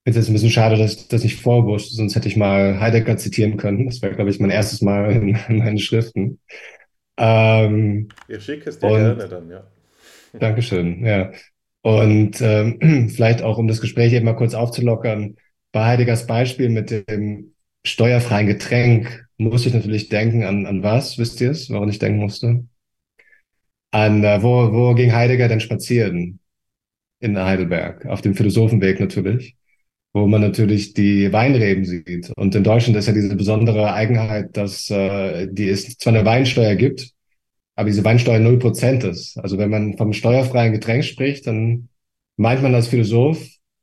Finde 0.07 0.21
es 0.21 0.29
ein 0.29 0.33
bisschen 0.33 0.51
schade, 0.51 0.77
dass 0.77 0.93
ich 0.93 1.07
das 1.09 1.23
nicht 1.23 1.41
vorwusste, 1.41 1.93
sonst 1.93 2.15
hätte 2.15 2.29
ich 2.29 2.37
mal 2.37 2.79
Heidegger 2.79 3.17
zitieren 3.17 3.57
können. 3.57 3.87
Das 3.87 4.01
wäre, 4.01 4.15
glaube 4.15 4.29
ich, 4.29 4.39
mein 4.39 4.51
erstes 4.51 4.81
Mal 4.81 5.11
in, 5.11 5.37
in 5.49 5.57
meinen 5.57 5.79
Schriften. 5.79 6.39
Ähm, 7.17 8.07
ich 8.29 8.41
schicke 8.41 8.69
es 8.69 8.79
dir 8.79 8.87
gerne 8.87 9.27
dann, 9.27 9.49
ja. 9.49 9.67
Dankeschön, 10.39 11.05
ja. 11.05 11.33
Und 11.81 12.39
ähm, 12.39 13.09
vielleicht 13.13 13.41
auch, 13.41 13.57
um 13.57 13.67
das 13.67 13.81
Gespräch 13.81 14.13
eben 14.13 14.23
mal 14.23 14.37
kurz 14.37 14.53
aufzulockern, 14.53 15.35
bei 15.73 15.83
Heideggers 15.83 16.25
Beispiel 16.25 16.69
mit 16.69 16.89
dem 16.89 17.53
steuerfreien 17.83 18.47
Getränk 18.47 19.27
muss 19.35 19.65
ich 19.65 19.73
natürlich 19.73 20.07
denken 20.07 20.45
an, 20.45 20.65
an 20.67 20.83
was, 20.83 21.17
wisst 21.17 21.41
ihr 21.41 21.51
es, 21.51 21.69
woran 21.69 21.89
ich 21.89 21.99
denken 21.99 22.19
musste? 22.19 22.63
An, 23.91 24.23
äh, 24.23 24.41
wo, 24.41 24.71
wo 24.71 24.93
ging 24.93 25.11
Heidegger 25.11 25.49
denn 25.49 25.59
spazieren? 25.59 26.39
In 27.19 27.37
Heidelberg, 27.37 28.05
auf 28.05 28.21
dem 28.21 28.35
Philosophenweg 28.35 29.01
natürlich, 29.01 29.57
wo 30.13 30.27
man 30.27 30.41
natürlich 30.41 30.93
die 30.93 31.31
Weinreben 31.31 31.85
sieht. 31.85 32.31
Und 32.35 32.55
in 32.55 32.63
Deutschland 32.63 32.97
ist 32.97 33.07
ja 33.07 33.13
diese 33.13 33.35
besondere 33.35 33.93
Eigenheit, 33.93 34.55
dass 34.57 34.89
äh, 34.89 35.47
die 35.51 35.69
es 35.69 35.97
zwar 35.97 36.13
eine 36.13 36.25
Weinsteuer 36.25 36.75
gibt, 36.75 37.11
aber 37.75 37.89
diese 37.89 38.03
Weinsteuer 38.03 38.39
null 38.39 38.59
Prozent 38.59 39.03
ist. 39.03 39.37
Also 39.37 39.57
wenn 39.57 39.69
man 39.69 39.97
vom 39.97 40.13
steuerfreien 40.13 40.73
Getränk 40.73 41.03
spricht, 41.03 41.45
dann 41.47 41.89
meint 42.35 42.63
man 42.63 42.73
als 42.73 42.87
Philosoph 42.87 43.39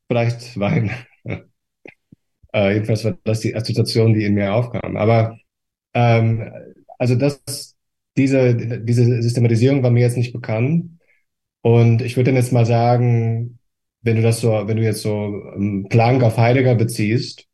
vielleicht 0.09 0.59
Wein. 0.59 0.91
äh, 2.53 2.75
jedenfalls 2.75 3.05
war 3.05 3.17
das 3.25 3.41
die 3.41 3.55
Assoziation, 3.55 4.15
die 4.15 4.25
in 4.25 4.35
mir 4.35 4.55
aufkam. 4.55 4.97
Aber 4.97 5.39
ähm, 5.95 6.51
also 6.99 7.15
das, 7.15 7.77
diese, 8.17 8.55
diese 8.55 9.23
Systematisierung 9.23 9.83
war 9.83 9.91
mir 9.91 10.01
jetzt 10.01 10.17
nicht 10.17 10.33
bekannt. 10.33 10.99
Und 11.63 12.03
ich 12.03 12.17
würde 12.17 12.31
dann 12.31 12.37
jetzt 12.37 12.53
mal 12.53 12.67
sagen, 12.67 13.59
wenn 14.05 14.17
du 14.17 14.23
das 14.23 14.41
so, 14.41 14.51
wenn 14.51 14.77
du 14.77 14.83
jetzt 14.83 15.03
so 15.03 15.43
ähm, 15.57 15.87
Planck 15.89 16.23
auf 16.23 16.37
Heidegger 16.37 16.75
beziehst, 16.75 17.47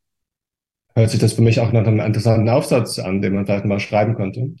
hört 0.95 1.09
sich 1.09 1.19
das 1.19 1.33
für 1.33 1.41
mich 1.41 1.59
auch 1.59 1.71
nach 1.71 1.87
einem 1.87 1.99
interessanten 1.99 2.49
Aufsatz 2.49 2.99
an, 2.99 3.21
den 3.21 3.33
man 3.33 3.45
vielleicht 3.45 3.65
mal 3.65 3.79
schreiben 3.79 4.15
könnte. 4.15 4.51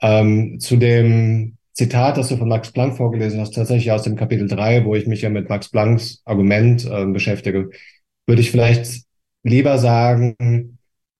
Ähm, 0.00 0.60
zu 0.60 0.76
dem 0.76 1.56
Zitat, 1.72 2.16
das 2.16 2.28
du 2.28 2.36
von 2.36 2.48
Max 2.48 2.72
Planck 2.72 2.96
vorgelesen 2.96 3.40
hast, 3.40 3.54
tatsächlich 3.54 3.92
aus 3.92 4.02
dem 4.02 4.16
Kapitel 4.16 4.48
3, 4.48 4.84
wo 4.84 4.94
ich 4.94 5.06
mich 5.06 5.22
ja 5.22 5.30
mit 5.30 5.48
Max 5.48 5.68
Plancks 5.70 6.22
Argument 6.24 6.84
äh, 6.86 7.06
beschäftige, 7.06 7.70
würde 8.26 8.40
ich 8.40 8.50
vielleicht 8.50 9.02
lieber 9.42 9.78
sagen, 9.78 10.78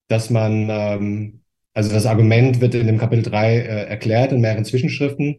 dass 0.09 0.31
man 0.31 0.69
ähm, 0.71 1.41
also 1.79 1.93
das 1.93 2.07
Argument 2.07 2.61
wird 2.61 2.75
in 2.75 2.89
dem 2.89 2.99
Kapitel 2.99 3.23
3 3.23 3.57
äh, 3.57 3.85
erklärt 3.85 4.33
in 4.33 4.41
mehreren 4.41 4.65
Zwischenschriften, 4.65 5.39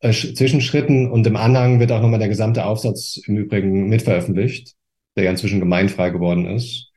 äh, 0.00 0.12
Zwischenschritten 0.12 1.10
und 1.10 1.26
im 1.26 1.36
Anhang 1.36 1.80
wird 1.80 1.92
auch 1.92 2.00
nochmal 2.00 2.18
der 2.18 2.28
gesamte 2.28 2.64
Aufsatz 2.64 3.18
im 3.26 3.36
Übrigen 3.36 3.88
mitveröffentlicht, 3.88 4.74
der 5.16 5.24
ja 5.24 5.30
inzwischen 5.30 5.60
gemeinfrei 5.60 6.10
geworden 6.10 6.46
ist, 6.46 6.90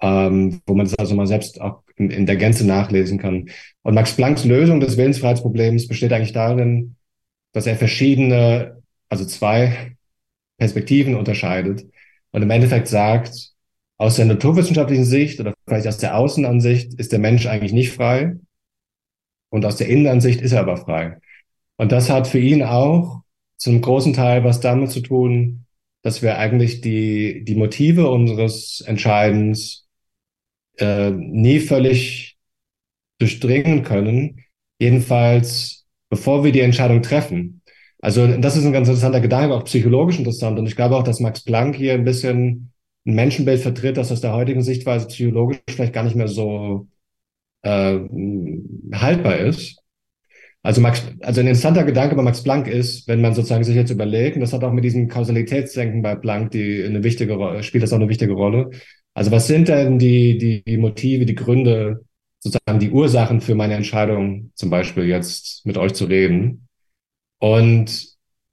ähm, 0.00 0.60
wo 0.66 0.74
man 0.74 0.86
das 0.86 0.98
also 0.98 1.14
mal 1.14 1.26
selbst 1.26 1.60
auch 1.60 1.82
in, 1.96 2.10
in 2.10 2.26
der 2.26 2.36
Gänze 2.36 2.66
nachlesen 2.66 3.18
kann. 3.18 3.48
Und 3.82 3.94
Max 3.94 4.14
Plancks 4.14 4.44
Lösung 4.44 4.80
des 4.80 4.96
Willensfreiheitsproblems 4.96 5.88
besteht 5.88 6.12
eigentlich 6.12 6.32
darin, 6.32 6.96
dass 7.52 7.66
er 7.66 7.76
verschiedene, 7.76 8.82
also 9.08 9.24
zwei 9.24 9.96
Perspektiven 10.58 11.14
unterscheidet 11.14 11.86
und 12.32 12.42
im 12.42 12.50
Endeffekt 12.50 12.88
sagt, 12.88 13.52
aus 13.98 14.16
der 14.16 14.26
naturwissenschaftlichen 14.26 15.06
Sicht 15.06 15.40
oder 15.40 15.54
vielleicht 15.66 15.86
aus 15.86 15.98
der 15.98 16.16
Außenansicht 16.16 16.94
ist 16.94 17.12
der 17.12 17.18
Mensch 17.18 17.46
eigentlich 17.46 17.72
nicht 17.72 17.92
frei. 17.92 18.36
Und 19.48 19.64
aus 19.64 19.76
der 19.76 19.88
Innenansicht 19.88 20.42
ist 20.42 20.52
er 20.52 20.60
aber 20.60 20.76
frei. 20.76 21.18
Und 21.76 21.92
das 21.92 22.10
hat 22.10 22.26
für 22.26 22.38
ihn 22.38 22.62
auch 22.62 23.22
zum 23.58 23.80
großen 23.80 24.12
Teil 24.12 24.44
was 24.44 24.60
damit 24.60 24.90
zu 24.90 25.00
tun, 25.00 25.66
dass 26.02 26.22
wir 26.22 26.38
eigentlich 26.38 26.80
die, 26.80 27.44
die 27.44 27.54
Motive 27.54 28.08
unseres 28.08 28.82
Entscheidens 28.86 29.86
äh, 30.78 31.10
nie 31.10 31.58
völlig 31.60 32.36
durchdringen 33.18 33.82
können. 33.82 34.44
Jedenfalls, 34.78 35.86
bevor 36.10 36.44
wir 36.44 36.52
die 36.52 36.60
Entscheidung 36.60 37.02
treffen. 37.02 37.62
Also 37.98 38.26
das 38.26 38.56
ist 38.56 38.64
ein 38.64 38.72
ganz 38.72 38.88
interessanter 38.88 39.20
Gedanke, 39.20 39.54
auch 39.54 39.64
psychologisch 39.64 40.18
interessant. 40.18 40.58
Und 40.58 40.66
ich 40.66 40.76
glaube 40.76 40.96
auch, 40.96 41.02
dass 41.02 41.20
Max 41.20 41.42
Planck 41.42 41.76
hier 41.76 41.94
ein 41.94 42.04
bisschen 42.04 42.72
ein 43.06 43.14
Menschenbild 43.14 43.60
vertritt, 43.60 43.96
das 43.96 44.12
aus 44.12 44.20
der 44.20 44.32
heutigen 44.32 44.62
Sichtweise 44.62 45.06
psychologisch 45.06 45.58
vielleicht 45.68 45.92
gar 45.92 46.04
nicht 46.04 46.16
mehr 46.16 46.28
so 46.28 46.88
äh, 47.62 47.98
haltbar 48.92 49.38
ist. 49.38 49.82
Also 50.66 50.80
Max, 50.80 51.06
also 51.20 51.40
ein 51.40 51.46
interessanter 51.46 51.84
Gedanke 51.84 52.16
bei 52.16 52.22
Max 52.22 52.42
Planck 52.42 52.66
ist, 52.66 53.06
wenn 53.06 53.20
man 53.20 53.34
sozusagen 53.34 53.62
sich 53.62 53.76
jetzt 53.76 53.92
überlegt, 53.92 54.34
und 54.34 54.40
das 54.40 54.52
hat 54.52 54.64
auch 54.64 54.72
mit 54.72 54.82
diesem 54.82 55.06
Kausalitätsdenken 55.06 56.02
bei 56.02 56.16
Planck 56.16 56.50
die 56.50 56.82
eine 56.82 57.04
wichtige 57.04 57.34
Rolle, 57.34 57.62
spielt 57.62 57.84
das 57.84 57.92
auch 57.92 57.98
eine 57.98 58.08
wichtige 58.08 58.32
Rolle. 58.32 58.70
Also 59.14 59.30
was 59.30 59.46
sind 59.46 59.68
denn 59.68 60.00
die, 60.00 60.64
die, 60.66 60.76
Motive, 60.76 61.24
die 61.24 61.36
Gründe, 61.36 62.04
sozusagen 62.40 62.80
die 62.80 62.90
Ursachen 62.90 63.40
für 63.40 63.54
meine 63.54 63.74
Entscheidung, 63.74 64.50
zum 64.56 64.68
Beispiel 64.68 65.04
jetzt 65.04 65.64
mit 65.66 65.76
euch 65.78 65.94
zu 65.94 66.06
reden? 66.06 66.66
Und 67.38 68.04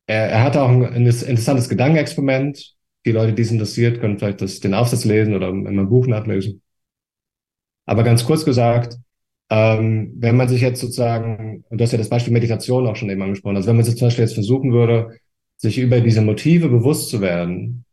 er, 0.05 0.29
er 0.29 0.43
hatte 0.43 0.61
auch 0.61 0.69
ein, 0.69 0.85
ein 0.85 1.07
interessantes 1.07 1.67
Gedankenexperiment, 1.67 2.75
die 3.07 3.11
Leute, 3.11 3.33
die 3.33 3.41
es 3.41 3.49
interessiert, 3.49 3.99
können 4.01 4.19
vielleicht 4.19 4.41
das, 4.41 4.59
den 4.59 4.75
Aufsatz 4.75 5.03
lesen 5.03 5.33
oder 5.33 5.49
in 5.49 5.63
meinem 5.63 5.89
Buch 5.89 6.05
nachlesen. 6.05 6.61
Aber 7.87 8.03
ganz 8.03 8.23
kurz 8.23 8.45
gesagt, 8.45 8.99
ähm, 9.49 10.13
wenn 10.17 10.37
man 10.37 10.47
sich 10.47 10.61
jetzt 10.61 10.81
sozusagen, 10.81 11.63
und 11.69 11.79
du 11.79 11.83
hast 11.83 11.91
ja 11.91 11.97
das 11.97 12.09
Beispiel 12.09 12.33
Meditation 12.33 12.87
auch 12.87 12.95
schon 12.95 13.09
eben 13.09 13.21
angesprochen, 13.21 13.55
also 13.55 13.67
wenn 13.67 13.75
man 13.75 13.85
sich 13.85 13.97
zum 13.97 14.07
Beispiel 14.07 14.25
jetzt 14.25 14.33
versuchen 14.33 14.71
würde, 14.71 15.19
sich 15.57 15.77
über 15.77 16.01
diese 16.01 16.21
Motive 16.21 16.69
bewusst 16.69 17.09
zu 17.09 17.21
werden, 17.21 17.85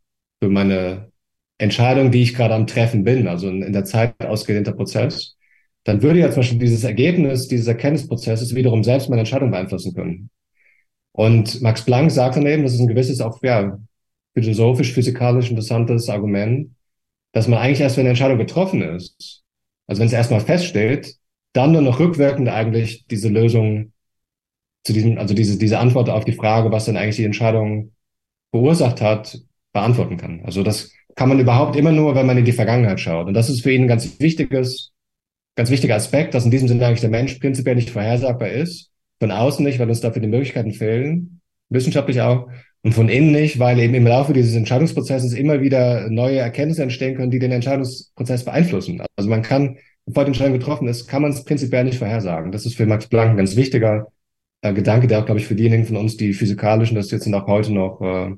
für 0.43 0.49
meine 0.49 1.11
Entscheidung, 1.59 2.11
die 2.11 2.23
ich 2.23 2.35
gerade 2.35 2.55
am 2.55 2.67
Treffen 2.67 3.05
bin, 3.05 3.29
also 3.29 3.49
in, 3.49 3.63
in 3.63 3.73
der 3.73 3.85
Zeit 3.85 4.15
ausgedehnter 4.21 4.73
Prozess, 4.73 5.37
dann 5.85 6.03
würde 6.03 6.21
ja 6.21 6.31
zum 6.31 6.41
Beispiel 6.41 6.59
dieses 6.59 6.85
Ergebnis 6.85 7.49
dieses 7.49 7.67
Erkenntnisprozesses 7.67 8.55
wiederum 8.55 8.83
selbst 8.83 9.09
meine 9.09 9.21
Entscheidung 9.21 9.51
beeinflussen 9.51 9.95
können. 9.95 10.31
Und 11.13 11.61
Max 11.61 11.85
Planck 11.85 12.11
sagt 12.11 12.37
dann 12.37 12.47
eben, 12.47 12.63
das 12.63 12.75
ist 12.75 12.81
ein 12.81 12.89
gewisses 12.89 13.21
auch, 13.21 13.43
ja, 13.43 13.79
philosophisch, 14.35 14.93
physikalisch 14.93 15.51
interessantes 15.51 16.09
Argument, 16.09 16.71
dass 17.33 17.49
man 17.49 17.59
eigentlich 17.59 17.81
erst, 17.81 17.97
wenn 17.97 18.03
eine 18.03 18.11
Entscheidung 18.11 18.39
getroffen 18.39 18.83
ist, 18.83 19.43
also 19.87 20.01
wenn 20.01 20.07
es 20.07 20.13
erstmal 20.13 20.41
feststeht, 20.41 21.17
dann 21.53 21.73
nur 21.73 21.83
noch 21.83 21.99
rückwirkend 21.99 22.49
eigentlich 22.49 23.07
diese 23.07 23.29
Lösung 23.29 23.93
zu 24.85 24.93
diesem, 24.93 25.19
also 25.19 25.35
diese, 25.35 25.59
diese 25.59 25.79
Antwort 25.79 26.09
auf 26.09 26.25
die 26.25 26.33
Frage, 26.33 26.71
was 26.71 26.87
denn 26.87 26.97
eigentlich 26.97 27.17
die 27.17 27.25
Entscheidung 27.25 27.93
verursacht 28.51 29.01
hat, 29.01 29.39
beantworten 29.73 30.17
kann. 30.17 30.43
Also 30.45 30.63
das 30.63 30.93
kann 31.15 31.29
man 31.29 31.41
überhaupt 31.41 31.77
immer 31.77 31.93
nur, 31.93 32.15
wenn 32.15 32.27
man 32.27 32.39
in 32.39 32.45
die 32.45 32.53
Vergangenheit 32.53 33.01
schaut. 33.01 33.27
Und 33.27 33.35
das 33.35 33.51
ist 33.51 33.63
für 33.63 33.73
ihn 33.73 33.83
ein 33.83 33.89
ganz 33.89 34.21
wichtiges, 34.21 34.93
ganz 35.57 35.71
wichtiger 35.71 35.97
Aspekt, 35.97 36.35
dass 36.35 36.45
in 36.45 36.51
diesem 36.51 36.69
Sinne 36.69 36.87
eigentlich 36.87 37.01
der 37.01 37.11
Mensch 37.11 37.35
prinzipiell 37.35 37.75
nicht 37.75 37.91
vorhersagbar 37.91 38.49
ist, 38.49 38.91
von 39.19 39.31
außen 39.31 39.65
nicht, 39.65 39.79
weil 39.79 39.89
uns 39.89 40.01
dafür 40.01 40.23
die 40.23 40.29
Möglichkeiten 40.29 40.73
fehlen, 40.73 41.41
wissenschaftlich 41.69 42.21
auch, 42.23 42.49
und 42.83 42.95
von 42.95 43.11
innen 43.11 43.33
nicht, 43.33 43.59
weil 43.59 43.79
eben 43.79 43.95
im 43.95 44.07
Laufe 44.07 44.33
dieses 44.33 44.55
Entscheidungsprozesses 44.55 45.35
immer 45.35 45.61
wieder 45.61 46.09
neue 46.09 46.39
Erkenntnisse 46.39 46.83
entstehen 46.83 47.15
können, 47.15 47.31
die 47.31 47.39
den 47.39 47.53
Entscheidungsprozess 47.53 48.45
beeinflussen. 48.45 49.03
Also 49.17 49.29
man 49.29 49.43
kann, 49.43 49.77
Entscheidung 50.17 50.59
getroffen 50.59 50.89
ist, 50.89 51.07
kann 51.07 51.23
man 51.23 51.33
es 51.33 51.45
prinzipiell 51.45 51.85
nicht 51.85 51.99
vorhersagen. 51.99 52.53
Das 52.53 52.67
ist 52.67 52.77
für 52.77 52.87
Max 52.87 53.07
Planck 53.09 53.31
ein 53.31 53.37
ganz 53.37 53.57
wichtiger 53.57 54.09
äh, 54.63 54.73
Gedanke, 54.73 55.07
der 55.07 55.21
auch, 55.21 55.27
glaube 55.27 55.41
ich, 55.41 55.47
für 55.47 55.55
diejenigen 55.55 55.87
von 55.87 55.97
uns, 55.97 56.17
die 56.17 56.33
physikalischen, 56.33 56.97
das 56.97 57.11
jetzt 57.11 57.33
auch 57.33 57.47
heute 57.47 57.73
noch 57.73 58.01
äh, 58.01 58.35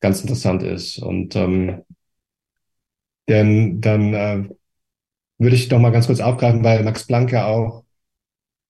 ganz 0.00 0.20
interessant 0.22 0.62
ist. 0.62 0.98
Und 0.98 1.36
ähm, 1.36 1.82
denn, 3.28 3.80
dann 3.80 4.14
äh, 4.14 4.48
würde 5.38 5.56
ich 5.56 5.68
doch 5.68 5.78
mal 5.78 5.90
ganz 5.90 6.06
kurz 6.06 6.20
aufgreifen, 6.20 6.64
weil 6.64 6.82
Max 6.84 7.06
Planck 7.06 7.32
ja 7.32 7.46
auch 7.46 7.84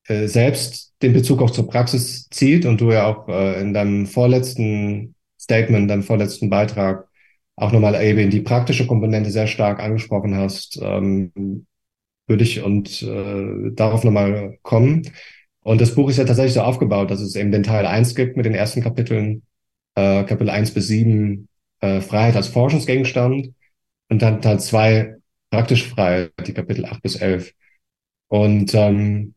äh, 0.09 0.27
selbst 0.29 0.95
den 1.03 1.13
Bezug 1.13 1.43
auch 1.43 1.51
zur 1.51 1.69
Praxis 1.69 2.29
zieht 2.31 2.67
und 2.67 2.81
du 2.81 2.93
ja 2.93 3.07
auch 3.07 3.29
äh, 3.29 3.61
in 3.61 3.75
deinem 3.75 4.07
vorletzten 4.07 5.15
Statement, 5.39 5.91
deinem 5.91 6.03
vorletzten 6.03 6.51
Beitrag 6.51 7.09
auch 7.57 7.73
nochmal 7.73 8.03
eben 8.03 8.31
die 8.31 8.41
praktische 8.41 8.87
Komponente 8.87 9.31
sehr 9.31 9.47
stark 9.47 9.81
angesprochen 9.81 10.37
hast, 10.37 10.79
ähm, 10.83 11.67
würde 12.27 12.45
ich 12.45 12.63
und 12.63 13.03
äh, 13.03 13.73
darauf 13.73 14.05
nochmal 14.05 14.59
kommen. 14.63 15.03
Und 15.61 15.81
das 15.81 15.95
Buch 15.95 16.09
ist 16.11 16.19
ja 16.19 16.25
tatsächlich 16.25 16.55
so 16.55 16.63
aufgebaut, 16.63 17.11
dass 17.11 17.21
es 17.21 17.35
eben 17.37 17.53
den 17.53 17.63
Teil 17.63 17.87
eins 17.87 18.15
gibt 18.15 18.37
mit 18.37 18.47
den 18.47 18.55
ersten 18.55 18.83
Kapiteln, 18.83 19.43
äh, 19.95 20.25
Kapitel 20.25 20.51
eins 20.51 20.73
bis 20.73 20.89
sieben 20.89 21.49
äh, 21.81 22.01
Freiheit 22.01 22.37
als 22.37 22.49
Forschungsgegenstand 22.49 23.53
und 24.09 24.23
dann 24.23 24.43
Teil 24.43 24.61
zwei 24.61 25.17
praktische 25.51 25.89
Freiheit, 25.89 26.33
die 26.47 26.55
Kapitel 26.55 26.85
acht 26.87 27.03
bis 27.03 27.17
elf 27.17 27.53
Und 28.29 28.75
ähm, 28.75 29.35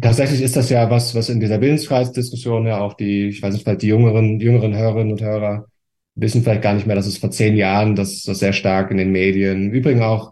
Tatsächlich 0.00 0.42
ist 0.42 0.54
das 0.56 0.68
ja 0.70 0.90
was, 0.90 1.14
was 1.14 1.28
in 1.28 1.40
dieser 1.40 1.60
Willensfreiheitsdiskussion 1.60 2.66
ja 2.66 2.80
auch 2.80 2.94
die, 2.94 3.28
ich 3.28 3.42
weiß 3.42 3.54
nicht, 3.54 3.64
vielleicht 3.64 3.82
die 3.82 3.88
jüngeren, 3.88 4.38
jüngeren 4.38 4.76
Hörerinnen 4.76 5.12
und 5.12 5.22
Hörer 5.22 5.66
wissen 6.14 6.42
vielleicht 6.42 6.62
gar 6.62 6.74
nicht 6.74 6.86
mehr, 6.86 6.94
dass 6.94 7.06
es 7.06 7.18
vor 7.18 7.30
zehn 7.30 7.56
Jahren, 7.56 7.96
dass 7.96 8.22
das 8.22 8.38
sehr 8.38 8.52
stark 8.52 8.90
in 8.90 8.98
den 8.98 9.10
Medien, 9.12 9.68
im 9.68 9.72
Übrigen 9.72 10.02
auch 10.02 10.31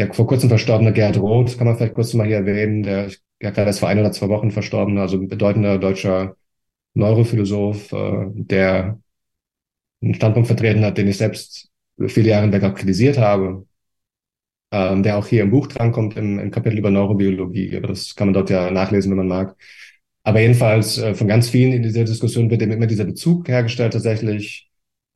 der 0.00 0.14
vor 0.14 0.26
kurzem 0.26 0.48
verstorbene 0.48 0.92
Gerd 0.94 1.18
Roth, 1.18 1.58
kann 1.58 1.66
man 1.66 1.76
vielleicht 1.76 1.94
kurz 1.94 2.14
mal 2.14 2.26
hier 2.26 2.36
erwähnen, 2.38 2.82
der, 2.82 3.10
ja, 3.40 3.50
gerade 3.50 3.66
erst 3.66 3.80
vor 3.80 3.88
ein 3.90 3.98
oder 3.98 4.12
zwei 4.12 4.28
Wochen 4.28 4.50
verstorben, 4.50 4.96
also 4.98 5.18
ein 5.18 5.28
bedeutender 5.28 5.78
deutscher 5.78 6.36
Neurophilosoph, 6.94 7.92
äh, 7.92 8.26
der 8.32 8.98
einen 10.02 10.14
Standpunkt 10.14 10.46
vertreten 10.46 10.84
hat, 10.84 10.96
den 10.96 11.08
ich 11.08 11.18
selbst 11.18 11.70
viele 12.06 12.30
Jahre 12.30 12.44
hinweg 12.44 12.64
auch 12.64 12.74
kritisiert 12.74 13.18
habe, 13.18 13.66
ähm, 14.72 15.02
der 15.02 15.18
auch 15.18 15.26
hier 15.26 15.42
im 15.42 15.50
Buch 15.50 15.66
drankommt, 15.66 16.16
im, 16.16 16.38
im 16.38 16.50
Kapitel 16.50 16.78
über 16.78 16.90
Neurobiologie. 16.90 17.76
Aber 17.76 17.88
das 17.88 18.14
kann 18.16 18.28
man 18.28 18.34
dort 18.34 18.48
ja 18.50 18.70
nachlesen, 18.70 19.10
wenn 19.10 19.18
man 19.18 19.28
mag. 19.28 19.56
Aber 20.22 20.40
jedenfalls 20.40 20.96
äh, 20.98 21.14
von 21.14 21.28
ganz 21.28 21.50
vielen 21.50 21.72
in 21.74 21.82
dieser 21.82 22.04
Diskussion 22.04 22.48
wird 22.50 22.62
eben 22.62 22.72
immer 22.72 22.86
dieser 22.86 23.04
Bezug 23.04 23.48
hergestellt 23.48 23.92
tatsächlich, 23.92 24.69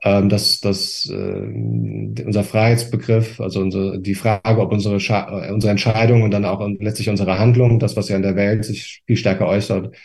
ähm, 0.04 0.28
dass, 0.28 0.60
dass 0.60 1.08
äh, 1.10 1.14
unser 1.14 2.44
Freiheitsbegriff, 2.44 3.40
also 3.40 3.60
unsere, 3.60 3.98
die 3.98 4.14
Frage, 4.14 4.60
ob 4.60 4.70
unsere, 4.70 4.96
äh, 4.96 5.50
unsere 5.50 5.70
Entscheidung 5.70 6.22
und 6.22 6.30
dann 6.30 6.44
auch 6.44 6.60
letztlich 6.78 7.08
unsere 7.08 7.38
Handlung, 7.38 7.78
das, 7.78 7.96
was 7.96 8.10
ja 8.10 8.16
in 8.16 8.22
der 8.22 8.36
Welt 8.36 8.66
sich 8.66 9.02
viel 9.06 9.16
stärker 9.16 9.48
äußert, 9.48 9.96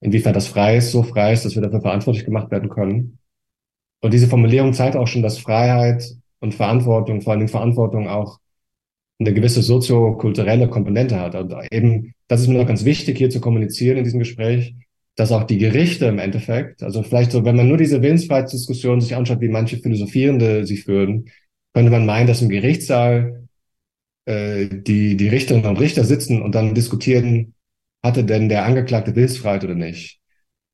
inwiefern 0.00 0.34
das 0.34 0.48
frei 0.48 0.78
ist, 0.78 0.90
so 0.90 1.04
frei 1.04 1.32
ist, 1.32 1.44
dass 1.44 1.54
wir 1.54 1.62
dafür 1.62 1.82
verantwortlich 1.82 2.24
gemacht 2.24 2.50
werden 2.50 2.68
können. 2.68 3.18
Und 4.00 4.12
diese 4.12 4.26
Formulierung 4.26 4.72
zeigt 4.72 4.96
auch 4.96 5.06
schon, 5.06 5.22
dass 5.22 5.38
Freiheit 5.38 6.04
und 6.40 6.54
Verantwortung, 6.54 7.22
vor 7.22 7.32
allen 7.32 7.40
Dingen 7.40 7.48
Verantwortung 7.48 8.08
auch 8.08 8.40
eine 9.20 9.32
gewisse 9.32 9.62
soziokulturelle 9.62 10.68
Komponente 10.68 11.20
hat. 11.20 11.36
Und 11.36 11.54
eben, 11.70 12.12
das 12.26 12.40
ist 12.40 12.48
mir 12.48 12.58
noch 12.58 12.66
ganz 12.66 12.84
wichtig, 12.84 13.18
hier 13.18 13.30
zu 13.30 13.40
kommunizieren 13.40 13.98
in 13.98 14.04
diesem 14.04 14.18
Gespräch, 14.18 14.74
dass 15.16 15.32
auch 15.32 15.44
die 15.44 15.58
Gerichte 15.58 16.06
im 16.06 16.18
Endeffekt, 16.18 16.82
also 16.82 17.02
vielleicht 17.02 17.32
so, 17.32 17.44
wenn 17.44 17.56
man 17.56 17.68
nur 17.68 17.76
diese 17.76 18.02
Willensfreiheitsdiskussion 18.02 19.00
sich 19.00 19.14
anschaut, 19.14 19.40
wie 19.40 19.48
manche 19.48 19.78
Philosophierende 19.78 20.66
sie 20.66 20.76
führen, 20.76 21.26
könnte 21.72 21.90
man 21.90 22.06
meinen, 22.06 22.26
dass 22.26 22.42
im 22.42 22.48
Gerichtssaal 22.48 23.46
äh, 24.26 24.66
die, 24.66 25.16
die 25.16 25.28
Richterinnen 25.28 25.68
und 25.68 25.80
Richter 25.80 26.04
sitzen 26.04 26.42
und 26.42 26.54
dann 26.54 26.74
diskutieren, 26.74 27.54
hatte 28.02 28.24
denn 28.24 28.48
der 28.48 28.64
Angeklagte 28.64 29.14
Willensfreiheit 29.14 29.64
oder 29.64 29.74
nicht. 29.74 30.20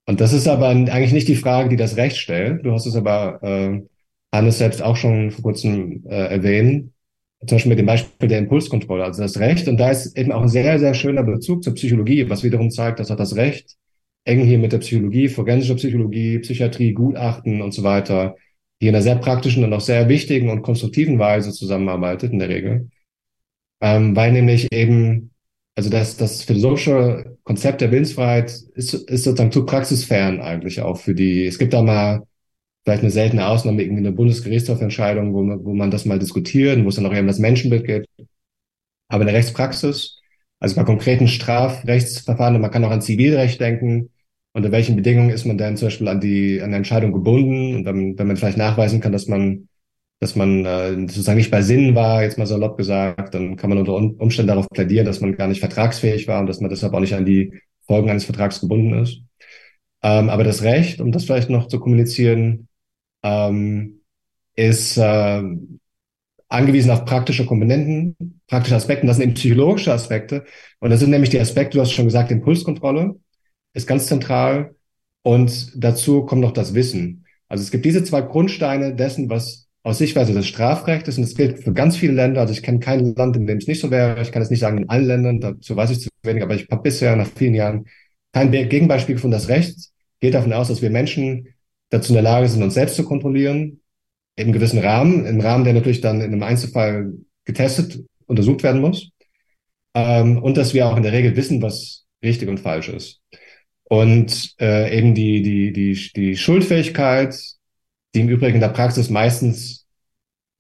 Und 0.07 0.21
das 0.21 0.33
ist 0.33 0.49
aber 0.49 0.69
eigentlich 0.69 1.13
nicht 1.13 1.29
die 1.29 1.37
Frage, 1.37 1.69
die 1.69 1.77
das 1.77 1.97
Recht 1.97 2.17
stellt. 2.17 2.65
Du 2.65 2.73
hast 2.73 2.87
es 2.87 2.97
aber, 2.97 3.43
äh, 3.43 3.81
Hannes 4.33 4.59
selbst 4.59 4.83
auch 4.83 4.97
schon 4.97 5.31
vor 5.31 5.43
kurzem 5.43 6.05
äh, 6.09 6.15
erwähnt, 6.15 6.93
zum 7.47 7.57
Beispiel 7.57 7.71
mit 7.71 7.79
dem 7.79 7.87
Beispiel 7.87 8.29
der 8.29 8.39
Impulskontrolle, 8.39 9.05
also 9.05 9.23
das 9.23 9.39
Recht. 9.39 9.67
Und 9.69 9.79
da 9.79 9.91
ist 9.91 10.17
eben 10.17 10.33
auch 10.33 10.43
ein 10.43 10.49
sehr, 10.49 10.79
sehr 10.79 10.95
schöner 10.95 11.23
Bezug 11.23 11.65
zur 11.65 11.75
Psychologie, 11.75 12.29
was 12.29 12.43
wiederum 12.43 12.71
zeigt, 12.71 13.01
dass 13.01 13.11
auch 13.11 13.17
das 13.17 13.37
Recht 13.37 13.77
eng 14.25 14.45
hier 14.45 14.59
mit 14.59 14.73
der 14.73 14.79
Psychologie, 14.79 15.29
forensischer 15.29 15.77
Psychologie, 15.77 16.39
Psychiatrie, 16.41 16.93
Gutachten 16.93 17.63
und 17.63 17.73
so 17.73 17.83
weiter, 17.83 18.37
hier 18.79 18.91
in 18.91 18.95
einer 18.95 19.03
sehr 19.03 19.17
praktischen 19.17 19.65
und 19.65 19.73
auch 19.73 19.81
sehr 19.81 20.09
wichtigen 20.09 20.51
und 20.51 20.63
konstruktiven 20.63 21.19
Weise 21.19 21.53
zusammenarbeitet 21.53 22.33
in 22.33 22.39
der 22.39 22.49
Regel. 22.49 22.91
Ähm, 23.81 24.17
weil 24.17 24.33
nämlich 24.33 24.73
eben, 24.73 25.33
also 25.75 25.91
das, 25.91 26.17
das 26.17 26.45
philosophische 26.45 27.39
Konzept 27.45 27.81
der 27.81 27.91
Willensfreiheit 27.93 28.51
ist, 28.75 28.95
ist 28.95 29.25
sozusagen 29.25 29.53
zu 29.53 29.65
praxisfern 29.67 30.41
eigentlich 30.41 30.81
auch 30.81 30.99
für 30.99 31.15
die, 31.15 31.47
es 31.47 31.59
gibt 31.59 31.73
da 31.73 31.83
mal 31.83 32.27
vielleicht 32.85 33.03
eine 33.03 33.11
seltene 33.11 33.47
Ausnahme, 33.47 33.83
irgendwie 33.83 34.01
eine 34.01 34.13
Bundesgerichtshofentscheidung, 34.13 35.35
wo 35.35 35.43
man, 35.43 35.65
wo 35.65 35.75
man 35.75 35.91
das 35.91 36.07
mal 36.07 36.19
diskutiert, 36.19 36.83
wo 36.85 36.89
es 36.89 36.97
dann 36.97 37.07
auch 37.07 37.15
eben 37.15 37.27
das 37.27 37.39
Menschenbild 37.39 37.87
gibt. 37.87 38.07
Aber 39.09 39.23
in 39.23 39.27
der 39.27 39.37
Rechtspraxis, 39.37 40.20
also 40.61 40.77
bei 40.77 40.85
konkreten 40.85 41.27
Strafrechtsverfahren, 41.27 42.61
man 42.61 42.71
kann 42.71 42.85
auch 42.85 42.91
an 42.91 43.01
Zivilrecht 43.01 43.61
denken, 43.61 44.11
unter 44.53 44.73
welchen 44.73 44.97
Bedingungen 44.97 45.31
ist 45.31 45.47
man 45.47 45.59
denn 45.59 45.77
zum 45.77 45.87
Beispiel 45.87 46.09
an 46.09 46.21
die, 46.21 46.61
an 46.61 46.67
eine 46.67 46.77
Entscheidung 46.77 47.13
gebunden? 47.13 47.77
Und 47.77 47.85
dann, 47.85 48.19
wenn 48.19 48.27
man 48.27 48.37
vielleicht 48.37 48.59
nachweisen 48.59 49.01
kann, 49.01 49.13
dass 49.13 49.27
man, 49.27 49.69
dass 50.21 50.37
man 50.37 50.65
äh, 50.67 50.93
sozusagen 50.93 51.39
nicht 51.39 51.51
bei 51.51 51.63
Sinnen 51.63 51.95
war, 51.95 52.23
jetzt 52.23 52.37
mal 52.37 52.47
salopp 52.47 52.77
gesagt, 52.77 53.35
dann 53.35 53.57
kann 53.57 53.71
man 53.71 53.79
unter 53.79 53.95
Umständen 53.95 54.49
darauf 54.49 54.69
plädieren, 54.69 55.07
dass 55.07 55.21
man 55.21 55.37
gar 55.37 55.49
nicht 55.49 55.61
vertragsfähig 55.61 56.29
war 56.29 56.41
und 56.41 56.47
dass 56.47 56.61
man 56.61 56.69
deshalb 56.69 56.93
auch 56.93 57.01
nicht 57.01 57.15
an 57.15 57.25
die 57.25 57.55
Folgen 57.87 58.11
eines 58.11 58.25
Vertrags 58.25 58.61
gebunden 58.61 58.95
ist. 58.95 59.23
Ähm, 60.03 60.29
aber 60.29 60.45
das 60.45 60.63
Recht, 60.63 61.01
um 61.01 61.13
das 61.13 61.25
vielleicht 61.25 61.51
noch 61.51 61.69
zu 61.69 61.81
kommunizieren, 61.81 62.69
ähm, 63.23 64.03
ist 64.57 64.97
äh, 64.99 65.43
angewiesen 66.51 66.91
auf 66.91 67.05
praktische 67.07 67.47
Komponenten, 67.47 68.43
praktische 68.47 68.77
Aspekte. 68.77 69.07
Das 69.07 69.17
sind 69.17 69.25
eben 69.25 69.35
psychologische 69.35 69.93
Aspekte. 69.93 70.45
Und 70.81 70.91
das 70.91 71.01
sind 71.01 71.11
nämlich 71.11 71.31
die 71.31 71.41
Aspekte, 71.41 71.79
du 71.79 71.81
hast 71.81 71.93
schon 71.93 72.05
gesagt, 72.05 72.31
Impulskontrolle 72.31 73.17
ist 73.73 73.87
ganz 73.87 74.07
zentral. 74.07 74.75
Und 75.23 75.73
dazu 75.77 76.27
kommt 76.27 76.43
noch 76.43 76.53
das 76.53 76.75
Wissen. 76.75 77.25
Also 77.49 77.63
es 77.63 77.71
gibt 77.71 77.85
diese 77.85 78.05
zwei 78.05 78.23
Grundsteine 78.23 78.95
dessen, 78.95 79.31
was 79.31 79.69
aus 79.83 79.99
Sichtweise 79.99 80.35
des 80.35 80.47
Strafrechts, 80.47 81.17
und 81.17 81.23
das 81.23 81.35
gilt 81.35 81.63
für 81.65 81.73
ganz 81.73 81.97
viele 81.97 82.13
Länder, 82.13 82.43
also 82.43 82.53
ich 82.53 82.63
kenne 82.63 82.81
kein 82.81 83.15
Land, 83.15 83.37
in 83.37 83.47
dem 83.47 83.59
es 83.59 83.67
nicht 83.67 83.81
so 83.81 83.91
wäre, 83.91 84.21
ich 84.21 84.31
kann 84.31 84.43
es 84.43 84.51
nicht 84.51 84.61
sagen 84.61 84.79
in 84.79 84.89
allen 84.91 85.07
Ländern, 85.07 85.41
dazu 85.41 85.75
weiß 85.75 85.91
ich 85.91 86.01
zu 86.01 86.11
wenig, 86.23 86.43
aber 86.43 86.55
ich 86.55 86.69
habe 86.71 86.83
bisher 86.83 87.17
nach 87.17 87.27
vielen 87.35 87.55
Jahren 87.55 87.87
kein 88.33 88.51
Gegenbeispiel 88.51 89.15
gefunden. 89.15 89.33
Das 89.33 89.49
Recht 89.49 89.75
geht 90.21 90.35
davon 90.35 90.53
aus, 90.53 90.69
dass 90.69 90.83
wir 90.83 90.91
Menschen 90.91 91.49
dazu 91.89 92.11
in 92.13 92.15
der 92.15 92.23
Lage 92.23 92.49
sind, 92.49 92.63
uns 92.63 92.75
selbst 92.75 92.97
zu 92.97 93.05
kontrollieren, 93.05 93.80
im 94.41 94.53
gewissen 94.53 94.79
Rahmen, 94.79 95.27
im 95.27 95.41
Rahmen, 95.41 95.65
der 95.65 95.75
natürlich 95.75 96.01
dann 96.01 96.21
in 96.21 96.33
einem 96.33 96.43
Einzelfall 96.43 97.13
getestet, 97.45 98.01
untersucht 98.27 98.63
werden 98.63 98.81
muss. 98.81 99.11
Ähm, 99.95 100.43
und 100.43 100.57
dass 100.57 100.75
wir 100.75 100.87
auch 100.87 100.97
in 100.97 101.03
der 101.03 101.13
Regel 101.13 101.37
wissen, 101.37 101.63
was 101.63 102.07
richtig 102.23 102.49
und 102.49 102.61
falsch 102.61 102.89
ist. 102.89 103.21
Und 103.85 104.55
äh, 104.61 104.97
eben 104.97 105.15
die, 105.15 105.43
die, 105.43 105.73
die, 105.73 106.13
die 106.15 106.37
Schuldfähigkeit, 106.37 107.37
die 108.15 108.21
im 108.21 108.29
Übrigen 108.29 108.55
in 108.55 108.61
der 108.61 108.69
Praxis 108.69 109.11
meistens 109.11 109.87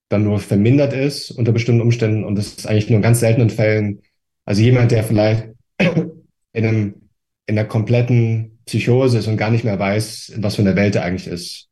dann 0.09 0.25
nur 0.25 0.41
vermindert 0.41 0.93
ist 0.93 1.31
unter 1.31 1.53
bestimmten 1.53 1.81
Umständen. 1.81 2.25
Und 2.25 2.35
das 2.35 2.49
ist 2.49 2.67
eigentlich 2.67 2.91
nur 2.91 2.97
in 2.97 3.03
ganz 3.03 3.21
seltenen 3.21 3.51
Fällen. 3.51 4.03
Also 4.45 4.63
jemand, 4.63 4.91
der 4.91 5.05
vielleicht 5.05 5.49
in 5.79 6.67
einem, 6.67 6.95
in 7.47 7.59
einer 7.59 7.69
kompletten 7.69 8.59
Psychose 8.67 9.19
ist 9.19 9.29
und 9.29 9.37
gar 9.37 9.51
nicht 9.51 9.65
mehr 9.65 9.79
weiß, 9.79 10.35
was 10.39 10.57
für 10.57 10.63
eine 10.63 10.77
Welt 10.77 10.97
er 10.97 11.05
eigentlich 11.05 11.29
ist, 11.29 11.70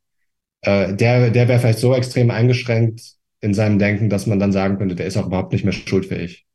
äh, 0.63 0.95
der, 0.95 1.31
der 1.31 1.49
wäre 1.49 1.59
vielleicht 1.59 1.79
so 1.79 1.95
extrem 1.95 2.31
eingeschränkt 2.31 3.15
in 3.41 3.55
seinem 3.55 3.79
Denken, 3.79 4.11
dass 4.11 4.27
man 4.27 4.39
dann 4.39 4.53
sagen 4.53 4.79
könnte, 4.79 4.95
der 4.95 5.07
ist 5.07 5.17
auch 5.17 5.27
überhaupt 5.27 5.53
nicht 5.53 5.65
mehr 5.65 5.73
schuldfähig. 5.73 6.47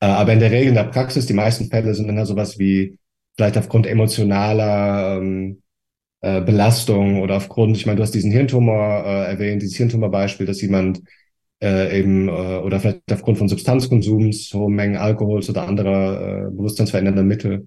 Äh, 0.00 0.06
aber 0.06 0.32
in 0.32 0.40
der 0.40 0.50
Regel 0.50 0.68
in 0.68 0.74
der 0.74 0.84
Praxis, 0.84 1.26
die 1.26 1.34
meisten 1.34 1.68
Fälle 1.70 1.94
sind 1.94 2.08
dann 2.08 2.24
sowas 2.26 2.58
wie 2.58 2.98
vielleicht 3.36 3.58
aufgrund 3.58 3.86
emotionaler 3.86 5.18
ähm, 5.18 5.62
äh, 6.20 6.40
Belastung 6.40 7.20
oder 7.22 7.36
aufgrund, 7.36 7.76
ich 7.76 7.86
meine, 7.86 7.96
du 7.96 8.02
hast 8.02 8.14
diesen 8.14 8.32
Hirntumor 8.32 9.04
äh, 9.04 9.30
erwähnt, 9.30 9.62
dieses 9.62 9.76
Hirntumorbeispiel, 9.76 10.46
dass 10.46 10.60
jemand 10.60 11.00
äh, 11.62 11.98
eben 11.98 12.28
äh, 12.28 12.32
oder 12.32 12.80
vielleicht 12.80 13.12
aufgrund 13.12 13.38
von 13.38 13.48
Substanzkonsums, 13.48 14.52
hohen 14.54 14.74
Mengen 14.74 14.96
Alkohols 14.96 15.50
oder 15.50 15.66
anderer 15.66 16.46
äh, 16.46 16.50
bewusstseinsverändernder 16.50 17.24
Mittel 17.24 17.66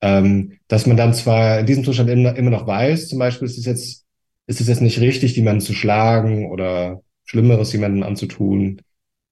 ähm, 0.00 0.58
dass 0.68 0.86
man 0.86 0.96
dann 0.96 1.14
zwar 1.14 1.60
in 1.60 1.66
diesem 1.66 1.84
Zustand 1.84 2.10
immer, 2.10 2.36
immer 2.36 2.50
noch 2.50 2.66
weiß, 2.66 3.08
zum 3.08 3.18
Beispiel 3.18 3.46
ist 3.46 3.58
es 3.58 3.64
jetzt, 3.64 4.05
ist 4.46 4.60
es 4.60 4.68
jetzt 4.68 4.82
nicht 4.82 5.00
richtig, 5.00 5.36
jemanden 5.36 5.60
zu 5.60 5.74
schlagen 5.74 6.50
oder 6.50 7.02
Schlimmeres 7.24 7.72
jemanden 7.72 8.02
anzutun, 8.02 8.80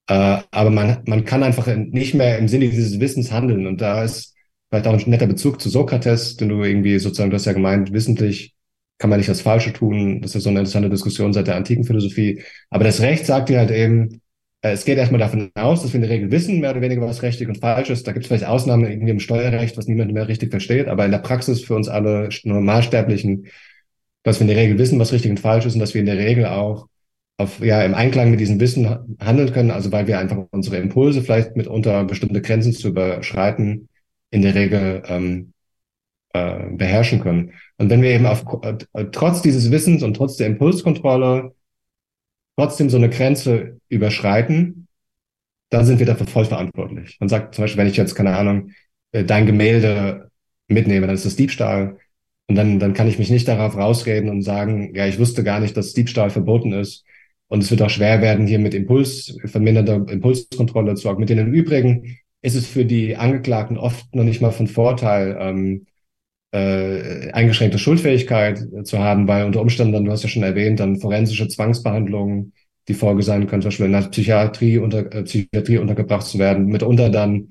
äh, 0.08 0.38
aber 0.50 0.70
man, 0.70 1.02
man 1.06 1.24
kann 1.24 1.42
einfach 1.42 1.66
nicht 1.76 2.14
mehr 2.14 2.38
im 2.38 2.48
Sinne 2.48 2.68
dieses 2.68 3.00
Wissens 3.00 3.32
handeln 3.32 3.66
und 3.66 3.80
da 3.80 4.04
ist 4.04 4.34
vielleicht 4.70 4.86
auch 4.86 4.92
ein 4.92 5.10
netter 5.10 5.26
Bezug 5.26 5.60
zu 5.60 5.70
Sokrates, 5.70 6.36
den 6.36 6.48
du 6.50 6.62
irgendwie 6.62 6.98
sozusagen, 6.98 7.30
du 7.30 7.36
hast 7.36 7.46
ja 7.46 7.52
gemeint, 7.52 7.92
wissentlich 7.92 8.54
kann 8.98 9.10
man 9.10 9.18
nicht 9.18 9.28
das 9.28 9.40
Falsche 9.40 9.72
tun. 9.72 10.20
Das 10.22 10.34
ist 10.34 10.44
so 10.44 10.50
eine 10.50 10.60
interessante 10.60 10.90
Diskussion 10.90 11.32
seit 11.32 11.46
der 11.46 11.56
antiken 11.56 11.84
Philosophie. 11.84 12.42
Aber 12.70 12.84
das 12.84 13.00
Recht 13.00 13.26
sagt 13.26 13.48
dir 13.48 13.58
halt 13.58 13.70
eben, 13.70 14.20
äh, 14.62 14.72
es 14.72 14.84
geht 14.84 14.98
erstmal 14.98 15.20
davon 15.20 15.50
aus, 15.54 15.82
dass 15.82 15.92
wir 15.92 15.96
in 15.96 16.02
der 16.02 16.10
Regel 16.10 16.30
wissen, 16.30 16.60
mehr 16.60 16.70
oder 16.70 16.80
weniger, 16.80 17.02
was 17.02 17.22
richtig 17.22 17.48
und 17.48 17.58
falsch 17.58 17.90
ist. 17.90 18.06
Da 18.06 18.12
gibt 18.12 18.24
es 18.24 18.28
vielleicht 18.28 18.46
Ausnahmen 18.46 18.86
irgendwie 18.90 19.10
im 19.10 19.20
Steuerrecht, 19.20 19.76
was 19.76 19.86
niemand 19.86 20.12
mehr 20.12 20.28
richtig 20.28 20.50
versteht, 20.50 20.88
aber 20.88 21.04
in 21.04 21.10
der 21.12 21.18
Praxis 21.18 21.62
für 21.62 21.74
uns 21.74 21.88
alle 21.88 22.28
Normalsterblichen, 22.44 23.46
dass 24.24 24.40
wir 24.40 24.42
in 24.42 24.48
der 24.48 24.56
Regel 24.56 24.78
wissen, 24.78 24.98
was 24.98 25.12
richtig 25.12 25.30
und 25.30 25.40
falsch 25.40 25.66
ist 25.66 25.74
und 25.74 25.80
dass 25.80 25.94
wir 25.94 26.00
in 26.00 26.06
der 26.06 26.18
Regel 26.18 26.46
auch 26.46 26.88
auf, 27.36 27.60
ja, 27.60 27.82
im 27.82 27.94
Einklang 27.94 28.30
mit 28.30 28.40
diesem 28.40 28.60
Wissen 28.60 29.16
handeln 29.20 29.52
können, 29.52 29.70
also 29.70 29.92
weil 29.92 30.06
wir 30.06 30.18
einfach 30.18 30.46
unsere 30.50 30.78
Impulse 30.78 31.22
vielleicht 31.22 31.56
mitunter 31.56 32.04
bestimmte 32.04 32.42
Grenzen 32.42 32.72
zu 32.72 32.88
überschreiten, 32.88 33.88
in 34.30 34.42
der 34.42 34.54
Regel 34.54 35.02
ähm, 35.06 35.52
äh, 36.32 36.66
beherrschen 36.70 37.20
können. 37.20 37.52
Und 37.76 37.90
wenn 37.90 38.02
wir 38.02 38.10
eben 38.10 38.26
auf, 38.26 38.44
äh, 38.62 39.04
trotz 39.12 39.42
dieses 39.42 39.70
Wissens 39.70 40.02
und 40.02 40.14
trotz 40.14 40.36
der 40.36 40.46
Impulskontrolle 40.48 41.54
trotzdem 42.56 42.88
so 42.90 42.96
eine 42.96 43.10
Grenze 43.10 43.78
überschreiten, 43.88 44.86
dann 45.70 45.84
sind 45.84 45.98
wir 45.98 46.06
dafür 46.06 46.26
voll 46.26 46.44
verantwortlich. 46.44 47.16
Man 47.20 47.28
sagt 47.28 47.54
zum 47.54 47.64
Beispiel, 47.64 47.78
wenn 47.78 47.90
ich 47.90 47.96
jetzt, 47.96 48.14
keine 48.14 48.36
Ahnung, 48.36 48.70
äh, 49.12 49.24
dein 49.24 49.46
Gemälde 49.46 50.30
mitnehme, 50.68 51.06
dann 51.06 51.16
ist 51.16 51.26
das 51.26 51.36
Diebstahl. 51.36 51.98
Und 52.46 52.56
dann, 52.56 52.78
dann 52.78 52.92
kann 52.92 53.08
ich 53.08 53.18
mich 53.18 53.30
nicht 53.30 53.48
darauf 53.48 53.76
rausreden 53.76 54.28
und 54.28 54.42
sagen, 54.42 54.94
ja, 54.94 55.06
ich 55.06 55.18
wusste 55.18 55.44
gar 55.44 55.60
nicht, 55.60 55.76
dass 55.76 55.94
Diebstahl 55.94 56.30
verboten 56.30 56.72
ist. 56.72 57.04
Und 57.48 57.62
es 57.62 57.70
wird 57.70 57.82
auch 57.82 57.90
schwer 57.90 58.20
werden, 58.20 58.46
hier 58.46 58.58
mit 58.58 58.74
Impuls, 58.74 59.36
verminderter 59.44 60.06
Impulskontrolle 60.10 60.94
zu 60.94 61.08
argumentieren. 61.08 61.46
Im 61.46 61.54
Übrigen 61.54 62.18
ist 62.42 62.54
es 62.54 62.66
für 62.66 62.84
die 62.84 63.16
Angeklagten 63.16 63.78
oft 63.78 64.14
noch 64.14 64.24
nicht 64.24 64.42
mal 64.42 64.50
von 64.50 64.66
Vorteil, 64.66 65.36
ähm, 65.40 65.86
äh, 66.52 67.32
eingeschränkte 67.32 67.78
Schuldfähigkeit 67.78 68.62
zu 68.84 68.98
haben, 68.98 69.26
weil 69.26 69.44
unter 69.44 69.60
Umständen, 69.60 69.92
dann, 69.92 70.04
du 70.04 70.12
hast 70.12 70.22
ja 70.22 70.28
schon 70.28 70.42
erwähnt, 70.42 70.78
dann 70.80 71.00
forensische 71.00 71.48
Zwangsbehandlungen 71.48 72.52
die 72.86 72.94
Folge 72.94 73.22
sein 73.22 73.46
können, 73.46 73.62
zum 73.62 73.70
Beispiel 73.70 73.86
in 73.86 73.92
der 73.92 74.02
Psychiatrie, 74.02 74.78
unter, 74.78 75.12
äh, 75.12 75.22
Psychiatrie 75.24 75.78
untergebracht 75.78 76.26
zu 76.26 76.38
werden, 76.38 76.66
mitunter 76.66 77.10
dann 77.10 77.48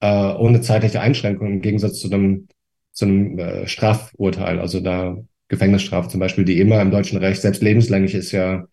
äh, 0.00 0.32
ohne 0.32 0.62
zeitliche 0.62 1.00
Einschränkungen 1.00 1.54
im 1.54 1.60
Gegensatz 1.60 2.00
zu 2.00 2.10
einem, 2.10 2.48
zu 2.92 3.04
einem 3.04 3.38
äh, 3.38 3.66
Strafurteil, 3.66 4.58
also 4.58 4.80
da 4.80 5.16
Gefängnisstrafe 5.48 6.08
zum 6.08 6.20
Beispiel, 6.20 6.44
die 6.44 6.60
immer 6.60 6.80
im 6.80 6.90
deutschen 6.90 7.18
Recht 7.18 7.42
selbst 7.42 7.62
lebenslänglich 7.62 8.14
ist 8.14 8.32
ja, 8.32 8.66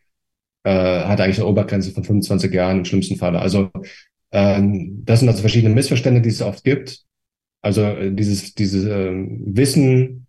äh, 0.64 0.69
hat 0.69 1.19
eigentlich 1.19 1.39
eine 1.39 1.48
Obergrenze 1.48 1.91
von 1.91 2.03
25 2.03 2.53
Jahren 2.53 2.80
im 2.80 2.85
schlimmsten 2.85 3.18
Falle. 3.18 3.39
Also 3.39 3.72
ähm, 4.31 5.03
das 5.06 5.19
sind 5.19 5.30
also 5.30 5.41
verschiedene 5.41 5.73
Missverständnisse, 5.73 6.23
die 6.23 6.30
es 6.30 6.41
oft 6.41 6.64
gibt. 6.64 7.03
Also 7.61 7.81
äh, 7.81 8.14
dieses, 8.14 8.53
dieses 8.53 8.85
äh, 8.85 9.11
Wissen, 9.11 10.27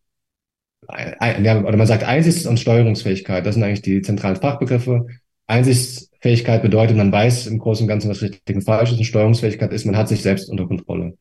äh, 0.88 1.42
ja, 1.42 1.62
oder 1.62 1.76
man 1.76 1.86
sagt 1.86 2.04
Einsichts- 2.04 2.46
und 2.46 2.58
Steuerungsfähigkeit, 2.58 3.44
das 3.44 3.54
sind 3.54 3.64
eigentlich 3.64 3.82
die 3.82 4.02
zentralen 4.02 4.36
Fachbegriffe. 4.36 5.06
Einsichtsfähigkeit 5.46 6.62
bedeutet, 6.62 6.96
man 6.96 7.12
weiß 7.12 7.46
im 7.46 7.58
Großen 7.58 7.84
und 7.84 7.88
Ganzen, 7.88 8.10
was 8.10 8.22
richtig 8.22 8.56
und 8.56 8.62
falsch 8.62 8.92
ist. 8.92 8.98
Und 8.98 9.04
Steuerungsfähigkeit 9.04 9.72
ist, 9.72 9.84
man 9.86 9.96
hat 9.96 10.08
sich 10.08 10.22
selbst 10.22 10.48
unter 10.48 10.66
Kontrolle. 10.66 11.16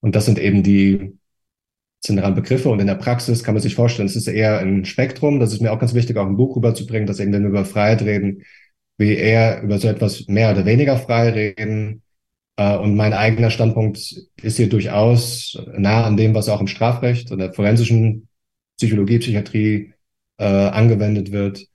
Und 0.00 0.16
das 0.16 0.26
sind 0.26 0.38
eben 0.38 0.62
die 0.62 1.12
zentralen 2.00 2.34
Begriffe. 2.34 2.68
Und 2.70 2.80
in 2.80 2.86
der 2.86 2.94
Praxis 2.94 3.44
kann 3.44 3.54
man 3.54 3.62
sich 3.62 3.74
vorstellen, 3.74 4.08
es 4.08 4.16
ist 4.16 4.26
eher 4.26 4.58
ein 4.58 4.84
Spektrum. 4.84 5.40
Das 5.40 5.52
ist 5.52 5.60
mir 5.60 5.72
auch 5.72 5.78
ganz 5.78 5.94
wichtig, 5.94 6.16
auch 6.16 6.26
im 6.26 6.36
Buch 6.36 6.56
rüberzubringen, 6.56 7.06
dass 7.06 7.20
eben, 7.20 7.32
wenn 7.32 7.42
wir 7.42 7.50
über 7.50 7.64
Freiheit 7.64 8.02
reden, 8.02 8.42
wir 8.98 9.18
eher 9.18 9.62
über 9.62 9.78
so 9.78 9.88
etwas 9.88 10.26
mehr 10.28 10.50
oder 10.52 10.64
weniger 10.66 10.96
frei 10.98 11.30
reden. 11.30 12.02
Äh, 12.56 12.76
und 12.76 12.96
mein 12.96 13.12
eigener 13.12 13.50
Standpunkt 13.50 13.98
ist 14.42 14.56
hier 14.56 14.68
durchaus 14.68 15.58
nah 15.76 16.04
an 16.04 16.16
dem, 16.16 16.34
was 16.34 16.48
auch 16.48 16.60
im 16.60 16.66
Strafrecht 16.66 17.32
oder 17.32 17.52
forensischen 17.52 18.28
Psychologie, 18.78 19.18
Psychiatrie 19.18 19.94
äh, 20.38 20.44
angewendet 20.44 21.32
wird. 21.32 21.66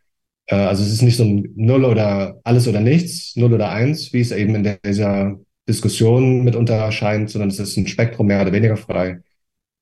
Äh, 0.48 0.56
also 0.56 0.84
es 0.84 0.92
ist 0.92 1.02
nicht 1.02 1.18
so 1.18 1.24
ein 1.24 1.52
Null 1.56 1.86
oder 1.86 2.40
alles 2.44 2.68
oder 2.68 2.80
nichts, 2.82 3.36
Null 3.36 3.54
oder 3.54 3.70
eins, 3.72 4.14
wie 4.14 4.22
es 4.22 4.32
eben 4.32 4.56
in 4.56 4.78
dieser 4.86 5.40
Diskussion 5.68 6.44
mitunter 6.44 6.76
erscheint, 6.76 7.30
sondern 7.30 7.50
es 7.50 7.60
ist 7.60 7.78
ein 7.78 7.88
Spektrum 7.88 8.28
mehr 8.28 8.42
oder 8.42 8.52
weniger 8.52 8.78
frei, 8.78 9.20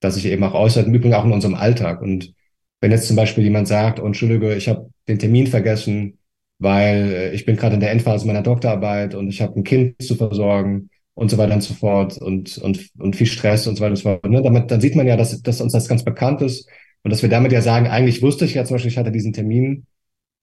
das 0.04 0.16
sich 0.16 0.26
eben 0.26 0.44
auch 0.44 0.54
äußert, 0.54 0.88
im 0.88 0.94
Übrigen 0.94 1.14
auch 1.14 1.26
in 1.26 1.32
unserem 1.32 1.56
Alltag. 1.56 2.02
Und 2.02 2.34
wenn 2.82 2.92
jetzt 2.92 3.08
zum 3.08 3.16
Beispiel 3.16 3.44
jemand 3.44 3.68
sagt, 3.68 4.00
oh, 4.00 4.06
Entschuldige, 4.06 4.56
ich 4.56 4.68
habe 4.70 4.90
den 5.08 5.20
Termin 5.20 5.48
vergessen, 5.48 6.20
weil 6.60 7.12
äh, 7.14 7.32
ich 7.34 7.46
bin 7.46 7.56
gerade 7.56 7.76
in 7.76 7.82
der 7.82 7.92
Endphase 7.92 8.28
meiner 8.28 8.44
Doktorarbeit 8.44 9.16
und 9.16 9.30
ich 9.30 9.42
habe 9.42 9.60
ein 9.60 9.64
Kind 9.64 10.02
zu 10.02 10.16
versorgen 10.16 10.90
und 11.14 11.30
so 11.30 11.38
weiter 11.38 11.54
und 11.54 11.62
so 11.64 11.74
fort 11.74 12.18
und, 12.18 12.58
und, 12.58 12.90
und 13.00 13.16
viel 13.16 13.28
Stress 13.28 13.68
und 13.68 13.76
so 13.76 13.82
weiter 13.82 13.92
und 13.92 13.98
so 13.98 14.04
fort. 14.04 14.26
Ne? 14.26 14.42
Damit, 14.42 14.72
dann 14.72 14.82
sieht 14.82 14.96
man 14.96 15.08
ja, 15.08 15.18
dass, 15.18 15.42
dass 15.42 15.62
uns 15.62 15.74
das 15.74 15.88
ganz 15.88 16.04
bekannt 16.04 16.42
ist 16.42 16.68
und 17.04 17.12
dass 17.12 17.22
wir 17.22 17.30
damit 17.30 17.52
ja 17.52 17.62
sagen, 17.62 17.88
eigentlich 17.88 18.22
wusste 18.22 18.46
ich 18.46 18.54
ja 18.54 18.66
zum 18.66 18.76
Beispiel, 18.76 18.92
ich 18.92 18.98
hatte 18.98 19.12
diesen 19.12 19.34
Termin 19.34 19.86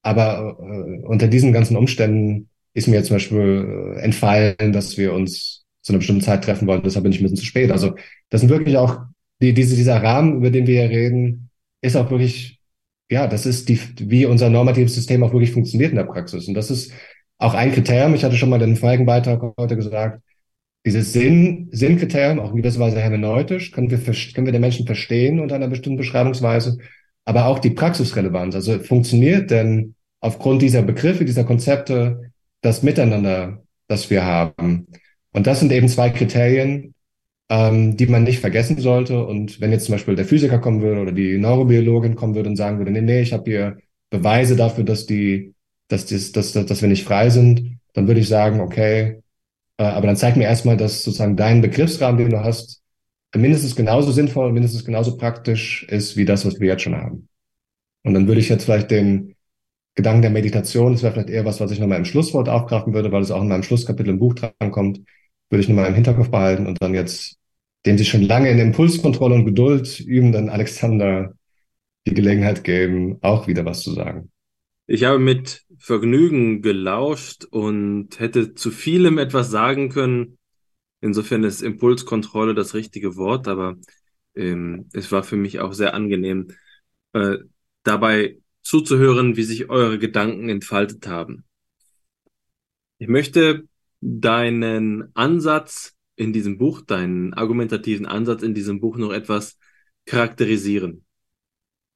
aber 0.03 0.57
äh, 0.61 1.07
unter 1.07 1.29
diesen 1.29 1.53
ganzen 1.53 1.77
Umständen 1.77 2.49
ist 2.73 2.89
mir 2.89 3.03
zum 3.03 3.17
Beispiel 3.17 3.97
äh, 3.97 4.01
entfallen, 4.01 4.73
dass 4.73 4.97
wir 4.97 5.13
uns 5.13 5.65
zu 5.83 5.93
einer 5.93 5.99
bestimmten 5.99 6.23
Zeit 6.23 6.45
treffen 6.45 6.67
wollten, 6.67 6.85
deshalb 6.85 7.05
bin 7.05 7.13
ich 7.13 7.21
ein 7.21 7.25
bisschen 7.25 7.39
zu 7.39 7.45
spät. 7.45 7.71
Also 7.71 7.95
das 8.29 8.41
sind 8.41 8.51
wirklich 8.51 8.77
auch, 8.77 9.01
die, 9.41 9.55
diese, 9.55 9.77
dieser 9.77 10.03
Rahmen, 10.03 10.37
über 10.37 10.51
den 10.51 10.67
wir 10.67 10.83
hier 10.83 10.91
reden, 10.91 11.51
ist 11.81 11.97
auch 11.97 12.11
wirklich, 12.11 12.61
ja, 13.11 13.27
das 13.27 13.47
ist 13.47 13.69
die, 13.69 13.81
wie 13.99 14.27
unser 14.27 14.51
normatives 14.51 14.95
System 14.95 15.23
auch 15.23 15.33
wirklich 15.33 15.53
funktioniert 15.53 15.91
in 15.91 15.97
der 15.97 16.05
Praxis. 16.05 16.49
Und 16.49 16.55
das 16.55 16.71
ist 16.71 16.93
auch 17.39 17.55
ein 17.55 17.73
Kriterium. 17.73 18.15
Ich 18.15 18.25
hatte 18.25 18.37
schon 18.37 18.51
mal 18.51 18.59
den 18.59 18.77
vorigen 18.77 19.07
Beitrag 19.07 19.43
heute 19.59 19.77
gesagt, 19.77 20.23
dieses 20.85 21.13
Sinn, 21.13 21.69
Sinnkriterium, 21.73 22.41
auch 22.41 22.51
in 22.53 22.59
gewisser 22.59 22.81
Weise 22.81 23.01
hermeneutisch, 23.01 23.71
können 23.71 23.91
wir, 23.91 23.99
können 23.99 24.47
wir 24.47 24.53
den 24.53 24.61
Menschen 24.61 24.87
verstehen 24.87 25.41
unter 25.41 25.55
einer 25.55 25.69
bestimmten 25.69 25.99
Beschreibungsweise 25.99 26.79
aber 27.25 27.47
auch 27.47 27.59
die 27.59 27.71
Praxisrelevanz. 27.71 28.55
Also 28.55 28.79
funktioniert 28.81 29.51
denn 29.51 29.95
aufgrund 30.21 30.63
dieser 30.63 30.83
Begriffe, 30.83 31.25
dieser 31.25 31.45
Konzepte 31.45 32.33
das 32.61 32.83
Miteinander, 32.83 33.63
das 33.87 34.11
wir 34.11 34.25
haben? 34.25 34.89
Und 35.33 35.47
das 35.47 35.61
sind 35.61 35.73
eben 35.73 35.89
zwei 35.89 36.11
Kriterien, 36.11 36.95
ähm, 37.51 37.97
die 37.97 38.07
man 38.07 38.23
nicht 38.23 38.41
vergessen 38.41 38.79
sollte. 38.79 39.27
Und 39.27 39.61
wenn 39.61 39.73
jetzt 39.73 39.87
zum 39.87 39.95
Beispiel 39.95 40.15
der 40.15 40.25
Physiker 40.25 40.59
kommen 40.59 40.81
würde 40.81 41.01
oder 41.03 41.13
die 41.13 41.37
Neurobiologin 41.37 42.15
kommen 42.15 42.35
würde 42.35 42.49
und 42.49 42.57
sagen 42.57 42.79
würde, 42.79 42.93
nee, 42.93 43.03
nee, 43.03 43.23
ich 43.23 43.33
habe 43.33 43.51
hier 43.51 43.79
Beweise 44.09 44.57
dafür, 44.57 44.85
dass 44.85 45.07
die, 45.07 45.55
dass, 45.89 46.07
dies, 46.07 46.33
dass, 46.33 46.53
dass, 46.53 46.67
dass 46.67 46.81
wir 46.81 46.89
nicht 46.89 47.05
frei 47.05 47.29
sind, 47.31 47.79
dann 47.93 48.07
würde 48.07 48.21
ich 48.21 48.29
sagen, 48.29 48.61
okay, 48.61 49.21
äh, 49.79 49.83
aber 49.85 50.07
dann 50.07 50.17
zeig 50.17 50.37
mir 50.37 50.45
erstmal, 50.45 50.77
dass 50.77 51.03
sozusagen 51.03 51.37
dein 51.37 51.61
Begriffsrahmen, 51.61 52.19
den 52.19 52.31
du 52.31 52.45
hast, 52.45 52.83
mindestens 53.35 53.77
genauso 53.77 54.13
sinnvoll, 54.13 54.53
mindestens 54.53 54.85
genauso 54.85 55.17
praktisch 55.17 55.85
ist 55.89 56.17
wie 56.17 56.25
das, 56.25 56.47
was 56.47 56.61
wir 56.61 56.69
jetzt 56.69 56.83
schon 56.83 56.97
haben. 56.97 57.29
Und 58.05 58.15
dann 58.15 58.29
würde 58.29 58.41
ich 58.41 58.49
jetzt 58.49 58.65
vielleicht 58.65 58.91
den 58.91 59.35
Gedanken 59.97 60.23
der 60.23 60.31
Meditation, 60.31 60.93
das 60.93 61.03
wäre 61.03 61.13
vielleicht 61.13 61.31
eher 61.31 61.45
was, 61.45 61.61
was 61.61 61.73
ich 61.73 61.81
nochmal 61.81 61.99
im 61.99 62.05
Schlusswort 62.05 62.49
aufgreifen 62.49 62.95
würde, 62.95 63.13
weil 63.13 63.23
es 63.23 63.31
auch 63.31 63.43
in 63.43 63.49
meinem 63.49 63.63
Schlusskapitel 63.65 64.11
im 64.11 64.19
Buch 64.21 64.35
drankommt, 64.35 65.01
würde 65.51 65.63
ich 65.63 65.69
nochmal 65.69 65.89
im 65.89 65.95
Hinterkopf 65.95 66.31
behalten 66.31 66.67
und 66.67 66.81
dann 66.81 66.95
jetzt 66.95 67.40
dem 67.87 67.99
sich 67.99 68.09
schon 68.09 68.23
lange 68.23 68.51
in 68.51 68.59
Impulskontrolle 68.59 69.35
und 69.35 69.47
Geduld 69.47 70.01
übenden 70.01 70.49
Alexander 70.49 71.35
die 72.07 72.15
Gelegenheit 72.15 72.65
geben, 72.65 73.19
auch 73.23 73.47
wieder 73.47 73.65
was 73.65 73.83
zu 73.83 73.93
sagen. 73.93 74.31
Ich 74.87 75.05
habe 75.05 75.19
mit 75.19 75.65
Vergnügen 75.79 76.63
gelauscht 76.63 77.45
und 77.45 78.19
hätte 78.19 78.55
zu 78.55 78.71
vielem 78.71 79.19
etwas 79.19 79.51
sagen 79.51 79.89
können, 79.89 80.39
Insofern 81.01 81.45
ist 81.45 81.63
Impulskontrolle 81.63 82.55
das 82.55 82.75
richtige 82.75 83.17
Wort, 83.17 83.49
aber 83.49 83.77
ähm, 84.35 84.89
es 84.93 85.11
war 85.11 85.23
für 85.23 85.37
mich 85.37 85.61
auch 85.61 85.73
sehr 85.73 85.95
angenehm, 85.95 86.49
äh, 87.15 87.39
dabei 87.83 88.39
zuzuhören, 88.63 89.37
wie 89.37 89.43
sich 89.43 89.71
eure 89.71 89.99
Gedanken 89.99 90.49
entfaltet 90.51 91.07
haben. 91.07 91.45
Ich 92.99 93.09
möchte 93.09 93.65
deinen 94.03 95.15
Ansatz 95.17 95.95
in 96.21 96.35
diesem 96.35 96.59
Buch, 96.59 96.83
deinen 96.83 97.33
argumentativen 97.33 98.05
Ansatz 98.05 98.43
in 98.43 98.53
diesem 98.53 98.79
Buch 98.79 98.99
noch 98.99 99.11
etwas 99.11 99.59
charakterisieren. 100.05 101.07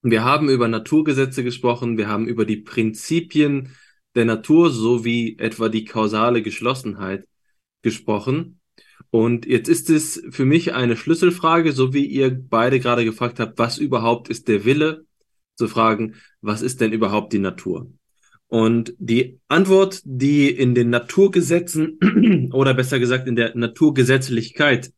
Wir 0.00 0.24
haben 0.24 0.48
über 0.48 0.66
Naturgesetze 0.66 1.44
gesprochen, 1.44 1.98
wir 1.98 2.08
haben 2.08 2.26
über 2.26 2.46
die 2.46 2.56
Prinzipien 2.56 3.76
der 4.14 4.24
Natur 4.24 4.70
sowie 4.70 5.36
etwa 5.38 5.68
die 5.68 5.84
kausale 5.84 6.40
Geschlossenheit 6.40 7.28
gesprochen. 7.82 8.60
Und 9.10 9.44
jetzt 9.44 9.68
ist 9.68 9.90
es 9.90 10.22
für 10.30 10.46
mich 10.46 10.72
eine 10.72 10.96
Schlüsselfrage, 10.96 11.72
so 11.72 11.92
wie 11.92 12.06
ihr 12.06 12.30
beide 12.30 12.80
gerade 12.80 13.04
gefragt 13.04 13.40
habt, 13.40 13.58
was 13.58 13.76
überhaupt 13.76 14.30
ist 14.30 14.48
der 14.48 14.64
Wille, 14.64 15.04
zu 15.54 15.68
fragen, 15.68 16.14
was 16.40 16.62
ist 16.62 16.80
denn 16.80 16.92
überhaupt 16.92 17.34
die 17.34 17.38
Natur? 17.40 17.92
Und 18.54 18.94
die 18.98 19.40
Antwort, 19.48 20.00
die 20.04 20.48
in 20.48 20.76
den 20.76 20.88
Naturgesetzen 20.88 22.50
oder 22.52 22.72
besser 22.72 23.00
gesagt 23.00 23.26
in 23.26 23.34
der 23.34 23.56
Naturgesetzlichkeit, 23.56 24.92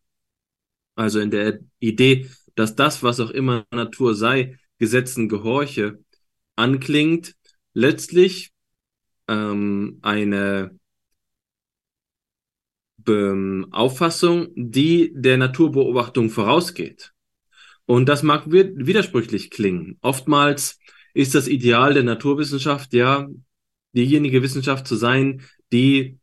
also 0.94 1.20
in 1.20 1.30
der 1.30 1.60
Idee, 1.78 2.28
dass 2.54 2.76
das, 2.76 3.02
was 3.02 3.18
auch 3.18 3.30
immer 3.30 3.64
Natur 3.70 4.14
sei, 4.14 4.58
Gesetzen 4.76 5.30
gehorche, 5.30 6.04
anklingt, 6.54 7.34
letztlich 7.72 8.52
ähm, 9.26 10.00
eine 10.02 10.78
ähm, 13.08 13.68
Auffassung, 13.70 14.48
die 14.54 15.12
der 15.14 15.38
Naturbeobachtung 15.38 16.28
vorausgeht. 16.28 17.14
Und 17.86 18.06
das 18.06 18.22
mag 18.22 18.52
widersprüchlich 18.52 19.48
klingen. 19.48 19.96
Oftmals 20.02 20.78
ist 21.14 21.34
das 21.34 21.48
Ideal 21.48 21.94
der 21.94 22.02
Naturwissenschaft 22.02 22.92
ja, 22.92 23.26
diejenige 23.96 24.42
Wissenschaft 24.42 24.86
zu 24.86 24.96
sein, 24.96 25.42
die 25.72 26.18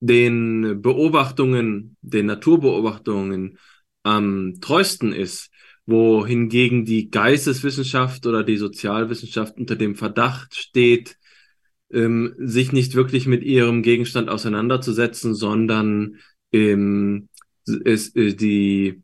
den 0.00 0.82
Beobachtungen, 0.82 1.96
den 2.02 2.26
Naturbeobachtungen 2.26 3.58
am 4.02 4.54
treuesten 4.60 5.12
ist, 5.12 5.50
wohingegen 5.86 6.84
die 6.84 7.10
Geisteswissenschaft 7.10 8.26
oder 8.26 8.42
die 8.42 8.56
Sozialwissenschaft 8.56 9.56
unter 9.56 9.76
dem 9.76 9.94
Verdacht 9.94 10.54
steht, 10.54 11.16
ähm, 11.90 12.34
sich 12.38 12.72
nicht 12.72 12.94
wirklich 12.94 13.26
mit 13.26 13.42
ihrem 13.44 13.82
Gegenstand 13.82 14.28
auseinanderzusetzen, 14.28 15.34
sondern 15.34 16.16
ähm, 16.52 17.28
es, 17.84 18.14
äh, 18.16 18.34
die 18.34 19.02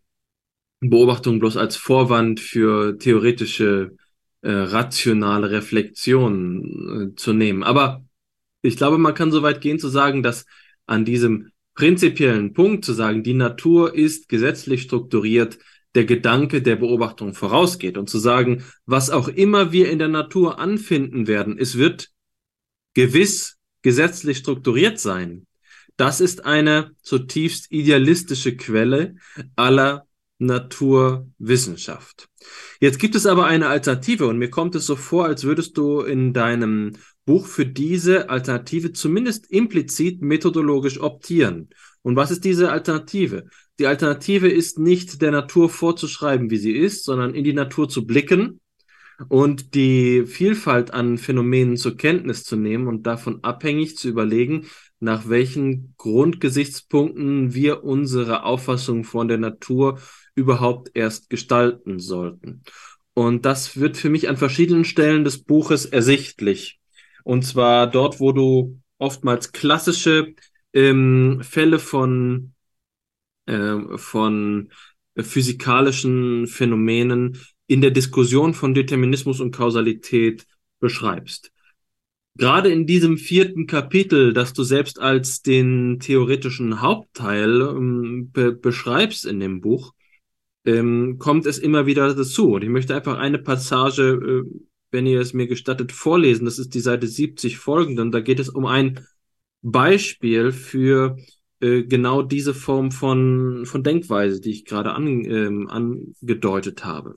Beobachtung 0.80 1.38
bloß 1.38 1.56
als 1.56 1.76
Vorwand 1.76 2.40
für 2.40 2.98
theoretische, 2.98 3.96
äh, 4.42 4.50
rationale 4.50 5.50
Reflexion 5.52 7.12
äh, 7.12 7.14
zu 7.14 7.32
nehmen. 7.32 7.62
Aber 7.62 8.04
ich 8.62 8.76
glaube, 8.76 8.98
man 8.98 9.14
kann 9.14 9.32
so 9.32 9.42
weit 9.42 9.60
gehen 9.60 9.78
zu 9.78 9.88
sagen, 9.88 10.22
dass 10.22 10.46
an 10.86 11.04
diesem 11.04 11.50
prinzipiellen 11.74 12.52
Punkt 12.52 12.84
zu 12.84 12.92
sagen, 12.92 13.22
die 13.22 13.34
Natur 13.34 13.94
ist 13.94 14.28
gesetzlich 14.28 14.82
strukturiert, 14.82 15.58
der 15.94 16.04
Gedanke 16.04 16.62
der 16.62 16.76
Beobachtung 16.76 17.34
vorausgeht 17.34 17.98
und 17.98 18.08
zu 18.08 18.18
sagen, 18.18 18.64
was 18.86 19.10
auch 19.10 19.28
immer 19.28 19.72
wir 19.72 19.90
in 19.90 19.98
der 19.98 20.08
Natur 20.08 20.58
anfinden 20.58 21.26
werden, 21.26 21.58
es 21.58 21.76
wird 21.76 22.10
gewiss 22.94 23.58
gesetzlich 23.82 24.38
strukturiert 24.38 24.98
sein, 24.98 25.46
das 25.96 26.20
ist 26.20 26.44
eine 26.44 26.92
zutiefst 27.02 27.70
idealistische 27.70 28.56
Quelle 28.56 29.16
aller 29.56 30.06
Naturwissenschaft. 30.38 32.28
Jetzt 32.80 32.98
gibt 32.98 33.14
es 33.14 33.26
aber 33.26 33.46
eine 33.46 33.68
Alternative 33.68 34.26
und 34.26 34.38
mir 34.38 34.50
kommt 34.50 34.74
es 34.74 34.86
so 34.86 34.96
vor, 34.96 35.26
als 35.26 35.44
würdest 35.44 35.76
du 35.76 36.00
in 36.00 36.32
deinem 36.32 36.94
Buch 37.24 37.46
für 37.46 37.66
diese 37.66 38.30
Alternative 38.30 38.92
zumindest 38.92 39.50
implizit 39.50 40.22
methodologisch 40.22 41.00
optieren. 41.00 41.68
Und 42.02 42.16
was 42.16 42.30
ist 42.30 42.44
diese 42.44 42.72
Alternative? 42.72 43.46
Die 43.78 43.86
Alternative 43.86 44.48
ist 44.48 44.78
nicht 44.78 45.22
der 45.22 45.30
Natur 45.30 45.68
vorzuschreiben, 45.68 46.50
wie 46.50 46.56
sie 46.56 46.72
ist, 46.72 47.04
sondern 47.04 47.34
in 47.34 47.44
die 47.44 47.52
Natur 47.52 47.88
zu 47.88 48.06
blicken 48.06 48.60
und 49.28 49.74
die 49.74 50.24
Vielfalt 50.26 50.92
an 50.92 51.18
Phänomenen 51.18 51.76
zur 51.76 51.96
Kenntnis 51.96 52.44
zu 52.44 52.56
nehmen 52.56 52.88
und 52.88 53.06
davon 53.06 53.42
abhängig 53.42 53.96
zu 53.96 54.08
überlegen, 54.08 54.66
nach 55.00 55.28
welchen 55.28 55.94
Grundgesichtspunkten 55.96 57.54
wir 57.54 57.84
unsere 57.84 58.44
Auffassung 58.44 59.04
von 59.04 59.28
der 59.28 59.38
Natur 59.38 60.00
überhaupt 60.34 60.90
erst 60.94 61.30
gestalten 61.30 61.98
sollten. 61.98 62.62
Und 63.14 63.44
das 63.44 63.78
wird 63.78 63.96
für 63.96 64.08
mich 64.08 64.28
an 64.28 64.36
verschiedenen 64.36 64.84
Stellen 64.84 65.24
des 65.24 65.42
Buches 65.42 65.84
ersichtlich. 65.84 66.80
Und 67.24 67.44
zwar 67.44 67.86
dort, 67.86 68.20
wo 68.20 68.32
du 68.32 68.80
oftmals 68.98 69.52
klassische 69.52 70.34
ähm, 70.72 71.40
Fälle 71.42 71.78
von, 71.78 72.54
äh, 73.46 73.76
von 73.96 74.70
physikalischen 75.16 76.46
Phänomenen 76.46 77.38
in 77.66 77.80
der 77.80 77.90
Diskussion 77.90 78.54
von 78.54 78.74
Determinismus 78.74 79.40
und 79.40 79.54
Kausalität 79.54 80.46
beschreibst. 80.80 81.52
Gerade 82.34 82.70
in 82.70 82.86
diesem 82.86 83.18
vierten 83.18 83.66
Kapitel, 83.66 84.32
das 84.32 84.54
du 84.54 84.62
selbst 84.62 84.98
als 84.98 85.42
den 85.42 85.98
theoretischen 86.00 86.80
Hauptteil 86.80 87.60
ähm, 87.60 88.30
be 88.32 88.52
beschreibst 88.52 89.26
in 89.26 89.38
dem 89.38 89.60
Buch, 89.60 89.92
ähm, 90.64 91.18
kommt 91.18 91.44
es 91.46 91.58
immer 91.58 91.86
wieder 91.86 92.14
dazu. 92.14 92.52
Und 92.52 92.62
ich 92.62 92.70
möchte 92.70 92.94
einfach 92.94 93.18
eine 93.18 93.38
Passage, 93.38 94.02
äh, 94.02 94.44
wenn 94.92 95.06
ihr 95.06 95.20
es 95.20 95.32
mir 95.32 95.46
gestattet, 95.48 95.90
vorlesen. 95.90 96.44
Das 96.44 96.58
ist 96.58 96.74
die 96.74 96.80
Seite 96.80 97.06
70 97.06 97.58
folgende. 97.58 98.02
Und 98.02 98.12
da 98.12 98.20
geht 98.20 98.38
es 98.38 98.48
um 98.48 98.66
ein 98.66 99.06
Beispiel 99.62 100.52
für 100.52 101.16
äh, 101.60 101.82
genau 101.82 102.22
diese 102.22 102.54
Form 102.54 102.90
von, 102.90 103.64
von 103.66 103.82
Denkweise, 103.82 104.40
die 104.40 104.50
ich 104.50 104.64
gerade 104.64 104.92
an, 104.92 105.24
ähm, 105.24 105.68
angedeutet 105.68 106.84
habe. 106.84 107.16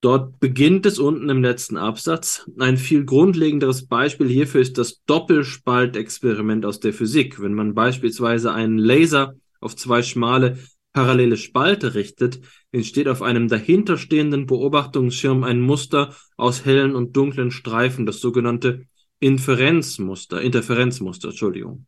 Dort 0.00 0.40
beginnt 0.40 0.86
es 0.86 0.98
unten 0.98 1.28
im 1.28 1.42
letzten 1.42 1.76
Absatz. 1.76 2.48
Ein 2.58 2.78
viel 2.78 3.04
grundlegenderes 3.04 3.86
Beispiel 3.86 4.28
hierfür 4.28 4.62
ist 4.62 4.78
das 4.78 5.02
Doppelspaltexperiment 5.04 6.64
aus 6.64 6.80
der 6.80 6.94
Physik. 6.94 7.40
Wenn 7.42 7.52
man 7.52 7.74
beispielsweise 7.74 8.52
einen 8.52 8.78
Laser 8.78 9.34
auf 9.60 9.76
zwei 9.76 10.02
schmale 10.02 10.56
parallele 10.92 11.36
Spalte 11.36 11.94
richtet, 11.94 12.40
entsteht 12.72 13.08
auf 13.08 13.22
einem 13.22 13.48
dahinterstehenden 13.48 14.46
Beobachtungsschirm 14.46 15.44
ein 15.44 15.60
Muster 15.60 16.14
aus 16.36 16.64
hellen 16.64 16.94
und 16.94 17.16
dunklen 17.16 17.50
Streifen, 17.50 18.06
das 18.06 18.20
sogenannte 18.20 18.86
Inferenzmuster, 19.20 20.40
Interferenzmuster, 20.40 21.28
Entschuldigung. 21.28 21.86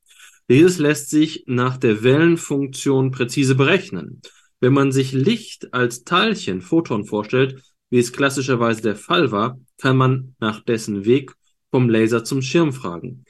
Dieses 0.49 0.79
lässt 0.79 1.11
sich 1.11 1.45
nach 1.47 1.79
der 1.79 2.03
Wellenfunktion 2.03 3.11
präzise 3.11 3.55
berechnen. 3.55 4.21
Wenn 4.61 4.73
man 4.73 4.93
sich 4.93 5.13
Licht 5.13 5.73
als 5.73 6.05
Teilchen, 6.05 6.61
Photon 6.61 7.05
vorstellt, 7.05 7.63
wie 7.91 7.99
es 7.99 8.13
klassischerweise 8.13 8.83
der 8.83 8.97
Fall 8.97 9.33
war, 9.33 9.59
kann 9.79 9.97
man 9.97 10.35
nach 10.41 10.61
dessen 10.61 11.05
Weg 11.05 11.33
vom 11.71 11.89
Laser 11.89 12.23
zum 12.25 12.43
Schirm 12.43 12.73
fragen. 12.73 13.25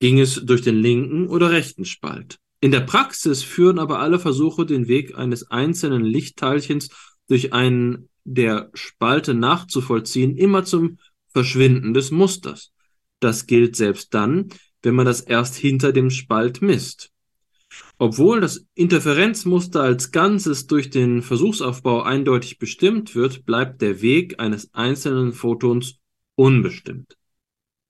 Ging 0.00 0.18
es 0.18 0.34
durch 0.44 0.62
den 0.62 0.76
linken 0.76 1.28
oder 1.28 1.50
rechten 1.50 1.84
Spalt? 1.84 2.38
In 2.60 2.70
der 2.70 2.80
Praxis 2.80 3.42
führen 3.42 3.78
aber 3.78 4.00
alle 4.00 4.18
Versuche, 4.18 4.66
den 4.66 4.86
Weg 4.86 5.16
eines 5.16 5.50
einzelnen 5.50 6.04
Lichtteilchens 6.04 6.90
durch 7.26 7.52
einen 7.52 8.08
der 8.24 8.70
Spalte 8.74 9.32
nachzuvollziehen, 9.34 10.36
immer 10.36 10.64
zum 10.64 10.98
Verschwinden 11.28 11.94
des 11.94 12.10
Musters. 12.10 12.72
Das 13.18 13.46
gilt 13.46 13.76
selbst 13.76 14.12
dann, 14.12 14.48
wenn 14.82 14.94
man 14.94 15.06
das 15.06 15.20
erst 15.20 15.56
hinter 15.56 15.92
dem 15.92 16.10
Spalt 16.10 16.60
misst. 16.60 17.12
Obwohl 17.98 18.40
das 18.40 18.66
Interferenzmuster 18.74 19.82
als 19.82 20.10
Ganzes 20.10 20.66
durch 20.66 20.90
den 20.90 21.22
Versuchsaufbau 21.22 22.02
eindeutig 22.02 22.58
bestimmt 22.58 23.14
wird, 23.14 23.46
bleibt 23.46 23.80
der 23.80 24.02
Weg 24.02 24.40
eines 24.40 24.74
einzelnen 24.74 25.32
Photons 25.32 25.98
unbestimmt. 26.34 27.16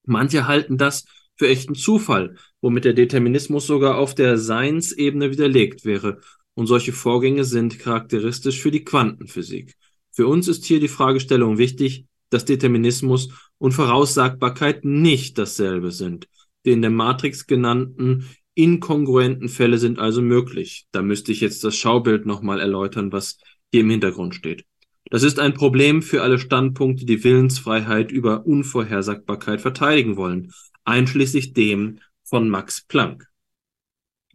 Manche 0.05 0.47
halten 0.47 0.77
das 0.77 1.05
für 1.37 1.49
echten 1.49 1.75
Zufall, 1.75 2.37
womit 2.61 2.85
der 2.85 2.93
Determinismus 2.93 3.67
sogar 3.67 3.99
auf 3.99 4.15
der 4.15 4.39
Seinsebene 4.39 5.31
widerlegt 5.31 5.85
wäre. 5.85 6.21
Und 6.55 6.67
solche 6.67 6.93
Vorgänge 6.93 7.45
sind 7.45 7.79
charakteristisch 7.79 8.61
für 8.61 8.71
die 8.71 8.85
Quantenphysik. 8.85 9.75
Für 10.13 10.27
uns 10.27 10.49
ist 10.49 10.65
hier 10.65 10.81
die 10.81 10.89
Fragestellung 10.89 11.59
wichtig, 11.59 12.07
dass 12.29 12.45
Determinismus 12.45 13.31
und 13.59 13.73
Voraussagbarkeit 13.73 14.85
nicht 14.85 15.39
dasselbe 15.39 15.91
sind. 15.91 16.29
Die 16.65 16.73
in 16.73 16.83
der 16.83 16.91
Matrix 16.91 17.47
genannten 17.47 18.27
inkongruenten 18.55 19.49
Fälle 19.49 19.79
sind 19.79 19.99
also 19.99 20.21
möglich. 20.21 20.87
Da 20.93 21.03
müsste 21.03 21.33
ich 21.33 21.41
jetzt 21.41 21.65
das 21.65 21.77
Schaubild 21.77 22.27
nochmal 22.27 22.61
erläutern, 22.61 23.13
was 23.13 23.39
hier 23.73 23.81
im 23.81 23.91
Hintergrund 23.91 24.35
steht. 24.35 24.65
Das 25.11 25.23
ist 25.23 25.39
ein 25.39 25.55
Problem 25.55 26.03
für 26.03 26.23
alle 26.23 26.39
Standpunkte, 26.39 27.05
die 27.05 27.25
Willensfreiheit 27.25 28.13
über 28.13 28.47
Unvorhersagbarkeit 28.47 29.61
verteidigen 29.61 30.17
wollen, 30.17 30.53
einschließlich 30.85 31.53
dem 31.53 31.99
von 32.31 32.49
Max 32.49 32.83
Planck. 32.83 33.27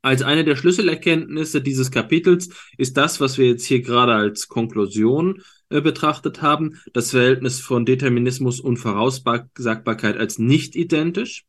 Als 0.02 0.22
eine 0.22 0.44
der 0.44 0.56
Schlüsselerkenntnisse 0.56 1.62
dieses 1.62 1.90
Kapitels 1.90 2.50
ist 2.78 2.96
das, 2.96 3.20
was 3.20 3.40
wir 3.40 3.48
jetzt 3.48 3.66
hier 3.66 3.82
gerade 3.82 4.14
als 4.14 4.48
Konklusion 4.48 5.42
äh, 5.70 5.82
betrachtet 5.82 6.44
haben, 6.44 6.80
das 6.94 7.10
Verhältnis 7.10 7.60
von 7.60 7.86
Determinismus 7.86 8.60
und 8.60 8.78
Voraussagbarkeit 8.78 10.18
als 10.18 10.38
nicht 10.38 10.76
identisch. 10.76 11.46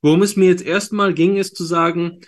Worum 0.00 0.22
es 0.22 0.36
mir 0.36 0.48
jetzt 0.48 0.64
erstmal 0.64 1.12
ging, 1.12 1.36
ist 1.36 1.54
zu 1.54 1.64
sagen, 1.64 2.20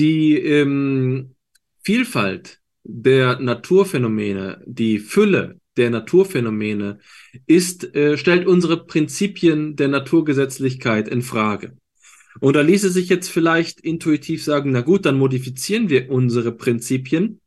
die 0.00 0.36
ähm, 0.36 1.36
Vielfalt 1.82 2.58
der 2.82 3.38
Naturphänomene, 3.38 4.62
die 4.66 4.98
Fülle 4.98 5.60
der 5.76 5.90
Naturphänomene 5.90 6.98
ist, 7.46 7.94
äh, 7.94 8.16
stellt 8.16 8.48
unsere 8.48 8.84
Prinzipien 8.84 9.76
der 9.76 9.88
Naturgesetzlichkeit 9.88 11.06
in 11.06 11.22
Frage. 11.22 11.76
Und 12.38 12.54
da 12.54 12.60
ließe 12.60 12.90
sich 12.90 13.08
jetzt 13.08 13.28
vielleicht 13.28 13.80
intuitiv 13.80 14.44
sagen, 14.44 14.70
na 14.70 14.82
gut, 14.82 15.04
dann 15.04 15.18
modifizieren 15.18 15.88
wir 15.88 16.10
unsere 16.10 16.52
Prinzipien. 16.52 17.40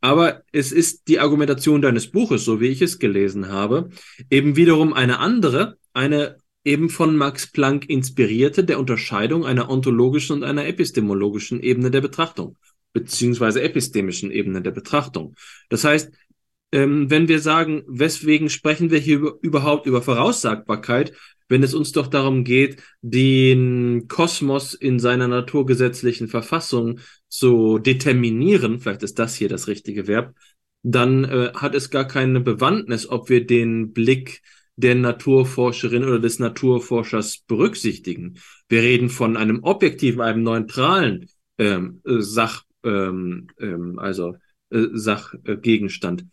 Aber 0.00 0.42
es 0.52 0.72
ist 0.72 1.08
die 1.08 1.18
Argumentation 1.18 1.82
deines 1.82 2.10
Buches, 2.10 2.44
so 2.44 2.60
wie 2.60 2.68
ich 2.68 2.82
es 2.82 2.98
gelesen 2.98 3.48
habe, 3.48 3.88
eben 4.30 4.56
wiederum 4.56 4.92
eine 4.92 5.18
andere, 5.18 5.76
eine 5.92 6.36
eben 6.64 6.90
von 6.90 7.16
Max 7.16 7.50
Planck 7.50 7.88
inspirierte 7.88 8.64
der 8.64 8.78
Unterscheidung 8.78 9.46
einer 9.46 9.70
ontologischen 9.70 10.36
und 10.36 10.44
einer 10.44 10.66
epistemologischen 10.66 11.60
Ebene 11.60 11.90
der 11.90 12.02
Betrachtung, 12.02 12.56
beziehungsweise 12.92 13.62
epistemischen 13.62 14.30
Ebene 14.30 14.62
der 14.62 14.70
Betrachtung. 14.70 15.34
Das 15.68 15.84
heißt, 15.84 16.12
ähm, 16.72 17.10
wenn 17.10 17.28
wir 17.28 17.40
sagen, 17.40 17.82
weswegen 17.86 18.48
sprechen 18.48 18.90
wir 18.90 18.98
hier 18.98 19.18
über, 19.18 19.38
überhaupt 19.42 19.86
über 19.86 20.02
Voraussagbarkeit, 20.02 21.12
wenn 21.48 21.62
es 21.64 21.74
uns 21.74 21.92
doch 21.92 22.06
darum 22.06 22.44
geht, 22.44 22.80
den 23.02 24.06
Kosmos 24.06 24.72
in 24.72 25.00
seiner 25.00 25.26
naturgesetzlichen 25.26 26.28
Verfassung 26.28 27.00
zu 27.28 27.78
determinieren, 27.78 28.78
vielleicht 28.78 29.02
ist 29.02 29.18
das 29.18 29.34
hier 29.34 29.48
das 29.48 29.66
richtige 29.66 30.06
Verb, 30.06 30.34
dann 30.82 31.24
äh, 31.24 31.52
hat 31.54 31.74
es 31.74 31.90
gar 31.90 32.06
keine 32.06 32.40
Bewandtnis, 32.40 33.08
ob 33.08 33.28
wir 33.28 33.46
den 33.46 33.92
Blick 33.92 34.42
der 34.76 34.94
Naturforscherin 34.94 36.04
oder 36.04 36.20
des 36.20 36.38
Naturforschers 36.38 37.40
berücksichtigen. 37.46 38.38
Wir 38.68 38.82
reden 38.82 39.10
von 39.10 39.36
einem 39.36 39.62
objektiven, 39.62 40.20
einem 40.22 40.42
neutralen 40.42 41.28
ähm, 41.58 42.00
Sach, 42.04 42.62
ähm, 42.82 43.48
ähm, 43.58 43.98
also 43.98 44.36
äh, 44.70 44.86
Sachgegenstand. 44.92 46.24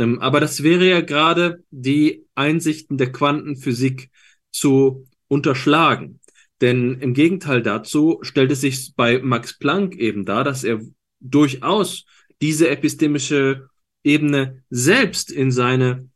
Ähm, 0.00 0.18
aber 0.20 0.40
das 0.40 0.62
wäre 0.62 0.88
ja 0.88 1.02
gerade 1.02 1.62
die 1.70 2.24
Einsichten 2.34 2.96
der 2.96 3.12
Quantenphysik 3.12 4.10
zu 4.50 5.06
unterschlagen. 5.28 6.20
Denn 6.62 6.98
im 7.00 7.12
Gegenteil 7.12 7.62
dazu 7.62 8.18
stellt 8.22 8.50
es 8.50 8.62
sich 8.62 8.94
bei 8.96 9.18
Max 9.18 9.58
Planck 9.58 9.94
eben 9.96 10.24
dar, 10.24 10.42
dass 10.42 10.64
er 10.64 10.80
durchaus 11.20 12.06
diese 12.40 12.70
epistemische 12.70 13.68
Ebene 14.02 14.62
selbst 14.70 15.30
in 15.30 15.50
seine 15.50 16.08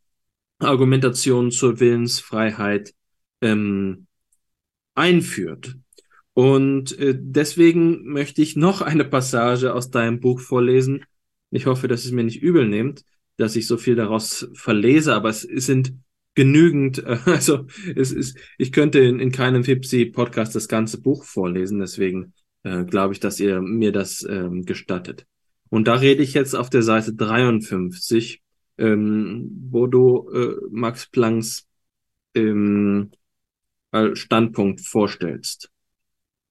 Argumentation 0.57 1.51
zur 1.51 1.79
Willensfreiheit 1.79 2.95
ähm, 3.41 4.07
einführt. 4.95 5.75
Und 6.33 6.97
äh, 6.97 7.15
deswegen 7.15 8.05
möchte 8.05 8.41
ich 8.41 8.55
noch 8.55 8.81
eine 8.81 9.05
Passage 9.05 9.75
aus 9.75 9.91
deinem 9.91 10.19
Buch 10.21 10.39
vorlesen. 10.39 11.05
Ich 11.51 11.67
hoffe, 11.67 11.87
dass 11.87 12.03
es 12.03 12.11
mir 12.11 12.23
nicht 12.23 12.41
übel 12.41 12.67
nehmt, 12.67 13.03
dass 13.37 13.55
ich 13.55 13.67
so 13.67 13.77
viel 13.77 13.95
daraus 13.95 14.49
verlese, 14.53 15.13
aber 15.13 15.29
es, 15.29 15.41
sind 15.41 15.93
genügend, 16.35 16.99
äh, 16.99 17.17
also 17.25 17.65
es 17.95 18.11
ist, 18.11 18.37
ich 18.57 18.71
könnte 18.71 18.99
in, 18.99 19.19
in 19.19 19.31
keinem 19.31 19.63
Fipsi-Podcast 19.63 20.55
das 20.55 20.67
ganze 20.67 21.01
Buch 21.01 21.23
vorlesen, 21.23 21.79
deswegen 21.79 22.33
äh, 22.63 22.83
glaube 22.83 23.13
ich, 23.13 23.19
dass 23.19 23.39
ihr 23.39 23.61
mir 23.61 23.91
das 23.91 24.25
ähm, 24.29 24.65
gestattet. 24.65 25.25
Und 25.69 25.87
da 25.87 25.95
rede 25.95 26.23
ich 26.23 26.33
jetzt 26.33 26.55
auf 26.55 26.69
der 26.69 26.83
Seite 26.83 27.13
53, 27.13 28.41
ähm, 28.77 29.49
wo 29.69 29.87
du 29.87 30.29
äh, 30.29 30.55
Max 30.69 31.07
Plancks 31.07 31.67
ähm, 32.33 33.11
als 33.91 34.19
Standpunkt 34.19 34.81
vorstellst. 34.81 35.71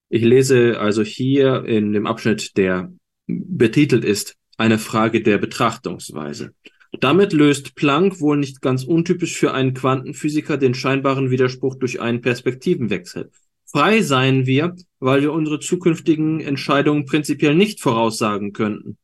Ich 0.09 0.23
lese 0.23 0.79
also 0.79 1.03
hier 1.03 1.65
in 1.65 1.93
dem 1.93 2.07
Abschnitt, 2.07 2.57
der 2.57 2.91
betitelt 3.27 4.03
ist, 4.03 4.37
eine 4.57 4.77
Frage 4.77 5.21
der 5.21 5.37
Betrachtungsweise. 5.37 6.53
Damit 6.99 7.33
löst 7.33 7.75
Planck 7.75 8.19
wohl 8.21 8.37
nicht 8.37 8.61
ganz 8.61 8.83
untypisch 8.83 9.37
für 9.37 9.53
einen 9.53 9.73
Quantenphysiker 9.73 10.57
den 10.57 10.73
scheinbaren 10.73 11.31
Widerspruch 11.31 11.75
durch 11.75 11.99
einen 11.99 12.21
Perspektivenwechsel. 12.21 13.31
Frei 13.65 14.01
seien 14.01 14.45
wir, 14.45 14.75
weil 14.99 15.21
wir 15.21 15.33
unsere 15.33 15.59
zukünftigen 15.59 16.39
Entscheidungen 16.39 17.05
prinzipiell 17.05 17.55
nicht 17.55 17.81
voraussagen 17.81 18.53
könnten. 18.53 18.97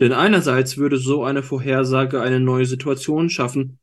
Denn 0.00 0.12
einerseits 0.12 0.76
würde 0.76 0.96
so 0.96 1.24
eine 1.24 1.42
Vorhersage 1.42 2.20
eine 2.20 2.40
neue 2.40 2.66
Situation 2.66 3.28
schaffen, 3.28 3.78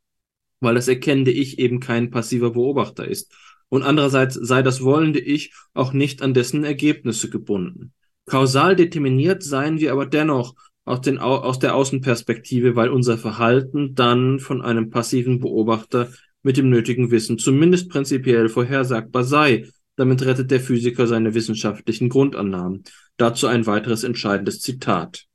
weil 0.62 0.76
das 0.76 0.88
erkennende 0.88 1.32
Ich 1.32 1.60
eben 1.60 1.80
kein 1.80 2.10
passiver 2.10 2.52
Beobachter 2.52 3.08
ist. 3.08 3.34
Und 3.68 3.84
andererseits 3.84 4.36
sei 4.36 4.62
das 4.62 4.82
wollende 4.82 5.20
Ich 5.20 5.54
auch 5.74 5.92
nicht 5.92 6.22
an 6.22 6.34
dessen 6.34 6.64
Ergebnisse 6.64 7.30
gebunden. 7.30 7.94
Kausal 8.26 8.76
determiniert 8.76 9.44
seien 9.44 9.80
wir 9.80 9.92
aber 9.92 10.06
dennoch 10.06 10.56
aus, 10.86 11.02
den, 11.02 11.18
aus 11.18 11.60
der 11.60 11.76
Außenperspektive, 11.76 12.76
weil 12.76 12.90
unser 12.90 13.18
Verhalten 13.18 13.96
dann 13.96 14.40
von 14.40 14.62
einem 14.62 14.90
passiven 14.92 15.40
Beobachter 15.40 16.10
mit 16.44 16.58
dem 16.58 16.70
nötigen 16.70 17.10
Wissen 17.10 17.40
zumindest 17.40 17.90
prinzipiell 17.90 18.50
vorhersagbar 18.50 19.24
sei. 19.24 19.68
Damit 19.96 20.24
rettet 20.24 20.52
der 20.52 20.60
Physiker 20.60 21.08
seine 21.08 21.34
wissenschaftlichen 21.34 22.10
Grundannahmen. 22.10 22.84
Dazu 23.18 23.48
ein 23.48 23.66
weiteres 23.66 24.04
entscheidendes 24.04 24.60
Zitat. 24.60 25.26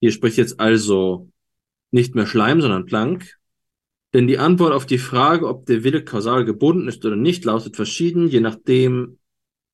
Hier 0.00 0.12
spricht 0.12 0.36
jetzt 0.36 0.60
also 0.60 1.30
nicht 1.90 2.14
mehr 2.14 2.26
Schleim, 2.26 2.60
sondern 2.60 2.86
Planck. 2.86 3.36
Denn 4.12 4.28
die 4.28 4.38
Antwort 4.38 4.72
auf 4.72 4.86
die 4.86 4.98
Frage, 4.98 5.48
ob 5.48 5.66
der 5.66 5.82
Wille 5.82 6.04
kausal 6.04 6.44
gebunden 6.44 6.86
ist 6.86 7.04
oder 7.04 7.16
nicht, 7.16 7.44
lautet 7.44 7.74
verschieden, 7.74 8.28
je 8.28 8.40
nachdem 8.40 9.18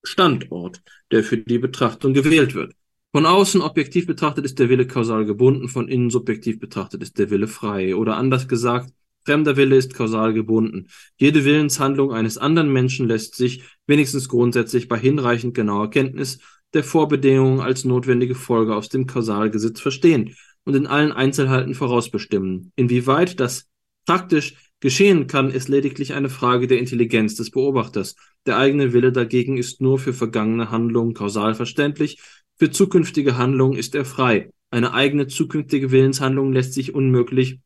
Standort, 0.03 0.81
der 1.11 1.23
für 1.23 1.37
die 1.37 1.59
Betrachtung 1.59 2.15
gewählt 2.15 2.55
wird. 2.55 2.73
Von 3.13 3.27
außen 3.27 3.61
objektiv 3.61 4.07
betrachtet 4.07 4.45
ist 4.45 4.61
der 4.61 4.69
Wille 4.69 4.87
kausal 4.87 5.25
gebunden, 5.25 5.69
von 5.69 5.89
innen 5.89 6.11
subjektiv 6.11 6.61
betrachtet 6.61 7.03
ist 7.03 7.19
der 7.19 7.31
Wille 7.31 7.49
frei. 7.49 7.97
Oder 7.97 8.17
anders 8.17 8.47
gesagt, 8.47 8.93
fremder 9.25 9.57
Wille 9.57 9.77
ist 9.77 9.95
kausal 9.95 10.33
gebunden. 10.33 10.87
Jede 11.17 11.45
Willenshandlung 11.45 12.13
eines 12.13 12.39
anderen 12.39 12.73
Menschen 12.73 13.09
lässt 13.09 13.35
sich, 13.35 13.65
wenigstens 13.89 14.29
grundsätzlich 14.29 14.87
bei 14.87 14.97
hinreichend 14.97 15.55
genauer 15.55 15.91
Kenntnis 15.91 16.39
der 16.73 16.85
Vorbedingungen 16.85 17.61
als 17.61 17.85
notwendige 17.85 18.37
Folge 18.37 18.77
aus 18.77 18.89
dem 18.89 19.09
Kausalgesetz 19.09 19.81
verstehen 19.81 20.37
und 20.65 20.77
in 20.77 20.87
allen 20.87 21.11
Einzelheiten 21.11 21.75
vorausbestimmen. 21.75 22.71
Inwieweit 22.77 23.41
das 23.41 23.67
praktisch 24.07 24.55
geschehen 24.79 25.27
kann, 25.27 25.51
ist 25.51 25.69
lediglich 25.69 26.15
eine 26.15 26.29
Frage 26.31 26.69
der 26.69 26.79
Intelligenz 26.79 27.35
des 27.35 27.51
Beobachters. 27.51 28.15
Der 28.47 28.57
eigene 28.57 28.93
Wille 28.93 29.11
dagegen 29.11 29.59
ist 29.59 29.81
nur 29.81 29.99
für 29.99 30.13
vergangene 30.13 30.71
Handlungen 30.71 31.13
kausal 31.13 31.55
verständlich 31.55 32.21
für 32.61 32.71
zukünftige 32.71 33.39
Handlungen 33.39 33.79
ist 33.79 33.95
er 33.95 34.05
frei. 34.05 34.53
Eine 34.71 34.93
eigene 34.93 35.27
zukünftige 35.27 35.91
Willenshandlung 35.93 36.53
lässt 36.53 36.75
sich 36.75 36.95
unmöglich, 36.95 37.59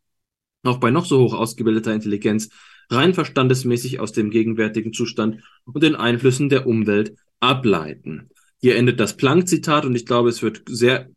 auch 0.62 0.78
bei 0.78 0.92
noch 0.92 1.04
so 1.04 1.18
hoch 1.18 1.34
ausgebildeter 1.34 1.92
Intelligenz, 1.92 2.50
rein 2.90 3.12
verstandesmäßig 3.12 3.98
aus 3.98 4.12
dem 4.12 4.30
gegenwärtigen 4.30 4.92
Zustand 4.92 5.42
und 5.64 5.82
den 5.82 5.96
Einflüssen 5.96 6.48
der 6.48 6.68
Umwelt 6.68 7.16
ableiten. 7.40 8.30
Hier 8.60 8.76
endet 8.76 9.00
das 9.00 9.16
Planck-Zitat 9.16 9.84
und 9.84 9.96
ich 9.96 10.06
glaube, 10.06 10.28
es 10.28 10.42
wird 10.42 10.62
sehr 10.66 11.10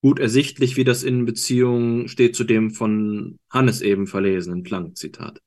gut 0.00 0.20
ersichtlich, 0.20 0.76
wie 0.76 0.84
das 0.84 1.02
in 1.02 1.24
Beziehung 1.24 2.06
steht 2.06 2.36
zu 2.36 2.44
dem 2.44 2.70
von 2.70 3.40
Hannes 3.50 3.82
eben 3.82 4.06
verlesenen 4.06 4.62
Planck-Zitat. 4.62 5.40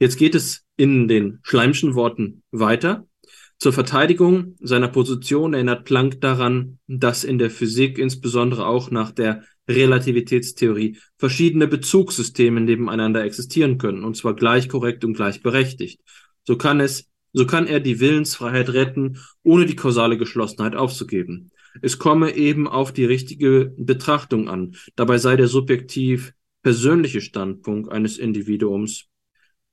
Jetzt 0.00 0.18
geht 0.18 0.34
es 0.34 0.64
in 0.76 1.06
den 1.06 1.38
Schleimschen 1.44 1.94
Worten 1.94 2.42
weiter. 2.50 3.06
Zur 3.60 3.74
Verteidigung 3.74 4.56
seiner 4.60 4.88
Position 4.88 5.52
erinnert 5.52 5.84
Planck 5.84 6.22
daran, 6.22 6.78
dass 6.86 7.24
in 7.24 7.36
der 7.38 7.50
Physik 7.50 7.98
insbesondere 7.98 8.64
auch 8.64 8.90
nach 8.90 9.10
der 9.10 9.44
Relativitätstheorie 9.68 10.96
verschiedene 11.18 11.68
Bezugssysteme 11.68 12.62
nebeneinander 12.62 13.22
existieren 13.22 13.76
können, 13.76 14.02
und 14.02 14.16
zwar 14.16 14.34
gleich 14.34 14.70
korrekt 14.70 15.04
und 15.04 15.12
gleich 15.12 15.42
berechtigt. 15.42 16.00
So 16.44 16.56
kann 16.56 16.80
es, 16.80 17.10
so 17.34 17.46
kann 17.46 17.66
er 17.66 17.80
die 17.80 18.00
Willensfreiheit 18.00 18.70
retten, 18.70 19.18
ohne 19.42 19.66
die 19.66 19.76
kausale 19.76 20.16
Geschlossenheit 20.16 20.74
aufzugeben. 20.74 21.50
Es 21.82 21.98
komme 21.98 22.34
eben 22.34 22.66
auf 22.66 22.92
die 22.92 23.04
richtige 23.04 23.74
Betrachtung 23.76 24.48
an. 24.48 24.74
Dabei 24.96 25.18
sei 25.18 25.36
der 25.36 25.48
subjektiv 25.48 26.32
persönliche 26.62 27.20
Standpunkt 27.20 27.92
eines 27.92 28.16
Individuums 28.16 29.04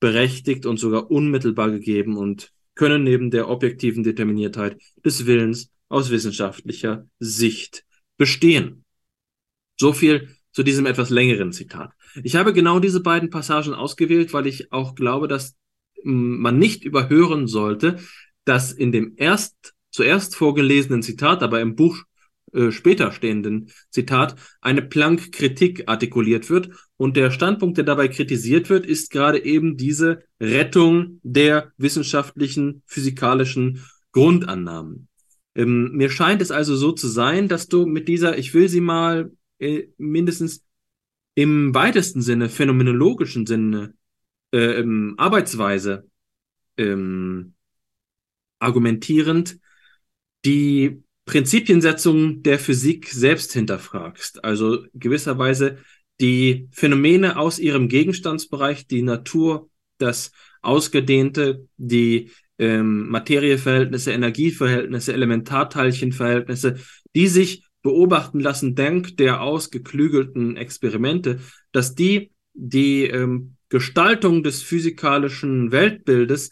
berechtigt 0.01 0.65
und 0.65 0.77
sogar 0.77 1.09
unmittelbar 1.09 1.71
gegeben 1.71 2.17
und 2.17 2.51
können 2.77 3.03
neben 3.03 3.31
der 3.31 3.49
objektiven 3.49 4.03
Determiniertheit 4.03 4.81
des 5.03 5.25
Willens 5.25 5.71
aus 5.89 6.09
wissenschaftlicher 6.09 7.07
Sicht 7.19 7.83
bestehen. 8.17 8.85
So 9.79 9.93
viel 9.93 10.29
zu 10.51 10.63
diesem 10.63 10.85
etwas 10.85 11.09
längeren 11.09 11.51
Zitat. 11.51 11.91
Ich 12.23 12.35
habe 12.35 12.53
genau 12.53 12.79
diese 12.79 13.01
beiden 13.01 13.29
Passagen 13.29 13.73
ausgewählt, 13.73 14.33
weil 14.33 14.47
ich 14.47 14.71
auch 14.71 14.95
glaube, 14.95 15.27
dass 15.27 15.55
hm, 16.01 16.39
man 16.39 16.57
nicht 16.57 16.83
überhören 16.83 17.47
sollte, 17.47 17.99
dass 18.45 18.71
in 18.71 18.91
dem 18.91 19.13
erst 19.17 19.75
zuerst 19.91 20.35
vorgelesenen 20.35 21.03
Zitat, 21.03 21.43
aber 21.43 21.61
im 21.61 21.75
Buch 21.75 22.03
äh, 22.53 22.71
später 22.71 23.11
stehenden 23.11 23.71
Zitat 23.89 24.35
eine 24.61 24.81
Planck-Kritik 24.81 25.83
artikuliert 25.87 26.49
wird. 26.49 26.69
Und 26.97 27.17
der 27.17 27.31
Standpunkt, 27.31 27.77
der 27.77 27.85
dabei 27.85 28.07
kritisiert 28.07 28.69
wird, 28.69 28.85
ist 28.85 29.11
gerade 29.11 29.43
eben 29.43 29.77
diese 29.77 30.23
Rettung 30.39 31.19
der 31.23 31.71
wissenschaftlichen, 31.77 32.83
physikalischen 32.85 33.83
Grundannahmen. 34.11 35.07
Ähm, 35.55 35.91
mir 35.91 36.09
scheint 36.09 36.41
es 36.41 36.51
also 36.51 36.75
so 36.75 36.91
zu 36.91 37.07
sein, 37.07 37.47
dass 37.47 37.67
du 37.67 37.85
mit 37.85 38.07
dieser, 38.07 38.37
ich 38.37 38.53
will 38.53 38.69
sie 38.69 38.81
mal 38.81 39.31
äh, 39.59 39.87
mindestens 39.97 40.63
im 41.35 41.73
weitesten 41.75 42.21
Sinne, 42.21 42.49
phänomenologischen 42.49 43.45
Sinne, 43.45 43.93
äh, 44.51 44.83
Arbeitsweise 45.17 46.09
ähm, 46.77 47.53
argumentierend, 48.59 49.59
die 50.45 51.03
Prinzipiensetzung 51.27 52.41
der 52.41 52.57
Physik 52.57 53.09
selbst 53.09 53.51
hinterfragst. 53.51 54.43
Also 54.45 54.85
gewisserweise 54.93 55.77
die 56.21 56.69
Phänomene 56.71 57.37
aus 57.37 57.59
ihrem 57.59 57.89
Gegenstandsbereich, 57.89 58.87
die 58.87 59.01
Natur, 59.01 59.69
das 59.97 60.31
Ausgedehnte, 60.61 61.67
die 61.75 62.31
ähm, 62.57 63.09
Materieverhältnisse, 63.09 64.13
Energieverhältnisse, 64.13 65.13
Elementarteilchenverhältnisse, 65.13 66.77
die 67.13 67.27
sich 67.27 67.65
beobachten 67.83 68.39
lassen, 68.39 68.73
dank 68.73 69.17
der 69.17 69.41
ausgeklügelten 69.41 70.55
Experimente, 70.55 71.39
dass 71.73 71.93
die 71.93 72.31
die 72.53 73.03
ähm, 73.03 73.57
Gestaltung 73.69 74.43
des 74.43 74.63
physikalischen 74.63 75.71
Weltbildes 75.73 76.51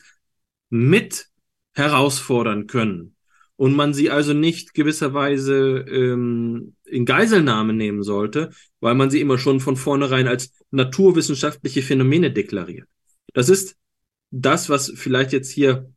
mit 0.70 1.30
herausfordern 1.74 2.68
können 2.68 3.15
und 3.58 3.76
man 3.76 3.94
sie 3.94 4.10
also 4.10 4.34
nicht 4.34 4.74
gewisserweise 4.74 5.86
ähm, 5.88 6.76
in 6.86 7.06
Geiselnahme 7.06 7.74
nehmen 7.74 8.04
sollte, 8.04 8.50
weil 8.80 8.96
man 8.96 9.10
sie 9.10 9.22
immer 9.22 9.38
schon 9.38 9.60
von 9.60 9.78
vornherein 9.78 10.28
als 10.28 10.52
naturwissenschaftliche 10.72 11.82
Phänomene 11.82 12.32
deklariert. 12.32 12.88
Das 13.34 13.50
ist 13.50 13.78
das, 14.32 14.70
was 14.70 14.92
vielleicht 14.96 15.32
jetzt 15.32 15.52
hier 15.52 15.90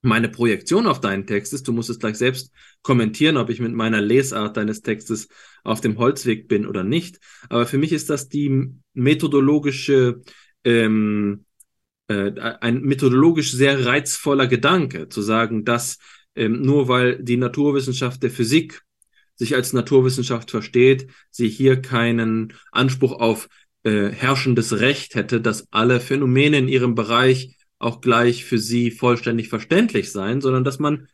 meine 0.00 0.28
Projektion 0.28 0.86
auf 0.86 1.00
deinen 1.00 1.26
Text 1.26 1.52
ist. 1.52 1.66
Du 1.66 1.72
musst 1.72 1.90
es 1.90 1.98
gleich 1.98 2.16
selbst 2.16 2.52
kommentieren, 2.82 3.36
ob 3.36 3.50
ich 3.50 3.60
mit 3.60 3.72
meiner 3.72 4.00
Lesart 4.00 4.56
deines 4.56 4.82
Textes 4.82 5.28
auf 5.64 5.80
dem 5.80 5.98
Holzweg 5.98 6.48
bin 6.48 6.66
oder 6.66 6.84
nicht. 6.84 7.18
Aber 7.48 7.66
für 7.66 7.78
mich 7.78 7.92
ist 7.92 8.10
das 8.10 8.28
die 8.28 8.74
methodologische 8.92 10.22
ähm, 10.64 11.44
äh, 12.08 12.32
ein 12.60 12.80
methodologisch 12.82 13.52
sehr 13.52 13.86
reizvoller 13.86 14.46
Gedanke, 14.46 15.08
zu 15.08 15.20
sagen, 15.20 15.64
dass 15.64 15.98
ähm, 16.38 16.62
nur 16.62 16.88
weil 16.88 17.22
die 17.22 17.36
Naturwissenschaft 17.36 18.22
der 18.22 18.30
Physik 18.30 18.82
sich 19.34 19.54
als 19.54 19.72
Naturwissenschaft 19.72 20.50
versteht, 20.50 21.08
sie 21.30 21.48
hier 21.48 21.80
keinen 21.80 22.54
Anspruch 22.72 23.12
auf 23.20 23.48
äh, 23.84 24.08
herrschendes 24.08 24.80
Recht 24.80 25.14
hätte, 25.14 25.40
dass 25.40 25.68
alle 25.70 26.00
Phänomene 26.00 26.58
in 26.58 26.68
ihrem 26.68 26.94
Bereich 26.94 27.56
auch 27.78 28.00
gleich 28.00 28.44
für 28.44 28.58
sie 28.58 28.90
vollständig 28.90 29.48
verständlich 29.48 30.10
seien, 30.10 30.40
sondern 30.40 30.64
dass 30.64 30.78
man 30.78 31.08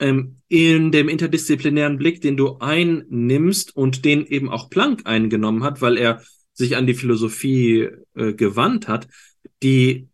ähm, 0.00 0.36
in 0.48 0.90
dem 0.90 1.08
interdisziplinären 1.08 1.98
Blick, 1.98 2.20
den 2.20 2.36
du 2.36 2.58
einnimmst 2.58 3.76
und 3.76 4.04
den 4.04 4.26
eben 4.26 4.48
auch 4.48 4.70
Planck 4.70 5.02
eingenommen 5.04 5.62
hat, 5.62 5.80
weil 5.80 5.96
er 5.96 6.22
sich 6.52 6.76
an 6.76 6.86
die 6.86 6.94
Philosophie 6.94 7.88
äh, 8.14 8.32
gewandt 8.32 8.88
hat, 8.88 9.06
die 9.62 10.08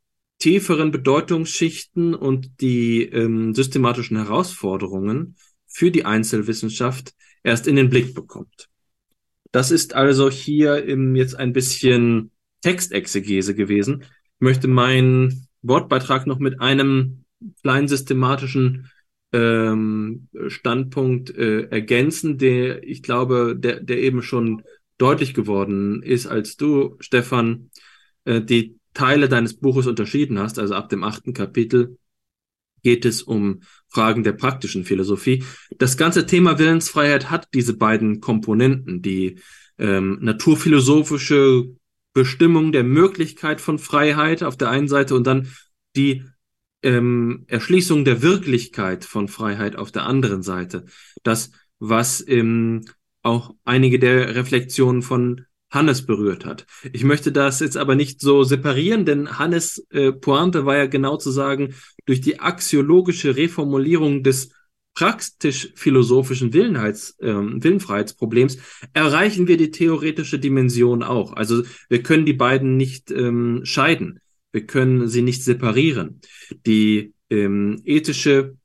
tieferen 0.44 0.90
Bedeutungsschichten 0.90 2.14
und 2.14 2.60
die 2.60 3.02
ähm, 3.04 3.54
systematischen 3.54 4.18
Herausforderungen 4.18 5.36
für 5.66 5.90
die 5.90 6.04
Einzelwissenschaft 6.04 7.14
erst 7.42 7.66
in 7.66 7.76
den 7.76 7.88
Blick 7.88 8.14
bekommt. 8.14 8.68
Das 9.52 9.70
ist 9.70 9.94
also 9.94 10.28
hier 10.28 10.84
im, 10.84 11.16
jetzt 11.16 11.34
ein 11.34 11.54
bisschen 11.54 12.30
Textexegese 12.60 13.54
gewesen. 13.54 14.02
Ich 14.02 14.40
möchte 14.40 14.68
meinen 14.68 15.48
Wortbeitrag 15.62 16.26
noch 16.26 16.38
mit 16.38 16.60
einem 16.60 17.24
kleinen 17.62 17.88
systematischen 17.88 18.90
ähm, 19.32 20.28
Standpunkt 20.48 21.34
äh, 21.34 21.68
ergänzen, 21.70 22.36
der 22.36 22.82
ich 22.82 23.02
glaube, 23.02 23.56
der, 23.56 23.80
der 23.80 23.96
eben 23.96 24.20
schon 24.20 24.62
deutlich 24.98 25.32
geworden 25.32 26.02
ist, 26.02 26.26
als 26.26 26.58
du, 26.58 26.98
Stefan, 27.00 27.70
äh, 28.26 28.42
die 28.42 28.76
Teile 28.94 29.28
deines 29.28 29.54
Buches 29.58 29.86
unterschieden 29.86 30.38
hast, 30.38 30.58
also 30.58 30.74
ab 30.74 30.88
dem 30.88 31.04
achten 31.04 31.34
Kapitel 31.34 31.98
geht 32.82 33.04
es 33.04 33.22
um 33.22 33.62
Fragen 33.88 34.22
der 34.22 34.32
praktischen 34.32 34.84
Philosophie. 34.84 35.42
Das 35.78 35.96
ganze 35.96 36.26
Thema 36.26 36.58
Willensfreiheit 36.58 37.30
hat 37.30 37.48
diese 37.54 37.76
beiden 37.76 38.20
Komponenten, 38.20 39.02
die 39.02 39.40
ähm, 39.78 40.18
naturphilosophische 40.20 41.74
Bestimmung 42.12 42.70
der 42.70 42.84
Möglichkeit 42.84 43.60
von 43.60 43.78
Freiheit 43.78 44.44
auf 44.44 44.56
der 44.56 44.70
einen 44.70 44.86
Seite 44.86 45.16
und 45.16 45.26
dann 45.26 45.48
die 45.96 46.24
ähm, 46.82 47.44
Erschließung 47.48 48.04
der 48.04 48.22
Wirklichkeit 48.22 49.04
von 49.04 49.26
Freiheit 49.26 49.76
auf 49.76 49.90
der 49.90 50.04
anderen 50.04 50.42
Seite. 50.42 50.84
Das, 51.22 51.50
was 51.80 52.22
ähm, 52.28 52.84
auch 53.22 53.54
einige 53.64 53.98
der 53.98 54.34
Reflexionen 54.34 55.02
von 55.02 55.46
Hannes 55.74 56.06
berührt 56.06 56.44
hat. 56.44 56.66
Ich 56.92 57.04
möchte 57.04 57.32
das 57.32 57.60
jetzt 57.60 57.76
aber 57.76 57.94
nicht 57.94 58.20
so 58.20 58.44
separieren, 58.44 59.04
denn 59.04 59.38
Hannes 59.38 59.86
äh, 59.90 60.12
Pointe 60.12 60.64
war 60.64 60.76
ja 60.76 60.86
genau 60.86 61.16
zu 61.16 61.30
sagen, 61.30 61.74
durch 62.06 62.20
die 62.20 62.40
axiologische 62.40 63.36
Reformulierung 63.36 64.22
des 64.22 64.50
praktisch-philosophischen 64.94 66.52
Willenheits, 66.52 67.18
äh, 67.18 67.34
Willenfreiheitsproblems 67.34 68.58
erreichen 68.92 69.48
wir 69.48 69.56
die 69.56 69.72
theoretische 69.72 70.38
Dimension 70.38 71.02
auch. 71.02 71.32
Also 71.32 71.64
wir 71.88 72.02
können 72.02 72.24
die 72.24 72.32
beiden 72.32 72.76
nicht 72.76 73.10
ähm, 73.10 73.62
scheiden. 73.64 74.20
Wir 74.52 74.66
können 74.66 75.08
sie 75.08 75.22
nicht 75.22 75.42
separieren. 75.42 76.20
Die 76.64 77.12
ähm, 77.28 77.82
ethische 77.84 78.56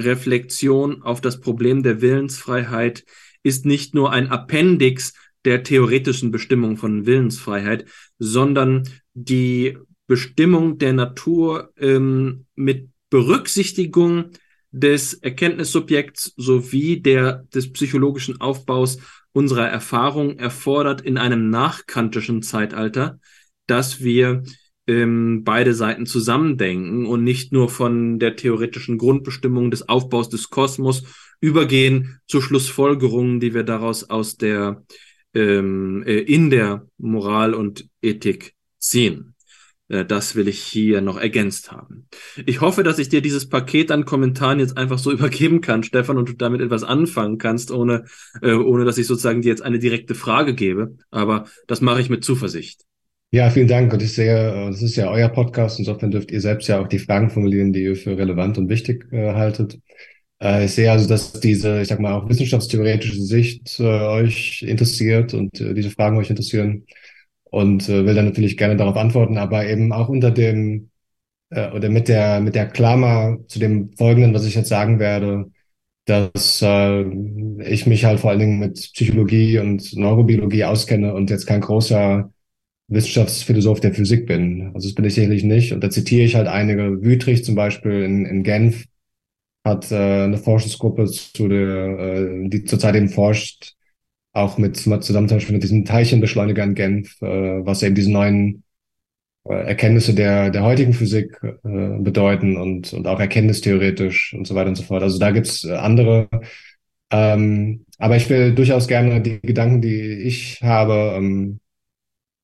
Reflexion 0.00 1.02
auf 1.02 1.20
das 1.20 1.40
Problem 1.40 1.82
der 1.82 2.00
Willensfreiheit 2.00 3.04
ist 3.42 3.64
nicht 3.64 3.94
nur 3.94 4.12
ein 4.12 4.28
Appendix 4.28 5.14
der 5.46 5.62
theoretischen 5.62 6.30
Bestimmung 6.30 6.76
von 6.76 7.06
Willensfreiheit, 7.06 7.86
sondern 8.18 8.88
die 9.14 9.78
Bestimmung 10.06 10.78
der 10.78 10.92
Natur 10.92 11.72
ähm, 11.78 12.46
mit 12.54 12.90
Berücksichtigung 13.08 14.30
des 14.72 15.14
Erkenntnissubjekts 15.14 16.34
sowie 16.36 17.00
der, 17.00 17.44
des 17.54 17.72
psychologischen 17.72 18.40
Aufbaus 18.40 18.98
unserer 19.32 19.68
Erfahrung 19.68 20.38
erfordert 20.38 21.00
in 21.00 21.16
einem 21.16 21.50
nachkantischen 21.50 22.42
Zeitalter, 22.42 23.20
dass 23.66 24.02
wir 24.02 24.42
ähm, 24.86 25.42
beide 25.44 25.74
Seiten 25.74 26.06
zusammendenken 26.06 27.06
und 27.06 27.24
nicht 27.24 27.52
nur 27.52 27.68
von 27.68 28.18
der 28.18 28.36
theoretischen 28.36 28.98
Grundbestimmung 28.98 29.70
des 29.70 29.88
Aufbaus 29.88 30.28
des 30.28 30.50
Kosmos 30.50 31.04
übergehen 31.40 32.20
zu 32.26 32.40
Schlussfolgerungen, 32.40 33.40
die 33.40 33.54
wir 33.54 33.62
daraus 33.62 34.08
aus 34.08 34.36
der 34.36 34.84
ähm, 35.36 36.02
äh, 36.06 36.18
in 36.18 36.50
der 36.50 36.86
Moral 36.98 37.54
und 37.54 37.88
Ethik 38.02 38.54
ziehen. 38.78 39.34
Äh, 39.88 40.04
das 40.04 40.34
will 40.34 40.48
ich 40.48 40.60
hier 40.60 41.00
noch 41.00 41.18
ergänzt 41.18 41.70
haben. 41.70 42.08
Ich 42.46 42.60
hoffe, 42.60 42.82
dass 42.82 42.98
ich 42.98 43.08
dir 43.08 43.20
dieses 43.20 43.48
Paket 43.48 43.90
an 43.90 44.04
Kommentaren 44.04 44.58
jetzt 44.58 44.76
einfach 44.76 44.98
so 44.98 45.12
übergeben 45.18 45.60
kann, 45.60 45.82
Stefan, 45.82 46.16
und 46.16 46.28
du 46.28 46.32
damit 46.32 46.60
etwas 46.60 46.84
anfangen 46.84 47.38
kannst, 47.38 47.70
ohne, 47.70 48.04
äh, 48.42 48.52
ohne 48.52 48.84
dass 48.84 48.98
ich 48.98 49.06
sozusagen 49.06 49.42
dir 49.42 49.48
jetzt 49.50 49.62
eine 49.62 49.78
direkte 49.78 50.14
Frage 50.14 50.54
gebe. 50.54 50.96
Aber 51.10 51.44
das 51.66 51.80
mache 51.80 52.00
ich 52.00 52.10
mit 52.10 52.24
Zuversicht. 52.24 52.82
Ja, 53.32 53.50
vielen 53.50 53.68
Dank. 53.68 53.92
Und 53.92 54.02
ich 54.02 54.14
sehe, 54.14 54.52
äh, 54.52 54.66
das 54.70 54.82
ist 54.82 54.96
ja 54.96 55.10
euer 55.10 55.28
Podcast. 55.28 55.78
Insofern 55.78 56.10
dürft 56.10 56.30
ihr 56.30 56.40
selbst 56.40 56.68
ja 56.68 56.80
auch 56.80 56.88
die 56.88 56.98
Fragen 56.98 57.30
formulieren, 57.30 57.72
die 57.72 57.82
ihr 57.82 57.96
für 57.96 58.16
relevant 58.16 58.56
und 58.58 58.68
wichtig 58.68 59.12
äh, 59.12 59.34
haltet. 59.34 59.78
Äh, 60.42 60.66
ich 60.66 60.72
sehe 60.72 60.90
also, 60.90 61.08
dass 61.08 61.32
diese, 61.40 61.80
ich 61.82 61.88
sag 61.88 62.00
mal, 62.00 62.12
auch 62.14 62.28
wissenschaftstheoretische 62.28 63.22
Sicht 63.22 63.78
äh, 63.80 63.84
euch 63.84 64.62
interessiert 64.62 65.34
und 65.34 65.60
äh, 65.60 65.74
diese 65.74 65.90
Fragen 65.90 66.18
euch 66.18 66.30
interessieren 66.30 66.86
und 67.44 67.88
äh, 67.88 68.04
will 68.06 68.14
dann 68.14 68.26
natürlich 68.26 68.56
gerne 68.56 68.76
darauf 68.76 68.96
antworten, 68.96 69.38
aber 69.38 69.66
eben 69.66 69.92
auch 69.92 70.08
unter 70.08 70.30
dem 70.30 70.90
äh, 71.50 71.70
oder 71.72 71.88
mit 71.90 72.08
der 72.08 72.40
mit 72.40 72.54
der 72.54 72.68
Klammer 72.68 73.38
zu 73.48 73.58
dem 73.58 73.92
Folgenden, 73.96 74.34
was 74.34 74.46
ich 74.46 74.54
jetzt 74.54 74.68
sagen 74.68 74.98
werde, 74.98 75.50
dass 76.06 76.62
äh, 76.62 77.02
ich 77.64 77.86
mich 77.86 78.04
halt 78.04 78.20
vor 78.20 78.30
allen 78.30 78.40
Dingen 78.40 78.58
mit 78.60 78.74
Psychologie 78.94 79.58
und 79.58 79.96
Neurobiologie 79.96 80.64
auskenne 80.64 81.14
und 81.14 81.30
jetzt 81.30 81.46
kein 81.46 81.60
großer 81.62 82.30
Wissenschaftsphilosoph 82.88 83.80
der 83.80 83.94
Physik 83.94 84.26
bin. 84.26 84.72
Also 84.74 84.88
das 84.88 84.94
bin 84.94 85.04
ich 85.04 85.14
sicherlich 85.14 85.44
nicht. 85.44 85.72
Und 85.72 85.82
da 85.84 85.90
zitiere 85.90 86.24
ich 86.24 86.36
halt 86.36 86.48
einige, 86.48 87.02
Wütrich 87.02 87.44
zum 87.44 87.54
Beispiel 87.56 88.02
in, 88.04 88.26
in 88.26 88.42
Genf, 88.44 88.84
hat 89.66 89.90
äh, 89.90 90.24
eine 90.24 90.38
Forschungsgruppe 90.38 91.06
zu 91.06 91.48
der, 91.48 91.98
äh, 91.98 92.48
die 92.48 92.64
zurzeit 92.64 92.94
eben 92.94 93.08
forscht, 93.08 93.74
auch 94.32 94.58
mit 94.58 94.76
zusammen 94.76 95.28
zum 95.28 95.36
Beispiel 95.36 95.54
mit 95.54 95.62
diesem 95.62 95.84
Teilchenbeschleuniger 95.84 96.64
in 96.64 96.74
Genf, 96.74 97.20
äh, 97.22 97.66
was 97.66 97.82
eben 97.82 97.94
diese 97.94 98.12
neuen 98.12 98.64
äh, 99.44 99.54
Erkenntnisse 99.54 100.14
der, 100.14 100.50
der 100.50 100.62
heutigen 100.64 100.92
Physik 100.92 101.38
äh, 101.42 101.58
bedeuten 101.98 102.56
und, 102.56 102.92
und 102.92 103.06
auch 103.06 103.20
erkenntnistheoretisch 103.20 104.34
und 104.34 104.46
so 104.46 104.54
weiter 104.54 104.68
und 104.70 104.76
so 104.76 104.84
fort. 104.84 105.02
Also 105.02 105.18
da 105.18 105.30
gibt's 105.30 105.64
äh, 105.64 105.74
andere. 105.74 106.28
Ähm, 107.10 107.86
aber 107.98 108.16
ich 108.16 108.28
will 108.30 108.54
durchaus 108.54 108.88
gerne 108.88 109.20
die 109.22 109.40
Gedanken, 109.40 109.80
die 109.80 110.00
ich 110.00 110.60
habe, 110.62 111.14
ähm, 111.16 111.60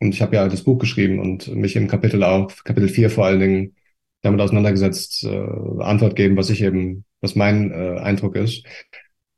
und 0.00 0.14
ich 0.14 0.22
habe 0.22 0.36
ja 0.36 0.48
das 0.48 0.62
Buch 0.64 0.78
geschrieben 0.78 1.18
und 1.20 1.54
mich 1.54 1.76
im 1.76 1.88
Kapitel 1.88 2.22
auch, 2.24 2.52
Kapitel 2.64 2.88
4 2.88 3.10
vor 3.10 3.26
allen 3.26 3.40
Dingen, 3.40 3.76
damit 4.22 4.40
auseinandergesetzt, 4.40 5.24
äh, 5.24 5.82
Antwort 5.82 6.16
geben, 6.16 6.36
was 6.36 6.50
ich 6.50 6.62
eben, 6.62 7.04
was 7.22 7.34
mein 7.34 7.70
äh, 7.70 7.98
Eindruck 8.00 8.36
ist. 8.36 8.64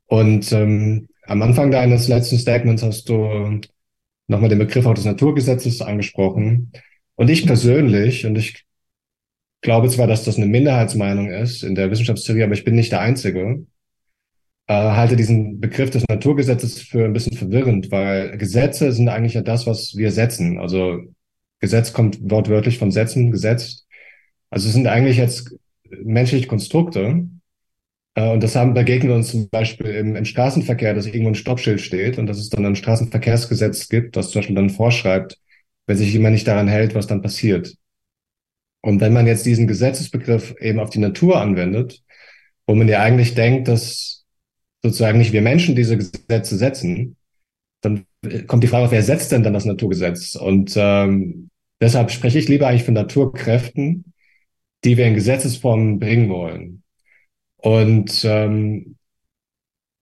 Und 0.07 0.51
ähm, 0.51 1.07
am 1.23 1.41
Anfang 1.41 1.71
deines 1.71 2.07
letzten 2.07 2.37
Statements 2.37 2.83
hast 2.83 3.09
du 3.09 3.61
nochmal 4.27 4.49
den 4.49 4.59
Begriff 4.59 4.85
auch 4.85 4.93
des 4.93 5.05
Naturgesetzes 5.05 5.81
angesprochen. 5.81 6.71
Und 7.15 7.29
ich 7.29 7.45
persönlich, 7.45 8.25
und 8.25 8.37
ich 8.37 8.65
glaube 9.61 9.89
zwar, 9.89 10.07
dass 10.07 10.25
das 10.25 10.37
eine 10.37 10.45
Minderheitsmeinung 10.45 11.29
ist 11.29 11.63
in 11.63 11.75
der 11.75 11.89
Wissenschaftstheorie, 11.89 12.43
aber 12.43 12.53
ich 12.53 12.63
bin 12.63 12.75
nicht 12.75 12.91
der 12.91 13.01
Einzige, 13.01 13.65
äh, 14.67 14.73
halte 14.73 15.15
diesen 15.15 15.59
Begriff 15.59 15.89
des 15.91 16.03
Naturgesetzes 16.07 16.81
für 16.81 17.05
ein 17.05 17.13
bisschen 17.13 17.37
verwirrend, 17.37 17.91
weil 17.91 18.37
Gesetze 18.37 18.91
sind 18.91 19.09
eigentlich 19.09 19.35
ja 19.35 19.41
das, 19.41 19.67
was 19.67 19.95
wir 19.95 20.11
setzen. 20.11 20.59
Also 20.59 21.01
Gesetz 21.59 21.93
kommt 21.93 22.19
wortwörtlich 22.29 22.77
von 22.77 22.91
Setzen, 22.91 23.31
gesetzt. 23.31 23.87
Also 24.49 24.67
es 24.67 24.73
sind 24.73 24.87
eigentlich 24.87 25.17
jetzt 25.17 25.55
menschliche 26.03 26.47
Konstrukte. 26.47 27.27
Äh, 28.15 28.31
und 28.31 28.41
das 28.41 28.55
haben, 28.55 28.73
begegnen 28.73 29.09
wir 29.09 29.15
uns 29.15 29.31
zum 29.31 29.49
Beispiel 29.49 29.87
im, 29.87 30.15
im 30.15 30.25
Straßenverkehr, 30.25 30.93
dass 30.93 31.05
irgendwo 31.05 31.29
ein 31.29 31.35
Stoppschild 31.35 31.81
steht 31.81 32.17
und 32.17 32.27
dass 32.27 32.39
es 32.39 32.49
dann 32.49 32.65
ein 32.65 32.75
Straßenverkehrsgesetz 32.75 33.89
gibt, 33.89 34.15
das 34.15 34.31
zum 34.31 34.39
Beispiel 34.39 34.55
dann 34.55 34.69
vorschreibt, 34.69 35.37
wenn 35.87 35.97
sich 35.97 36.13
jemand 36.13 36.33
nicht 36.33 36.47
daran 36.47 36.67
hält, 36.67 36.95
was 36.95 37.07
dann 37.07 37.21
passiert. 37.21 37.75
Und 38.81 39.01
wenn 39.01 39.13
man 39.13 39.27
jetzt 39.27 39.45
diesen 39.45 39.67
Gesetzesbegriff 39.67 40.55
eben 40.59 40.79
auf 40.79 40.89
die 40.89 40.99
Natur 40.99 41.41
anwendet, 41.41 42.03
wo 42.67 42.75
man 42.75 42.87
ja 42.87 43.01
eigentlich 43.01 43.35
denkt, 43.35 43.67
dass 43.67 44.25
sozusagen 44.83 45.17
nicht 45.17 45.33
wir 45.33 45.41
Menschen 45.41 45.75
diese 45.75 45.97
Gesetze 45.97 46.57
setzen, 46.57 47.17
dann 47.81 48.05
kommt 48.47 48.63
die 48.63 48.67
Frage 48.67 48.91
wer 48.91 49.03
setzt 49.03 49.31
denn 49.31 49.43
dann 49.43 49.53
das 49.53 49.65
Naturgesetz? 49.65 50.35
Und 50.35 50.73
ähm, 50.75 51.49
deshalb 51.81 52.11
spreche 52.11 52.39
ich 52.39 52.47
lieber 52.47 52.67
eigentlich 52.67 52.83
von 52.83 52.93
Naturkräften, 52.93 54.13
die 54.83 54.97
wir 54.97 55.05
in 55.05 55.15
Gesetzesform 55.15 55.99
bringen 55.99 56.29
wollen. 56.29 56.83
Und 57.65 58.23
ähm, 58.25 58.95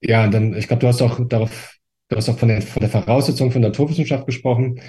ja, 0.02 0.28
dann, 0.28 0.54
ich 0.54 0.68
glaube, 0.68 0.82
du 0.82 0.88
hast 0.88 1.02
auch 1.02 1.26
darauf, 1.30 1.78
du 2.10 2.18
hast 2.18 2.28
auch 2.28 2.38
von 2.38 2.50
der, 2.50 2.62
von 2.62 2.82
der 2.82 2.90
Voraussetzung 2.90 3.52
von 3.52 3.62
Naturwissenschaft 3.62 4.26
gesprochen. 4.26 4.82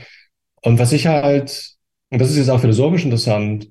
Und 0.60 0.80
was 0.80 0.92
ich 0.92 1.06
halt, 1.06 1.76
und 2.10 2.20
das 2.20 2.30
ist 2.30 2.36
jetzt 2.36 2.48
auch 2.48 2.60
philosophisch 2.60 3.04
interessant, 3.04 3.70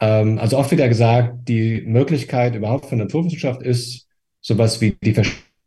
ähm, 0.00 0.38
also 0.38 0.56
oft 0.56 0.70
wieder 0.70 0.88
gesagt, 0.88 1.46
die 1.46 1.82
Möglichkeit 1.82 2.54
überhaupt 2.54 2.86
von 2.86 2.96
Naturwissenschaft 2.96 3.60
ist 3.60 4.08
sowas 4.40 4.80
wie 4.80 4.96
die 5.04 5.14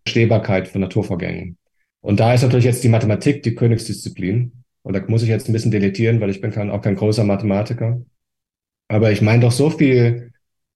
Verstehbarkeit 0.08 0.68
von 0.70 0.82
Naturvorgängen. 0.82 1.56
Und 2.02 2.20
da 2.20 2.34
ist 2.34 2.42
natürlich 2.42 2.66
jetzt 2.66 2.84
die 2.84 2.90
Mathematik 2.90 3.44
die 3.44 3.54
Königsdisziplin. 3.54 4.64
Und 4.82 4.96
da 4.96 5.04
muss 5.08 5.22
ich 5.22 5.30
jetzt 5.30 5.50
ein 5.50 5.54
bisschen 5.54 5.70
deletieren, 5.70 6.20
weil 6.20 6.32
ich 6.32 6.42
bin 6.42 6.50
kein, 6.50 6.72
auch 6.72 6.82
kein 6.82 6.96
großer 6.96 7.26
Mathematiker. 7.26 8.02
Aber 8.88 9.12
ich 9.12 9.22
meine 9.22 9.42
doch 9.42 9.52
so 9.52 9.70
viel 9.70 10.29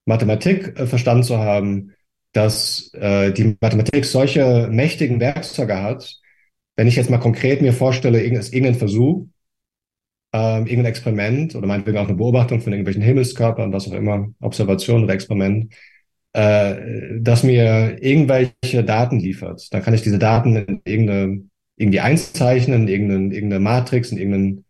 Mathematik 0.06 0.80
äh, 0.80 0.88
verstanden 0.88 1.24
zu 1.24 1.38
haben, 1.38 1.94
dass 2.34 2.92
äh, 2.94 3.32
die 3.32 3.56
Mathematik 3.62 4.06
solche 4.06 4.68
mächtigen 4.72 5.20
Werkzeuge 5.20 5.82
hat. 5.82 6.20
Wenn 6.76 6.88
ich 6.88 6.96
jetzt 6.96 7.10
mal 7.10 7.20
konkret 7.20 7.62
mir 7.62 7.74
vorstelle, 7.74 8.24
irgendein 8.24 8.76
Versuch, 8.76 9.28
ähm, 10.34 10.66
irgendein 10.66 10.88
Experiment 10.88 11.56
oder 11.56 11.68
meinetwegen 11.68 11.98
auch 11.98 12.08
eine 12.08 12.18
Beobachtung 12.18 12.60
von 12.60 12.74
irgendwelchen 12.74 13.04
Himmelskörpern, 13.04 13.72
was 13.72 13.88
auch 13.88 13.94
immer, 13.94 14.30
Observation 14.42 15.04
oder 15.04 15.14
Experiment, 15.14 15.74
äh, 16.34 16.76
das 17.20 17.44
mir 17.44 17.98
irgendwelche 18.02 18.84
Daten 18.84 19.20
liefert. 19.20 19.72
Dann 19.72 19.84
kann 19.84 19.94
ich 19.94 20.02
diese 20.02 20.18
Daten 20.20 20.56
in 20.56 20.82
irgendeine, 20.86 21.44
irgendwie 21.78 22.00
einzeichnen, 22.00 22.84
in 22.84 22.88
irgendeine, 22.88 23.34
irgendeine 23.36 23.60
Matrix, 23.64 24.12
in 24.12 24.18
irgendeinen 24.18 24.66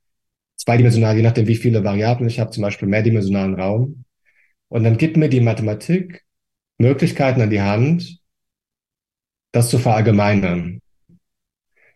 zweidimensional, 0.57 1.15
je 1.15 1.23
nachdem, 1.23 1.47
wie 1.47 1.55
viele 1.55 1.83
Variablen 1.83 2.27
ich 2.29 2.39
habe, 2.39 2.51
zum 2.51 2.63
Beispiel 2.63 2.87
mehrdimensionalen 2.87 3.55
Raum. 3.55 4.02
Und 4.73 4.83
dann 4.83 4.97
gibt 4.97 5.17
mir 5.17 5.29
die 5.29 5.39
Mathematik 5.39 6.25
Möglichkeiten 6.79 7.43
an 7.43 7.51
die 7.51 7.61
Hand, 7.61 8.17
das 9.51 9.69
zu 9.69 9.77
verallgemeinern. 9.77 10.79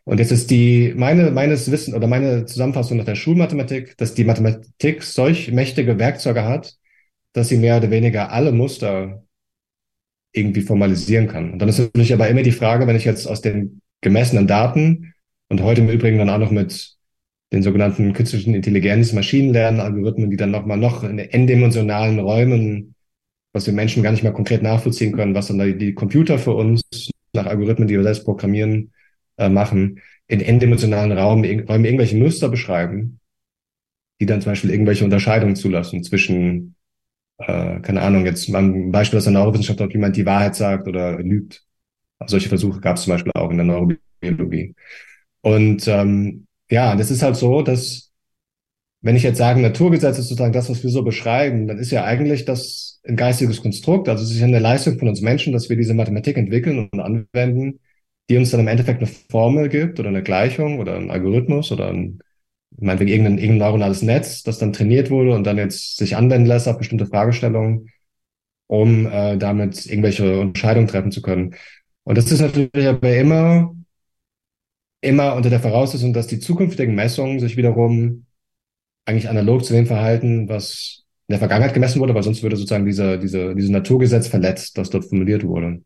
Und 0.04 0.20
jetzt 0.20 0.32
ist 0.32 0.52
die, 0.52 0.94
meine, 0.96 1.32
meines 1.32 1.72
Wissen 1.72 1.96
oder 1.96 2.06
meine 2.06 2.46
Zusammenfassung 2.46 3.00
nach 3.00 3.06
der 3.06 3.16
Schulmathematik, 3.16 3.98
dass 3.98 4.14
die 4.14 4.26
Mathematik 4.26 5.02
solch 5.02 5.52
mächtige 5.52 5.98
Werkzeuge 5.98 6.44
hat, 6.44 6.76
dass 7.34 7.50
sie 7.50 7.58
mehr 7.58 7.78
oder 7.78 7.90
weniger 7.90 8.32
alle 8.32 8.52
Muster 8.52 9.24
irgendwie 10.32 10.62
formalisieren 10.62 11.28
kann. 11.28 11.54
Und 11.54 11.60
dann 11.60 11.70
ist 11.70 11.80
natürlich 11.80 12.14
aber 12.14 12.28
immer 12.28 12.44
die 12.44 12.52
Frage, 12.52 12.86
wenn 12.86 12.96
ich 12.96 13.06
jetzt 13.06 13.26
aus 13.26 13.42
den 13.42 13.82
gemessenen 14.02 14.46
Daten 14.46 15.16
und 15.50 15.64
heute 15.64 15.82
im 15.82 15.90
Übrigen 15.90 16.20
dann 16.20 16.30
auch 16.30 16.38
noch 16.38 16.52
mit 16.52 16.96
den 17.52 17.64
sogenannten 17.64 18.14
künstlichen 18.14 18.54
Intelligenz, 18.54 19.14
Maschinenlernen-Algorithmen, 19.14 20.30
die 20.30 20.38
dann 20.38 20.52
nochmal 20.52 20.78
noch 20.78 21.04
in 21.04 21.18
n-dimensionalen 21.18 22.20
Räumen, 22.20 22.96
was 23.54 23.66
wir 23.66 23.74
Menschen 23.74 24.04
gar 24.04 24.12
nicht 24.12 24.24
mehr 24.24 24.34
konkret 24.34 24.62
nachvollziehen 24.62 25.14
können, 25.14 25.34
was 25.34 25.48
dann 25.48 25.80
die, 25.80 25.94
Computer 25.94 26.40
für 26.40 26.54
uns 26.54 26.84
nach 27.34 27.46
Algorithmen, 27.46 27.88
die 27.88 27.96
wir 27.96 28.04
selbst 28.04 28.26
programmieren, 28.26 28.92
äh, 29.38 29.50
machen, 29.50 30.02
in 30.28 30.42
n-dimensionalen 30.42 31.14
Raum, 31.14 31.44
Räumen 31.44 31.86
irgendwelche 31.86 32.18
Muster 32.18 32.50
beschreiben, 32.50 33.20
die 34.20 34.26
dann 34.26 34.42
zum 34.42 34.52
Beispiel 34.52 34.72
irgendwelche 34.72 35.06
Unterscheidungen 35.06 35.56
zulassen 35.56 36.04
zwischen, 36.04 36.76
äh, 37.38 37.80
keine 37.80 38.02
Ahnung, 38.02 38.26
jetzt 38.26 38.50
mal 38.50 38.64
ein 38.64 38.92
Beispiel 38.92 39.18
aus 39.18 39.24
der 39.24 39.34
Neurowissenschaft, 39.34 39.80
ob 39.80 39.94
jemand 39.94 40.18
die 40.18 40.26
Wahrheit 40.26 40.56
sagt 40.56 40.88
oder 40.88 41.20
lügt. 41.20 41.64
Solche 42.26 42.50
Versuche 42.50 42.82
gab 42.82 42.98
es 42.98 43.04
zum 43.04 43.14
Beispiel 43.14 43.32
auch 43.36 43.52
in 43.52 43.58
der 43.58 43.66
Neurobiologie. 43.66 44.76
Und 45.42 45.88
ähm, 45.88 46.47
ja, 46.70 46.96
das 46.96 47.12
ist 47.12 47.24
halt 47.24 47.36
so, 47.36 47.62
dass 47.62 48.12
wenn 49.02 49.16
ich 49.16 49.24
jetzt 49.24 49.38
sage, 49.38 49.62
Naturgesetz 49.62 50.18
ist 50.18 50.28
sozusagen 50.28 50.54
das, 50.54 50.70
was 50.70 50.84
wir 50.84 50.90
so 50.90 51.04
beschreiben, 51.04 51.68
dann 51.68 51.78
ist 51.78 51.92
ja 51.92 52.04
eigentlich 52.04 52.46
das 52.46 53.00
ein 53.08 53.16
geistiges 53.16 53.62
Konstrukt. 53.62 54.10
Also 54.10 54.24
es 54.24 54.32
ist 54.32 54.40
ja 54.40 54.48
eine 54.48 54.60
Leistung 54.60 54.98
von 55.00 55.08
uns 55.08 55.22
Menschen, 55.22 55.54
dass 55.54 55.70
wir 55.70 55.78
diese 55.78 55.94
Mathematik 55.94 56.38
entwickeln 56.38 56.90
und 56.92 57.00
anwenden, 57.00 57.80
die 58.30 58.38
uns 58.38 58.52
dann 58.52 58.60
im 58.60 58.68
Endeffekt 58.68 59.00
eine 59.00 59.08
Formel 59.08 59.70
gibt 59.70 60.00
oder 60.00 60.10
eine 60.10 60.24
Gleichung 60.24 60.80
oder 60.80 60.96
ein 60.98 61.12
Algorithmus 61.12 61.72
oder 61.72 61.90
ein, 61.90 62.20
meinetwegen 62.78 63.12
irgendein, 63.12 63.38
irgendein 63.38 63.70
neuronales 63.70 64.02
Netz, 64.02 64.44
das 64.44 64.58
dann 64.58 64.74
trainiert 64.74 65.10
wurde 65.10 65.34
und 65.36 65.46
dann 65.46 65.58
jetzt 65.58 65.98
sich 65.98 66.16
anwenden 66.18 66.48
lässt 66.48 66.68
auf 66.68 66.78
bestimmte 66.78 67.06
Fragestellungen, 67.06 67.90
um 68.68 69.06
äh, 69.06 69.38
damit 69.38 69.86
irgendwelche 69.86 70.42
Entscheidungen 70.42 70.88
treffen 70.88 71.12
zu 71.12 71.22
können. 71.22 71.56
Und 72.04 72.18
das 72.18 72.32
ist 72.32 72.42
natürlich 72.42 72.88
aber 72.88 73.16
immer, 73.16 73.76
immer 75.02 75.36
unter 75.36 75.50
der 75.50 75.60
Voraussetzung, 75.60 76.14
dass 76.14 76.28
die 76.28 76.40
zukünftigen 76.40 76.96
Messungen 76.96 77.40
sich 77.40 77.58
wiederum 77.58 78.26
eigentlich 79.06 79.30
analog 79.30 79.64
zu 79.64 79.74
dem 79.74 79.86
verhalten, 79.86 80.50
was 80.50 81.06
in 81.28 81.34
der 81.34 81.40
Vergangenheit 81.40 81.74
gemessen 81.74 82.00
wurde, 82.00 82.16
weil 82.16 82.24
sonst 82.24 82.44
würde 82.44 82.56
sozusagen 82.56 82.86
dieser, 82.86 83.18
diese, 83.18 83.54
dieses 83.56 83.70
Naturgesetz 83.70 84.28
verletzt, 84.28 84.78
das 84.78 84.90
dort 84.90 85.06
formuliert 85.06 85.44
wurde. 85.44 85.82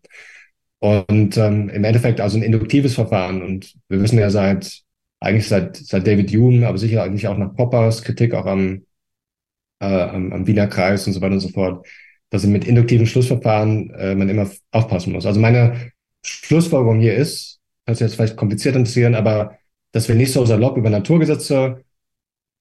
Und 0.80 1.38
ähm, 1.38 1.70
im 1.70 1.84
Endeffekt 1.84 2.22
also 2.22 2.38
ein 2.38 2.44
induktives 2.44 2.96
Verfahren. 2.96 3.42
Und 3.44 3.74
wir 3.90 4.02
wissen 4.02 4.18
ja 4.18 4.30
seit, 4.30 4.82
eigentlich 5.20 5.48
seit, 5.48 5.78
seit 5.78 6.08
David 6.08 6.32
Hume, 6.32 6.68
aber 6.68 6.78
sicher 6.78 7.04
eigentlich 7.04 7.28
auch 7.28 7.38
nach 7.38 7.56
Poppers 7.56 8.02
Kritik 8.02 8.34
auch 8.34 8.46
am, 8.46 8.86
äh, 9.80 9.86
am, 9.86 10.32
am 10.34 10.48
Wiener 10.48 10.68
Kreis 10.68 11.06
und 11.06 11.14
so 11.14 11.22
weiter 11.22 11.36
und 11.36 11.40
so 11.40 11.50
fort, 11.50 11.86
dass 12.30 12.46
mit 12.46 12.66
induktiven 12.66 13.06
Schlussverfahren 13.06 13.92
äh, 13.92 14.16
man 14.16 14.30
immer 14.30 14.50
aufpassen 14.72 15.14
muss. 15.14 15.26
Also 15.26 15.40
meine 15.40 15.92
Schlussfolgerung 16.24 17.00
hier 17.00 17.16
ist, 17.16 17.51
das 17.86 18.00
jetzt 18.00 18.16
vielleicht 18.16 18.38
kompliziert 18.38 18.76
interessieren, 18.76 19.16
aber 19.16 19.58
dass 19.92 20.08
wir 20.08 20.16
nicht 20.16 20.34
so 20.34 20.46
salopp 20.46 20.78
über 20.78 20.90
Naturgesetze 20.90 21.84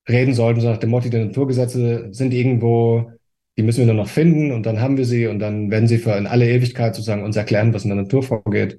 reden 0.09 0.35
sollten, 0.35 0.61
so 0.61 0.69
nach 0.69 0.79
dem 0.79 0.91
Motto, 0.91 1.09
die 1.09 1.19
Naturgesetze 1.19 2.09
sind 2.13 2.33
irgendwo 2.33 3.13
die 3.61 3.63
müssen 3.63 3.81
wir 3.81 3.93
nur 3.93 4.05
noch 4.05 4.09
finden 4.09 4.53
und 4.53 4.65
dann 4.65 4.81
haben 4.81 4.97
wir 4.97 5.05
sie 5.05 5.27
und 5.27 5.39
dann 5.39 5.71
werden 5.71 5.87
sie 5.87 5.99
für 5.99 6.17
in 6.17 6.27
alle 6.27 6.49
Ewigkeit 6.49 6.95
sozusagen 6.95 7.25
uns 7.25 7.37
erklären, 7.37 7.75
was 7.75 7.85
in 7.85 7.91
der 7.91 8.03
Natur 8.03 8.23
vorgeht. 8.23 8.79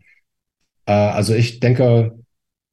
Äh, 0.87 0.93
also 0.93 1.35
ich 1.35 1.59
denke, 1.59 2.17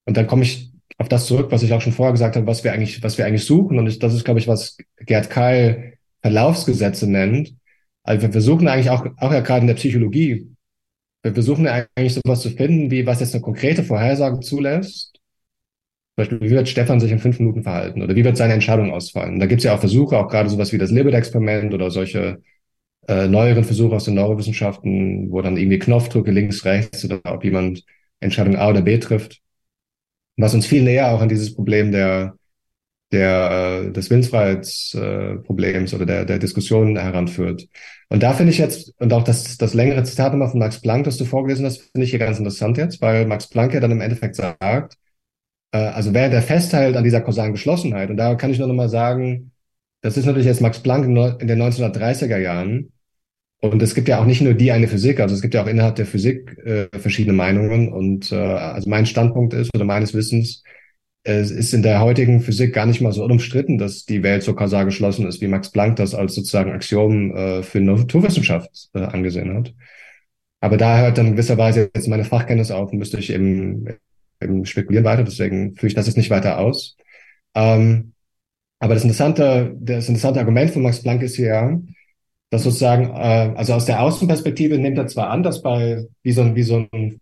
und 0.06 0.16
dann 0.16 0.26
komme 0.26 0.42
ich 0.44 0.72
auf 0.96 1.10
das 1.10 1.26
zurück, 1.26 1.48
was 1.50 1.62
ich 1.62 1.72
auch 1.74 1.82
schon 1.82 1.92
vorher 1.92 2.12
gesagt 2.12 2.36
habe, 2.36 2.46
was 2.46 2.64
wir 2.64 2.72
eigentlich, 2.72 3.02
was 3.02 3.18
wir 3.18 3.26
eigentlich 3.26 3.44
suchen. 3.44 3.78
Und 3.78 3.86
ich, 3.88 3.98
das 3.98 4.14
ist, 4.14 4.24
glaube 4.24 4.40
ich, 4.40 4.48
was 4.48 4.78
Gerd 5.04 5.28
Keil 5.28 5.98
Verlaufsgesetze 6.22 7.06
nennt. 7.06 7.54
Also 8.04 8.22
wir 8.22 8.32
versuchen 8.32 8.68
eigentlich 8.68 8.90
auch, 8.90 9.06
auch 9.18 9.32
ja 9.32 9.40
gerade 9.40 9.60
in 9.60 9.66
der 9.66 9.74
Psychologie, 9.74 10.48
wir 11.28 11.34
versuchen 11.34 11.66
eigentlich 11.66 12.14
sowas 12.14 12.40
zu 12.40 12.50
finden, 12.50 12.90
wie 12.90 13.06
was 13.06 13.20
jetzt 13.20 13.34
eine 13.34 13.42
konkrete 13.42 13.84
Vorhersage 13.84 14.40
zulässt 14.40 15.18
Beispiel, 16.18 16.40
wie 16.40 16.50
wird 16.50 16.68
Stefan 16.68 17.00
sich 17.00 17.12
in 17.12 17.20
fünf 17.20 17.38
Minuten 17.38 17.62
verhalten 17.62 18.02
oder 18.02 18.14
wie 18.16 18.24
wird 18.24 18.36
seine 18.36 18.52
Entscheidung 18.54 18.92
ausfallen? 18.92 19.38
Da 19.38 19.46
gibt 19.46 19.60
es 19.60 19.64
ja 19.64 19.74
auch 19.74 19.80
Versuche, 19.80 20.18
auch 20.18 20.28
gerade 20.28 20.50
sowas 20.50 20.72
wie 20.72 20.78
das 20.78 20.90
Libet-Experiment 20.90 21.72
oder 21.72 21.90
solche 21.90 22.42
äh, 23.08 23.28
neueren 23.28 23.64
Versuche 23.64 23.96
aus 23.96 24.04
den 24.04 24.14
Neurowissenschaften, 24.14 25.30
wo 25.30 25.42
dann 25.42 25.56
irgendwie 25.56 25.78
Knopfdrücke 25.78 26.32
links, 26.32 26.64
rechts 26.64 27.04
oder 27.04 27.20
ob 27.24 27.44
jemand 27.44 27.84
Entscheidung 28.20 28.56
A 28.56 28.68
oder 28.70 28.82
B 28.82 28.98
trifft. 28.98 29.40
Was 30.36 30.54
uns 30.54 30.66
viel 30.66 30.82
näher 30.82 31.12
auch 31.12 31.20
an 31.20 31.28
dieses 31.28 31.54
Problem 31.54 31.92
der, 31.92 32.37
der 33.12 33.84
äh, 33.88 33.92
des 33.92 34.10
Willensfreiheitsproblems 34.10 35.92
äh, 35.92 35.96
oder 35.96 36.06
der, 36.06 36.24
der 36.24 36.38
Diskussion 36.38 36.96
heranführt. 36.96 37.68
Und 38.10 38.22
da 38.22 38.32
finde 38.34 38.52
ich 38.52 38.58
jetzt, 38.58 38.94
und 39.00 39.12
auch 39.12 39.24
das, 39.24 39.56
das 39.58 39.74
längere 39.74 40.02
Zitat 40.04 40.32
nochmal 40.32 40.50
von 40.50 40.60
Max 40.60 40.80
Planck, 40.80 41.04
das 41.04 41.16
du 41.16 41.24
vorgelesen 41.24 41.66
hast, 41.66 41.90
finde 41.92 42.04
ich 42.04 42.10
hier 42.10 42.18
ganz 42.18 42.38
interessant 42.38 42.76
jetzt, 42.78 43.00
weil 43.00 43.26
Max 43.26 43.48
Planck 43.48 43.74
ja 43.74 43.80
dann 43.80 43.92
im 43.92 44.00
Endeffekt 44.00 44.36
sagt, 44.36 44.96
äh, 45.72 45.78
also 45.78 46.14
wer 46.14 46.28
der 46.28 46.42
festhält 46.42 46.96
an 46.96 47.04
dieser 47.04 47.20
kausalen 47.20 47.52
Geschlossenheit, 47.52 48.10
und 48.10 48.16
da 48.16 48.34
kann 48.34 48.50
ich 48.50 48.58
nur 48.58 48.68
noch 48.68 48.74
mal 48.74 48.88
sagen, 48.88 49.52
das 50.00 50.16
ist 50.16 50.26
natürlich 50.26 50.46
jetzt 50.46 50.60
Max 50.60 50.80
Planck 50.80 51.04
in 51.06 51.48
den 51.48 51.62
1930er 51.62 52.38
Jahren. 52.38 52.92
Und 53.60 53.82
es 53.82 53.94
gibt 53.96 54.06
ja 54.06 54.20
auch 54.20 54.24
nicht 54.24 54.40
nur 54.40 54.54
die 54.54 54.70
eine 54.70 54.86
Physik, 54.86 55.18
also 55.18 55.34
es 55.34 55.42
gibt 55.42 55.54
ja 55.54 55.64
auch 55.64 55.66
innerhalb 55.66 55.96
der 55.96 56.06
Physik 56.06 56.56
äh, 56.64 56.88
verschiedene 56.96 57.36
Meinungen. 57.36 57.92
Und 57.92 58.30
äh, 58.30 58.36
also 58.36 58.88
mein 58.88 59.06
Standpunkt 59.06 59.52
ist, 59.54 59.74
oder 59.74 59.84
meines 59.84 60.14
Wissens, 60.14 60.62
es 61.28 61.50
ist 61.50 61.74
in 61.74 61.82
der 61.82 62.00
heutigen 62.00 62.40
Physik 62.40 62.72
gar 62.74 62.86
nicht 62.86 63.00
mal 63.00 63.12
so 63.12 63.22
unumstritten, 63.24 63.78
dass 63.78 64.06
die 64.06 64.22
Welt 64.22 64.42
so 64.42 64.54
kausal 64.54 64.86
geschlossen 64.86 65.26
ist, 65.26 65.40
wie 65.40 65.46
Max 65.46 65.70
Planck 65.70 65.96
das 65.96 66.14
als 66.14 66.34
sozusagen 66.34 66.72
Axiom 66.72 67.36
äh, 67.36 67.62
für 67.62 67.80
Naturwissenschaft 67.80 68.88
äh, 68.94 69.00
angesehen 69.00 69.54
hat. 69.54 69.74
Aber 70.60 70.76
da 70.76 71.00
hört 71.00 71.18
dann 71.18 71.32
gewisserweise 71.32 71.90
jetzt 71.94 72.08
meine 72.08 72.24
Fachkenntnis 72.24 72.70
auf 72.70 72.92
und 72.92 72.98
müsste 72.98 73.18
ich 73.18 73.30
eben 73.30 73.86
ähm, 74.40 74.64
spekulieren 74.64 75.04
weiter, 75.04 75.22
deswegen 75.22 75.74
führe 75.76 75.88
ich 75.88 75.94
das 75.94 76.06
jetzt 76.06 76.16
nicht 76.16 76.30
weiter 76.30 76.58
aus. 76.58 76.96
Ähm, 77.54 78.14
aber 78.78 78.94
das 78.94 79.02
interessante, 79.02 79.76
das 79.80 80.08
interessante 80.08 80.40
Argument 80.40 80.70
von 80.70 80.82
Max 80.82 81.02
Planck 81.02 81.22
ist 81.22 81.36
hier, 81.36 81.82
dass 82.50 82.62
sozusagen, 82.62 83.10
äh, 83.10 83.54
also 83.56 83.74
aus 83.74 83.84
der 83.84 84.02
Außenperspektive 84.02 84.78
nimmt 84.78 84.98
er 84.98 85.06
zwar 85.08 85.30
an, 85.30 85.42
dass 85.42 85.62
bei, 85.62 86.06
wie 86.22 86.32
so 86.32 86.42
ein, 86.42 86.54
wie 86.56 86.62
so 86.62 86.86
ein, 86.90 87.20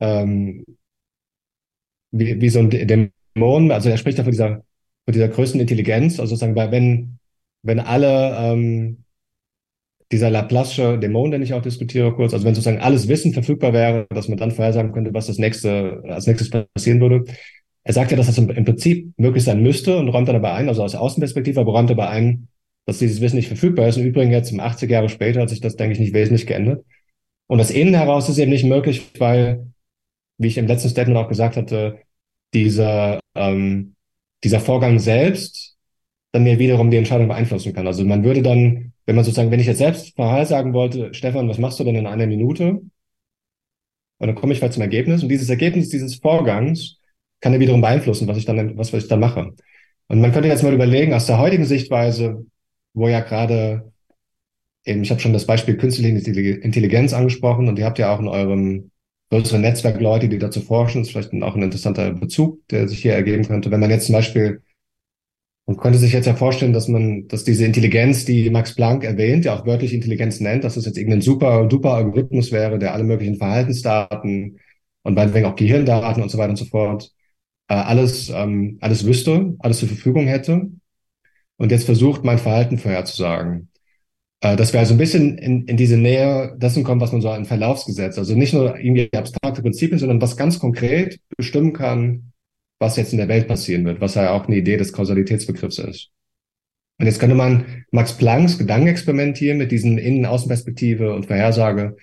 ähm, 0.00 0.64
wie, 2.10 2.40
wie 2.40 2.48
so 2.48 2.58
ein 2.60 2.70
Dämon, 3.36 3.70
also 3.70 3.88
er 3.88 3.98
spricht 3.98 4.18
da 4.18 4.24
von 4.24 4.32
dieser, 4.32 4.48
von 5.04 5.12
dieser 5.12 5.28
größten 5.28 5.60
Intelligenz, 5.60 6.18
also 6.18 6.30
sozusagen, 6.30 6.54
bei, 6.54 6.70
wenn, 6.70 7.18
wenn 7.62 7.80
alle, 7.80 8.36
ähm, 8.38 9.04
dieser 10.12 10.28
Laplace'sche 10.30 10.98
Dämon, 10.98 11.30
den 11.32 11.42
ich 11.42 11.52
auch 11.52 11.62
diskutiere 11.62 12.14
kurz, 12.14 12.32
also 12.32 12.44
wenn 12.44 12.54
sozusagen 12.54 12.80
alles 12.80 13.08
Wissen 13.08 13.32
verfügbar 13.32 13.72
wäre, 13.72 14.06
dass 14.10 14.28
man 14.28 14.38
dann 14.38 14.52
vorhersagen 14.52 14.92
könnte, 14.92 15.12
was 15.12 15.26
das 15.26 15.38
nächste, 15.38 16.02
als 16.04 16.26
nächstes 16.26 16.50
passieren 16.50 17.00
würde. 17.00 17.24
Er 17.82 17.92
sagt 17.92 18.10
ja, 18.10 18.16
dass 18.16 18.26
das 18.26 18.38
im, 18.38 18.46
Prinzip 18.46 19.12
möglich 19.16 19.44
sein 19.44 19.62
müsste 19.62 19.96
und 19.98 20.08
räumt 20.08 20.28
dann 20.28 20.36
aber 20.36 20.54
ein, 20.54 20.68
also 20.68 20.82
aus 20.82 20.94
Außenperspektive, 20.94 21.60
aber 21.60 21.72
räumt 21.72 21.90
aber 21.90 22.08
ein, 22.08 22.48
dass 22.84 22.98
dieses 22.98 23.20
Wissen 23.20 23.36
nicht 23.36 23.48
verfügbar 23.48 23.88
ist. 23.88 23.96
Im 23.96 24.06
Übrigen 24.06 24.30
jetzt 24.30 24.52
um 24.52 24.60
80 24.60 24.90
Jahre 24.90 25.08
später 25.08 25.40
hat 25.40 25.50
sich 25.50 25.60
das, 25.60 25.76
denke 25.76 25.94
ich, 25.94 26.00
nicht 26.00 26.14
wesentlich 26.14 26.46
geändert. 26.46 26.84
Und 27.48 27.58
das 27.58 27.70
Innen 27.70 27.94
heraus 27.94 28.28
ist 28.28 28.38
eben 28.38 28.50
nicht 28.50 28.64
möglich, 28.64 29.10
weil, 29.18 29.66
wie 30.38 30.48
ich 30.48 30.58
im 30.58 30.66
letzten 30.66 30.88
Statement 30.88 31.18
auch 31.18 31.28
gesagt 31.28 31.56
hatte, 31.56 31.98
dieser, 32.54 33.20
ähm, 33.34 33.94
dieser 34.44 34.60
Vorgang 34.60 34.98
selbst 34.98 35.76
dann 36.32 36.44
mir 36.44 36.58
wiederum 36.58 36.90
die 36.90 36.96
Entscheidung 36.96 37.28
beeinflussen 37.28 37.72
kann. 37.72 37.86
Also 37.86 38.04
man 38.04 38.24
würde 38.24 38.42
dann 38.42 38.92
wenn 39.06 39.14
man 39.14 39.24
sozusagen, 39.24 39.50
wenn 39.50 39.60
ich 39.60 39.66
jetzt 39.66 39.78
selbst 39.78 40.14
vorhersagen 40.16 40.72
wollte, 40.74 41.14
Stefan, 41.14 41.48
was 41.48 41.58
machst 41.58 41.78
du 41.78 41.84
denn 41.84 41.94
in 41.94 42.06
einer 42.06 42.26
Minute? 42.26 42.82
Und 44.18 44.26
dann 44.26 44.34
komme 44.34 44.52
ich 44.52 44.60
halt 44.60 44.72
zum 44.72 44.82
Ergebnis. 44.82 45.22
Und 45.22 45.28
dieses 45.28 45.48
Ergebnis 45.48 45.88
dieses 45.88 46.16
Vorgangs 46.16 46.98
kann 47.40 47.52
ja 47.52 47.60
wiederum 47.60 47.80
beeinflussen, 47.80 48.26
was 48.26 48.36
ich 48.36 48.44
dann, 48.44 48.76
was, 48.76 48.92
was 48.92 49.04
ich 49.04 49.08
dann 49.08 49.20
mache. 49.20 49.52
Und 50.08 50.20
man 50.20 50.32
könnte 50.32 50.48
jetzt 50.48 50.64
mal 50.64 50.74
überlegen, 50.74 51.14
aus 51.14 51.26
der 51.26 51.38
heutigen 51.38 51.64
Sichtweise, 51.64 52.46
wo 52.94 53.08
ja 53.08 53.20
gerade 53.20 53.92
eben, 54.84 55.02
ich 55.02 55.10
habe 55.10 55.20
schon 55.20 55.32
das 55.32 55.46
Beispiel 55.46 55.76
künstliche 55.76 56.10
Intelligenz 56.50 57.12
angesprochen 57.12 57.68
und 57.68 57.78
ihr 57.78 57.84
habt 57.84 57.98
ja 57.98 58.12
auch 58.12 58.20
in 58.20 58.28
eurem 58.28 58.90
größeren 59.30 59.60
Netzwerk 59.60 60.00
Leute, 60.00 60.28
die 60.28 60.38
dazu 60.38 60.60
forschen. 60.60 61.02
Ist 61.02 61.10
vielleicht 61.10 61.32
auch 61.42 61.56
ein 61.56 61.62
interessanter 61.62 62.12
Bezug, 62.12 62.66
der 62.68 62.88
sich 62.88 63.02
hier 63.02 63.14
ergeben 63.14 63.46
könnte. 63.46 63.70
Wenn 63.70 63.80
man 63.80 63.90
jetzt 63.90 64.06
zum 64.06 64.14
Beispiel 64.14 64.62
man 65.66 65.76
könnte 65.76 65.98
sich 65.98 66.12
jetzt 66.12 66.26
ja 66.26 66.34
vorstellen, 66.34 66.72
dass 66.72 66.86
man, 66.86 67.26
dass 67.26 67.42
diese 67.42 67.64
Intelligenz, 67.64 68.24
die 68.24 68.50
Max 68.50 68.74
Planck 68.74 69.02
erwähnt, 69.02 69.44
ja 69.44 69.58
auch 69.58 69.66
wörtlich 69.66 69.92
Intelligenz 69.92 70.38
nennt, 70.38 70.62
dass 70.62 70.76
das 70.76 70.86
jetzt 70.86 70.96
irgendein 70.96 71.22
super, 71.22 71.66
duper 71.66 71.94
Algorithmus 71.94 72.52
wäre, 72.52 72.78
der 72.78 72.94
alle 72.94 73.02
möglichen 73.02 73.36
Verhaltensdaten 73.36 74.60
und 75.02 75.14
meinetwegen 75.14 75.46
auch 75.46 75.56
Gehirndaten 75.56 76.22
und 76.22 76.28
so 76.30 76.38
weiter 76.38 76.50
und 76.50 76.56
so 76.56 76.66
fort, 76.66 77.10
äh, 77.68 77.74
alles, 77.74 78.30
ähm, 78.30 78.78
alles 78.80 79.04
wüsste, 79.06 79.56
alles 79.58 79.80
zur 79.80 79.88
Verfügung 79.88 80.28
hätte 80.28 80.70
und 81.56 81.72
jetzt 81.72 81.84
versucht, 81.84 82.24
mein 82.24 82.38
Verhalten 82.38 82.78
vorherzusagen. 82.78 83.68
Äh, 84.40 84.56
dass 84.56 84.72
wir 84.72 84.80
also 84.80 84.94
ein 84.94 84.98
bisschen 84.98 85.38
in, 85.38 85.64
in 85.64 85.76
diese 85.76 85.96
Nähe 85.96 86.54
dessen 86.58 86.84
kommen, 86.84 87.00
was 87.00 87.12
man 87.12 87.22
so 87.22 87.30
ein 87.30 87.46
Verlaufsgesetz, 87.46 88.18
also 88.18 88.34
nicht 88.34 88.52
nur 88.52 88.78
irgendwie 88.78 89.10
abstrakte 89.12 89.62
Prinzipien, 89.62 89.98
sondern 89.98 90.20
was 90.20 90.36
ganz 90.36 90.58
konkret 90.58 91.18
bestimmen 91.36 91.72
kann, 91.72 92.32
was 92.78 92.96
jetzt 92.96 93.12
in 93.12 93.18
der 93.18 93.28
Welt 93.28 93.48
passieren 93.48 93.84
wird, 93.86 94.00
was 94.00 94.14
ja 94.14 94.32
auch 94.32 94.46
eine 94.46 94.56
Idee 94.56 94.76
des 94.76 94.92
Kausalitätsbegriffs 94.92 95.78
ist. 95.78 96.10
Und 96.98 97.06
jetzt 97.06 97.18
könnte 97.18 97.34
man 97.34 97.84
Max 97.90 98.16
Plancks 98.16 98.58
Gedankenexperiment 98.58 99.36
hier 99.36 99.54
mit 99.54 99.70
diesen 99.70 99.98
Innen-Außenperspektive 99.98 101.14
und 101.14 101.26
Vorhersage 101.26 101.96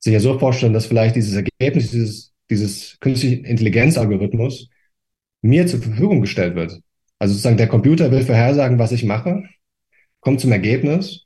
sich 0.00 0.12
ja 0.12 0.20
so 0.20 0.38
vorstellen, 0.38 0.72
dass 0.72 0.86
vielleicht 0.86 1.16
dieses 1.16 1.34
Ergebnis 1.34 1.90
dieses, 1.90 2.32
dieses 2.50 2.98
künstlichen 3.00 3.44
Intelligenzalgorithmus 3.44 4.68
mir 5.42 5.66
zur 5.66 5.80
Verfügung 5.80 6.20
gestellt 6.20 6.54
wird. 6.54 6.80
Also 7.18 7.34
sozusagen 7.34 7.56
der 7.56 7.68
Computer 7.68 8.10
will 8.10 8.22
vorhersagen, 8.22 8.78
was 8.78 8.92
ich 8.92 9.04
mache, 9.04 9.44
kommt 10.20 10.40
zum 10.40 10.52
Ergebnis 10.52 11.25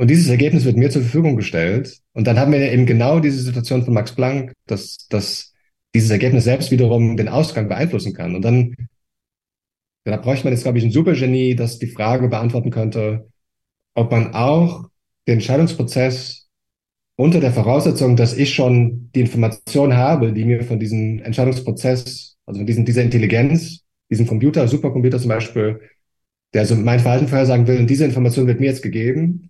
und 0.00 0.08
dieses 0.08 0.30
Ergebnis 0.30 0.64
wird 0.64 0.78
mir 0.78 0.88
zur 0.88 1.02
Verfügung 1.02 1.36
gestellt. 1.36 1.98
Und 2.14 2.26
dann 2.26 2.38
haben 2.38 2.52
wir 2.52 2.72
eben 2.72 2.86
genau 2.86 3.20
diese 3.20 3.42
Situation 3.42 3.84
von 3.84 3.92
Max 3.92 4.14
Planck, 4.14 4.54
dass, 4.64 5.06
dass 5.08 5.52
dieses 5.94 6.08
Ergebnis 6.08 6.44
selbst 6.44 6.70
wiederum 6.70 7.18
den 7.18 7.28
Ausgang 7.28 7.68
beeinflussen 7.68 8.14
kann. 8.14 8.34
Und 8.34 8.40
dann, 8.40 8.74
da 10.04 10.16
bräuchte 10.16 10.46
man 10.46 10.54
jetzt, 10.54 10.62
glaube 10.62 10.78
ich, 10.78 10.84
ein 10.84 10.90
Supergenie, 10.90 11.54
das 11.54 11.78
die 11.78 11.86
Frage 11.86 12.28
beantworten 12.28 12.70
könnte, 12.70 13.28
ob 13.92 14.10
man 14.10 14.32
auch 14.32 14.88
den 15.26 15.34
Entscheidungsprozess 15.34 16.48
unter 17.16 17.40
der 17.40 17.52
Voraussetzung, 17.52 18.16
dass 18.16 18.34
ich 18.34 18.54
schon 18.54 19.10
die 19.14 19.20
Information 19.20 19.98
habe, 19.98 20.32
die 20.32 20.46
mir 20.46 20.64
von 20.64 20.80
diesem 20.80 21.18
Entscheidungsprozess, 21.18 22.38
also 22.46 22.60
von 22.60 22.66
diesem, 22.66 22.86
dieser 22.86 23.02
Intelligenz, 23.02 23.82
diesem 24.08 24.26
Computer, 24.26 24.66
Supercomputer 24.66 25.18
zum 25.18 25.28
Beispiel, 25.28 25.78
der 26.54 26.64
so 26.64 26.74
mein 26.74 27.00
Verhalten 27.00 27.28
vorhersagen 27.28 27.66
will, 27.66 27.80
und 27.80 27.90
diese 27.90 28.06
Information 28.06 28.46
wird 28.46 28.60
mir 28.60 28.66
jetzt 28.68 28.82
gegeben. 28.82 29.49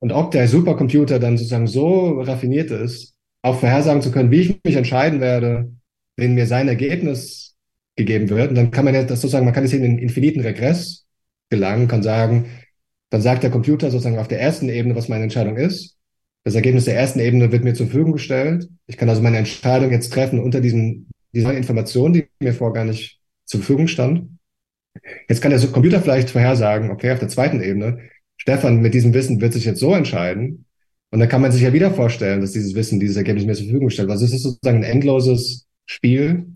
Und 0.00 0.12
ob 0.12 0.30
der 0.30 0.46
Supercomputer 0.48 1.18
dann 1.18 1.36
sozusagen 1.36 1.66
so 1.66 2.20
raffiniert 2.20 2.70
ist, 2.70 3.14
auch 3.42 3.58
vorhersagen 3.58 4.02
zu 4.02 4.10
können, 4.10 4.30
wie 4.30 4.40
ich 4.40 4.60
mich 4.64 4.76
entscheiden 4.76 5.20
werde, 5.20 5.72
wenn 6.16 6.34
mir 6.34 6.46
sein 6.46 6.68
Ergebnis 6.68 7.56
gegeben 7.96 8.28
wird. 8.28 8.50
Und 8.50 8.54
dann 8.54 8.70
kann 8.70 8.84
man 8.84 8.94
das 8.94 9.08
sozusagen, 9.08 9.44
man 9.44 9.54
kann 9.54 9.64
jetzt 9.64 9.72
in 9.72 9.82
den 9.82 9.98
infiniten 9.98 10.42
Regress 10.42 11.06
gelangen, 11.50 11.88
kann 11.88 12.02
sagen, 12.02 12.46
dann 13.10 13.22
sagt 13.22 13.42
der 13.42 13.50
Computer 13.50 13.90
sozusagen 13.90 14.18
auf 14.18 14.28
der 14.28 14.40
ersten 14.40 14.68
Ebene, 14.68 14.94
was 14.94 15.08
meine 15.08 15.24
Entscheidung 15.24 15.56
ist. 15.56 15.96
Das 16.44 16.54
Ergebnis 16.54 16.84
der 16.84 16.96
ersten 16.96 17.20
Ebene 17.20 17.52
wird 17.52 17.64
mir 17.64 17.74
zur 17.74 17.86
Verfügung 17.86 18.12
gestellt. 18.12 18.68
Ich 18.86 18.96
kann 18.96 19.08
also 19.08 19.22
meine 19.22 19.38
Entscheidung 19.38 19.90
jetzt 19.90 20.12
treffen 20.12 20.40
unter 20.40 20.60
diesen, 20.60 21.08
dieser 21.32 21.54
Information, 21.54 22.12
die 22.12 22.28
mir 22.40 22.54
vorher 22.54 22.74
gar 22.74 22.84
nicht 22.84 23.18
zur 23.44 23.60
Verfügung 23.60 23.88
stand. 23.88 24.28
Jetzt 25.28 25.40
kann 25.40 25.50
der 25.50 25.60
Computer 25.68 26.00
vielleicht 26.00 26.30
vorhersagen, 26.30 26.90
okay, 26.90 27.12
auf 27.12 27.18
der 27.18 27.28
zweiten 27.28 27.60
Ebene, 27.60 27.98
Stefan 28.38 28.80
mit 28.80 28.94
diesem 28.94 29.12
Wissen 29.12 29.40
wird 29.40 29.52
sich 29.52 29.64
jetzt 29.66 29.80
so 29.80 29.94
entscheiden. 29.94 30.64
Und 31.10 31.20
dann 31.20 31.28
kann 31.28 31.42
man 31.42 31.52
sich 31.52 31.62
ja 31.62 31.72
wieder 31.72 31.90
vorstellen, 31.90 32.40
dass 32.40 32.52
dieses 32.52 32.74
Wissen, 32.74 33.00
dieses 33.00 33.16
Ergebnis 33.16 33.46
mir 33.46 33.54
zur 33.54 33.66
Verfügung 33.66 33.90
stellt. 33.90 34.10
Also 34.10 34.24
es 34.24 34.32
ist 34.32 34.42
sozusagen 34.42 34.78
ein 34.78 34.90
endloses 34.90 35.66
Spiel 35.86 36.46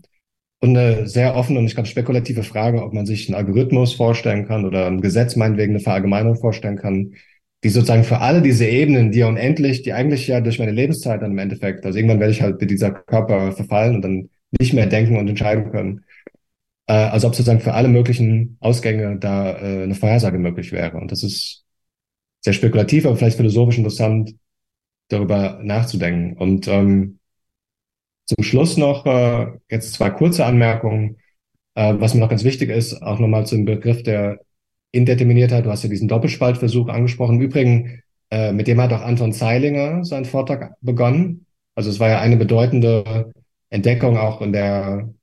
und 0.59 0.77
eine 0.77 1.07
sehr 1.07 1.35
offene 1.35 1.59
und 1.59 1.65
ich 1.65 1.73
glaube 1.73 1.89
spekulative 1.89 2.43
Frage, 2.43 2.83
ob 2.83 2.93
man 2.93 3.05
sich 3.05 3.27
einen 3.27 3.35
Algorithmus 3.35 3.93
vorstellen 3.93 4.47
kann 4.47 4.65
oder 4.65 4.87
ein 4.87 5.01
Gesetz 5.01 5.35
meinetwegen 5.35 5.73
eine 5.73 5.79
Verallgemeinerung 5.81 6.37
vorstellen 6.37 6.77
kann, 6.77 7.15
die 7.63 7.69
sozusagen 7.69 8.03
für 8.03 8.19
alle 8.19 8.41
diese 8.41 8.65
Ebenen, 8.65 9.11
die 9.11 9.19
ja 9.19 9.27
unendlich, 9.27 9.81
die 9.81 9.93
eigentlich 9.93 10.27
ja 10.27 10.41
durch 10.41 10.59
meine 10.59 10.71
Lebenszeit 10.71 11.21
dann 11.21 11.31
im 11.31 11.37
Endeffekt, 11.37 11.85
also 11.85 11.97
irgendwann 11.97 12.19
werde 12.19 12.31
ich 12.33 12.41
halt 12.41 12.61
mit 12.61 12.69
dieser 12.69 12.91
Körper 12.91 13.51
verfallen 13.53 13.95
und 13.95 14.01
dann 14.03 14.29
nicht 14.59 14.73
mehr 14.73 14.85
denken 14.85 15.17
und 15.17 15.27
entscheiden 15.27 15.71
können. 15.71 16.05
Äh, 16.87 16.93
also 16.93 17.27
ob 17.27 17.35
sozusagen 17.35 17.61
für 17.61 17.73
alle 17.73 17.87
möglichen 17.87 18.57
Ausgänge 18.59 19.17
da 19.19 19.57
äh, 19.57 19.83
eine 19.83 19.95
Vorhersage 19.95 20.37
möglich 20.39 20.71
wäre. 20.71 20.97
Und 20.97 21.11
das 21.11 21.23
ist 21.23 21.62
sehr 22.43 22.53
spekulativ, 22.53 23.05
aber 23.05 23.15
vielleicht 23.15 23.37
philosophisch 23.37 23.77
interessant, 23.77 24.35
darüber 25.09 25.59
nachzudenken. 25.63 26.37
Und 26.37 26.67
ähm, 26.67 27.19
zum 28.25 28.43
Schluss 28.43 28.77
noch 28.77 29.05
äh, 29.05 29.47
jetzt 29.69 29.93
zwei 29.93 30.09
kurze 30.09 30.45
Anmerkungen. 30.45 31.17
Äh, 31.75 31.95
was 31.97 32.13
mir 32.13 32.19
noch 32.19 32.29
ganz 32.29 32.43
wichtig 32.43 32.69
ist, 32.69 33.01
auch 33.01 33.19
nochmal 33.19 33.45
zum 33.45 33.65
Begriff 33.65 34.03
der 34.03 34.39
Indeterminiertheit. 34.91 35.65
Du 35.65 35.71
hast 35.71 35.83
ja 35.83 35.89
diesen 35.89 36.07
Doppelspaltversuch 36.07 36.87
angesprochen. 36.89 37.35
Im 37.35 37.41
Übrigen, 37.41 38.01
äh, 38.29 38.51
mit 38.51 38.67
dem 38.67 38.79
hat 38.81 38.93
auch 38.93 39.01
Anton 39.01 39.33
Zeilinger 39.33 40.03
seinen 40.05 40.25
Vortrag 40.25 40.75
begonnen. 40.81 41.45
Also 41.75 41.89
es 41.89 41.99
war 41.99 42.09
ja 42.09 42.19
eine 42.19 42.37
bedeutende 42.37 43.33
Entdeckung 43.69 44.17
auch 44.17 44.41
in 44.41 44.53
der 44.53 45.13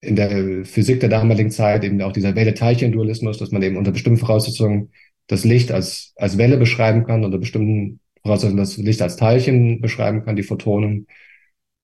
in 0.00 0.16
der 0.16 0.66
Physik 0.66 1.00
der 1.00 1.08
damaligen 1.08 1.50
Zeit 1.50 1.82
eben 1.82 2.02
auch 2.02 2.12
dieser 2.12 2.34
Welle-Teilchen-Dualismus, 2.36 3.38
dass 3.38 3.52
man 3.52 3.62
eben 3.62 3.78
unter 3.78 3.90
bestimmten 3.90 4.18
Voraussetzungen 4.18 4.92
das 5.26 5.44
Licht 5.44 5.72
als, 5.72 6.12
als 6.16 6.38
Welle 6.38 6.56
beschreiben 6.58 7.04
kann, 7.04 7.24
unter 7.24 7.38
bestimmten 7.38 8.00
Voraussetzungen 8.22 8.58
das 8.58 8.76
Licht 8.76 9.02
als 9.02 9.16
Teilchen 9.16 9.80
beschreiben 9.80 10.24
kann, 10.24 10.36
die 10.36 10.42
Photonen. 10.42 11.06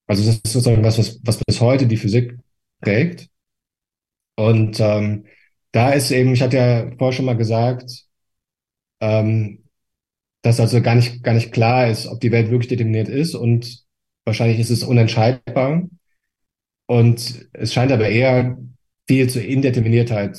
Also 0.07 0.25
das 0.25 0.37
ist 0.37 0.53
sozusagen 0.53 0.85
was, 0.85 0.99
was, 0.99 1.21
was 1.25 1.39
bis 1.45 1.61
heute 1.61 1.87
die 1.87 1.97
Physik 1.97 2.37
prägt. 2.81 3.29
Und 4.37 4.81
ähm, 4.81 5.27
da 5.73 5.91
ist 5.93 6.11
eben, 6.11 6.33
ich 6.33 6.43
hatte 6.43 6.57
ja 6.57 6.91
vorher 6.99 7.13
schon 7.13 7.27
mal 7.27 7.37
gesagt, 7.37 8.07
ähm, 9.01 9.65
dass 10.43 10.61
also 10.61 10.81
gar 10.83 10.95
nicht, 10.95 11.23
gar 11.23 11.35
nicht 11.35 11.53
klar 11.53 11.89
ist, 11.89 12.07
ob 12.07 12.21
die 12.21 12.33
Welt 12.33 12.51
wirklich 12.51 12.69
determiniert 12.69 13.09
ist 13.09 13.35
und 13.35 13.85
wahrscheinlich 14.25 14.59
ist 14.59 14.71
es 14.71 14.83
unentscheidbar. 14.83 15.89
Und 16.87 17.49
es 17.53 17.73
scheint 17.73 17.93
aber 17.93 18.09
eher 18.09 18.59
viel 19.07 19.29
zur 19.31 19.43
Indeterminiertheit 19.43 20.39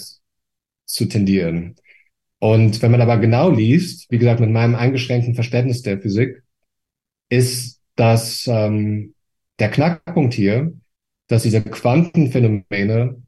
zu 0.86 1.06
tendieren. 1.06 1.76
Und 2.42 2.82
wenn 2.82 2.90
man 2.90 3.02
aber 3.02 3.18
genau 3.18 3.52
liest, 3.52 4.10
wie 4.10 4.18
gesagt, 4.18 4.40
mit 4.40 4.50
meinem 4.50 4.74
eingeschränkten 4.74 5.36
Verständnis 5.36 5.84
der 5.84 6.02
Physik, 6.02 6.42
ist 7.30 7.80
dass 7.96 8.48
ähm, 8.48 9.14
der 9.60 9.70
Knackpunkt 9.70 10.34
hier, 10.34 10.74
dass 11.28 11.44
diese 11.44 11.62
Quantenphänomene, 11.62 13.22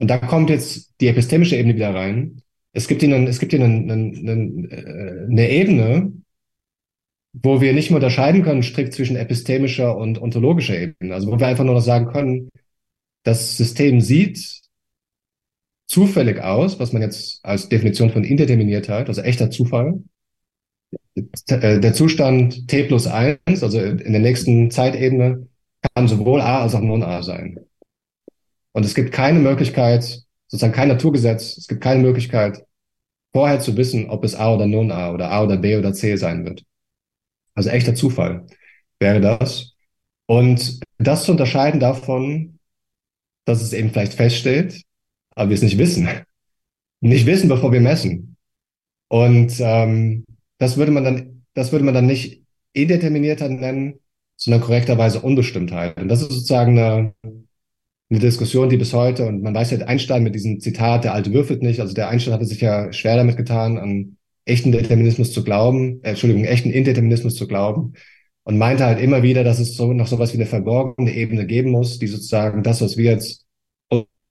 und 0.00 0.10
da 0.10 0.18
kommt 0.18 0.50
jetzt 0.50 0.94
die 1.00 1.06
epistemische 1.06 1.54
Ebene 1.54 1.76
wieder 1.76 1.94
rein, 1.94 2.42
es 2.72 2.88
gibt 2.88 3.04
einen, 3.04 3.28
es 3.28 3.38
gibt 3.38 3.54
einen, 3.54 3.88
einen, 3.88 4.28
einen, 4.28 4.70
äh, 4.70 5.26
eine 5.30 5.50
Ebene, 5.50 6.12
wo 7.34 7.60
wir 7.60 7.72
nicht 7.72 7.90
mehr 7.90 7.98
unterscheiden 7.98 8.42
können, 8.42 8.64
strikt 8.64 8.94
zwischen 8.94 9.14
epistemischer 9.14 9.96
und 9.96 10.20
ontologischer 10.20 10.76
Ebene. 10.76 11.14
Also 11.14 11.30
wo 11.30 11.38
wir 11.38 11.46
einfach 11.46 11.64
nur 11.64 11.74
noch 11.74 11.82
sagen 11.82 12.06
können, 12.06 12.50
das 13.22 13.56
System 13.56 14.00
sieht 14.00 14.63
zufällig 15.86 16.40
aus, 16.40 16.78
was 16.78 16.92
man 16.92 17.02
jetzt 17.02 17.44
als 17.44 17.68
Definition 17.68 18.10
von 18.10 18.24
Indeterminiertheit, 18.24 19.08
also 19.08 19.22
echter 19.22 19.50
Zufall. 19.50 20.02
Äh, 21.14 21.80
der 21.80 21.94
Zustand 21.94 22.68
t 22.68 22.84
plus 22.84 23.06
eins, 23.06 23.62
also 23.62 23.80
in 23.80 24.12
der 24.12 24.20
nächsten 24.20 24.70
Zeitebene, 24.70 25.46
kann 25.94 26.08
sowohl 26.08 26.40
A 26.40 26.62
als 26.62 26.74
auch 26.74 26.80
Non-A 26.80 27.22
sein. 27.22 27.60
Und 28.72 28.84
es 28.84 28.94
gibt 28.94 29.12
keine 29.12 29.38
Möglichkeit, 29.38 30.22
sozusagen 30.48 30.72
kein 30.72 30.88
Naturgesetz, 30.88 31.56
es 31.58 31.68
gibt 31.68 31.80
keine 31.80 32.02
Möglichkeit, 32.02 32.64
vorher 33.32 33.60
zu 33.60 33.76
wissen, 33.76 34.10
ob 34.10 34.24
es 34.24 34.34
A 34.34 34.54
oder 34.54 34.66
Non-A 34.66 35.12
oder 35.12 35.30
A 35.30 35.42
oder 35.44 35.56
B 35.56 35.76
oder 35.76 35.92
C 35.92 36.16
sein 36.16 36.44
wird. 36.44 36.64
Also 37.54 37.70
echter 37.70 37.94
Zufall 37.94 38.46
wäre 38.98 39.20
das. 39.20 39.74
Und 40.26 40.80
das 40.98 41.24
zu 41.24 41.32
unterscheiden 41.32 41.80
davon, 41.80 42.58
dass 43.44 43.60
es 43.60 43.72
eben 43.72 43.90
vielleicht 43.90 44.14
feststeht, 44.14 44.82
aber 45.34 45.50
wir 45.50 45.54
es 45.54 45.62
nicht 45.62 45.78
wissen. 45.78 46.08
Nicht 47.00 47.26
wissen, 47.26 47.48
bevor 47.48 47.72
wir 47.72 47.80
messen. 47.80 48.36
Und 49.08 49.54
ähm, 49.60 50.24
das 50.58 50.76
würde 50.76 50.92
man 50.92 51.04
dann, 51.04 51.44
das 51.54 51.72
würde 51.72 51.84
man 51.84 51.94
dann 51.94 52.06
nicht 52.06 52.42
Indeterminiertheit 52.72 53.50
nennen, 53.50 54.00
sondern 54.36 54.62
korrekterweise 54.62 55.20
Unbestimmtheit. 55.20 56.00
Und 56.00 56.08
das 56.08 56.22
ist 56.22 56.30
sozusagen 56.30 56.78
eine, 56.78 57.14
eine 58.10 58.20
Diskussion, 58.20 58.68
die 58.68 58.76
bis 58.76 58.92
heute, 58.92 59.26
und 59.26 59.42
man 59.42 59.54
weiß 59.54 59.70
ja, 59.70 59.78
Einstein 59.86 60.22
mit 60.22 60.34
diesem 60.34 60.60
Zitat, 60.60 61.04
der 61.04 61.14
Alte 61.14 61.32
würfelt 61.32 61.62
nicht, 61.62 61.80
also 61.80 61.94
der 61.94 62.08
Einstein 62.08 62.34
hatte 62.34 62.46
sich 62.46 62.60
ja 62.60 62.92
schwer 62.92 63.16
damit 63.16 63.36
getan, 63.36 63.78
an 63.78 64.16
echten 64.44 64.72
Determinismus 64.72 65.32
zu 65.32 65.44
glauben, 65.44 66.02
äh, 66.02 66.10
Entschuldigung, 66.10 66.44
echten 66.44 66.70
Indeterminismus 66.70 67.36
zu 67.36 67.46
glauben 67.46 67.94
und 68.44 68.58
meinte 68.58 68.84
halt 68.84 69.00
immer 69.00 69.22
wieder, 69.22 69.44
dass 69.44 69.58
es 69.58 69.76
so 69.76 69.92
noch 69.92 70.06
sowas 70.06 70.32
wie 70.32 70.38
eine 70.38 70.46
verborgene 70.46 71.14
Ebene 71.14 71.46
geben 71.46 71.70
muss, 71.70 71.98
die 71.98 72.06
sozusagen 72.06 72.62
das, 72.62 72.80
was 72.80 72.96
wir 72.96 73.10
jetzt 73.10 73.43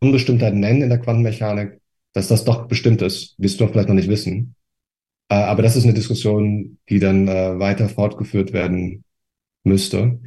Unbestimmtheit 0.04 0.54
nennen 0.54 0.82
in 0.82 0.90
der 0.90 1.00
Quantenmechanik, 1.00 1.80
dass 2.14 2.28
das 2.28 2.44
doch 2.44 2.68
bestimmt 2.68 3.02
ist, 3.02 3.36
wirst 3.38 3.60
du 3.60 3.68
vielleicht 3.68 3.90
noch 3.90 3.96
nicht 3.96 4.10
wissen. 4.10 4.56
Äh, 5.30 5.36
aber 5.36 5.62
das 5.64 5.76
ist 5.76 5.86
eine 5.86 5.94
Diskussion, 5.94 6.78
die 6.90 7.00
dann 7.00 7.28
äh, 7.28 7.60
weiter 7.60 7.90
fortgeführt 7.90 8.54
werden 8.54 9.04
müsste. 9.64 10.20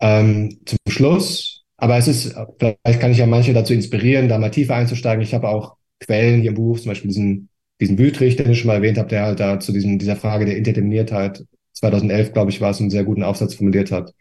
Ähm, 0.00 0.58
zum 0.66 0.78
Schluss, 0.88 1.64
aber 1.76 1.96
es 1.96 2.08
ist, 2.08 2.34
vielleicht 2.58 3.00
kann 3.00 3.12
ich 3.12 3.18
ja 3.18 3.26
manche 3.26 3.52
dazu 3.52 3.72
inspirieren, 3.72 4.28
da 4.28 4.38
mal 4.38 4.50
tiefer 4.50 4.74
einzusteigen. 4.74 5.22
Ich 5.22 5.34
habe 5.34 5.48
auch 5.48 5.76
Quellen 6.00 6.40
hier 6.40 6.50
im 6.50 6.56
Buch, 6.56 6.78
zum 6.78 6.90
Beispiel 6.90 7.08
diesen 7.08 7.48
diesen 7.82 7.98
Wütrich, 7.98 8.36
den 8.36 8.50
ich 8.50 8.60
schon 8.60 8.68
mal 8.68 8.76
erwähnt 8.76 8.96
habe, 8.96 9.08
der 9.08 9.24
halt 9.24 9.40
da 9.40 9.58
zu 9.58 9.72
diesem, 9.72 9.98
dieser 9.98 10.14
Frage 10.14 10.44
der 10.46 10.56
Interdeterminiertheit 10.56 11.44
2011, 11.72 12.32
glaube 12.32 12.50
ich, 12.52 12.60
war 12.60 12.70
es, 12.70 12.80
einen 12.80 12.90
sehr 12.90 13.02
guten 13.02 13.24
Aufsatz 13.24 13.54
formuliert 13.54 13.90
hat, 13.90 14.14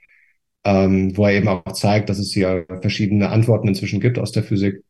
ähm, 0.64 1.16
wo 1.16 1.26
er 1.26 1.34
eben 1.34 1.48
auch 1.48 1.64
zeigt, 1.74 2.10
dass 2.10 2.18
es 2.18 2.34
hier 2.34 2.66
verschiedene 2.82 3.30
Antworten 3.30 3.68
inzwischen 3.68 4.00
gibt 4.00 4.18
aus 4.18 4.32
der 4.32 4.44
Physik. 4.44 4.84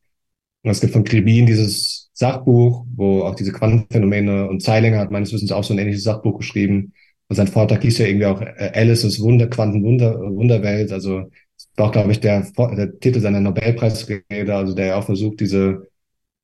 Und 0.64 0.72
es 0.72 0.82
gibt 0.82 0.94
von 0.94 1.04
Kribin 1.04 1.46
dieses 1.46 2.10
Sachbuch, 2.14 2.86
wo 2.96 3.24
auch 3.24 3.36
diese 3.36 3.52
Quantenphänomene 3.52 4.48
und 4.48 4.62
Zeilinger 4.62 5.00
hat 5.00 5.12
meines 5.12 5.34
Wissens 5.34 5.52
auch 5.52 5.64
so 5.64 5.74
ein 5.74 5.80
ähnliches 5.80 6.04
Sachbuch 6.04 6.38
geschrieben. 6.38 6.94
Und 7.28 7.36
sein 7.36 7.48
Vortrag 7.48 7.82
hieß 7.82 7.98
ja 8.00 8.08
irgendwie 8.08 8.26
auch 8.28 8.42
äh, 8.42 8.72
Alice's 8.74 9.20
Wunder, 9.22 9.48
Quantenwunder, 9.48 10.20
Wunderwelt. 10.20 10.92
Also 10.92 11.32
war 11.76 11.88
auch, 11.88 11.92
glaube 11.92 12.12
ich, 12.12 12.20
der, 12.20 12.46
der 12.58 13.00
Titel 13.00 13.20
seiner 13.20 13.40
Nobelpreisrede, 13.42 14.56
also 14.56 14.74
der 14.76 14.88
ja 14.88 14.96
auch 14.98 15.06
versucht, 15.06 15.40
diese, 15.40 15.88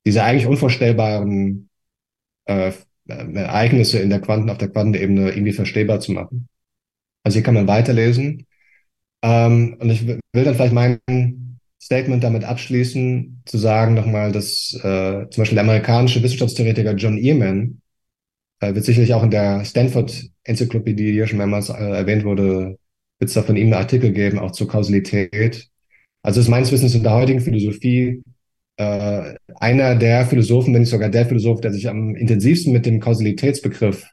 diese 0.04 0.22
eigentlich 0.22 0.46
unvorstellbaren 0.46 1.68
äh, 2.46 2.72
Ereignisse 3.06 3.98
in 4.00 4.10
der 4.10 4.20
Quanten, 4.20 4.50
auf 4.50 4.58
der 4.58 4.68
Quantenebene 4.68 5.30
irgendwie 5.30 5.52
verstehbar 5.52 6.00
zu 6.00 6.12
machen. 6.12 6.48
Also 7.22 7.36
hier 7.36 7.42
kann 7.42 7.54
man 7.54 7.68
weiterlesen. 7.68 8.46
Ähm, 9.22 9.76
und 9.78 9.90
ich 9.90 10.06
will 10.06 10.20
dann 10.32 10.54
vielleicht 10.54 10.72
mein 10.72 10.98
Statement 11.80 12.22
damit 12.24 12.44
abschließen, 12.44 13.42
zu 13.44 13.58
sagen 13.58 13.94
nochmal, 13.94 14.32
dass 14.32 14.74
äh, 14.82 15.28
zum 15.30 15.42
Beispiel 15.42 15.56
der 15.56 15.64
amerikanische 15.64 16.22
Wissenschaftstheoretiker 16.22 16.94
John 16.94 17.18
Earman 17.18 17.80
äh, 18.60 18.74
wird 18.74 18.84
sicherlich 18.84 19.14
auch 19.14 19.22
in 19.22 19.30
der 19.30 19.64
Stanford-Enzyklopädie, 19.64 21.12
die 21.12 21.26
schon 21.26 21.38
mehrmals 21.38 21.68
äh, 21.68 21.74
erwähnt 21.74 22.24
wurde, 22.24 22.78
wird 23.18 23.28
es 23.28 23.34
da 23.34 23.42
von 23.42 23.56
ihm 23.56 23.68
einen 23.68 23.74
Artikel 23.74 24.12
geben, 24.12 24.38
auch 24.38 24.52
zur 24.52 24.68
Kausalität. 24.68 25.68
Also 26.22 26.40
ist 26.40 26.48
meines 26.48 26.72
Wissens 26.72 26.94
in 26.94 27.02
der 27.02 27.14
heutigen 27.14 27.40
Philosophie 27.40 28.22
äh, 28.76 29.34
einer 29.56 29.96
der 29.96 30.26
Philosophen, 30.26 30.74
wenn 30.74 30.82
nicht 30.82 30.90
sogar 30.90 31.08
der 31.08 31.26
Philosoph, 31.26 31.60
der 31.60 31.72
sich 31.72 31.88
am 31.88 32.14
intensivsten 32.14 32.72
mit 32.72 32.86
dem 32.86 33.00
Kausalitätsbegriff 33.00 34.06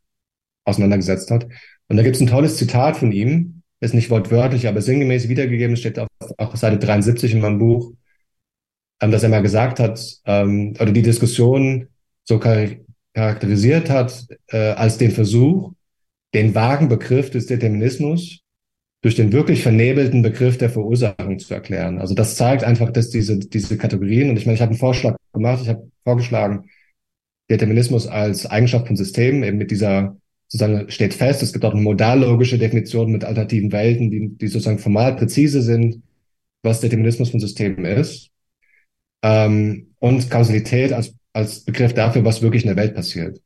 auseinandergesetzt 0.66 1.32
hat. 1.32 1.48
Und 1.88 1.98
da 1.98 2.04
gibt 2.04 2.16
es 2.16 2.22
ein 2.22 2.28
tolles 2.28 2.58
Zitat 2.58 2.98
von 2.98 3.12
ihm, 3.12 3.55
ist 3.80 3.94
nicht 3.94 4.10
wortwörtlich, 4.10 4.68
aber 4.68 4.82
sinngemäß 4.82 5.28
wiedergegeben, 5.30 5.76
steht 5.76 6.00
auf, 6.00 6.08
auf 6.38 6.56
Seite 6.56 6.80
73 6.80 7.34
in 7.34 7.42
meinem 7.42 7.60
Buch, 7.60 7.94
ähm, 9.02 9.12
dass 9.12 9.24
er 9.24 9.30
mal 9.30 9.42
gesagt 9.42 9.80
hat, 9.80 10.02
ähm, 10.26 10.74
oder 10.80 10.92
die 10.92 11.02
Diskussion 11.02 11.88
so 12.24 12.40
charakterisiert 12.40 13.90
hat, 13.90 14.26
äh, 14.48 14.72
als 14.72 14.98
den 14.98 15.12
Versuch, 15.12 15.74
den 16.34 16.56
vagen 16.56 16.90
Begriff 16.90 17.30
des 17.30 17.46
Determinismus 17.46 18.42
durch 19.02 19.16
den 19.16 19.32
wirklich 19.32 19.62
vernebelten 19.62 20.24
Begriff 20.24 20.58
der 20.58 20.70
Verursachung 20.72 21.38
zu 21.38 21.54
erklären. 21.54 22.00
Also 22.00 22.16
das 22.16 22.36
zeigt 22.36 22.64
einfach, 22.64 22.90
dass 22.90 23.12
diese, 23.12 23.38
diese 23.38 23.78
Kategorien, 23.78 24.32
und 24.32 24.38
ich 24.38 24.48
meine, 24.48 24.56
ich 24.56 24.62
habe 24.62 24.72
einen 24.72 24.80
Vorschlag 24.80 25.16
gemacht, 25.32 25.62
ich 25.62 25.70
habe 25.70 25.92
vorgeschlagen, 26.04 26.70
Determinismus 27.50 28.08
als 28.08 28.48
Eigenschaft 28.48 28.88
von 28.88 28.96
Systemen, 28.96 29.44
eben 29.44 29.60
mit 29.60 29.70
dieser, 29.70 30.18
sozusagen 30.48 30.90
steht 30.90 31.14
fest, 31.14 31.42
es 31.44 31.54
gibt 31.54 31.66
auch 31.66 31.74
eine 31.74 31.82
modallogische 31.82 32.58
Definition 32.58 33.12
mit 33.12 33.24
alternativen 33.24 33.72
Welten, 33.72 34.12
die, 34.12 34.30
die 34.30 34.48
sozusagen 34.48 34.80
formal 34.80 35.16
präzise 35.16 35.62
sind, 35.62 36.02
was 36.62 36.82
Determinismus 36.82 37.30
von 37.32 37.40
Systemen 37.40 37.86
ist. 37.86 38.30
Ähm, 39.24 39.96
und 40.00 40.30
Kausalität 40.30 40.94
als, 40.94 41.16
als 41.34 41.66
Begriff 41.66 41.94
dafür, 41.94 42.24
was 42.26 42.42
wirklich 42.42 42.64
in 42.64 42.70
der 42.70 42.78
Welt 42.78 42.96
passiert. 42.96 43.42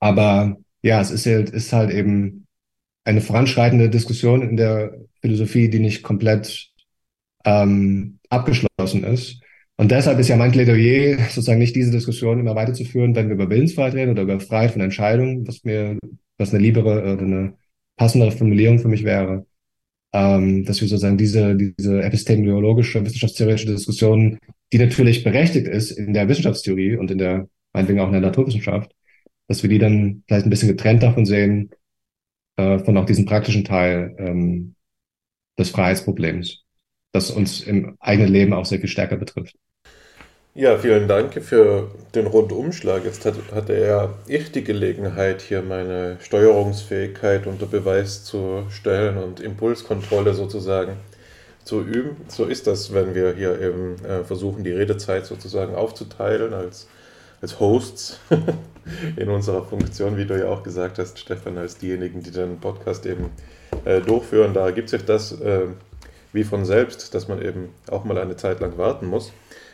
Aber 0.00 0.58
ja, 0.82 1.00
es 1.00 1.10
ist 1.10 1.26
halt, 1.26 1.50
ist 1.50 1.72
halt 1.72 1.90
eben 1.90 2.46
eine 3.04 3.20
voranschreitende 3.20 3.88
Diskussion 3.88 4.42
in 4.42 4.56
der 4.56 4.94
Philosophie, 5.20 5.68
die 5.70 5.78
nicht 5.78 6.02
komplett 6.02 6.70
ähm, 7.44 8.18
abgeschlossen 8.28 9.04
ist. 9.04 9.40
Und 9.76 9.90
deshalb 9.90 10.18
ist 10.20 10.28
ja 10.28 10.36
mein 10.36 10.52
Plädoyer, 10.52 11.18
sozusagen 11.30 11.58
nicht 11.58 11.74
diese 11.74 11.90
Diskussion 11.90 12.38
immer 12.38 12.54
weiterzuführen, 12.54 13.14
wenn 13.16 13.28
wir 13.28 13.34
über 13.34 13.50
Willensfreiheit 13.50 13.94
reden 13.94 14.12
oder 14.12 14.22
über 14.22 14.40
Freiheit 14.40 14.72
von 14.72 14.82
Entscheidungen, 14.82 15.46
was 15.46 15.64
mir, 15.64 15.98
was 16.38 16.54
eine 16.54 16.62
liebere 16.62 17.02
oder 17.14 17.22
eine 17.22 17.54
passendere 17.96 18.32
Formulierung 18.32 18.78
für 18.78 18.88
mich 18.88 19.04
wäre, 19.04 19.46
ähm, 20.12 20.64
dass 20.64 20.80
wir 20.80 20.88
sozusagen 20.88 21.18
diese, 21.18 21.56
diese 21.56 22.02
epistemologische, 22.02 23.04
wissenschaftstheoretische 23.04 23.72
Diskussion, 23.72 24.38
die 24.72 24.78
natürlich 24.78 25.24
berechtigt 25.24 25.66
ist 25.66 25.90
in 25.92 26.14
der 26.14 26.28
Wissenschaftstheorie 26.28 26.96
und 26.96 27.10
in 27.10 27.18
der, 27.18 27.48
meinetwegen 27.72 28.00
auch 28.00 28.06
in 28.06 28.12
der 28.12 28.20
Naturwissenschaft, 28.20 28.92
dass 29.48 29.62
wir 29.62 29.70
die 29.70 29.78
dann 29.78 30.22
vielleicht 30.26 30.46
ein 30.46 30.50
bisschen 30.50 30.68
getrennt 30.68 31.02
davon 31.02 31.26
sehen, 31.26 31.70
äh, 32.56 32.78
von 32.78 32.96
auch 32.96 33.06
diesem 33.06 33.26
praktischen 33.26 33.64
Teil 33.64 34.14
ähm, 34.18 34.76
des 35.58 35.70
Freiheitsproblems, 35.70 36.63
das 37.14 37.30
uns 37.30 37.60
im 37.62 37.96
eigenen 38.00 38.30
Leben 38.30 38.52
auch 38.52 38.66
sehr 38.66 38.80
viel 38.80 38.88
stärker 38.88 39.16
betrifft. 39.16 39.54
Ja, 40.56 40.78
vielen 40.78 41.08
Dank 41.08 41.42
für 41.42 41.90
den 42.14 42.26
Rundumschlag. 42.26 43.04
Jetzt 43.04 43.24
hat, 43.24 43.34
hatte 43.52 43.76
ja 43.76 44.14
ich 44.26 44.52
die 44.52 44.62
Gelegenheit, 44.62 45.42
hier 45.42 45.62
meine 45.62 46.18
Steuerungsfähigkeit 46.20 47.46
unter 47.46 47.66
Beweis 47.66 48.24
zu 48.24 48.66
stellen 48.68 49.16
und 49.16 49.40
Impulskontrolle 49.40 50.34
sozusagen 50.34 50.96
zu 51.64 51.82
üben. 51.82 52.16
So 52.28 52.44
ist 52.44 52.66
das, 52.66 52.92
wenn 52.92 53.14
wir 53.14 53.34
hier 53.34 53.60
eben 53.60 53.96
äh, 54.04 54.22
versuchen, 54.22 54.62
die 54.62 54.72
Redezeit 54.72 55.26
sozusagen 55.26 55.74
aufzuteilen 55.74 56.52
als, 56.52 56.88
als 57.40 57.58
Hosts. 57.58 58.20
in 59.16 59.28
unserer 59.28 59.64
Funktion, 59.64 60.16
wie 60.16 60.26
du 60.26 60.38
ja 60.38 60.48
auch 60.48 60.62
gesagt 60.62 60.98
hast, 60.98 61.18
Stefan, 61.18 61.58
als 61.58 61.78
diejenigen, 61.78 62.22
die 62.22 62.30
den 62.30 62.60
Podcast 62.60 63.06
eben 63.06 63.30
äh, 63.84 64.00
durchführen. 64.00 64.52
Da 64.54 64.66
ergibt 64.66 64.88
sich 64.88 65.04
das 65.04 65.32
äh, 65.40 65.66
wie 66.34 66.44
von 66.44 66.66
selbst, 66.66 67.14
dass 67.14 67.28
man 67.28 67.40
eben 67.40 67.72
auch 67.88 68.04
mal 68.04 68.18
eine 68.18 68.36
Zeit 68.36 68.60
lang 68.60 68.76
warten 68.76 69.06
muss. 69.06 69.32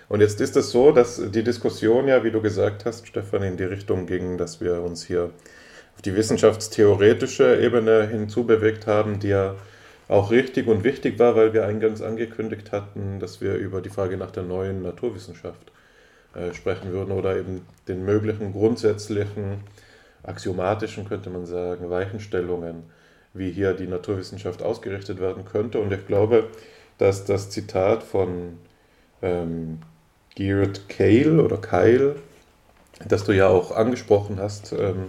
Und 0.09 0.21
jetzt 0.21 0.41
ist 0.41 0.57
es 0.57 0.71
so, 0.71 0.93
dass 0.93 1.21
die 1.31 1.43
Diskussion 1.43 2.07
ja, 2.07 2.23
wie 2.23 2.31
du 2.31 2.43
gesagt 2.43 2.85
hast, 2.85 3.09
Stefan, 3.09 3.43
in 3.43 3.57
die 3.57 3.65
Richtung 3.65 4.07
ging, 4.07 4.37
dass 4.37 4.61
wir 4.61 4.83
uns 4.83 5.05
hier 5.05 5.31
auf 5.95 6.03
die 6.03 6.15
wissenschaftstheoretische 6.15 7.61
Ebene 7.61 8.07
hinzubewegt 8.07 8.87
haben, 8.87 9.21
die 9.21 9.29
ja 9.29 9.55
auch 10.09 10.31
richtig 10.31 10.67
und 10.67 10.85
wichtig 10.85 11.19
war, 11.19 11.35
weil 11.35 11.55
wir 11.55 11.67
eingangs 11.67 12.03
angekündigt 12.03 12.73
hatten, 12.73 13.21
dass 13.21 13.41
wir 13.41 13.55
über 13.55 13.81
die 13.81 13.89
Frage 13.89 14.17
nach 14.17 14.31
der 14.31 14.43
neuen 14.43 14.83
Naturwissenschaft 14.83 15.73
äh, 16.35 16.53
sprechen 16.53 16.93
würden 16.93 17.13
oder 17.13 17.37
eben 17.37 17.65
den 17.89 18.05
möglichen 18.05 18.53
grundsätzlichen, 18.53 19.61
axiomatischen, 20.25 21.09
könnte 21.09 21.31
man 21.31 21.47
sagen, 21.47 21.89
Weichenstellungen, 21.89 22.83
wie 23.35 23.51
hier 23.51 23.75
die 23.75 23.87
Naturwissenschaft 23.87 24.63
ausgerichtet 24.63 25.21
werden 25.21 25.45
könnte. 25.45 25.79
Und 25.79 25.93
ich 25.93 26.07
glaube, 26.07 26.49
dass 26.99 27.25
das 27.25 27.51
Zitat 27.51 28.03
von 28.03 28.59
ähm, 29.23 29.79
Geert 30.35 30.89
Cale 30.89 31.43
oder 31.43 31.57
Kyle, 31.57 32.17
das 33.07 33.25
du 33.25 33.33
ja 33.33 33.49
auch 33.49 33.73
angesprochen 33.73 34.39
hast, 34.41 34.73
ähm, 34.73 35.09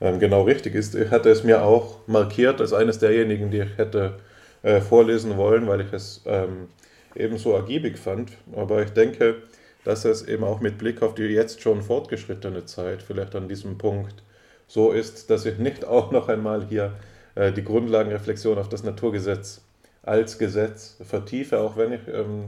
ähm, 0.00 0.18
genau 0.18 0.42
richtig 0.42 0.74
ist. 0.74 0.94
Ich 0.94 1.10
hatte 1.10 1.30
es 1.30 1.44
mir 1.44 1.62
auch 1.62 1.98
markiert 2.06 2.60
als 2.60 2.72
eines 2.72 2.98
derjenigen, 2.98 3.50
die 3.50 3.60
ich 3.60 3.78
hätte 3.78 4.18
äh, 4.62 4.80
vorlesen 4.80 5.36
wollen, 5.36 5.66
weil 5.66 5.80
ich 5.80 5.92
es 5.92 6.22
ähm, 6.26 6.68
ebenso 7.14 7.52
ergiebig 7.52 7.98
fand. 7.98 8.32
Aber 8.54 8.82
ich 8.82 8.90
denke, 8.90 9.36
dass 9.84 10.04
es 10.04 10.26
eben 10.26 10.44
auch 10.44 10.60
mit 10.60 10.78
Blick 10.78 11.02
auf 11.02 11.14
die 11.14 11.22
jetzt 11.24 11.62
schon 11.62 11.82
fortgeschrittene 11.82 12.64
Zeit 12.64 13.02
vielleicht 13.02 13.34
an 13.34 13.48
diesem 13.48 13.78
Punkt 13.78 14.22
so 14.66 14.90
ist, 14.90 15.30
dass 15.30 15.46
ich 15.46 15.58
nicht 15.58 15.84
auch 15.84 16.10
noch 16.10 16.28
einmal 16.28 16.66
hier 16.66 16.94
die 17.36 17.64
Grundlagenreflexion 17.64 18.58
auf 18.58 18.68
das 18.68 18.82
Naturgesetz 18.82 19.60
als 20.02 20.38
Gesetz 20.38 20.96
vertiefe, 21.04 21.60
auch 21.60 21.76
wenn 21.76 21.92
ich 21.92 22.08
ähm, 22.08 22.46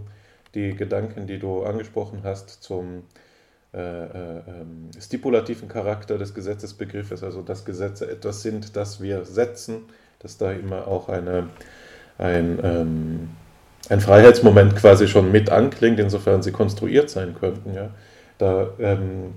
die 0.54 0.74
Gedanken, 0.74 1.26
die 1.26 1.38
du 1.38 1.64
angesprochen 1.64 2.20
hast, 2.24 2.62
zum 2.62 3.02
äh, 3.74 3.78
äh, 3.80 4.38
ähm, 4.46 4.90
stipulativen 4.98 5.68
Charakter 5.68 6.16
des 6.16 6.34
Gesetzesbegriffes, 6.34 7.22
also 7.22 7.42
dass 7.42 7.64
Gesetze 7.64 8.10
etwas 8.10 8.42
sind, 8.42 8.76
das 8.76 9.02
wir 9.02 9.24
setzen, 9.24 9.82
dass 10.20 10.38
da 10.38 10.52
immer 10.52 10.88
auch 10.88 11.08
eine, 11.08 11.48
ein 12.16 12.58
ähm, 12.62 13.28
ein 13.88 14.00
Freiheitsmoment 14.00 14.76
quasi 14.76 15.08
schon 15.08 15.32
mit 15.32 15.50
anklingt, 15.50 15.98
insofern 15.98 16.42
sie 16.42 16.52
konstruiert 16.52 17.10
sein 17.10 17.34
könnten. 17.38 17.74
Ja. 17.74 17.90
Da, 18.36 18.70
ähm, 18.78 19.34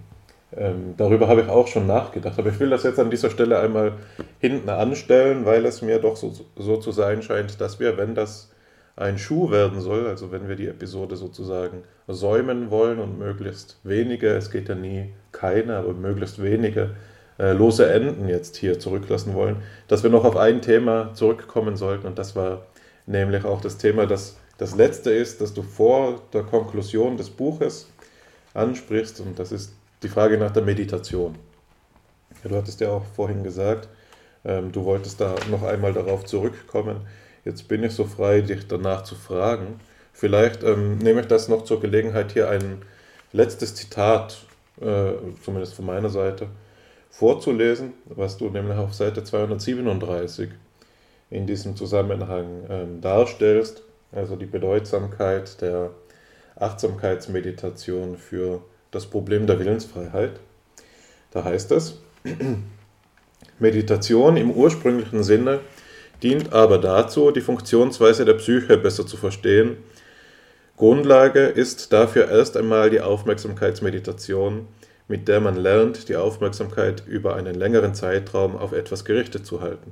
ähm, 0.55 0.95
darüber 0.97 1.27
habe 1.27 1.41
ich 1.41 1.49
auch 1.49 1.67
schon 1.67 1.87
nachgedacht. 1.87 2.37
Aber 2.37 2.49
ich 2.49 2.59
will 2.59 2.69
das 2.69 2.83
jetzt 2.83 2.99
an 2.99 3.09
dieser 3.09 3.29
Stelle 3.29 3.59
einmal 3.59 3.93
hinten 4.39 4.69
anstellen, 4.69 5.45
weil 5.45 5.65
es 5.65 5.81
mir 5.81 5.99
doch 5.99 6.17
so, 6.17 6.33
so 6.55 6.77
zu 6.77 6.91
sein 6.91 7.21
scheint, 7.21 7.59
dass 7.61 7.79
wir, 7.79 7.97
wenn 7.97 8.15
das 8.15 8.51
ein 8.95 9.17
Schuh 9.17 9.51
werden 9.51 9.79
soll, 9.79 10.07
also 10.07 10.31
wenn 10.31 10.47
wir 10.47 10.55
die 10.55 10.67
Episode 10.67 11.15
sozusagen 11.15 11.83
säumen 12.07 12.69
wollen 12.69 12.99
und 12.99 13.17
möglichst 13.17 13.79
wenige, 13.83 14.29
es 14.29 14.51
geht 14.51 14.69
ja 14.69 14.75
nie 14.75 15.13
keine, 15.31 15.77
aber 15.77 15.93
möglichst 15.93 16.41
wenige 16.43 16.91
äh, 17.39 17.53
lose 17.53 17.89
Enden 17.89 18.27
jetzt 18.27 18.57
hier 18.57 18.79
zurücklassen 18.79 19.33
wollen, 19.33 19.57
dass 19.87 20.03
wir 20.03 20.09
noch 20.09 20.25
auf 20.25 20.35
ein 20.35 20.61
Thema 20.61 21.13
zurückkommen 21.13 21.77
sollten 21.77 22.05
und 22.05 22.19
das 22.19 22.35
war 22.35 22.65
nämlich 23.05 23.45
auch 23.45 23.61
das 23.61 23.77
Thema, 23.77 24.05
das 24.05 24.37
das 24.61 24.75
letzte 24.75 25.09
ist, 25.09 25.41
dass 25.41 25.55
du 25.55 25.63
vor 25.63 26.21
der 26.33 26.43
Konklusion 26.43 27.17
des 27.17 27.31
Buches 27.31 27.89
ansprichst, 28.53 29.19
und 29.19 29.39
das 29.39 29.51
ist 29.51 29.73
die 30.03 30.09
Frage 30.09 30.37
nach 30.37 30.51
der 30.51 30.63
Meditation. 30.63 31.35
Ja, 32.43 32.49
du 32.49 32.55
hattest 32.55 32.81
ja 32.81 32.89
auch 32.89 33.05
vorhin 33.15 33.43
gesagt, 33.43 33.89
ähm, 34.43 34.71
du 34.71 34.83
wolltest 34.85 35.21
da 35.21 35.35
noch 35.49 35.63
einmal 35.63 35.93
darauf 35.93 36.25
zurückkommen. 36.25 37.07
Jetzt 37.45 37.67
bin 37.67 37.83
ich 37.83 37.93
so 37.93 38.05
frei, 38.05 38.41
dich 38.41 38.67
danach 38.67 39.03
zu 39.03 39.15
fragen. 39.15 39.79
Vielleicht 40.13 40.63
ähm, 40.63 40.97
nehme 40.97 41.21
ich 41.21 41.27
das 41.27 41.47
noch 41.47 41.63
zur 41.63 41.79
Gelegenheit, 41.79 42.31
hier 42.31 42.49
ein 42.49 42.81
letztes 43.31 43.75
Zitat, 43.75 44.45
äh, 44.81 45.13
zumindest 45.43 45.75
von 45.75 45.85
meiner 45.85 46.09
Seite, 46.09 46.47
vorzulesen, 47.09 47.93
was 48.05 48.37
du 48.37 48.49
nämlich 48.49 48.77
auf 48.77 48.93
Seite 48.93 49.23
237 49.23 50.49
in 51.29 51.47
diesem 51.47 51.75
Zusammenhang 51.75 52.65
ähm, 52.69 53.01
darstellst 53.01 53.83
also 54.11 54.35
die 54.35 54.45
Bedeutsamkeit 54.45 55.61
der 55.61 55.91
Achtsamkeitsmeditation 56.55 58.17
für 58.17 58.61
das 58.91 59.05
Problem 59.05 59.47
der 59.47 59.59
Willensfreiheit. 59.59 60.39
Da 61.31 61.43
heißt 61.43 61.71
es, 61.71 61.99
Meditation 63.59 64.37
im 64.37 64.51
ursprünglichen 64.51 65.23
Sinne 65.23 65.61
dient 66.21 66.53
aber 66.53 66.77
dazu, 66.77 67.31
die 67.31 67.41
Funktionsweise 67.41 68.25
der 68.25 68.33
Psyche 68.35 68.77
besser 68.77 69.07
zu 69.07 69.17
verstehen. 69.17 69.77
Grundlage 70.77 71.45
ist 71.45 71.93
dafür 71.93 72.29
erst 72.29 72.57
einmal 72.57 72.89
die 72.89 73.01
Aufmerksamkeitsmeditation, 73.01 74.67
mit 75.07 75.27
der 75.27 75.39
man 75.39 75.55
lernt, 75.55 76.09
die 76.09 76.15
Aufmerksamkeit 76.15 77.03
über 77.07 77.35
einen 77.35 77.55
längeren 77.55 77.93
Zeitraum 77.93 78.55
auf 78.55 78.71
etwas 78.71 79.05
gerichtet 79.05 79.45
zu 79.45 79.61
halten. 79.61 79.91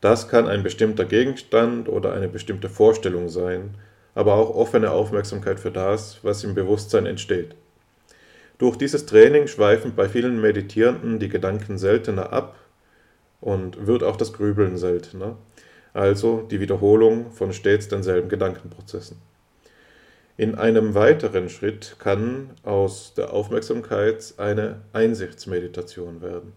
Das 0.00 0.28
kann 0.28 0.48
ein 0.48 0.62
bestimmter 0.62 1.04
Gegenstand 1.04 1.88
oder 1.88 2.12
eine 2.12 2.28
bestimmte 2.28 2.68
Vorstellung 2.68 3.28
sein, 3.28 3.76
aber 4.14 4.34
auch 4.34 4.54
offene 4.54 4.90
Aufmerksamkeit 4.90 5.60
für 5.60 5.70
das, 5.70 6.18
was 6.22 6.44
im 6.44 6.54
Bewusstsein 6.54 7.06
entsteht. 7.06 7.54
Durch 8.62 8.76
dieses 8.76 9.06
Training 9.06 9.48
schweifen 9.48 9.96
bei 9.96 10.08
vielen 10.08 10.40
Meditierenden 10.40 11.18
die 11.18 11.28
Gedanken 11.28 11.78
seltener 11.78 12.32
ab 12.32 12.54
und 13.40 13.88
wird 13.88 14.04
auch 14.04 14.14
das 14.14 14.32
Grübeln 14.32 14.78
seltener, 14.78 15.36
also 15.94 16.42
die 16.48 16.60
Wiederholung 16.60 17.32
von 17.32 17.52
stets 17.52 17.88
denselben 17.88 18.28
Gedankenprozessen. 18.28 19.16
In 20.36 20.54
einem 20.54 20.94
weiteren 20.94 21.48
Schritt 21.48 21.96
kann 21.98 22.50
aus 22.62 23.14
der 23.14 23.32
Aufmerksamkeit 23.32 24.34
eine 24.36 24.82
Einsichtsmeditation 24.92 26.22
werden. 26.22 26.52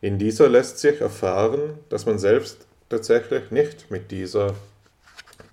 In 0.00 0.20
dieser 0.20 0.48
lässt 0.48 0.78
sich 0.78 1.00
erfahren, 1.00 1.76
dass 1.88 2.06
man 2.06 2.20
selbst 2.20 2.68
tatsächlich 2.88 3.50
nicht 3.50 3.90
mit, 3.90 4.12
dieser, 4.12 4.54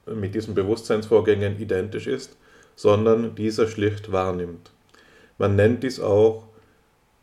mit 0.05 0.35
diesen 0.35 0.53
Bewusstseinsvorgängen 0.53 1.59
identisch 1.59 2.05
ist, 2.05 2.38
sondern 2.76 3.34
diese 3.34 3.68
schlicht 3.68 4.11
wahrnimmt. 4.11 4.69
Man 5.41 5.55
nennt 5.55 5.81
dies 5.81 5.99
auch 5.99 6.43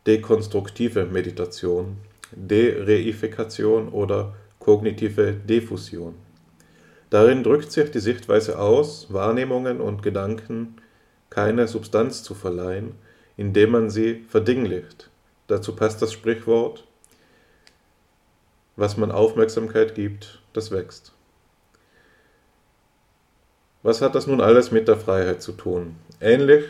dekonstruktive 0.05 1.05
Meditation, 1.05 1.95
Dereifikation 2.33 3.87
oder 3.87 4.35
kognitive 4.59 5.31
Diffusion. 5.31 6.15
Darin 7.09 7.43
drückt 7.43 7.71
sich 7.71 7.91
die 7.91 8.01
Sichtweise 8.01 8.59
aus, 8.59 9.13
Wahrnehmungen 9.13 9.79
und 9.79 10.03
Gedanken 10.03 10.75
keine 11.29 11.69
Substanz 11.69 12.21
zu 12.21 12.35
verleihen, 12.35 12.95
indem 13.37 13.71
man 13.71 13.89
sie 13.89 14.25
verdinglicht. 14.27 15.09
Dazu 15.47 15.73
passt 15.73 16.01
das 16.01 16.11
Sprichwort, 16.11 16.85
was 18.75 18.97
man 18.97 19.13
Aufmerksamkeit 19.13 19.95
gibt, 19.95 20.41
das 20.51 20.71
wächst. 20.71 21.13
Was 23.81 24.01
hat 24.01 24.13
das 24.13 24.27
nun 24.27 24.41
alles 24.41 24.71
mit 24.71 24.89
der 24.89 24.97
Freiheit 24.97 25.41
zu 25.41 25.53
tun? 25.53 25.95
Ähnlich 26.19 26.65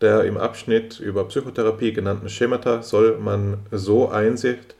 der 0.00 0.24
im 0.24 0.36
Abschnitt 0.36 1.00
über 1.00 1.24
Psychotherapie 1.24 1.92
genannten 1.92 2.28
Schemata 2.28 2.82
soll 2.82 3.18
man 3.18 3.58
so 3.70 4.08
Einsicht 4.08 4.76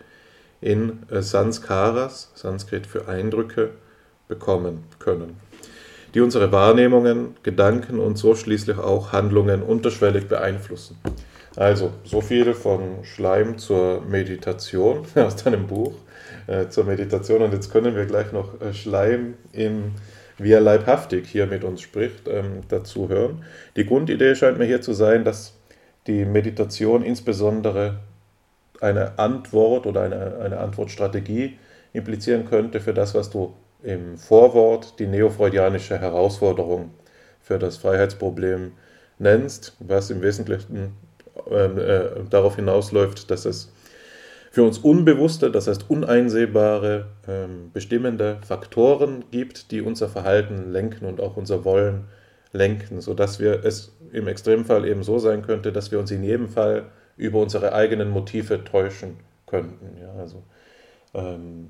in 0.60 1.00
Sanskaras, 1.10 2.32
Sanskrit 2.34 2.86
für 2.86 3.08
Eindrücke, 3.08 3.70
bekommen 4.28 4.84
können, 4.98 5.36
die 6.14 6.20
unsere 6.20 6.52
Wahrnehmungen, 6.52 7.36
Gedanken 7.42 7.98
und 7.98 8.18
so 8.18 8.34
schließlich 8.34 8.78
auch 8.78 9.12
Handlungen 9.12 9.62
unterschwellig 9.62 10.28
beeinflussen. 10.28 10.98
Also, 11.56 11.92
so 12.04 12.20
viel 12.20 12.54
von 12.54 13.04
Schleim 13.04 13.58
zur 13.58 14.02
Meditation 14.02 15.04
aus 15.16 15.36
deinem 15.36 15.66
Buch, 15.66 15.94
äh, 16.46 16.68
zur 16.68 16.84
Meditation. 16.84 17.42
Und 17.42 17.52
jetzt 17.52 17.72
können 17.72 17.96
wir 17.96 18.06
gleich 18.06 18.32
noch 18.32 18.60
äh, 18.60 18.72
Schleim 18.72 19.34
im 19.52 19.92
wie 20.38 20.52
er 20.52 20.60
leibhaftig 20.60 21.28
hier 21.28 21.46
mit 21.46 21.64
uns 21.64 21.80
spricht, 21.80 22.28
ähm, 22.28 22.62
dazu 22.68 23.08
hören. 23.08 23.44
Die 23.76 23.84
Grundidee 23.84 24.34
scheint 24.34 24.58
mir 24.58 24.66
hier 24.66 24.80
zu 24.80 24.92
sein, 24.92 25.24
dass 25.24 25.54
die 26.06 26.24
Meditation 26.24 27.02
insbesondere 27.02 27.98
eine 28.80 29.18
Antwort 29.18 29.86
oder 29.86 30.02
eine, 30.02 30.38
eine 30.38 30.58
Antwortstrategie 30.58 31.58
implizieren 31.92 32.44
könnte 32.44 32.80
für 32.80 32.94
das, 32.94 33.14
was 33.14 33.30
du 33.30 33.54
im 33.82 34.16
Vorwort 34.16 34.98
die 34.98 35.06
neofreudianische 35.06 35.98
Herausforderung 35.98 36.90
für 37.40 37.58
das 37.58 37.76
Freiheitsproblem 37.76 38.72
nennst, 39.18 39.76
was 39.80 40.10
im 40.10 40.22
Wesentlichen 40.22 40.96
äh, 41.50 41.64
äh, 41.64 42.10
darauf 42.30 42.56
hinausläuft, 42.56 43.30
dass 43.30 43.44
es 43.44 43.72
für 44.58 44.64
uns 44.64 44.78
unbewusste, 44.78 45.52
das 45.52 45.68
heißt 45.68 45.88
uneinsehbare, 45.88 47.06
äh, 47.28 47.46
bestimmende 47.72 48.40
Faktoren 48.44 49.24
gibt, 49.30 49.70
die 49.70 49.80
unser 49.80 50.08
Verhalten 50.08 50.72
lenken 50.72 51.04
und 51.04 51.20
auch 51.20 51.36
unser 51.36 51.64
Wollen 51.64 52.08
lenken, 52.50 53.00
sodass 53.00 53.38
wir 53.38 53.64
es 53.64 53.96
im 54.10 54.26
Extremfall 54.26 54.84
eben 54.84 55.04
so 55.04 55.20
sein 55.20 55.42
könnte, 55.42 55.70
dass 55.70 55.92
wir 55.92 56.00
uns 56.00 56.10
in 56.10 56.24
jedem 56.24 56.48
Fall 56.48 56.86
über 57.16 57.38
unsere 57.38 57.72
eigenen 57.72 58.10
Motive 58.10 58.64
täuschen 58.64 59.18
könnten. 59.46 59.96
Ja, 60.00 60.12
also 60.14 60.42
ähm, 61.14 61.68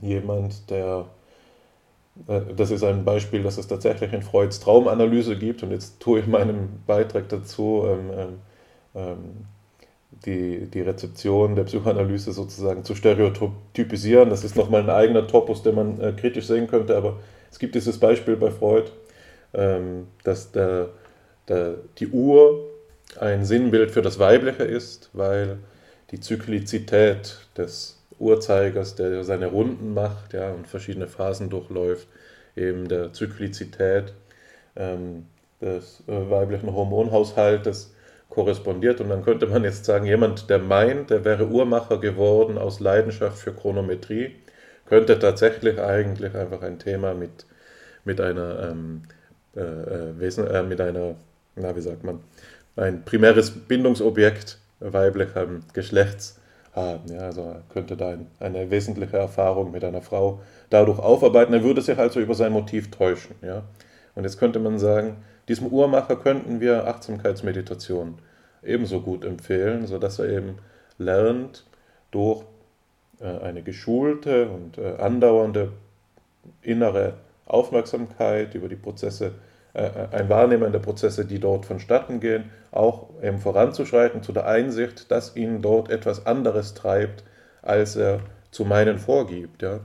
jemand, 0.00 0.68
der, 0.68 1.04
äh, 2.26 2.40
das 2.56 2.72
ist 2.72 2.82
ein 2.82 3.04
Beispiel, 3.04 3.44
dass 3.44 3.56
es 3.56 3.68
tatsächlich 3.68 4.12
in 4.12 4.22
Freuds 4.22 4.58
Traumanalyse 4.58 5.38
gibt 5.38 5.62
und 5.62 5.70
jetzt 5.70 6.00
tue 6.00 6.18
ich 6.18 6.26
meinen 6.26 6.82
Beitrag 6.88 7.28
dazu, 7.28 7.84
ähm, 7.86 8.10
ähm, 8.16 8.38
ähm, 8.96 9.51
die, 10.26 10.66
die 10.66 10.80
Rezeption 10.80 11.56
der 11.56 11.64
Psychoanalyse 11.64 12.32
sozusagen 12.32 12.84
zu 12.84 12.94
stereotypisieren. 12.94 14.30
Das 14.30 14.44
ist 14.44 14.56
nochmal 14.56 14.82
ein 14.82 14.90
eigener 14.90 15.26
Topos, 15.26 15.62
den 15.62 15.74
man 15.74 16.00
äh, 16.00 16.12
kritisch 16.12 16.46
sehen 16.46 16.66
könnte, 16.66 16.96
aber 16.96 17.18
es 17.50 17.58
gibt 17.58 17.74
dieses 17.74 17.98
Beispiel 17.98 18.36
bei 18.36 18.50
Freud, 18.50 18.90
ähm, 19.54 20.06
dass 20.24 20.52
der, 20.52 20.88
der, 21.48 21.74
die 21.98 22.08
Uhr 22.08 22.68
ein 23.20 23.44
Sinnbild 23.44 23.90
für 23.90 24.02
das 24.02 24.18
Weibliche 24.18 24.64
ist, 24.64 25.10
weil 25.12 25.58
die 26.10 26.20
Zyklizität 26.20 27.38
des 27.56 27.98
Uhrzeigers, 28.18 28.94
der 28.94 29.24
seine 29.24 29.46
Runden 29.46 29.94
macht 29.94 30.32
ja, 30.32 30.52
und 30.52 30.66
verschiedene 30.66 31.08
Phasen 31.08 31.50
durchläuft, 31.50 32.06
eben 32.56 32.88
der 32.88 33.12
Zyklizität 33.12 34.14
ähm, 34.76 35.26
des 35.60 36.02
äh, 36.06 36.30
weiblichen 36.30 36.72
Hormonhaushaltes 36.72 37.91
korrespondiert. 38.32 39.00
Und 39.00 39.10
dann 39.10 39.24
könnte 39.24 39.46
man 39.46 39.64
jetzt 39.64 39.84
sagen, 39.84 40.06
jemand, 40.06 40.48
der 40.50 40.58
meint, 40.58 41.10
der 41.10 41.24
wäre 41.24 41.48
Uhrmacher 41.48 41.98
geworden 41.98 42.58
aus 42.58 42.80
Leidenschaft 42.80 43.38
für 43.38 43.52
Chronometrie, 43.52 44.36
könnte 44.86 45.18
tatsächlich 45.18 45.78
eigentlich 45.80 46.34
einfach 46.34 46.62
ein 46.62 46.78
Thema 46.78 47.14
mit, 47.14 47.46
mit 48.04 48.20
einer 48.20 48.70
ähm, 48.70 49.02
äh, 49.56 49.60
äh 49.60 50.18
Wesen, 50.18 50.46
äh, 50.46 50.62
mit 50.62 50.80
einer, 50.80 51.14
na 51.56 51.76
wie 51.76 51.80
sagt 51.80 52.04
man, 52.04 52.20
ein 52.76 53.04
primäres 53.04 53.50
Bindungsobjekt 53.50 54.58
weiblichen 54.80 55.64
Geschlechts 55.74 56.40
haben. 56.74 57.12
Ja, 57.12 57.20
also 57.20 57.56
könnte 57.72 57.96
da 57.96 58.16
eine 58.40 58.70
wesentliche 58.70 59.18
Erfahrung 59.18 59.72
mit 59.72 59.84
einer 59.84 60.00
Frau 60.00 60.40
dadurch 60.70 60.98
aufarbeiten. 60.98 61.52
Er 61.52 61.62
würde 61.62 61.82
sich 61.82 61.98
also 61.98 62.20
über 62.20 62.34
sein 62.34 62.52
Motiv 62.52 62.90
täuschen. 62.90 63.36
Ja. 63.42 63.62
Und 64.14 64.24
jetzt 64.24 64.38
könnte 64.38 64.58
man 64.58 64.78
sagen, 64.78 65.18
diesem 65.48 65.68
Uhrmacher 65.68 66.16
könnten 66.16 66.60
wir 66.60 66.86
Achtsamkeitsmeditation 66.86 68.18
ebenso 68.62 69.00
gut 69.00 69.24
empfehlen, 69.24 69.86
sodass 69.86 70.18
er 70.18 70.28
eben 70.28 70.58
lernt, 70.98 71.64
durch 72.10 72.44
äh, 73.20 73.38
eine 73.40 73.62
geschulte 73.62 74.48
und 74.48 74.78
äh, 74.78 74.96
andauernde 74.98 75.72
innere 76.60 77.14
Aufmerksamkeit 77.46 78.54
über 78.54 78.68
die 78.68 78.76
Prozesse 78.76 79.32
äh, 79.74 79.90
ein 80.10 80.28
Wahrnehmen 80.28 80.70
der 80.70 80.80
Prozesse, 80.80 81.24
die 81.24 81.38
dort 81.38 81.66
vonstatten 81.66 82.20
gehen, 82.20 82.50
auch 82.70 83.08
eben 83.22 83.38
voranzuschreiten 83.38 84.22
zu 84.22 84.32
der 84.32 84.46
Einsicht, 84.46 85.10
dass 85.10 85.34
ihn 85.34 85.62
dort 85.62 85.90
etwas 85.90 86.26
anderes 86.26 86.74
treibt, 86.74 87.24
als 87.62 87.96
er 87.96 88.20
zu 88.50 88.64
meinen 88.64 88.98
vorgibt. 88.98 89.62
Ja. 89.62 89.80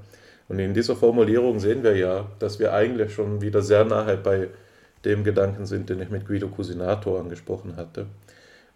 Und 0.49 0.59
in 0.59 0.73
dieser 0.73 0.95
Formulierung 0.95 1.59
sehen 1.59 1.83
wir 1.83 1.95
ja, 1.95 2.27
dass 2.39 2.59
wir 2.59 2.73
eigentlich 2.73 3.13
schon 3.13 3.41
wieder 3.41 3.61
sehr 3.61 3.85
nahe 3.85 4.17
bei 4.17 4.49
dem 5.07 5.23
Gedanken 5.23 5.65
sind, 5.65 5.89
den 5.89 6.01
ich 6.01 6.09
mit 6.09 6.27
Guido 6.27 6.49
Cusinato 6.49 7.17
angesprochen 7.17 7.77
hatte. 7.77 8.07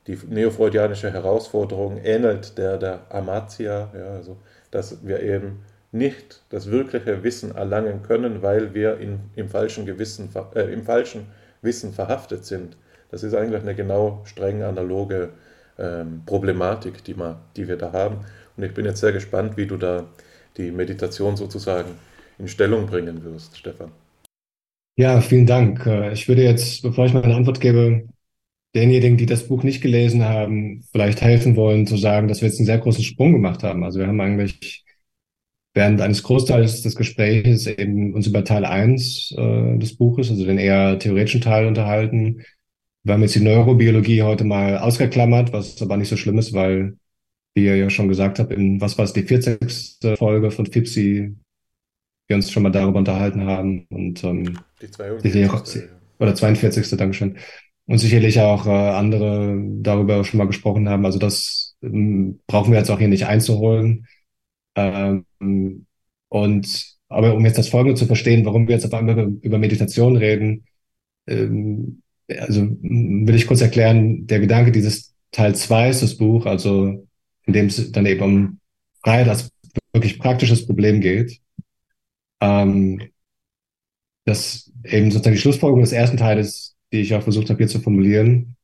Die 0.07 0.17
neofreudianische 0.27 1.11
Herausforderung 1.11 1.99
ähnelt 2.03 2.57
der 2.57 2.77
der 2.77 3.01
Amatia, 3.09 3.91
ja, 3.93 4.13
also 4.13 4.37
dass 4.71 5.05
wir 5.05 5.21
eben 5.21 5.59
nicht 5.91 6.41
das 6.49 6.71
wirkliche 6.71 7.23
Wissen 7.23 7.53
erlangen 7.53 8.01
können, 8.01 8.41
weil 8.41 8.73
wir 8.73 8.97
in, 8.97 9.19
im, 9.35 9.49
falschen 9.49 9.85
Gewissen, 9.85 10.29
äh, 10.55 10.73
im 10.73 10.83
falschen 10.83 11.27
Wissen 11.61 11.93
verhaftet 11.93 12.45
sind. 12.45 12.77
Das 13.11 13.23
ist 13.23 13.33
eigentlich 13.33 13.61
eine 13.61 13.75
genau 13.75 14.21
streng 14.23 14.63
analoge 14.63 15.29
ähm, 15.77 16.23
Problematik, 16.25 17.03
die, 17.03 17.13
man, 17.13 17.35
die 17.57 17.67
wir 17.67 17.77
da 17.77 17.91
haben. 17.91 18.25
Und 18.55 18.63
ich 18.63 18.73
bin 18.73 18.85
jetzt 18.85 19.01
sehr 19.01 19.11
gespannt, 19.11 19.57
wie 19.57 19.67
du 19.67 19.75
da 19.75 20.05
die 20.55 20.71
Meditation 20.71 21.35
sozusagen 21.35 21.91
in 22.39 22.47
Stellung 22.47 22.85
bringen 22.85 23.23
wirst, 23.25 23.57
Stefan. 23.57 23.91
Ja, 25.01 25.19
vielen 25.19 25.47
Dank. 25.47 25.83
Äh, 25.87 26.13
ich 26.13 26.27
würde 26.27 26.43
jetzt, 26.43 26.83
bevor 26.83 27.07
ich 27.07 27.13
meine 27.13 27.33
Antwort 27.35 27.59
gebe, 27.59 28.07
denjenigen, 28.75 29.17
die 29.17 29.25
das 29.25 29.47
Buch 29.47 29.63
nicht 29.63 29.81
gelesen 29.81 30.23
haben, 30.25 30.83
vielleicht 30.91 31.21
helfen 31.21 31.55
wollen 31.55 31.87
zu 31.87 31.97
sagen, 31.97 32.27
dass 32.27 32.41
wir 32.41 32.49
jetzt 32.49 32.59
einen 32.59 32.67
sehr 32.67 32.77
großen 32.77 33.03
Sprung 33.03 33.31
gemacht 33.33 33.63
haben. 33.63 33.83
Also 33.83 33.97
wir 33.99 34.05
haben 34.05 34.21
eigentlich 34.21 34.85
während 35.73 36.01
eines 36.01 36.21
Großteils 36.21 36.83
des 36.83 36.95
Gesprächs 36.95 37.65
eben 37.65 38.13
uns 38.13 38.27
über 38.27 38.43
Teil 38.43 38.63
1 38.63 39.33
äh, 39.37 39.77
des 39.79 39.97
Buches, 39.97 40.29
also 40.29 40.45
den 40.45 40.59
eher 40.59 40.99
theoretischen 40.99 41.41
Teil 41.41 41.65
unterhalten. 41.65 42.43
Wir 43.03 43.15
haben 43.15 43.23
jetzt 43.23 43.33
die 43.35 43.39
Neurobiologie 43.39 44.21
heute 44.21 44.43
mal 44.43 44.77
ausgeklammert, 44.77 45.51
was 45.51 45.81
aber 45.81 45.97
nicht 45.97 46.09
so 46.09 46.17
schlimm 46.17 46.37
ist, 46.37 46.53
weil, 46.53 46.95
wie 47.55 47.65
ihr 47.65 47.75
ja 47.75 47.89
schon 47.89 48.07
gesagt 48.07 48.37
habt, 48.37 48.51
in, 48.51 48.79
was 48.81 48.99
war 48.99 49.05
es, 49.05 49.13
die 49.13 49.23
40. 49.23 49.97
Folge 50.19 50.51
von 50.51 50.67
FIPSI, 50.67 51.33
wir 52.31 52.35
uns 52.37 52.49
schon 52.49 52.63
mal 52.63 52.71
darüber 52.71 52.99
unterhalten 52.99 53.45
haben 53.45 53.85
und 53.89 54.23
ähm, 54.23 54.57
die 54.81 54.89
42. 54.89 55.83
oder 56.17 56.33
42. 56.33 56.97
Dankeschön. 56.97 57.37
Und 57.87 57.97
sicherlich 57.97 58.39
auch 58.39 58.65
äh, 58.65 58.69
andere 58.69 59.61
darüber 59.81 60.23
schon 60.23 60.37
mal 60.37 60.47
gesprochen 60.47 60.87
haben. 60.87 61.05
Also 61.05 61.19
das 61.19 61.75
ähm, 61.83 62.39
brauchen 62.47 62.71
wir 62.71 62.79
jetzt 62.79 62.89
auch 62.89 62.99
hier 62.99 63.09
nicht 63.09 63.25
einzuholen. 63.25 64.07
Ähm, 64.75 65.25
und 66.29 66.85
aber 67.09 67.35
um 67.35 67.43
jetzt 67.43 67.57
das 67.57 67.67
Folgende 67.67 67.95
zu 67.95 68.05
verstehen, 68.05 68.45
warum 68.45 68.67
wir 68.67 68.75
jetzt 68.75 68.85
auf 68.85 68.93
einmal 68.93 69.19
über, 69.19 69.31
über 69.41 69.57
Meditation 69.57 70.15
reden, 70.15 70.63
ähm, 71.27 72.01
also 72.29 72.65
will 72.81 73.35
ich 73.35 73.47
kurz 73.47 73.59
erklären, 73.59 74.25
der 74.27 74.39
Gedanke 74.39 74.71
dieses 74.71 75.13
Teil 75.31 75.53
2 75.53 75.89
ist 75.89 76.01
das 76.01 76.15
Buch, 76.15 76.45
also 76.45 77.05
in 77.45 77.53
dem 77.53 77.65
es 77.65 77.91
dann 77.91 78.05
eben 78.05 78.21
um 78.23 78.59
Freiheit 79.03 79.27
als 79.27 79.51
wirklich 79.93 80.19
praktisches 80.19 80.65
Problem 80.65 81.01
geht. 81.01 81.39
Ähm, 82.41 83.01
das 84.25 84.71
eben 84.83 85.11
sozusagen 85.11 85.35
die 85.35 85.41
Schlussfolgerung 85.41 85.81
des 85.81 85.93
ersten 85.93 86.17
Teiles, 86.17 86.75
die 86.91 87.01
ich 87.01 87.13
auch 87.15 87.23
versucht 87.23 87.49
habe 87.49 87.57
hier 87.57 87.67
zu 87.67 87.79
formulieren, 87.79 88.55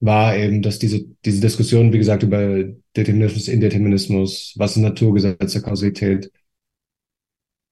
war 0.00 0.36
eben, 0.36 0.62
dass 0.62 0.78
diese, 0.78 1.04
diese 1.24 1.40
Diskussion, 1.40 1.92
wie 1.92 1.98
gesagt, 1.98 2.22
über 2.22 2.64
Determinismus, 2.96 3.48
Indeterminismus, 3.48 4.54
was 4.56 4.74
sind 4.74 4.84
Naturgesetze, 4.84 5.62
Kausalität, 5.62 6.30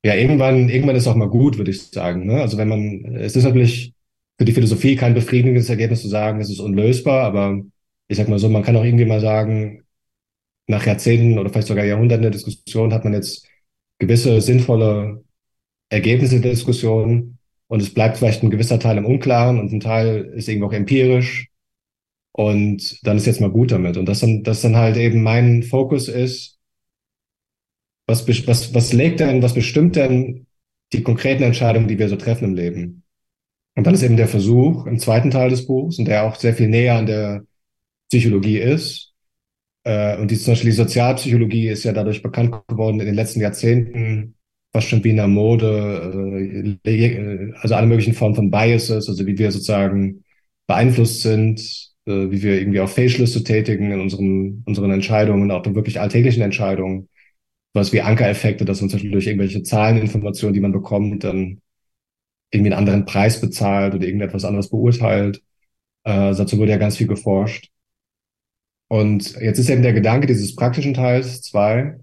ja, 0.05 0.15
irgendwann, 0.15 0.69
irgendwann 0.69 0.97
ist 0.97 1.07
auch 1.09 1.17
mal 1.17 1.29
gut, 1.29 1.59
würde 1.59 1.71
ich 1.71 1.83
sagen. 1.83 2.27
Ne? 2.27 2.41
Also 2.41 2.57
wenn 2.59 2.69
man, 2.69 3.17
es 3.17 3.35
ist 3.37 3.45
natürlich 3.45 3.93
für 4.39 4.45
die 4.45 4.53
Philosophie 4.53 4.97
kein 4.97 5.15
befriedigendes 5.15 5.69
Ergebnis 5.69 6.03
zu 6.03 6.09
sagen, 6.09 6.41
es 6.41 6.51
ist 6.51 6.61
unlösbar, 6.61 7.25
aber 7.25 7.61
ich 8.09 8.17
sag 8.17 8.29
mal 8.29 8.39
so, 8.39 8.49
man 8.49 8.63
kann 8.63 8.77
auch 8.77 8.85
irgendwie 8.85 9.05
mal 9.05 9.21
sagen, 9.21 9.83
nach 10.69 10.87
Jahrzehnten 10.87 11.39
oder 11.39 11.51
vielleicht 11.51 11.69
sogar 11.69 11.85
Jahrhunderten 11.85 12.23
der 12.23 12.31
Diskussion 12.33 12.93
hat 12.93 13.05
man 13.05 13.15
jetzt 13.15 13.49
gewisse 13.99 14.41
sinnvolle 14.41 15.25
Ergebnisse 15.89 16.41
der 16.41 16.53
Diskussion 16.53 17.39
und 17.69 17.83
es 17.83 17.93
bleibt 17.93 18.19
vielleicht 18.19 18.43
ein 18.43 18.51
gewisser 18.51 18.79
Teil 18.79 18.99
im 18.99 19.07
Unklaren 19.07 19.59
und 19.59 19.73
ein 19.73 19.81
Teil 19.81 20.33
ist 20.37 20.49
irgendwie 20.49 20.67
auch 20.67 20.73
empirisch 20.73 21.49
und 22.33 22.99
dann 23.07 23.17
ist 23.17 23.27
jetzt 23.27 23.41
mal 23.41 23.51
gut 23.51 23.73
damit. 23.73 23.97
Und 23.97 24.07
das 24.07 24.21
dann, 24.21 24.43
das 24.43 24.61
dann 24.61 24.77
halt 24.77 24.97
eben 24.97 25.23
mein 25.23 25.63
Fokus 25.63 26.09
ist, 26.09 26.59
was, 28.07 28.27
was, 28.47 28.75
was 28.75 28.93
legt 28.93 29.21
denn, 29.21 29.43
was 29.43 29.55
bestimmt 29.55 29.97
denn 29.97 30.47
die 30.93 31.03
konkreten 31.03 31.43
Entscheidungen, 31.43 31.89
die 31.89 31.99
wir 31.99 32.09
so 32.09 32.17
treffen 32.17 32.45
im 32.45 32.55
Leben? 32.55 33.03
Und 33.75 33.87
dann 33.87 33.95
ist 33.95 34.03
eben 34.03 34.17
der 34.17 34.29
Versuch 34.29 34.87
im 34.87 34.99
zweiten 34.99 35.31
Teil 35.31 35.51
des 35.51 35.67
Buchs, 35.67 35.99
und 35.99 36.07
der 36.07 36.25
auch 36.25 36.37
sehr 36.37 36.55
viel 36.55 36.69
näher 36.69 36.97
an 36.97 37.07
der 37.07 37.45
Psychologie 38.09 38.59
ist, 38.59 39.13
äh, 39.85 40.17
und 40.19 40.31
die, 40.31 40.37
zum 40.37 40.53
Beispiel 40.53 40.71
die 40.71 40.77
Sozialpsychologie 40.77 41.69
ist 41.69 41.85
ja 41.85 41.93
dadurch 41.93 42.23
bekannt 42.23 42.55
geworden 42.69 43.01
in 43.01 43.07
den 43.07 43.15
letzten 43.15 43.41
Jahrzehnten, 43.41 44.36
fast 44.77 44.89
schon 44.89 45.03
wie 45.05 45.11
in 45.11 45.17
der 45.17 45.27
Mode, 45.27 46.77
äh, 46.85 47.53
also 47.61 47.75
alle 47.75 47.87
möglichen 47.87 48.13
Formen 48.13 48.35
von 48.35 48.51
Biases, 48.51 49.09
also 49.09 49.27
wie 49.27 49.39
wir 49.39 49.51
sozusagen 49.51 50.23
beeinflusst 50.67 51.23
sind, 51.23 51.61
äh, 52.05 52.31
wie 52.31 52.43
wir 52.43 52.61
irgendwie 52.61 52.81
auch 52.81 52.89
Fehlschlüsse 52.91 53.43
tätigen 53.43 53.91
in 53.91 54.01
unseren, 54.03 54.63
unseren 54.67 54.91
Entscheidungen, 54.91 55.51
auch 55.51 55.65
in 55.65 55.75
wirklich 55.75 55.99
alltäglichen 55.99 56.43
Entscheidungen, 56.43 57.09
was 57.73 57.95
wie 57.95 58.03
Ankereffekte, 58.03 58.67
dass 58.67 58.83
man 58.83 58.91
zum 58.91 58.97
Beispiel 58.97 59.13
durch 59.13 59.27
irgendwelche 59.27 59.63
Zahleninformationen, 59.63 60.53
die 60.53 60.61
man 60.61 60.73
bekommt, 60.73 61.25
dann 61.25 61.63
irgendwie 62.51 62.73
einen 62.73 62.79
anderen 62.79 63.07
Preis 63.07 63.41
bezahlt 63.41 63.95
oder 63.95 64.05
irgendetwas 64.05 64.45
anderes 64.45 64.69
beurteilt. 64.69 65.39
Äh, 66.05 66.35
dazu 66.35 66.59
wurde 66.59 66.73
ja 66.73 66.77
ganz 66.79 66.99
viel 66.99 67.07
geforscht. 67.07 67.71
Und 68.89 69.41
jetzt 69.41 69.59
ist 69.59 69.71
eben 69.71 69.83
der 69.83 69.95
Gedanke 69.95 70.27
dieses 70.27 70.55
praktischen 70.55 70.93
Teils 70.93 71.41
zwei. 71.41 71.97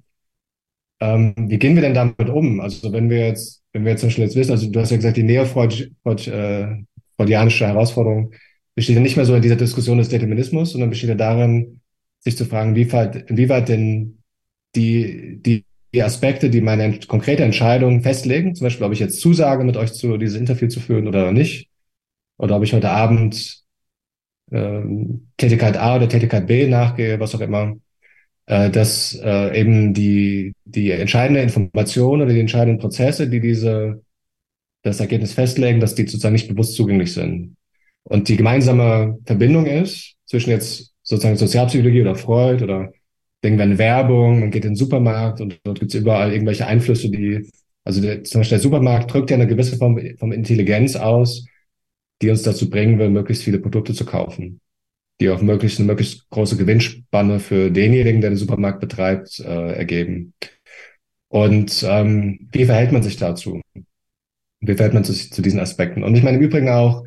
Ähm, 1.03 1.33
wie 1.49 1.57
gehen 1.57 1.75
wir 1.75 1.81
denn 1.81 1.93
damit 1.93 2.29
um? 2.29 2.61
Also 2.61 2.93
wenn 2.93 3.09
wir 3.09 3.27
jetzt, 3.27 3.61
wenn 3.73 3.83
wir 3.83 3.91
jetzt 3.91 4.01
zum 4.01 4.07
Beispiel 4.07 4.23
jetzt 4.23 4.37
wissen, 4.37 4.51
also 4.51 4.69
du 4.69 4.79
hast 4.79 4.91
ja 4.91 4.97
gesagt, 4.97 5.17
die 5.17 5.23
neofreudianische 5.23 7.65
äh, 7.65 7.67
Herausforderung 7.67 8.31
besteht 8.73 8.95
ja 8.95 9.01
nicht 9.01 9.17
mehr 9.17 9.25
so 9.25 9.35
in 9.35 9.41
dieser 9.41 9.57
Diskussion 9.57 9.97
des 9.97 10.09
Determinismus, 10.09 10.71
sondern 10.71 10.89
besteht 10.89 11.09
ja 11.09 11.15
darin, 11.15 11.81
sich 12.19 12.37
zu 12.37 12.45
fragen, 12.45 12.75
wie 12.75 12.89
weit, 12.93 13.29
inwieweit 13.29 13.67
denn 13.67 14.19
die, 14.75 15.39
die 15.41 15.65
die 15.93 16.01
Aspekte, 16.01 16.49
die 16.49 16.61
meine 16.61 16.99
konkrete 17.01 17.43
Entscheidung 17.43 18.01
festlegen, 18.01 18.55
zum 18.55 18.65
Beispiel, 18.65 18.85
ob 18.85 18.93
ich 18.93 18.99
jetzt 18.99 19.21
zusage, 19.21 19.63
mit 19.63 19.77
euch 19.77 19.93
zu 19.93 20.17
dieses 20.17 20.39
Interview 20.39 20.67
zu 20.67 20.79
führen 20.79 21.07
oder 21.07 21.31
nicht, 21.31 21.69
oder 22.37 22.57
ob 22.57 22.63
ich 22.63 22.73
heute 22.73 22.89
Abend 22.89 23.61
ähm, 24.51 25.27
Tätigkeit 25.37 25.77
A 25.77 25.97
oder 25.97 26.09
Tätigkeit 26.09 26.47
B 26.47 26.67
nachgehe, 26.67 27.19
was 27.19 27.35
auch 27.35 27.41
immer, 27.41 27.75
äh, 28.45 28.69
dass 28.69 29.15
äh, 29.23 29.59
eben 29.59 29.93
die, 29.93 30.53
die 30.65 30.91
entscheidende 30.91 31.41
Information 31.41 32.21
oder 32.21 32.33
die 32.33 32.39
entscheidenden 32.39 32.79
Prozesse, 32.79 33.29
die 33.29 33.39
diese, 33.39 34.01
das 34.81 34.99
Ergebnis 34.99 35.33
festlegen, 35.33 35.79
dass 35.79 35.95
die 35.95 36.03
sozusagen 36.03 36.33
nicht 36.33 36.49
bewusst 36.49 36.75
zugänglich 36.75 37.13
sind. 37.13 37.55
Und 38.03 38.27
die 38.27 38.37
gemeinsame 38.37 39.17
Verbindung 39.25 39.65
ist 39.65 40.15
zwischen 40.25 40.49
jetzt 40.49 40.93
sozusagen 41.03 41.37
Sozialpsychologie 41.37 42.01
oder 42.01 42.15
Freud 42.15 42.63
oder 42.63 42.91
an 43.43 43.77
Werbung, 43.77 44.39
man 44.39 44.51
geht 44.51 44.63
in 44.63 44.71
den 44.71 44.75
Supermarkt 44.77 45.41
und 45.41 45.59
dort 45.63 45.79
gibt 45.79 45.93
es 45.93 45.99
überall 45.99 46.31
irgendwelche 46.31 46.65
Einflüsse, 46.65 47.09
die, 47.09 47.49
also 47.83 48.01
der, 48.01 48.23
zum 48.23 48.39
Beispiel 48.39 48.57
der 48.57 48.63
Supermarkt 48.63 49.13
drückt 49.13 49.31
ja 49.31 49.35
eine 49.35 49.47
gewisse 49.47 49.75
Form 49.75 49.99
von 50.17 50.31
Intelligenz 50.31 50.95
aus, 50.95 51.45
die 52.21 52.29
uns 52.29 52.43
dazu 52.43 52.69
bringen 52.69 52.99
will, 52.99 53.09
möglichst 53.09 53.43
viele 53.43 53.59
Produkte 53.59 53.93
zu 53.93 54.05
kaufen, 54.05 54.61
die 55.23 55.29
auch 55.29 55.41
möglichst 55.41 55.79
eine 55.79 55.87
möglichst 55.87 56.29
große 56.29 56.57
Gewinnspanne 56.57 57.39
für 57.39 57.71
denjenigen, 57.71 58.19
der 58.19 58.31
den 58.31 58.37
Supermarkt 58.37 58.81
betreibt, 58.81 59.39
äh, 59.39 59.71
ergeben. 59.73 60.33
Und 61.29 61.83
ähm, 61.87 62.49
wie 62.51 62.65
verhält 62.65 62.91
man 62.91 63.03
sich 63.03 63.15
dazu? 63.15 63.61
Wie 64.59 64.75
verhält 64.75 64.93
man 64.93 65.05
sich 65.05 65.31
zu 65.31 65.41
diesen 65.41 65.61
Aspekten? 65.61 66.03
Und 66.03 66.15
ich 66.15 66.23
meine 66.23 66.37
im 66.37 66.43
Übrigen 66.43 66.69
auch, 66.69 67.05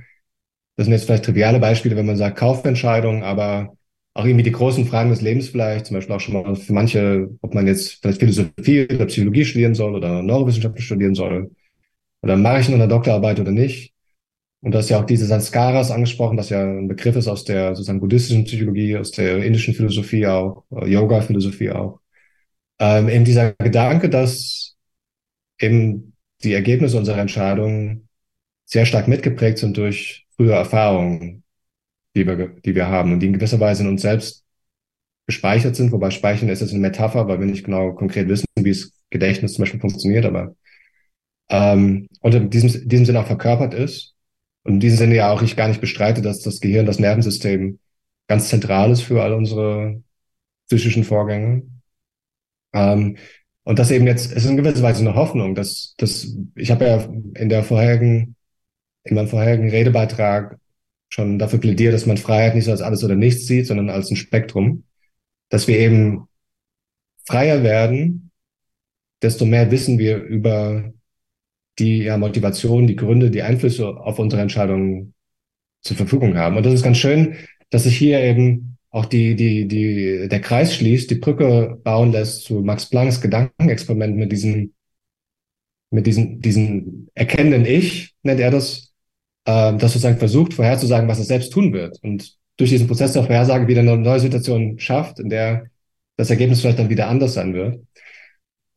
das 0.76 0.86
sind 0.86 0.94
jetzt 0.94 1.04
vielleicht 1.04 1.26
triviale 1.26 1.60
Beispiele, 1.60 1.94
wenn 1.94 2.06
man 2.06 2.16
sagt 2.16 2.38
Kaufentscheidungen, 2.38 3.22
aber 3.22 3.76
auch 4.14 4.24
irgendwie 4.24 4.44
die 4.44 4.52
großen 4.52 4.86
Fragen 4.86 5.10
des 5.10 5.20
Lebens 5.20 5.50
vielleicht, 5.50 5.86
zum 5.86 5.96
Beispiel 5.96 6.14
auch 6.14 6.20
schon 6.20 6.34
mal 6.34 6.56
für 6.56 6.72
manche, 6.72 7.28
ob 7.42 7.54
man 7.54 7.66
jetzt 7.66 8.00
vielleicht 8.00 8.20
Philosophie 8.20 8.84
oder 8.84 9.06
Psychologie 9.06 9.44
studieren 9.44 9.74
soll 9.74 9.94
oder 9.94 10.22
Neurowissenschaften 10.22 10.80
studieren 10.80 11.14
soll. 11.14 11.50
Oder 12.22 12.36
mache 12.38 12.60
ich 12.60 12.68
nur 12.68 12.78
eine 12.78 12.88
Doktorarbeit 12.88 13.40
oder 13.40 13.52
nicht? 13.52 13.92
Und 14.62 14.72
du 14.72 14.78
hast 14.78 14.88
ja 14.88 15.00
auch 15.00 15.06
diese 15.06 15.26
Sanskaras 15.26 15.90
angesprochen, 15.90 16.36
das 16.36 16.50
ja 16.50 16.62
ein 16.62 16.88
Begriff 16.88 17.16
ist 17.16 17.28
aus 17.28 17.44
der 17.44 17.74
sozusagen 17.74 18.00
buddhistischen 18.00 18.44
Psychologie, 18.44 18.96
aus 18.96 19.12
der 19.12 19.44
indischen 19.44 19.74
Philosophie 19.74 20.26
auch, 20.26 20.64
äh, 20.72 20.88
Yoga-Philosophie 20.88 21.70
auch. 21.70 22.00
Ähm, 22.78 23.08
eben 23.08 23.24
dieser 23.24 23.52
Gedanke, 23.52 24.08
dass 24.10 24.76
eben 25.60 26.14
die 26.42 26.52
Ergebnisse 26.52 26.98
unserer 26.98 27.18
Entscheidungen 27.18 28.08
sehr 28.64 28.86
stark 28.86 29.08
mitgeprägt 29.08 29.58
sind 29.58 29.76
durch 29.76 30.26
frühe 30.36 30.52
Erfahrungen 30.52 31.44
die 32.16 32.26
wir, 32.26 32.48
die 32.64 32.74
wir 32.74 32.88
haben 32.88 33.12
und 33.12 33.20
die 33.20 33.26
in 33.26 33.34
gewisser 33.34 33.60
Weise 33.60 33.82
in 33.82 33.90
uns 33.90 34.02
selbst 34.02 34.44
gespeichert 35.26 35.76
sind, 35.76 35.92
wobei 35.92 36.10
Speichern 36.10 36.48
ist 36.48 36.60
jetzt 36.60 36.70
eine 36.70 36.80
Metapher, 36.80 37.28
weil 37.28 37.38
wir 37.40 37.46
nicht 37.46 37.64
genau 37.64 37.92
konkret 37.92 38.28
wissen, 38.28 38.46
wie 38.56 38.70
das 38.70 38.92
Gedächtnis 39.10 39.52
zum 39.54 39.62
Beispiel 39.62 39.80
funktioniert, 39.80 40.24
aber 40.24 40.56
ähm, 41.50 42.08
und 42.20 42.34
in 42.34 42.50
diesem, 42.50 42.82
in 42.82 42.88
diesem 42.88 43.06
Sinne 43.06 43.20
auch 43.20 43.26
verkörpert 43.26 43.74
ist. 43.74 44.15
Und 44.66 44.74
in 44.74 44.80
diesem 44.80 44.98
Sinne 44.98 45.14
ja 45.14 45.30
auch 45.30 45.42
ich 45.42 45.54
gar 45.54 45.68
nicht 45.68 45.80
bestreite, 45.80 46.22
dass 46.22 46.40
das 46.40 46.60
Gehirn, 46.60 46.86
das 46.86 46.98
Nervensystem 46.98 47.78
ganz 48.26 48.48
zentral 48.48 48.90
ist 48.90 49.02
für 49.02 49.22
all 49.22 49.32
unsere 49.32 50.02
psychischen 50.66 51.04
Vorgänge. 51.04 51.62
Ähm, 52.72 53.16
und 53.62 53.78
das 53.78 53.92
eben 53.92 54.08
jetzt, 54.08 54.32
es 54.32 54.44
ist 54.44 54.50
in 54.50 54.56
gewisser 54.56 54.82
Weise 54.82 55.02
eine 55.02 55.14
Hoffnung, 55.14 55.54
dass, 55.54 55.94
dass 55.98 56.36
ich 56.56 56.72
habe 56.72 56.84
ja 56.84 57.08
in 57.40 57.48
der 57.48 57.62
vorherigen, 57.62 58.34
in 59.04 59.14
meinem 59.14 59.28
vorherigen 59.28 59.70
Redebeitrag 59.70 60.58
schon 61.10 61.38
dafür 61.38 61.60
plädiert, 61.60 61.94
dass 61.94 62.06
man 62.06 62.16
Freiheit 62.16 62.56
nicht 62.56 62.64
so 62.64 62.72
als 62.72 62.82
alles 62.82 63.04
oder 63.04 63.14
nichts 63.14 63.46
sieht, 63.46 63.68
sondern 63.68 63.88
als 63.88 64.10
ein 64.10 64.16
Spektrum, 64.16 64.82
dass 65.48 65.68
wir 65.68 65.78
eben 65.78 66.26
freier 67.24 67.62
werden, 67.62 68.32
desto 69.22 69.44
mehr 69.46 69.70
wissen 69.70 70.00
wir 70.00 70.18
über 70.18 70.92
die 71.78 72.04
ja, 72.04 72.16
Motivation, 72.16 72.86
die 72.86 72.96
Gründe, 72.96 73.30
die 73.30 73.42
Einflüsse 73.42 73.88
auf 73.88 74.18
unsere 74.18 74.42
Entscheidungen 74.42 75.14
zur 75.82 75.96
Verfügung 75.96 76.36
haben. 76.36 76.56
Und 76.56 76.66
das 76.66 76.74
ist 76.74 76.82
ganz 76.82 76.98
schön, 76.98 77.36
dass 77.70 77.84
sich 77.84 77.96
hier 77.96 78.20
eben 78.20 78.78
auch 78.90 79.06
die, 79.06 79.36
die, 79.36 79.68
die, 79.68 80.28
der 80.28 80.40
Kreis 80.40 80.74
schließt, 80.74 81.10
die 81.10 81.16
Brücke 81.16 81.78
bauen 81.84 82.12
lässt 82.12 82.44
zu 82.44 82.60
Max 82.60 82.86
Plancks 82.86 83.20
Gedankenexperiment 83.20 84.16
mit 84.16 84.32
diesem, 84.32 84.72
mit 85.90 86.06
diesem, 86.06 86.40
diesem 86.40 87.08
erkennenden 87.14 87.66
Ich, 87.66 88.14
nennt 88.22 88.40
er 88.40 88.50
das, 88.50 88.94
äh, 89.44 89.76
das 89.76 89.92
sozusagen 89.92 90.18
versucht, 90.18 90.54
vorherzusagen, 90.54 91.08
was 91.08 91.18
es 91.18 91.28
selbst 91.28 91.52
tun 91.52 91.72
wird. 91.72 91.98
Und 92.02 92.36
durch 92.56 92.70
diesen 92.70 92.86
Prozess 92.86 93.12
der 93.12 93.24
Vorhersage 93.24 93.68
wieder 93.68 93.80
eine 93.80 93.98
neue 93.98 94.20
Situation 94.20 94.78
schafft, 94.78 95.20
in 95.20 95.28
der 95.28 95.66
das 96.16 96.30
Ergebnis 96.30 96.60
vielleicht 96.60 96.78
dann 96.78 96.88
wieder 96.88 97.08
anders 97.08 97.34
sein 97.34 97.52
wird. 97.52 97.80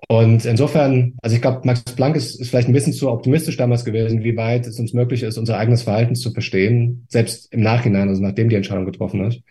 Und 0.08 0.46
insofern, 0.46 1.18
also 1.22 1.36
ich 1.36 1.42
glaube, 1.42 1.62
Max 1.66 1.84
Planck 1.84 2.16
ist, 2.16 2.40
ist 2.40 2.50
vielleicht 2.50 2.68
ein 2.68 2.74
bisschen 2.74 2.94
zu 2.94 3.12
optimistisch 3.12 3.58
damals 3.58 3.84
gewesen, 3.86 4.24
wie 4.24 4.38
weit 4.38 4.66
es 4.66 4.80
uns 4.80 4.94
möglich 4.94 5.24
ist, 5.24 5.38
unser 5.38 5.58
eigenes 5.58 5.84
Verhalten 5.84 6.16
zu 6.16 6.32
verstehen, 6.32 7.06
selbst 7.10 7.52
im 7.54 7.62
Nachhinein, 7.62 8.08
also 8.08 8.22
nachdem 8.22 8.50
die 8.50 8.56
Entscheidung 8.56 8.86
getroffen 8.86 9.26
ist. 9.26 9.42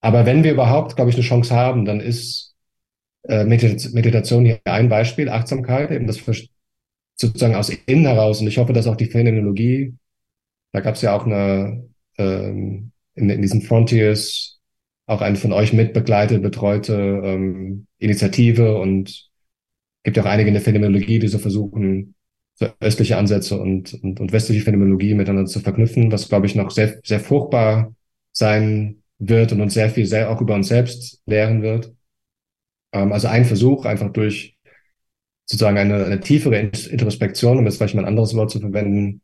Aber 0.00 0.26
wenn 0.26 0.42
wir 0.42 0.52
überhaupt, 0.52 0.96
glaube 0.96 1.10
ich, 1.10 1.16
eine 1.16 1.24
Chance 1.24 1.54
haben, 1.54 1.84
dann 1.84 2.00
ist 2.00 2.54
äh, 3.24 3.44
Meditation 3.44 4.44
hier 4.44 4.60
ein 4.64 4.88
Beispiel, 4.88 5.28
Achtsamkeit, 5.28 5.90
eben 5.90 6.06
das 6.06 6.20
sozusagen 7.16 7.54
aus 7.54 7.70
innen 7.70 8.06
heraus. 8.06 8.40
Und 8.40 8.48
ich 8.48 8.58
hoffe, 8.58 8.72
dass 8.72 8.86
auch 8.86 8.96
die 8.96 9.06
Phänomenologie, 9.06 9.94
da 10.72 10.80
gab 10.80 10.94
es 10.94 11.02
ja 11.02 11.16
auch 11.16 11.26
eine, 11.26 11.88
ähm, 12.18 12.90
in, 13.14 13.30
in 13.30 13.42
diesen 13.42 13.62
Frontiers 13.62 14.60
auch 15.06 15.20
eine 15.20 15.36
von 15.36 15.52
euch 15.52 15.72
mitbegleitete, 15.72 16.40
betreute 16.40 16.94
ähm, 17.24 17.86
Initiative 17.98 18.78
und 18.78 19.30
gibt 20.04 20.16
ja 20.16 20.22
auch 20.22 20.28
einige 20.28 20.48
in 20.48 20.54
der 20.54 20.62
Phänomenologie, 20.62 21.18
die 21.18 21.28
so 21.28 21.38
versuchen, 21.38 22.14
so 22.54 22.66
östliche 22.78 23.16
Ansätze 23.16 23.58
und, 23.58 23.94
und, 24.02 24.20
und 24.20 24.32
westliche 24.32 24.62
Phänomenologie 24.62 25.14
miteinander 25.14 25.46
zu 25.46 25.60
verknüpfen, 25.60 26.12
was, 26.12 26.28
glaube 26.28 26.46
ich, 26.46 26.54
noch 26.54 26.70
sehr, 26.70 27.00
sehr 27.02 27.20
fruchtbar 27.20 27.94
sein 28.32 29.02
wird 29.18 29.52
und 29.52 29.60
uns 29.60 29.74
sehr 29.74 29.90
viel 29.90 30.06
sehr 30.06 30.30
auch 30.30 30.40
über 30.40 30.54
uns 30.54 30.68
selbst 30.68 31.20
lehren 31.26 31.62
wird. 31.62 31.92
Ähm, 32.92 33.12
also 33.12 33.28
ein 33.28 33.44
Versuch, 33.44 33.84
einfach 33.86 34.12
durch 34.12 34.56
sozusagen 35.46 35.78
eine, 35.78 36.04
eine 36.04 36.20
tiefere 36.20 36.56
Introspektion, 36.58 37.58
um 37.58 37.64
jetzt 37.64 37.76
vielleicht 37.76 37.94
mal 37.94 38.02
ein 38.02 38.08
anderes 38.08 38.34
Wort 38.34 38.50
zu 38.50 38.60
verwenden, 38.60 39.20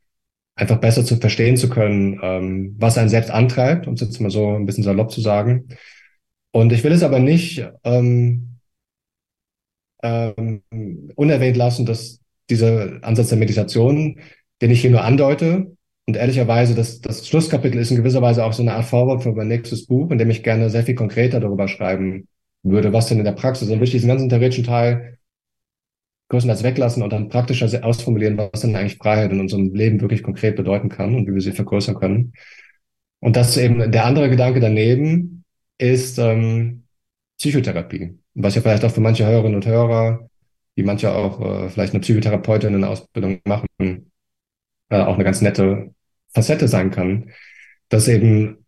einfach 0.54 0.78
besser 0.78 1.04
zu 1.04 1.16
verstehen 1.16 1.56
zu 1.56 1.68
können, 1.68 2.18
ähm, 2.22 2.74
was 2.78 2.98
einen 2.98 3.08
selbst 3.08 3.30
antreibt, 3.30 3.86
um 3.86 3.94
es 3.94 4.00
jetzt 4.00 4.20
mal 4.20 4.30
so 4.30 4.56
ein 4.56 4.66
bisschen 4.66 4.84
salopp 4.84 5.10
zu 5.10 5.20
sagen. 5.20 5.68
Und 6.52 6.72
ich 6.72 6.84
will 6.84 6.92
es 6.92 7.02
aber 7.02 7.20
nicht 7.20 7.64
ähm, 7.84 8.49
ähm, 10.02 10.62
unerwähnt 11.14 11.56
lassen, 11.56 11.86
dass 11.86 12.20
dieser 12.48 13.02
Ansatz 13.02 13.28
der 13.28 13.38
Meditation, 13.38 14.20
den 14.60 14.70
ich 14.70 14.80
hier 14.80 14.90
nur 14.90 15.04
andeute, 15.04 15.76
und 16.06 16.16
ehrlicherweise, 16.16 16.74
das, 16.74 17.00
das 17.00 17.28
Schlusskapitel 17.28 17.78
ist 17.78 17.92
in 17.92 17.96
gewisser 17.96 18.20
Weise 18.20 18.44
auch 18.44 18.52
so 18.52 18.62
eine 18.62 18.74
Art 18.74 18.84
Vorwort 18.84 19.22
für 19.22 19.32
mein 19.32 19.46
nächstes 19.46 19.86
Buch, 19.86 20.10
in 20.10 20.18
dem 20.18 20.30
ich 20.30 20.42
gerne 20.42 20.68
sehr 20.68 20.82
viel 20.82 20.96
konkreter 20.96 21.38
darüber 21.38 21.68
schreiben 21.68 22.26
würde, 22.62 22.92
was 22.92 23.06
denn 23.06 23.18
in 23.18 23.24
der 23.24 23.32
Praxis, 23.32 23.68
und 23.68 23.74
wirklich 23.74 23.92
diesen 23.92 24.08
ganzen 24.08 24.28
theoretischen 24.28 24.64
Teil 24.64 25.18
größtenteils 26.28 26.62
weglassen 26.62 27.02
und 27.02 27.12
dann 27.12 27.28
praktischer 27.28 27.84
ausformulieren, 27.84 28.38
was 28.38 28.60
denn 28.60 28.74
eigentlich 28.74 28.98
Freiheit 28.98 29.32
in 29.32 29.40
unserem 29.40 29.74
Leben 29.74 30.00
wirklich 30.00 30.22
konkret 30.22 30.56
bedeuten 30.56 30.88
kann 30.88 31.14
und 31.14 31.28
wie 31.28 31.34
wir 31.34 31.40
sie 31.40 31.52
vergrößern 31.52 31.94
können. 31.94 32.32
Und 33.20 33.36
das 33.36 33.56
eben 33.56 33.92
der 33.92 34.04
andere 34.04 34.30
Gedanke 34.30 34.60
daneben 34.60 35.44
ist 35.78 36.18
ähm, 36.18 36.84
Psychotherapie, 37.38 38.18
was 38.42 38.54
ja 38.54 38.62
vielleicht 38.62 38.84
auch 38.84 38.90
für 38.90 39.00
manche 39.00 39.26
Hörerinnen 39.26 39.56
und 39.56 39.66
Hörer, 39.66 40.28
die 40.76 40.82
manche 40.82 41.12
auch 41.12 41.40
äh, 41.40 41.68
vielleicht 41.68 41.92
eine 41.94 42.00
Psychotherapeutin 42.00 42.74
in 42.74 42.80
der 42.80 42.90
Ausbildung 42.90 43.40
machen, 43.44 43.66
äh, 44.88 44.98
auch 44.98 45.14
eine 45.14 45.24
ganz 45.24 45.40
nette 45.40 45.94
Facette 46.32 46.68
sein 46.68 46.90
kann, 46.90 47.30
dass 47.88 48.08
eben 48.08 48.64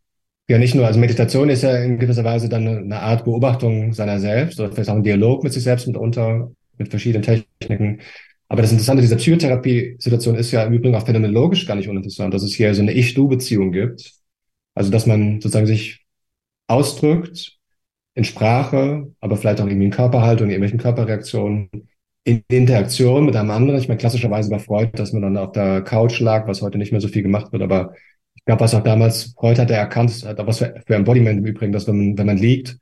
ja 0.49 0.59
nicht 0.59 0.75
nur, 0.75 0.87
also 0.87 0.99
Meditation 0.99 1.49
ist 1.49 1.63
ja 1.63 1.77
in 1.77 1.99
gewisser 1.99 2.25
Weise 2.25 2.49
dann 2.49 2.67
eine, 2.67 3.01
Art 3.01 3.25
Beobachtung 3.25 3.93
seiner 3.93 4.21
selbst 4.21 4.61
oder 4.61 4.73
vielleicht 4.73 4.91
auch 4.91 4.97
ein 4.97 5.03
Dialog 5.05 5.45
mit 5.45 5.53
sich 5.53 5.63
selbst 5.63 5.87
mitunter, 5.87 6.51
mit 6.79 6.89
verschiedenen 6.89 7.23
Techniken. 7.23 8.01
Aber 8.49 8.63
das 8.63 8.73
Interessante 8.73 9.01
dieser 9.01 9.17
Psychotherapie-Situation 9.17 10.37
ist 10.37 10.53
ja 10.53 10.65
im 10.65 10.75
Übrigen 10.75 10.95
auch 10.95 11.07
phänomenologisch 11.07 11.67
gar 11.67 11.75
nicht 11.75 11.89
uninteressant, 11.89 12.35
dass 12.35 12.43
es 12.43 12.55
hier 12.55 12.75
so 12.75 12.83
eine 12.83 12.93
Ich-Du-Beziehung 12.93 13.73
gibt. 13.73 14.13
Also, 14.75 14.91
dass 14.91 15.07
man 15.07 15.41
sozusagen 15.41 15.67
sich 15.67 16.05
ausdrückt 16.67 17.59
in 18.15 18.25
Sprache, 18.25 19.13
aber 19.21 19.37
vielleicht 19.37 19.61
auch 19.61 19.67
irgendwie 19.67 19.87
in 19.87 19.93
Körperhaltung, 19.93 20.47
in 20.47 20.53
irgendwelchen 20.53 20.79
Körperreaktionen, 20.79 21.71
in 22.25 22.43
Interaktion 22.49 23.25
mit 23.25 23.37
einem 23.37 23.51
anderen. 23.51 23.81
Ich 23.81 23.89
meine, 23.89 23.99
klassischerweise 23.99 24.51
bei 24.51 24.59
Freud, 24.59 24.91
dass 24.95 25.13
man 25.13 25.23
dann 25.23 25.37
auf 25.37 25.53
der 25.53 25.83
Couch 25.83 26.21
lag, 26.21 26.47
was 26.47 26.63
heute 26.63 26.79
nicht 26.79 26.93
mehr 26.93 27.01
so 27.01 27.09
viel 27.09 27.23
gemacht 27.23 27.53
wird, 27.53 27.63
aber 27.63 27.95
ich 28.35 28.45
glaube, 28.45 28.61
was 28.61 28.75
auch 28.75 28.83
damals 28.83 29.35
Freud 29.39 29.61
hat 29.61 29.71
er 29.71 29.79
erkannt, 29.79 30.25
hat 30.25 30.41
auch 30.41 30.47
was 30.47 30.59
für, 30.59 30.83
für 30.87 30.95
Embodiment 30.95 31.39
im 31.39 31.47
Übrigen, 31.47 31.73
dass 31.73 31.87
wenn 31.87 31.97
man, 31.97 32.19
wenn 32.19 32.27
man 32.27 32.39
liegt 32.39 32.79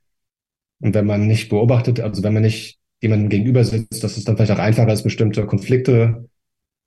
und 0.79 0.93
wenn 0.95 1.05
man 1.05 1.27
nicht 1.27 1.49
beobachtet, 1.49 1.99
also 1.99 2.23
wenn 2.23 2.33
man 2.33 2.43
nicht 2.43 2.79
jemandem 3.01 3.29
gegenüber 3.29 3.63
sitzt, 3.63 4.03
dass 4.03 4.17
es 4.17 4.23
dann 4.23 4.35
vielleicht 4.35 4.51
auch 4.51 4.59
einfacher 4.59 4.91
ist, 4.91 5.03
bestimmte 5.03 5.45
Konflikte 5.45 6.29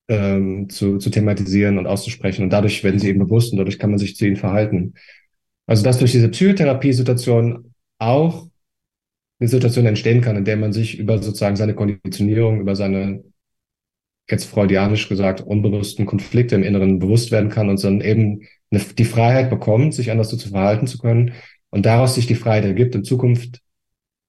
ähm, 0.09 0.69
zu, 0.69 0.99
zu 0.99 1.11
thematisieren 1.11 1.79
und 1.79 1.87
auszusprechen. 1.87 2.45
Und 2.45 2.51
dadurch 2.51 2.85
werden 2.85 3.01
sie 3.01 3.09
eben 3.09 3.21
bewusst 3.21 3.53
und 3.53 3.59
dadurch 3.59 3.79
kann 3.79 3.91
man 3.91 3.99
sich 3.99 4.17
zu 4.17 4.27
ihnen 4.27 4.37
verhalten. 4.37 4.95
Also 5.67 5.83
dass 5.83 5.99
durch 5.99 6.13
diese 6.13 6.29
Psychotherapie-Situation 6.29 7.74
auch 7.99 8.49
eine 9.41 9.49
Situation 9.49 9.87
entstehen 9.87 10.21
kann, 10.21 10.37
in 10.37 10.45
der 10.45 10.57
man 10.57 10.73
sich 10.73 10.99
über 10.99 11.23
sozusagen 11.23 11.57
seine 11.57 11.75
Konditionierung, 11.75 12.61
über 12.61 12.77
seine, 12.77 13.25
jetzt 14.31 14.47
freudianisch 14.47 15.09
gesagt, 15.09 15.41
unbewussten 15.41 16.07
Konflikte 16.07 16.55
im 16.55 16.63
Inneren 16.63 16.99
bewusst 16.99 17.31
werden 17.31 17.51
kann 17.51 17.69
und 17.69 17.83
dann 17.83 18.01
eben 18.01 18.43
eine, 18.71 18.81
die 18.81 19.05
Freiheit 19.05 19.51
bekommt, 19.51 19.95
sich 19.95 20.11
anders 20.11 20.31
so 20.31 20.37
zu 20.37 20.49
verhalten 20.51 20.87
zu 20.87 20.99
können 20.99 21.35
und 21.71 21.87
daraus 21.87 22.15
sich 22.15 22.27
die 22.27 22.35
Freiheit 22.35 22.65
ergibt, 22.65 22.95
in 22.95 23.05
Zukunft 23.05 23.61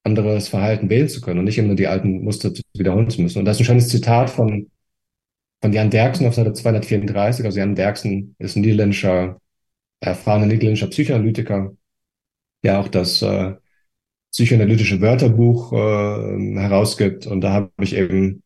anderes 0.04 0.50
Verhalten 0.50 0.90
wählen 0.90 1.10
zu 1.10 1.22
können 1.22 1.40
und 1.40 1.46
nicht 1.46 1.58
immer 1.58 1.76
die 1.76 1.88
alten 1.88 2.24
Muster 2.24 2.52
wiederholen 2.74 3.10
zu 3.10 3.22
müssen. 3.22 3.40
Und 3.40 3.46
das 3.46 3.58
ist 3.58 3.62
ein 3.62 3.66
schönes 3.66 3.90
Zitat 3.90 4.30
von, 4.30 4.70
von 5.62 5.74
Jan 5.74 5.90
Derksen 5.90 6.28
auf 6.28 6.36
Seite 6.36 6.54
234. 6.54 7.46
Also 7.46 7.60
Jan 7.60 7.76
Derksen 7.76 8.36
ist 8.38 8.56
ein 8.56 8.62
niederländischer, 8.62 9.40
erfahrener 10.00 10.46
niederländischer 10.46 10.88
Psychoanalytiker, 10.88 11.74
der 12.66 12.80
auch 12.80 12.88
das 12.88 13.22
äh, 13.22 13.54
psychoanalytische 14.32 15.00
Wörterbuch 15.00 15.72
äh, 15.72 16.60
herausgibt. 16.60 17.28
Und 17.28 17.42
da 17.42 17.54
habe 17.54 17.72
ich 17.80 17.96
eben, 17.96 18.44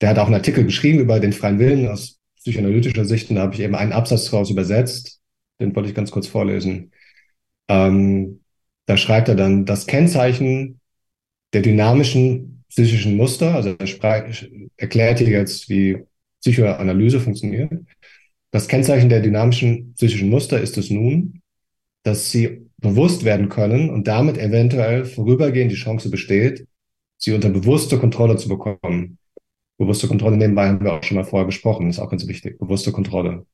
der 0.00 0.10
hat 0.10 0.18
auch 0.18 0.26
einen 0.26 0.34
Artikel 0.34 0.64
geschrieben 0.64 1.00
über 1.00 1.18
den 1.18 1.32
freien 1.32 1.58
Willen 1.58 1.88
aus 1.88 2.20
psychoanalytischer 2.36 3.04
Sicht. 3.06 3.30
Und 3.30 3.36
da 3.36 3.42
habe 3.42 3.54
ich 3.54 3.60
eben 3.60 3.74
einen 3.74 3.92
Absatz 3.92 4.30
daraus 4.30 4.50
übersetzt. 4.50 5.20
Den 5.58 5.74
wollte 5.74 5.88
ich 5.88 5.94
ganz 5.94 6.10
kurz 6.10 6.26
vorlesen. 6.26 6.92
Ähm, 7.68 8.40
da 8.86 8.96
schreibt 8.96 9.28
er 9.28 9.36
dann, 9.36 9.64
das 9.64 9.86
Kennzeichen 9.86 10.80
der 11.54 11.62
dynamischen 11.62 12.64
psychischen 12.68 13.16
Muster, 13.16 13.54
also 13.54 13.76
er 13.78 14.30
erklärt 14.76 15.18
hier 15.18 15.28
jetzt, 15.28 15.68
wie 15.68 15.98
Psychoanalyse 16.40 17.20
funktioniert. 17.20 17.72
Das 18.50 18.68
Kennzeichen 18.68 19.08
der 19.08 19.20
dynamischen 19.20 19.94
psychischen 19.94 20.30
Muster 20.30 20.60
ist 20.60 20.76
es 20.76 20.90
nun, 20.90 21.42
dass 22.02 22.30
sie 22.30 22.66
bewusst 22.82 23.24
werden 23.24 23.48
können 23.48 23.90
und 23.90 24.06
damit 24.06 24.38
eventuell 24.38 25.04
vorübergehend 25.04 25.72
die 25.72 25.76
Chance 25.76 26.10
besteht, 26.10 26.66
sie 27.16 27.32
unter 27.32 27.48
bewusste 27.48 27.98
Kontrolle 27.98 28.36
zu 28.36 28.48
bekommen. 28.48 29.18
Bewusste 29.78 30.08
Kontrolle 30.08 30.36
nebenbei 30.36 30.68
haben 30.68 30.84
wir 30.84 30.92
auch 30.92 31.02
schon 31.02 31.16
mal 31.16 31.24
vorher 31.24 31.46
besprochen, 31.46 31.88
ist 31.88 31.98
auch 31.98 32.10
ganz 32.10 32.26
wichtig. 32.26 32.58
Bewusste 32.58 32.92
Kontrolle. 32.92 33.46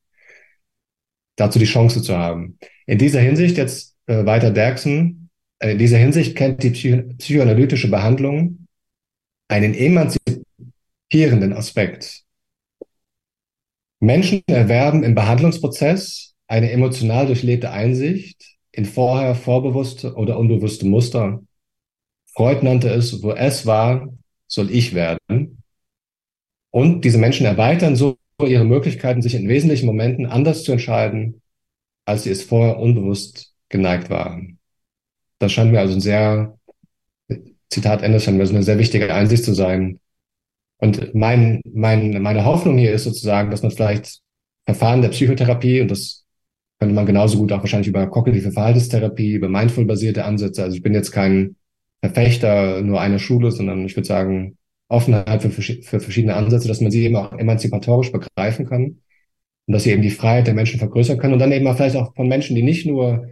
Dazu 1.37 1.57
die 1.59 1.65
Chance 1.65 2.01
zu 2.01 2.17
haben. 2.17 2.59
In 2.85 2.97
dieser 2.97 3.21
Hinsicht 3.21 3.57
jetzt 3.57 3.95
äh, 4.07 4.25
weiter 4.25 4.51
Derksen 4.51 5.19
in 5.61 5.77
dieser 5.77 5.97
Hinsicht 5.97 6.35
kennt 6.35 6.63
die 6.63 6.71
psychoanalytische 6.71 7.89
Behandlung 7.89 8.67
einen 9.49 9.73
emanzipierenden 9.73 11.53
Aspekt. 11.53 12.23
Menschen 13.99 14.41
erwerben 14.47 15.03
im 15.03 15.15
Behandlungsprozess 15.15 16.35
eine 16.47 16.71
emotional 16.71 17.25
durchlebte 17.25 17.71
Einsicht 17.71 18.48
in 18.79 18.85
vorher 18.85 19.35
vorbewusste 19.35 20.15
oder 20.15 20.39
unbewusste 20.39 20.85
Muster. 20.87 21.43
Freud 22.33 22.63
nannte 22.63 22.87
es, 22.89 23.21
wo 23.21 23.31
es 23.31 23.65
war, 23.65 24.07
soll 24.47 24.71
ich 24.71 24.93
werden. 24.93 25.61
Und 26.71 27.03
diese 27.03 27.17
Menschen 27.17 27.45
erweitern 27.45 27.97
so 27.97 28.17
ihre 28.41 28.63
Möglichkeiten, 28.63 29.21
sich 29.21 29.35
in 29.35 29.49
wesentlichen 29.49 29.85
Momenten 29.85 30.25
anders 30.25 30.63
zu 30.63 30.71
entscheiden, 30.71 31.41
als 32.05 32.23
sie 32.23 32.29
es 32.29 32.41
vorher 32.41 32.79
unbewusst 32.79 33.53
geneigt 33.67 34.09
waren. 34.09 34.59
Das 35.39 35.51
scheint 35.51 35.73
mir 35.73 35.81
also 35.81 35.95
ein 35.95 36.01
sehr, 36.01 36.57
Zitat 37.69 38.01
Ende, 38.01 38.21
scheint 38.21 38.37
mir 38.37 38.45
so 38.45 38.55
eine 38.55 38.63
sehr 38.63 38.79
wichtige 38.79 39.13
Einsicht 39.13 39.43
zu 39.43 39.53
sein. 39.53 39.99
Und 40.77 41.13
mein, 41.13 41.61
mein, 41.65 42.21
meine 42.21 42.45
Hoffnung 42.45 42.77
hier 42.77 42.93
ist 42.93 43.03
sozusagen, 43.03 43.51
dass 43.51 43.61
man 43.61 43.71
vielleicht 43.71 44.21
Verfahren 44.65 45.01
der 45.01 45.09
Psychotherapie, 45.09 45.81
und 45.81 45.91
das 45.91 46.18
könnte 46.79 46.95
man 46.95 47.05
genauso 47.05 47.37
gut 47.37 47.51
auch 47.51 47.59
wahrscheinlich 47.59 47.89
über 47.89 48.07
kognitive 48.07 48.51
Verhaltenstherapie, 48.51 49.33
über 49.33 49.49
mindful-basierte 49.49 50.25
Ansätze, 50.25 50.63
also 50.63 50.75
ich 50.75 50.83
bin 50.83 50.93
jetzt 50.93 51.11
kein 51.11 51.57
Verfechter 52.01 52.81
nur 52.81 53.01
einer 53.01 53.19
Schule, 53.19 53.51
sondern 53.51 53.85
ich 53.85 53.95
würde 53.95 54.07
sagen, 54.07 54.57
Offenheit 54.87 55.41
für, 55.41 55.51
für 55.51 55.99
verschiedene 55.99 56.35
Ansätze, 56.35 56.67
dass 56.67 56.81
man 56.81 56.89
sie 56.89 57.03
eben 57.03 57.15
auch 57.15 57.33
emanzipatorisch 57.33 58.11
begreifen 58.11 58.65
kann 58.65 59.01
und 59.67 59.73
dass 59.73 59.83
sie 59.83 59.91
eben 59.91 60.01
die 60.01 60.09
Freiheit 60.09 60.47
der 60.47 60.55
Menschen 60.55 60.79
vergrößern 60.79 61.19
können 61.19 61.33
und 61.33 61.39
dann 61.39 61.51
eben 61.51 61.67
auch 61.67 61.75
vielleicht 61.75 61.95
auch 61.95 62.15
von 62.15 62.27
Menschen, 62.27 62.55
die 62.55 62.63
nicht 62.63 62.85
nur 62.87 63.27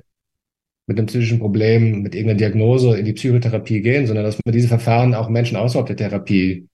mit 0.86 0.98
einem 0.98 1.08
psychischen 1.08 1.40
Problem, 1.40 2.04
mit 2.04 2.16
irgendeiner 2.16 2.38
Diagnose 2.38 2.98
in 2.98 3.06
die 3.06 3.14
Psychotherapie 3.14 3.82
gehen, 3.82 4.08
sondern 4.08 4.26
dass 4.26 4.40
man 4.46 4.54
diese 4.54 4.68
Verfahren 4.68 5.16
auch 5.16 5.30
Menschen 5.30 5.58
außerhalb 5.58 5.88
der 5.88 5.98
Therapie 5.98 6.68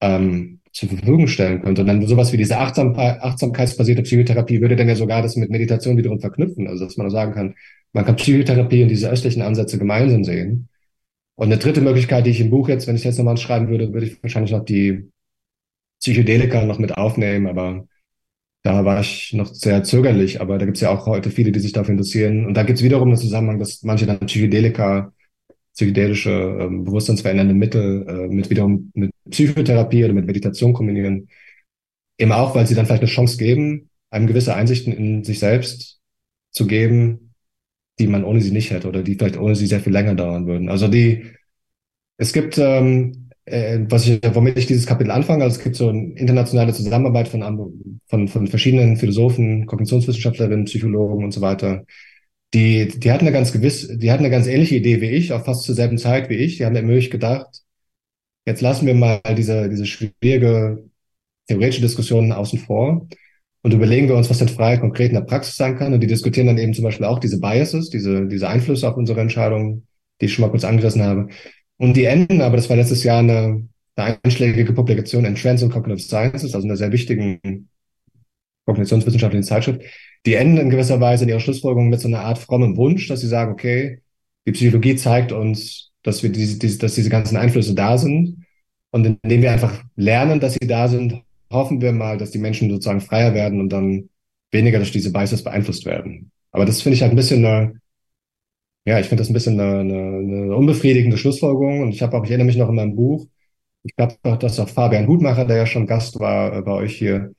ähm, 0.00 0.60
zur 0.74 0.88
Verfügung 0.88 1.26
stellen 1.28 1.62
könnte. 1.62 1.82
Und 1.82 1.86
dann 1.86 2.06
sowas 2.06 2.32
wie 2.32 2.36
diese 2.36 2.58
Achtsam 2.58 2.94
achtsamkeitsbasierte 2.96 4.02
Psychotherapie 4.02 4.60
würde 4.60 4.76
dann 4.76 4.88
ja 4.88 4.96
sogar 4.96 5.22
das 5.22 5.36
mit 5.36 5.50
Meditation 5.50 5.96
wiederum 5.96 6.20
verknüpfen. 6.20 6.66
Also 6.66 6.84
dass 6.84 6.96
man 6.96 7.10
sagen 7.10 7.32
kann, 7.32 7.54
man 7.92 8.04
kann 8.04 8.16
Psychotherapie 8.16 8.82
und 8.82 8.88
diese 8.88 9.08
östlichen 9.08 9.42
Ansätze 9.42 9.78
gemeinsam 9.78 10.24
sehen. 10.24 10.68
Und 11.36 11.46
eine 11.46 11.58
dritte 11.58 11.80
Möglichkeit, 11.80 12.26
die 12.26 12.30
ich 12.30 12.40
im 12.40 12.50
Buch 12.50 12.68
jetzt, 12.68 12.86
wenn 12.86 12.96
ich 12.96 13.04
jetzt 13.04 13.18
nochmal 13.18 13.36
schreiben 13.36 13.68
würde, 13.68 13.92
würde 13.92 14.06
ich 14.06 14.22
wahrscheinlich 14.22 14.52
noch 14.52 14.64
die 14.64 15.10
Psychedelika 16.00 16.64
noch 16.64 16.78
mit 16.78 16.96
aufnehmen, 16.96 17.46
aber 17.46 17.86
da 18.62 18.84
war 18.84 19.00
ich 19.00 19.32
noch 19.32 19.46
sehr 19.46 19.82
zögerlich, 19.84 20.40
aber 20.40 20.58
da 20.58 20.64
gibt 20.64 20.76
es 20.76 20.80
ja 20.80 20.90
auch 20.90 21.06
heute 21.06 21.30
viele, 21.30 21.52
die 21.52 21.60
sich 21.60 21.72
dafür 21.72 21.92
interessieren. 21.92 22.46
Und 22.46 22.54
da 22.54 22.62
gibt 22.62 22.78
es 22.78 22.84
wiederum 22.84 23.08
einen 23.08 23.16
Zusammenhang, 23.16 23.58
dass 23.58 23.82
manche 23.82 24.06
dann 24.06 24.20
Psychedelika, 24.20 25.12
psychedelische, 25.74 26.30
ähm, 26.60 26.84
bewusstseinsverändernde 26.84 27.54
Mittel 27.54 28.06
äh, 28.08 28.28
mit 28.28 28.48
wiederum 28.50 28.90
mit 28.94 29.10
Psychotherapie 29.28 30.04
oder 30.04 30.14
mit 30.14 30.26
Meditation 30.26 30.72
kombinieren. 30.72 31.28
Eben 32.18 32.32
auch, 32.32 32.54
weil 32.54 32.66
sie 32.66 32.74
dann 32.74 32.86
vielleicht 32.86 33.02
eine 33.02 33.10
Chance 33.10 33.36
geben, 33.38 33.90
einem 34.10 34.26
gewisse 34.28 34.54
Einsichten 34.54 34.92
in 34.92 35.24
sich 35.24 35.40
selbst 35.40 36.00
zu 36.52 36.66
geben, 36.66 37.34
die 37.98 38.06
man 38.06 38.24
ohne 38.24 38.40
sie 38.40 38.52
nicht 38.52 38.70
hätte 38.70 38.88
oder 38.88 39.02
die 39.02 39.14
vielleicht 39.16 39.36
ohne 39.36 39.56
sie 39.56 39.66
sehr 39.66 39.80
viel 39.80 39.92
länger 39.92 40.14
dauern 40.14 40.46
würden. 40.46 40.68
Also 40.68 40.88
die, 40.88 41.24
es 42.16 42.32
gibt, 42.32 42.58
ähm, 42.58 43.30
äh, 43.44 43.80
was 43.88 44.06
ich, 44.06 44.20
womit 44.32 44.56
ich 44.58 44.66
dieses 44.66 44.86
Kapitel 44.86 45.10
anfange, 45.10 45.44
also 45.44 45.56
es 45.56 45.62
gibt 45.62 45.76
so 45.76 45.88
eine 45.88 46.14
internationale 46.14 46.72
Zusammenarbeit 46.72 47.28
von, 47.28 47.42
von, 48.06 48.28
von 48.28 48.46
verschiedenen 48.46 48.96
Philosophen, 48.96 49.66
Kognitionswissenschaftlerinnen, 49.66 50.66
Psychologen 50.66 51.24
und 51.24 51.32
so 51.32 51.40
weiter. 51.40 51.84
Die, 52.54 52.88
die 52.88 53.10
hatten 53.10 53.26
eine 53.26 53.32
ganz 53.32 53.52
gewiss, 53.52 53.88
die 53.88 54.12
hatten 54.12 54.22
eine 54.24 54.30
ganz 54.30 54.46
ähnliche 54.46 54.76
Idee 54.76 55.00
wie 55.00 55.10
ich, 55.10 55.32
auch 55.32 55.44
fast 55.44 55.64
zur 55.64 55.74
selben 55.74 55.98
Zeit 55.98 56.30
wie 56.30 56.36
ich. 56.36 56.56
Die 56.56 56.64
haben 56.64 56.72
nämlich 56.72 57.10
gedacht, 57.10 57.62
jetzt 58.46 58.60
lassen 58.60 58.86
wir 58.86 58.94
mal 58.94 59.20
diese, 59.36 59.68
diese 59.68 59.86
schwierige 59.86 60.84
theoretische 61.48 61.82
Diskussion 61.82 62.32
außen 62.32 62.60
vor 62.60 63.08
und 63.62 63.74
überlegen 63.74 64.08
wir 64.08 64.16
uns, 64.16 64.30
was 64.30 64.38
denn 64.38 64.48
Freiheit 64.48 64.80
konkret 64.80 65.08
in 65.08 65.14
der 65.14 65.22
Praxis 65.22 65.56
sein 65.56 65.76
kann. 65.76 65.92
Und 65.94 66.00
die 66.00 66.06
diskutieren 66.06 66.46
dann 66.46 66.58
eben 66.58 66.74
zum 66.74 66.84
Beispiel 66.84 67.06
auch 67.06 67.18
diese 67.18 67.40
Biases, 67.40 67.90
diese, 67.90 68.26
diese 68.28 68.48
Einflüsse 68.48 68.88
auf 68.88 68.96
unsere 68.96 69.20
Entscheidungen, 69.20 69.86
die 70.20 70.26
ich 70.26 70.34
schon 70.34 70.42
mal 70.42 70.50
kurz 70.50 70.64
angerissen 70.64 71.02
habe. 71.02 71.28
Und 71.76 71.96
die 71.96 72.04
enden, 72.04 72.40
aber 72.40 72.56
das 72.56 72.70
war 72.70 72.76
letztes 72.76 73.02
Jahr 73.02 73.18
eine, 73.18 73.66
eine 73.96 74.18
einschlägige 74.22 74.72
Publikation 74.72 75.24
in 75.24 75.34
Trends 75.34 75.62
and 75.62 75.72
Cognitive 75.72 76.06
Sciences, 76.06 76.54
also 76.54 76.66
einer 76.66 76.76
sehr 76.76 76.92
wichtigen 76.92 77.68
kognitionswissenschaftlichen 78.64 79.44
Zeitschrift, 79.44 79.82
die 80.26 80.34
enden 80.34 80.58
in 80.58 80.70
gewisser 80.70 81.00
Weise 81.00 81.24
in 81.24 81.30
ihrer 81.30 81.40
Schlussfolgerung 81.40 81.88
mit 81.88 82.00
so 82.00 82.08
einer 82.08 82.20
Art 82.20 82.38
frommem 82.38 82.76
Wunsch, 82.76 83.08
dass 83.08 83.20
sie 83.20 83.28
sagen, 83.28 83.52
okay, 83.52 84.00
die 84.46 84.52
Psychologie 84.52 84.96
zeigt 84.96 85.32
uns, 85.32 85.92
dass 86.02 86.22
wir 86.22 86.30
diese, 86.30 86.58
diese, 86.58 86.78
dass 86.78 86.94
diese 86.94 87.10
ganzen 87.10 87.36
Einflüsse 87.36 87.74
da 87.74 87.98
sind. 87.98 88.44
Und 88.90 89.18
indem 89.22 89.42
wir 89.42 89.52
einfach 89.52 89.82
lernen, 89.96 90.40
dass 90.40 90.54
sie 90.54 90.66
da 90.66 90.88
sind, 90.88 91.22
hoffen 91.50 91.80
wir 91.80 91.92
mal, 91.92 92.18
dass 92.18 92.30
die 92.30 92.38
Menschen 92.38 92.70
sozusagen 92.70 93.00
freier 93.00 93.34
werden 93.34 93.60
und 93.60 93.70
dann 93.70 94.08
weniger 94.52 94.78
durch 94.78 94.92
diese 94.92 95.12
Biases 95.12 95.42
beeinflusst 95.42 95.84
werden. 95.84 96.30
Aber 96.52 96.64
das 96.64 96.82
finde 96.82 96.94
ich 96.94 97.02
halt 97.02 97.12
ein 97.12 97.16
bisschen 97.16 97.44
eine, 97.44 97.80
ja, 98.86 99.00
ich 99.00 99.06
finde 99.06 99.22
das 99.22 99.30
ein 99.30 99.34
bisschen 99.34 99.58
eine, 99.58 99.80
eine, 99.80 100.18
eine 100.18 100.56
unbefriedigende 100.56 101.16
Schlussfolgerung. 101.16 101.80
Und 101.80 101.90
ich 101.90 102.02
habe 102.02 102.16
auch, 102.16 102.24
ich 102.24 102.30
erinnere 102.30 102.46
mich 102.46 102.56
noch 102.56 102.68
in 102.68 102.76
meinem 102.76 102.96
Buch, 102.96 103.26
ich 103.82 103.94
glaube 103.96 104.16
dass 104.38 104.60
auch 104.60 104.68
Fabian 104.68 105.06
Hutmacher, 105.06 105.44
der 105.44 105.58
ja 105.58 105.66
schon 105.66 105.86
Gast 105.86 106.18
war 106.20 106.56
äh, 106.56 106.62
bei 106.62 106.72
euch 106.72 106.96
hier, 106.96 107.34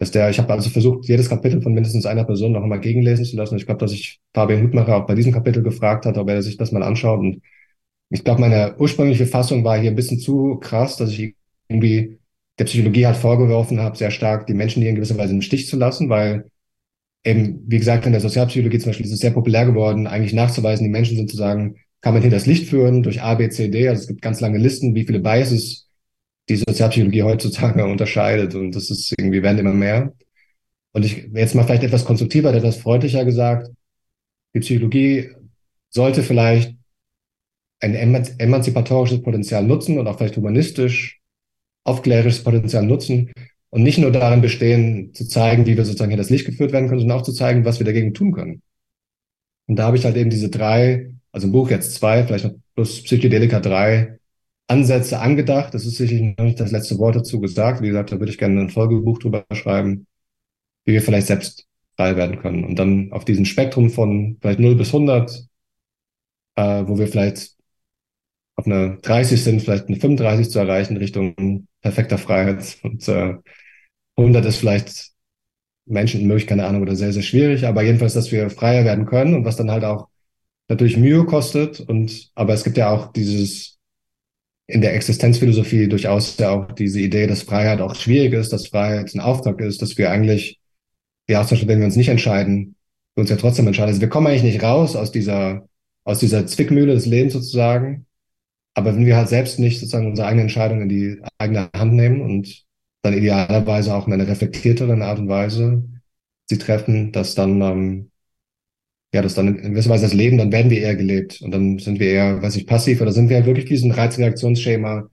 dass 0.00 0.10
der, 0.10 0.30
ich 0.30 0.38
habe 0.38 0.50
also 0.50 0.70
versucht, 0.70 1.06
jedes 1.06 1.28
Kapitel 1.28 1.60
von 1.60 1.74
mindestens 1.74 2.06
einer 2.06 2.24
Person 2.24 2.52
noch 2.52 2.62
einmal 2.62 2.80
gegenlesen 2.80 3.26
zu 3.26 3.36
lassen. 3.36 3.56
Ich 3.58 3.66
glaube, 3.66 3.80
dass 3.80 3.92
ich 3.92 4.18
Fabian 4.32 4.62
Hutmacher 4.62 4.96
auch 4.96 5.06
bei 5.06 5.14
diesem 5.14 5.30
Kapitel 5.30 5.62
gefragt 5.62 6.06
hat, 6.06 6.16
ob 6.16 6.26
er 6.30 6.42
sich 6.42 6.56
das 6.56 6.72
mal 6.72 6.82
anschaut. 6.82 7.20
Und 7.20 7.42
ich 8.08 8.24
glaube, 8.24 8.40
meine 8.40 8.76
ursprüngliche 8.78 9.26
Fassung 9.26 9.62
war 9.62 9.78
hier 9.78 9.90
ein 9.90 9.96
bisschen 9.96 10.18
zu 10.18 10.56
krass, 10.56 10.96
dass 10.96 11.10
ich 11.10 11.34
irgendwie 11.68 12.18
der 12.58 12.64
Psychologie 12.64 13.04
halt 13.04 13.18
vorgeworfen 13.18 13.78
habe, 13.78 13.94
sehr 13.94 14.10
stark 14.10 14.46
die 14.46 14.54
Menschen 14.54 14.80
hier 14.80 14.88
in 14.88 14.96
gewisser 14.96 15.18
Weise 15.18 15.34
im 15.34 15.42
Stich 15.42 15.68
zu 15.68 15.76
lassen, 15.76 16.08
weil 16.08 16.50
eben, 17.22 17.62
wie 17.66 17.78
gesagt, 17.78 18.06
in 18.06 18.12
der 18.12 18.22
Sozialpsychologie 18.22 18.78
zum 18.78 18.90
Beispiel 18.90 19.04
ist 19.04 19.12
es 19.12 19.20
sehr 19.20 19.32
populär 19.32 19.66
geworden, 19.66 20.06
eigentlich 20.06 20.32
nachzuweisen, 20.32 20.84
die 20.84 20.90
Menschen 20.90 21.18
sind 21.18 21.30
zu 21.30 21.36
sagen, 21.36 21.76
kann 22.00 22.14
man 22.14 22.22
hier 22.22 22.30
das 22.30 22.46
Licht 22.46 22.68
führen 22.68 23.02
durch 23.02 23.20
A, 23.20 23.34
B, 23.34 23.50
C, 23.50 23.68
D. 23.68 23.86
Also 23.86 24.00
es 24.00 24.08
gibt 24.08 24.22
ganz 24.22 24.40
lange 24.40 24.56
Listen, 24.56 24.94
wie 24.94 25.04
viele 25.04 25.20
Biases 25.20 25.89
die 26.48 26.56
Sozialpsychologie 26.56 27.22
heutzutage 27.22 27.84
unterscheidet. 27.84 28.54
Und 28.54 28.74
das 28.74 28.90
ist 28.90 29.12
irgendwie, 29.16 29.42
werden 29.42 29.58
immer 29.58 29.72
mehr. 29.72 30.12
Und 30.92 31.04
ich 31.04 31.28
jetzt 31.32 31.54
mal 31.54 31.64
vielleicht 31.64 31.84
etwas 31.84 32.04
konstruktiver, 32.04 32.52
etwas 32.52 32.78
freundlicher 32.78 33.24
gesagt, 33.24 33.70
die 34.54 34.60
Psychologie 34.60 35.30
sollte 35.90 36.22
vielleicht 36.22 36.74
ein 37.80 37.94
emanzipatorisches 37.94 39.22
Potenzial 39.22 39.64
nutzen 39.64 39.98
und 39.98 40.06
auch 40.06 40.18
vielleicht 40.18 40.36
humanistisch 40.36 41.20
aufklärerisches 41.84 42.44
Potenzial 42.44 42.84
nutzen 42.84 43.32
und 43.70 43.82
nicht 43.82 43.98
nur 43.98 44.12
darin 44.12 44.42
bestehen, 44.42 45.14
zu 45.14 45.26
zeigen, 45.26 45.66
wie 45.66 45.76
wir 45.76 45.84
sozusagen 45.84 46.10
hier 46.10 46.18
das 46.18 46.30
Licht 46.30 46.44
geführt 46.44 46.72
werden 46.72 46.88
können, 46.88 47.00
sondern 47.00 47.18
auch 47.18 47.24
zu 47.24 47.32
zeigen, 47.32 47.64
was 47.64 47.78
wir 47.78 47.86
dagegen 47.86 48.12
tun 48.12 48.32
können. 48.32 48.62
Und 49.66 49.76
da 49.76 49.84
habe 49.84 49.96
ich 49.96 50.04
halt 50.04 50.16
eben 50.16 50.30
diese 50.30 50.50
drei, 50.50 51.14
also 51.32 51.46
im 51.46 51.52
Buch 51.52 51.70
jetzt 51.70 51.94
zwei, 51.94 52.24
vielleicht 52.24 52.44
noch 52.44 52.54
plus 52.74 53.02
Psychedelika 53.02 53.60
drei 53.60 54.19
Ansätze 54.70 55.18
angedacht. 55.20 55.74
Das 55.74 55.84
ist 55.84 55.96
sicherlich 55.96 56.36
noch 56.38 56.44
nicht 56.44 56.60
das 56.60 56.70
letzte 56.70 56.98
Wort 56.98 57.16
dazu 57.16 57.40
gesagt. 57.40 57.82
Wie 57.82 57.88
gesagt, 57.88 58.12
da 58.12 58.20
würde 58.20 58.30
ich 58.32 58.38
gerne 58.38 58.60
ein 58.60 58.70
Folgebuch 58.70 59.18
drüber 59.18 59.44
schreiben, 59.52 60.06
wie 60.84 60.92
wir 60.92 61.02
vielleicht 61.02 61.26
selbst 61.26 61.66
frei 61.96 62.16
werden 62.16 62.38
können. 62.38 62.64
Und 62.64 62.78
dann 62.78 63.12
auf 63.12 63.24
diesem 63.24 63.44
Spektrum 63.44 63.90
von 63.90 64.38
vielleicht 64.40 64.60
0 64.60 64.76
bis 64.76 64.88
100, 64.94 65.48
äh, 66.56 66.84
wo 66.86 66.98
wir 66.98 67.08
vielleicht 67.08 67.56
auf 68.56 68.66
eine 68.66 68.98
30 69.02 69.42
sind, 69.42 69.62
vielleicht 69.62 69.88
eine 69.88 69.96
35 69.96 70.50
zu 70.50 70.58
erreichen 70.60 70.96
Richtung 70.96 71.66
perfekter 71.82 72.18
Freiheit. 72.18 72.78
Und 72.82 73.08
äh, 73.08 73.34
100 74.16 74.44
ist 74.46 74.56
vielleicht 74.58 75.10
Menschen 75.86 76.26
möglich, 76.26 76.46
keine 76.46 76.66
Ahnung, 76.66 76.82
oder 76.82 76.94
sehr, 76.94 77.12
sehr 77.12 77.22
schwierig, 77.22 77.66
aber 77.66 77.82
jedenfalls, 77.82 78.14
dass 78.14 78.30
wir 78.30 78.50
freier 78.50 78.84
werden 78.84 79.06
können 79.06 79.34
und 79.34 79.44
was 79.44 79.56
dann 79.56 79.70
halt 79.70 79.84
auch 79.84 80.08
natürlich 80.68 80.96
Mühe 80.96 81.24
kostet. 81.24 81.80
Und 81.80 82.30
aber 82.36 82.54
es 82.54 82.62
gibt 82.62 82.76
ja 82.76 82.90
auch 82.90 83.12
dieses 83.12 83.79
in 84.70 84.80
der 84.80 84.94
Existenzphilosophie 84.94 85.88
durchaus 85.88 86.36
ja 86.38 86.50
auch 86.50 86.72
diese 86.72 87.00
Idee, 87.00 87.26
dass 87.26 87.42
Freiheit 87.42 87.80
auch 87.80 87.94
schwierig 87.94 88.32
ist, 88.32 88.52
dass 88.52 88.68
Freiheit 88.68 89.14
ein 89.14 89.20
Auftrag 89.20 89.60
ist, 89.60 89.82
dass 89.82 89.98
wir 89.98 90.10
eigentlich, 90.10 90.60
ja, 91.28 91.42
zum 91.42 91.50
Beispiel, 91.50 91.68
wenn 91.68 91.80
wir 91.80 91.86
uns 91.86 91.96
nicht 91.96 92.08
entscheiden, 92.08 92.76
wir 93.14 93.22
uns 93.22 93.30
ja 93.30 93.36
trotzdem 93.36 93.66
entscheiden. 93.66 93.90
Also 93.90 94.00
wir 94.00 94.08
kommen 94.08 94.26
eigentlich 94.28 94.42
nicht 94.42 94.62
raus 94.62 94.96
aus 94.96 95.12
dieser, 95.12 95.66
aus 96.04 96.20
dieser 96.20 96.46
Zwickmühle 96.46 96.94
des 96.94 97.06
Lebens 97.06 97.32
sozusagen, 97.32 98.06
aber 98.74 98.94
wenn 98.94 99.06
wir 99.06 99.16
halt 99.16 99.28
selbst 99.28 99.58
nicht 99.58 99.80
sozusagen 99.80 100.06
unsere 100.08 100.28
eigene 100.28 100.42
Entscheidung 100.42 100.80
in 100.82 100.88
die 100.88 101.20
eigene 101.38 101.68
Hand 101.74 101.94
nehmen 101.94 102.20
und 102.20 102.64
dann 103.02 103.16
idealerweise 103.16 103.94
auch 103.94 104.06
in 104.06 104.12
einer 104.12 104.28
reflektierteren 104.28 105.02
Art 105.02 105.18
und 105.18 105.28
Weise 105.28 105.84
sie 106.48 106.58
treffen, 106.58 107.12
dass 107.12 107.34
dann, 107.34 107.60
ähm, 107.62 108.09
ja, 109.12 109.22
dass 109.22 109.34
dann 109.34 109.58
in 109.58 109.72
gewisser 109.72 109.90
Weise 109.90 110.04
das 110.04 110.14
Leben, 110.14 110.38
dann 110.38 110.52
werden 110.52 110.70
wir 110.70 110.80
eher 110.80 110.96
gelebt 110.96 111.40
und 111.42 111.50
dann 111.50 111.78
sind 111.78 111.98
wir 111.98 112.08
eher, 112.08 112.42
weiß 112.42 112.56
ich, 112.56 112.66
passiv 112.66 113.00
oder 113.00 113.12
sind 113.12 113.28
wir 113.28 113.36
halt 113.36 113.46
wirklich 113.46 113.66
diesem 113.66 113.90
Reizreaktionsschema, 113.90 115.08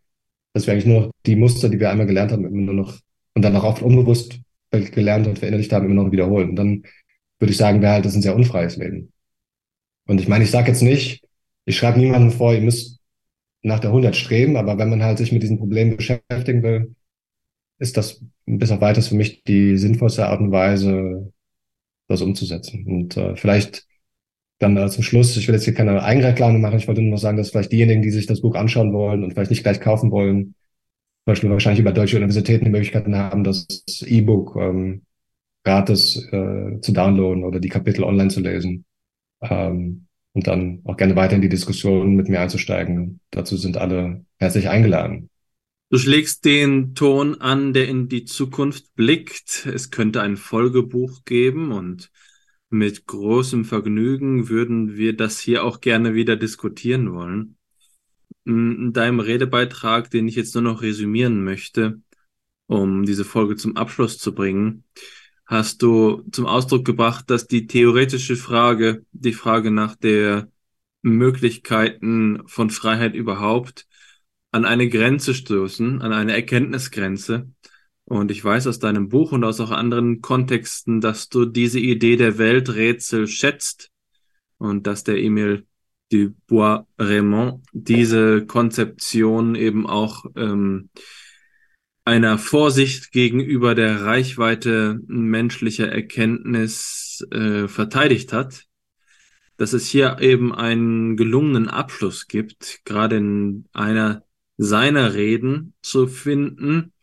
dass 0.54 0.68
wir 0.68 0.74
eigentlich 0.74 0.86
nur 0.86 1.02
noch 1.02 1.12
die 1.26 1.36
Muster, 1.36 1.70
die 1.70 1.80
wir 1.80 1.90
einmal 1.90 2.06
gelernt 2.06 2.32
haben, 2.32 2.46
immer 2.46 2.62
nur 2.62 2.76
noch 2.76 3.00
und 3.34 3.44
dann 3.44 3.56
auch 3.56 3.64
oft 3.64 3.82
unbewusst 3.82 4.40
gelernt 4.72 5.28
und 5.28 5.40
verinnerlicht 5.40 5.72
haben, 5.72 5.86
immer 5.86 6.04
noch 6.04 6.12
wiederholen. 6.12 6.50
Und 6.50 6.56
dann 6.56 6.84
würde 7.40 7.52
ich 7.52 7.58
sagen, 7.58 7.82
wäre 7.82 7.94
halt 7.94 8.06
das 8.06 8.16
ein 8.16 8.22
sehr 8.22 8.36
unfreies 8.36 8.78
Leben. 8.78 9.12
Und 10.08 10.20
ich 10.20 10.28
meine, 10.28 10.44
ich 10.44 10.52
sage 10.52 10.70
jetzt 10.70 10.82
nicht, 10.82 11.24
ich 11.66 11.78
schreibe 11.78 12.00
niemandem 12.00 12.32
vor, 12.32 12.54
ihr 12.54 12.62
müsst 12.62 13.00
nach 13.62 13.80
der 13.80 13.92
100 13.92 14.16
streben, 14.16 14.58
aber 14.58 14.78
wenn 14.78 14.90
man 14.90 15.04
halt 15.04 15.18
sich 15.18 15.32
mit 15.32 15.44
diesen 15.44 15.60
Problemen 15.60 15.98
beschäftigen 15.98 16.64
will, 16.64 16.96
ist 17.80 17.98
das 17.98 18.24
bis 18.46 18.72
auf 18.72 18.82
weiteres 18.82 19.10
für 19.10 19.16
mich 19.16 19.44
die 19.44 19.78
sinnvollste 19.78 20.28
Art 20.28 20.40
und 20.40 20.52
Weise, 20.52 21.32
das 22.08 22.22
umzusetzen. 22.22 22.86
Und 22.88 23.18
äh, 23.18 23.36
vielleicht 23.36 23.86
dann 24.60 24.78
äh, 24.78 24.90
zum 24.90 25.04
Schluss, 25.04 25.38
ich 25.38 25.48
will 25.48 25.56
jetzt 25.56 25.66
hier 25.66 25.74
keine 25.74 26.02
Eigenreklame 26.04 26.60
machen, 26.60 26.78
ich 26.78 26.88
wollte 26.88 27.02
nur 27.02 27.12
noch 27.12 27.20
sagen, 27.20 27.38
dass 27.38 27.52
vielleicht 27.52 27.72
diejenigen, 27.72 28.02
die 28.02 28.12
sich 28.12 28.26
das 28.26 28.42
Buch 28.42 28.56
anschauen 28.56 28.94
wollen 28.94 29.24
und 29.24 29.34
vielleicht 29.34 29.52
nicht 29.52 29.64
gleich 29.64 29.80
kaufen 29.82 30.12
wollen, 30.12 30.56
zum 31.26 31.34
Beispiel 31.34 31.50
wahrscheinlich 31.50 31.82
über 31.82 31.92
deutsche 31.92 32.18
Universitäten 32.18 32.66
die 32.66 32.72
Möglichkeiten 32.72 33.16
haben, 33.16 33.44
das 33.44 33.68
E-Book 34.06 34.56
ähm, 34.60 35.04
gratis 35.64 36.16
äh, 36.32 36.80
zu 36.82 36.94
downloaden 36.94 37.44
oder 37.44 37.60
die 37.60 37.70
Kapitel 37.70 38.04
online 38.04 38.30
zu 38.30 38.40
lesen. 38.40 38.86
Ähm, 39.42 40.08
und 40.34 40.48
dann 40.48 40.82
auch 40.86 40.98
gerne 40.98 41.16
weiter 41.16 41.36
in 41.36 41.42
die 41.42 41.50
Diskussion 41.50 42.16
mit 42.16 42.30
mir 42.30 42.40
einzusteigen. 42.40 43.20
Dazu 43.32 43.58
sind 43.58 43.76
alle 43.78 44.24
herzlich 44.40 44.70
eingeladen. 44.70 45.30
Du 45.90 45.98
schlägst 45.98 46.44
den 46.44 46.96
Ton 46.96 47.40
an, 47.40 47.72
der 47.72 47.88
in 47.88 48.10
die 48.10 48.26
Zukunft 48.26 48.94
blickt. 48.96 49.66
Es 49.66 49.90
könnte 49.90 50.22
ein 50.22 50.36
Folgebuch 50.36 51.24
geben 51.24 51.72
und 51.72 52.12
mit 52.70 53.06
großem 53.06 53.64
Vergnügen 53.64 54.50
würden 54.50 54.98
wir 54.98 55.16
das 55.16 55.40
hier 55.40 55.64
auch 55.64 55.80
gerne 55.80 56.14
wieder 56.14 56.36
diskutieren 56.36 57.14
wollen. 57.14 57.56
In 58.44 58.92
deinem 58.92 59.22
Redebeitrag, 59.22 60.12
den 60.12 60.28
ich 60.28 60.36
jetzt 60.36 60.54
nur 60.56 60.64
noch 60.64 60.82
resümieren 60.82 61.46
möchte, 61.46 62.02
um 62.66 63.06
diese 63.06 63.24
Folge 63.24 63.56
zum 63.56 63.78
Abschluss 63.78 64.18
zu 64.18 64.36
bringen, 64.36 64.84
hast 65.46 65.82
du 65.82 66.24
zum 66.34 66.48
Ausdruck 66.48 66.84
gebracht, 66.84 67.30
dass 67.30 67.48
die 67.48 67.66
theoretische 67.66 68.36
Frage, 68.36 69.06
die 69.14 69.32
Frage 69.32 69.72
nach 69.72 69.96
der 69.96 70.52
Möglichkeiten 71.02 72.46
von 72.46 72.70
Freiheit 72.72 73.16
überhaupt, 73.16 73.87
an 74.52 74.66
eine 74.66 74.90
Grenze 74.90 75.34
stoßen, 75.34 76.02
an 76.02 76.14
eine 76.14 76.34
Erkenntnisgrenze. 76.34 77.52
Und 78.06 78.32
ich 78.32 78.44
weiß 78.44 78.68
aus 78.68 78.80
deinem 78.80 79.10
Buch 79.10 79.34
und 79.34 79.44
aus 79.44 79.60
auch 79.60 79.72
anderen 79.72 80.22
Kontexten, 80.22 81.02
dass 81.02 81.30
du 81.30 81.46
diese 81.46 81.80
Idee 81.80 82.16
der 82.16 82.38
Welträtsel 82.38 83.28
schätzt 83.28 83.92
und 84.58 84.88
dass 84.88 85.04
der 85.04 85.18
Emil 85.18 85.66
du 86.12 86.34
Bois-Raymond 86.48 87.66
diese 87.74 88.46
Konzeption 88.46 89.56
eben 89.56 89.86
auch 89.86 90.26
ähm, 90.36 90.90
einer 92.06 92.38
Vorsicht 92.38 93.12
gegenüber 93.12 93.76
der 93.76 94.06
Reichweite 94.06 95.02
menschlicher 95.08 95.92
Erkenntnis 95.92 97.28
äh, 97.32 97.68
verteidigt 97.68 98.32
hat, 98.32 98.64
dass 99.58 99.74
es 99.74 99.88
hier 99.88 100.18
eben 100.22 100.56
einen 100.56 101.18
gelungenen 101.18 101.68
Abschluss 101.68 102.28
gibt, 102.28 102.80
gerade 102.86 103.18
in 103.18 103.66
einer 103.74 104.24
seiner 104.58 105.14
Reden 105.14 105.74
zu 105.82 106.08
finden, 106.08 106.94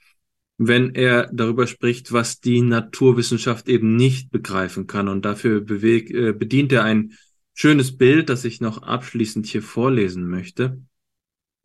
wenn 0.59 0.95
er 0.95 1.31
darüber 1.33 1.67
spricht, 1.67 2.13
was 2.13 2.41
die 2.41 2.61
Naturwissenschaft 2.63 3.69
eben 3.69 3.97
nicht 3.97 4.31
begreifen 4.31 4.87
kann. 4.87 5.09
Und 5.09 5.25
dafür 5.25 5.61
bewegt, 5.61 6.11
äh, 6.11 6.33
bedient 6.33 6.73
er 6.73 6.85
ein 6.85 7.15
schönes 7.55 7.97
Bild, 7.97 8.29
das 8.29 8.45
ich 8.45 8.61
noch 8.61 8.83
abschließend 8.83 9.47
hier 9.47 9.63
vorlesen 9.63 10.29
möchte. 10.29 10.81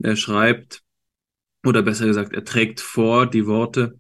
Er 0.02 0.16
schreibt, 0.16 0.84
oder 1.66 1.82
besser 1.82 2.06
gesagt, 2.06 2.34
er 2.34 2.46
trägt 2.46 2.80
vor 2.80 3.26
die 3.28 3.46
Worte, 3.46 4.00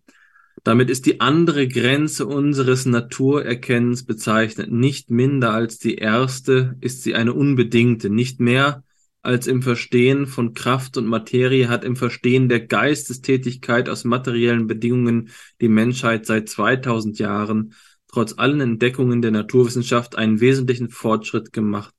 damit 0.64 0.90
ist 0.90 1.06
die 1.06 1.22
andere 1.22 1.68
Grenze 1.68 2.26
unseres 2.26 2.86
Naturerkennens 2.86 4.06
bezeichnet. 4.06 4.72
Nicht 4.72 5.10
minder 5.10 5.53
als 5.53 5.78
die 5.80 5.95
erste 5.95 6.76
ist 6.82 7.03
sie 7.03 7.16
eine 7.16 7.34
unbedingte, 7.34 8.10
nicht 8.10 8.40
mehr 8.40 8.84
als 9.22 9.48
im 9.48 9.62
Verstehen 9.62 10.28
von 10.28 10.54
Kraft 10.54 10.98
und 10.98 11.08
Materie 11.08 11.68
hat 11.68 11.84
im 11.84 11.96
Verstehen 11.96 12.48
der 12.48 12.62
Geistestätigkeit 12.62 13.90
aus 13.90 14.04
materiellen 14.06 14.68
Bedingungen 14.68 15.30
die 15.60 15.68
Menschheit 15.68 16.26
seit 16.26 16.50
2000 16.50 17.20
Jahren 17.20 17.74
trotz 18.08 18.34
allen 18.38 18.62
Entdeckungen 18.62 19.22
der 19.22 19.32
Naturwissenschaft 19.32 20.18
einen 20.18 20.40
wesentlichen 20.40 20.90
Fortschritt 20.90 21.54
gemacht. 21.54 21.94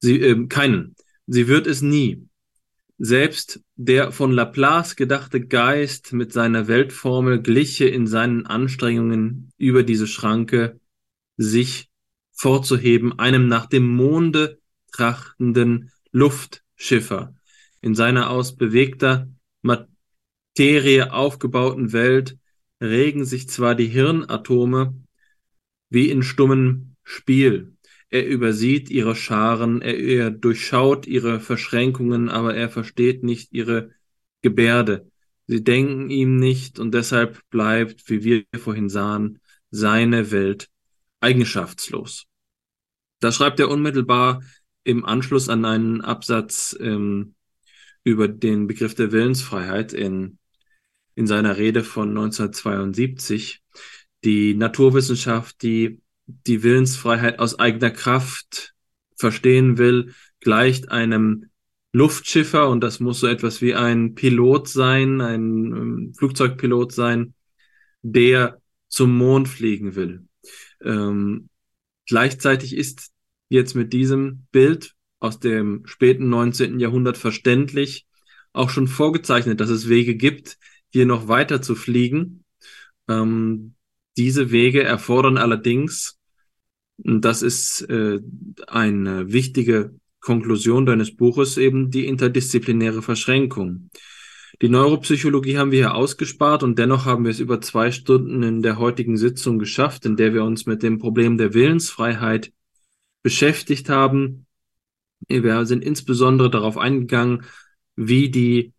Sie, 0.00 0.20
äh, 0.20 0.46
keinen. 0.48 0.94
Sie 1.26 1.48
wird 1.48 1.66
es 1.66 1.82
nie. 1.82 2.28
Selbst 2.98 3.60
der 3.74 4.12
von 4.12 4.32
Laplace 4.32 4.94
gedachte 4.96 5.40
Geist 5.40 6.12
mit 6.12 6.32
seiner 6.32 6.68
Weltformel 6.68 7.42
gliche 7.42 7.86
in 7.86 8.06
seinen 8.06 8.46
Anstrengungen 8.46 9.50
über 9.56 9.82
diese 9.82 10.06
Schranke 10.06 10.78
sich 11.36 11.88
vorzuheben, 12.32 13.18
einem 13.18 13.48
nach 13.48 13.66
dem 13.66 13.88
Monde 13.88 14.60
trachtenden 14.92 15.90
Luftschiffer. 16.14 17.34
In 17.80 17.94
seiner 17.94 18.30
aus 18.30 18.56
bewegter 18.56 19.28
Materie 19.62 21.12
aufgebauten 21.12 21.92
Welt 21.92 22.38
regen 22.80 23.24
sich 23.24 23.48
zwar 23.48 23.74
die 23.74 23.88
Hirnatome 23.88 24.94
wie 25.90 26.10
in 26.10 26.22
stummem 26.22 26.96
Spiel, 27.02 27.74
er 28.14 28.28
übersieht 28.28 28.90
ihre 28.90 29.16
Scharen, 29.16 29.82
er, 29.82 29.98
er 29.98 30.30
durchschaut 30.30 31.04
ihre 31.08 31.40
Verschränkungen, 31.40 32.28
aber 32.28 32.54
er 32.54 32.68
versteht 32.68 33.24
nicht 33.24 33.52
ihre 33.52 33.90
Gebärde. 34.40 35.10
Sie 35.48 35.64
denken 35.64 36.10
ihm 36.10 36.36
nicht 36.36 36.78
und 36.78 36.94
deshalb 36.94 37.40
bleibt, 37.50 38.08
wie 38.08 38.22
wir 38.22 38.44
vorhin 38.56 38.88
sahen, 38.88 39.40
seine 39.72 40.30
Welt 40.30 40.70
eigenschaftslos. 41.18 42.26
Da 43.18 43.32
schreibt 43.32 43.58
er 43.58 43.68
unmittelbar 43.68 44.44
im 44.84 45.04
Anschluss 45.04 45.48
an 45.48 45.64
einen 45.64 46.00
Absatz 46.02 46.76
ähm, 46.78 47.34
über 48.04 48.28
den 48.28 48.66
Begriff 48.66 48.94
der 48.94 49.12
Willensfreiheit 49.12 49.92
in, 49.92 50.38
in 51.14 51.26
seiner 51.26 51.56
Rede 51.56 51.82
von 51.82 52.10
1972. 52.10 53.62
Die 54.24 54.54
Naturwissenschaft, 54.54 55.62
die 55.62 56.00
die 56.26 56.62
Willensfreiheit 56.62 57.38
aus 57.38 57.58
eigener 57.58 57.90
Kraft 57.90 58.74
verstehen 59.16 59.78
will, 59.78 60.14
gleicht 60.40 60.90
einem 60.90 61.46
Luftschiffer 61.92 62.68
und 62.68 62.80
das 62.80 63.00
muss 63.00 63.20
so 63.20 63.26
etwas 63.26 63.62
wie 63.62 63.74
ein 63.74 64.14
Pilot 64.14 64.68
sein, 64.68 65.20
ein 65.20 65.42
ähm, 65.42 66.12
Flugzeugpilot 66.16 66.92
sein, 66.92 67.34
der 68.02 68.60
zum 68.88 69.16
Mond 69.16 69.48
fliegen 69.48 69.94
will. 69.94 70.26
Ähm, 70.82 71.48
gleichzeitig 72.06 72.76
ist 72.76 73.13
jetzt 73.54 73.74
mit 73.74 73.92
diesem 73.92 74.46
Bild 74.52 74.94
aus 75.20 75.40
dem 75.40 75.86
späten 75.86 76.28
19. 76.28 76.78
Jahrhundert 76.78 77.16
verständlich 77.16 78.06
auch 78.52 78.70
schon 78.70 78.86
vorgezeichnet, 78.86 79.60
dass 79.60 79.70
es 79.70 79.88
Wege 79.88 80.14
gibt, 80.14 80.58
hier 80.90 81.06
noch 81.06 81.28
weiter 81.28 81.60
zu 81.60 81.74
fliegen. 81.74 82.44
Ähm, 83.08 83.74
diese 84.16 84.52
Wege 84.52 84.82
erfordern 84.84 85.38
allerdings, 85.38 86.20
das 86.98 87.42
ist 87.42 87.82
äh, 87.88 88.20
eine 88.68 89.32
wichtige 89.32 89.94
Konklusion 90.20 90.86
deines 90.86 91.16
Buches, 91.16 91.56
eben 91.58 91.90
die 91.90 92.06
interdisziplinäre 92.06 93.02
Verschränkung. 93.02 93.90
Die 94.62 94.68
Neuropsychologie 94.68 95.58
haben 95.58 95.72
wir 95.72 95.78
hier 95.78 95.94
ausgespart 95.94 96.62
und 96.62 96.78
dennoch 96.78 97.06
haben 97.06 97.24
wir 97.24 97.32
es 97.32 97.40
über 97.40 97.60
zwei 97.60 97.90
Stunden 97.90 98.42
in 98.44 98.62
der 98.62 98.78
heutigen 98.78 99.16
Sitzung 99.16 99.58
geschafft, 99.58 100.06
in 100.06 100.16
der 100.16 100.32
wir 100.32 100.44
uns 100.44 100.64
mit 100.64 100.84
dem 100.84 100.98
Problem 100.98 101.36
der 101.36 101.54
Willensfreiheit 101.54 102.52
beschäftigt 103.24 103.88
haben. 103.88 104.46
Wir 105.26 105.66
sind 105.66 105.82
insbesondere 105.82 106.50
darauf 106.50 106.78
eingegangen, 106.78 107.44
wie 107.96 108.30
die 108.30 108.72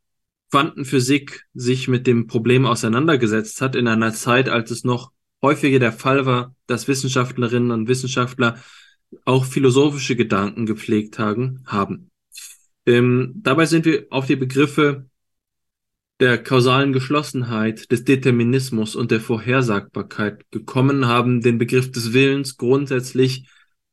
Quantenphysik 0.52 1.46
sich 1.54 1.90
mit 1.90 2.08
dem 2.08 2.28
Problem 2.28 2.66
auseinandergesetzt 2.66 3.60
hat 3.60 3.76
in 3.76 3.90
einer 3.90 4.14
Zeit, 4.14 4.48
als 4.48 4.72
es 4.72 4.86
noch 4.86 5.12
häufiger 5.42 5.80
der 5.80 5.92
Fall 5.92 6.26
war, 6.26 6.56
dass 6.68 6.88
Wissenschaftlerinnen 6.88 7.72
und 7.72 7.88
Wissenschaftler 7.90 8.58
auch 9.26 9.46
philosophische 9.46 10.16
Gedanken 10.16 10.66
gepflegt 10.66 11.20
haben. 11.20 12.12
Ähm, 12.86 13.34
dabei 13.38 13.66
sind 13.66 13.86
wir 13.86 14.06
auf 14.12 14.28
die 14.28 14.36
Begriffe 14.36 15.10
der 16.20 16.42
kausalen 16.42 16.94
Geschlossenheit, 16.94 17.92
des 17.92 18.06
Determinismus 18.06 18.96
und 18.96 19.12
der 19.12 19.20
Vorhersagbarkeit 19.20 20.50
gekommen, 20.52 21.08
haben 21.08 21.42
den 21.42 21.58
Begriff 21.58 21.92
des 21.92 22.14
Willens 22.14 22.58
grundsätzlich 22.58 23.48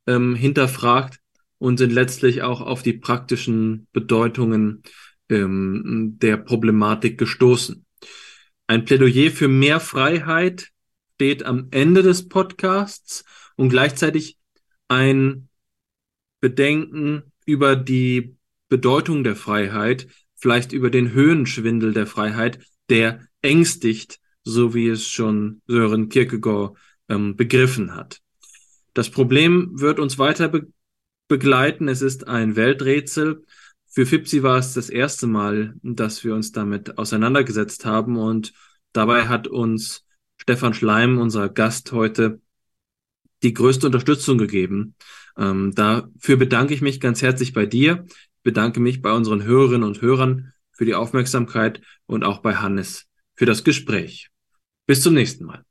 ähm, 0.07 0.35
hinterfragt 0.35 1.21
und 1.59 1.79
sind 1.79 1.93
letztlich 1.93 2.43
auch 2.43 2.61
auf 2.61 2.83
die 2.83 2.95
praktischen 2.95 3.87
Bedeutungen 3.93 4.83
ähm, 5.29 6.17
der 6.21 6.37
Problematik 6.37 7.19
gestoßen. 7.19 7.85
Ein 8.67 8.85
Plädoyer 8.85 9.31
für 9.31 9.49
mehr 9.49 9.81
Freiheit 9.81 10.71
steht 11.15 11.45
am 11.45 11.69
Ende 11.71 12.03
des 12.03 12.29
Podcasts 12.29 13.25
und 13.57 13.69
gleichzeitig 13.69 14.39
ein 14.89 15.49
Bedenken 16.41 17.33
über 17.47 17.77
die 17.77 18.37
Bedeutung 18.69 19.23
der 19.23 19.37
Freiheit, 19.37 20.09
vielleicht 20.35 20.73
über 20.73 20.91
den 20.91 21.13
Höhenschwindel 21.13 21.93
der 21.93 22.07
Freiheit, 22.07 22.59
der 22.89 23.21
ängstigt, 23.43 24.19
so 24.43 24.75
wie 24.75 24.89
es 24.89 25.07
schon 25.07 25.61
Sören 25.67 26.09
Kierkegaard 26.09 26.77
ähm, 27.09 27.37
begriffen 27.37 27.95
hat. 27.95 28.22
Das 28.95 29.11
Problem 29.11 29.71
wird 29.81 29.99
uns 29.99 30.19
weiter 30.19 30.49
be 30.49 30.67
begleiten. 31.29 31.89
Es 31.89 32.03
ist 32.03 32.29
ein 32.29 32.57
Welträtsel. 32.57 33.45
Für 33.89 34.05
Fipsi 34.05 34.43
war 34.43 34.59
es 34.59 34.75
das 34.75 34.91
erste 34.91 35.27
Mal, 35.27 35.75
dass 35.83 36.25
wir 36.25 36.35
uns 36.35 36.53
damit 36.53 36.99
auseinandergesetzt 36.99 37.87
haben 37.87 38.19
und 38.19 38.53
dabei 38.93 39.29
hat 39.29 39.49
uns 39.49 40.05
Stefan 40.37 40.75
Schleim, 40.75 41.19
unser 41.19 41.49
Gast 41.49 41.93
heute, 41.93 42.41
die 43.43 43.55
größte 43.55 43.87
Unterstützung 43.87 44.37
gegeben. 44.37 44.95
Ähm, 45.39 45.73
dafür 45.75 46.37
bedanke 46.37 46.75
ich 46.75 46.83
mich 46.83 47.01
ganz 47.01 47.23
herzlich 47.23 47.53
bei 47.53 47.65
dir, 47.65 48.05
bedanke 48.43 48.81
mich 48.81 49.01
bei 49.01 49.13
unseren 49.13 49.45
Hörerinnen 49.45 49.85
und 49.85 50.03
Hörern 50.03 50.53
für 50.73 50.85
die 50.85 50.95
Aufmerksamkeit 50.95 51.81
und 52.07 52.25
auch 52.25 52.41
bei 52.41 52.57
Hannes 52.57 53.07
für 53.35 53.47
das 53.47 53.65
Gespräch. 53.65 54.29
Bis 54.87 55.03
zum 55.03 55.15
nächsten 55.15 55.45
Mal. 55.45 55.65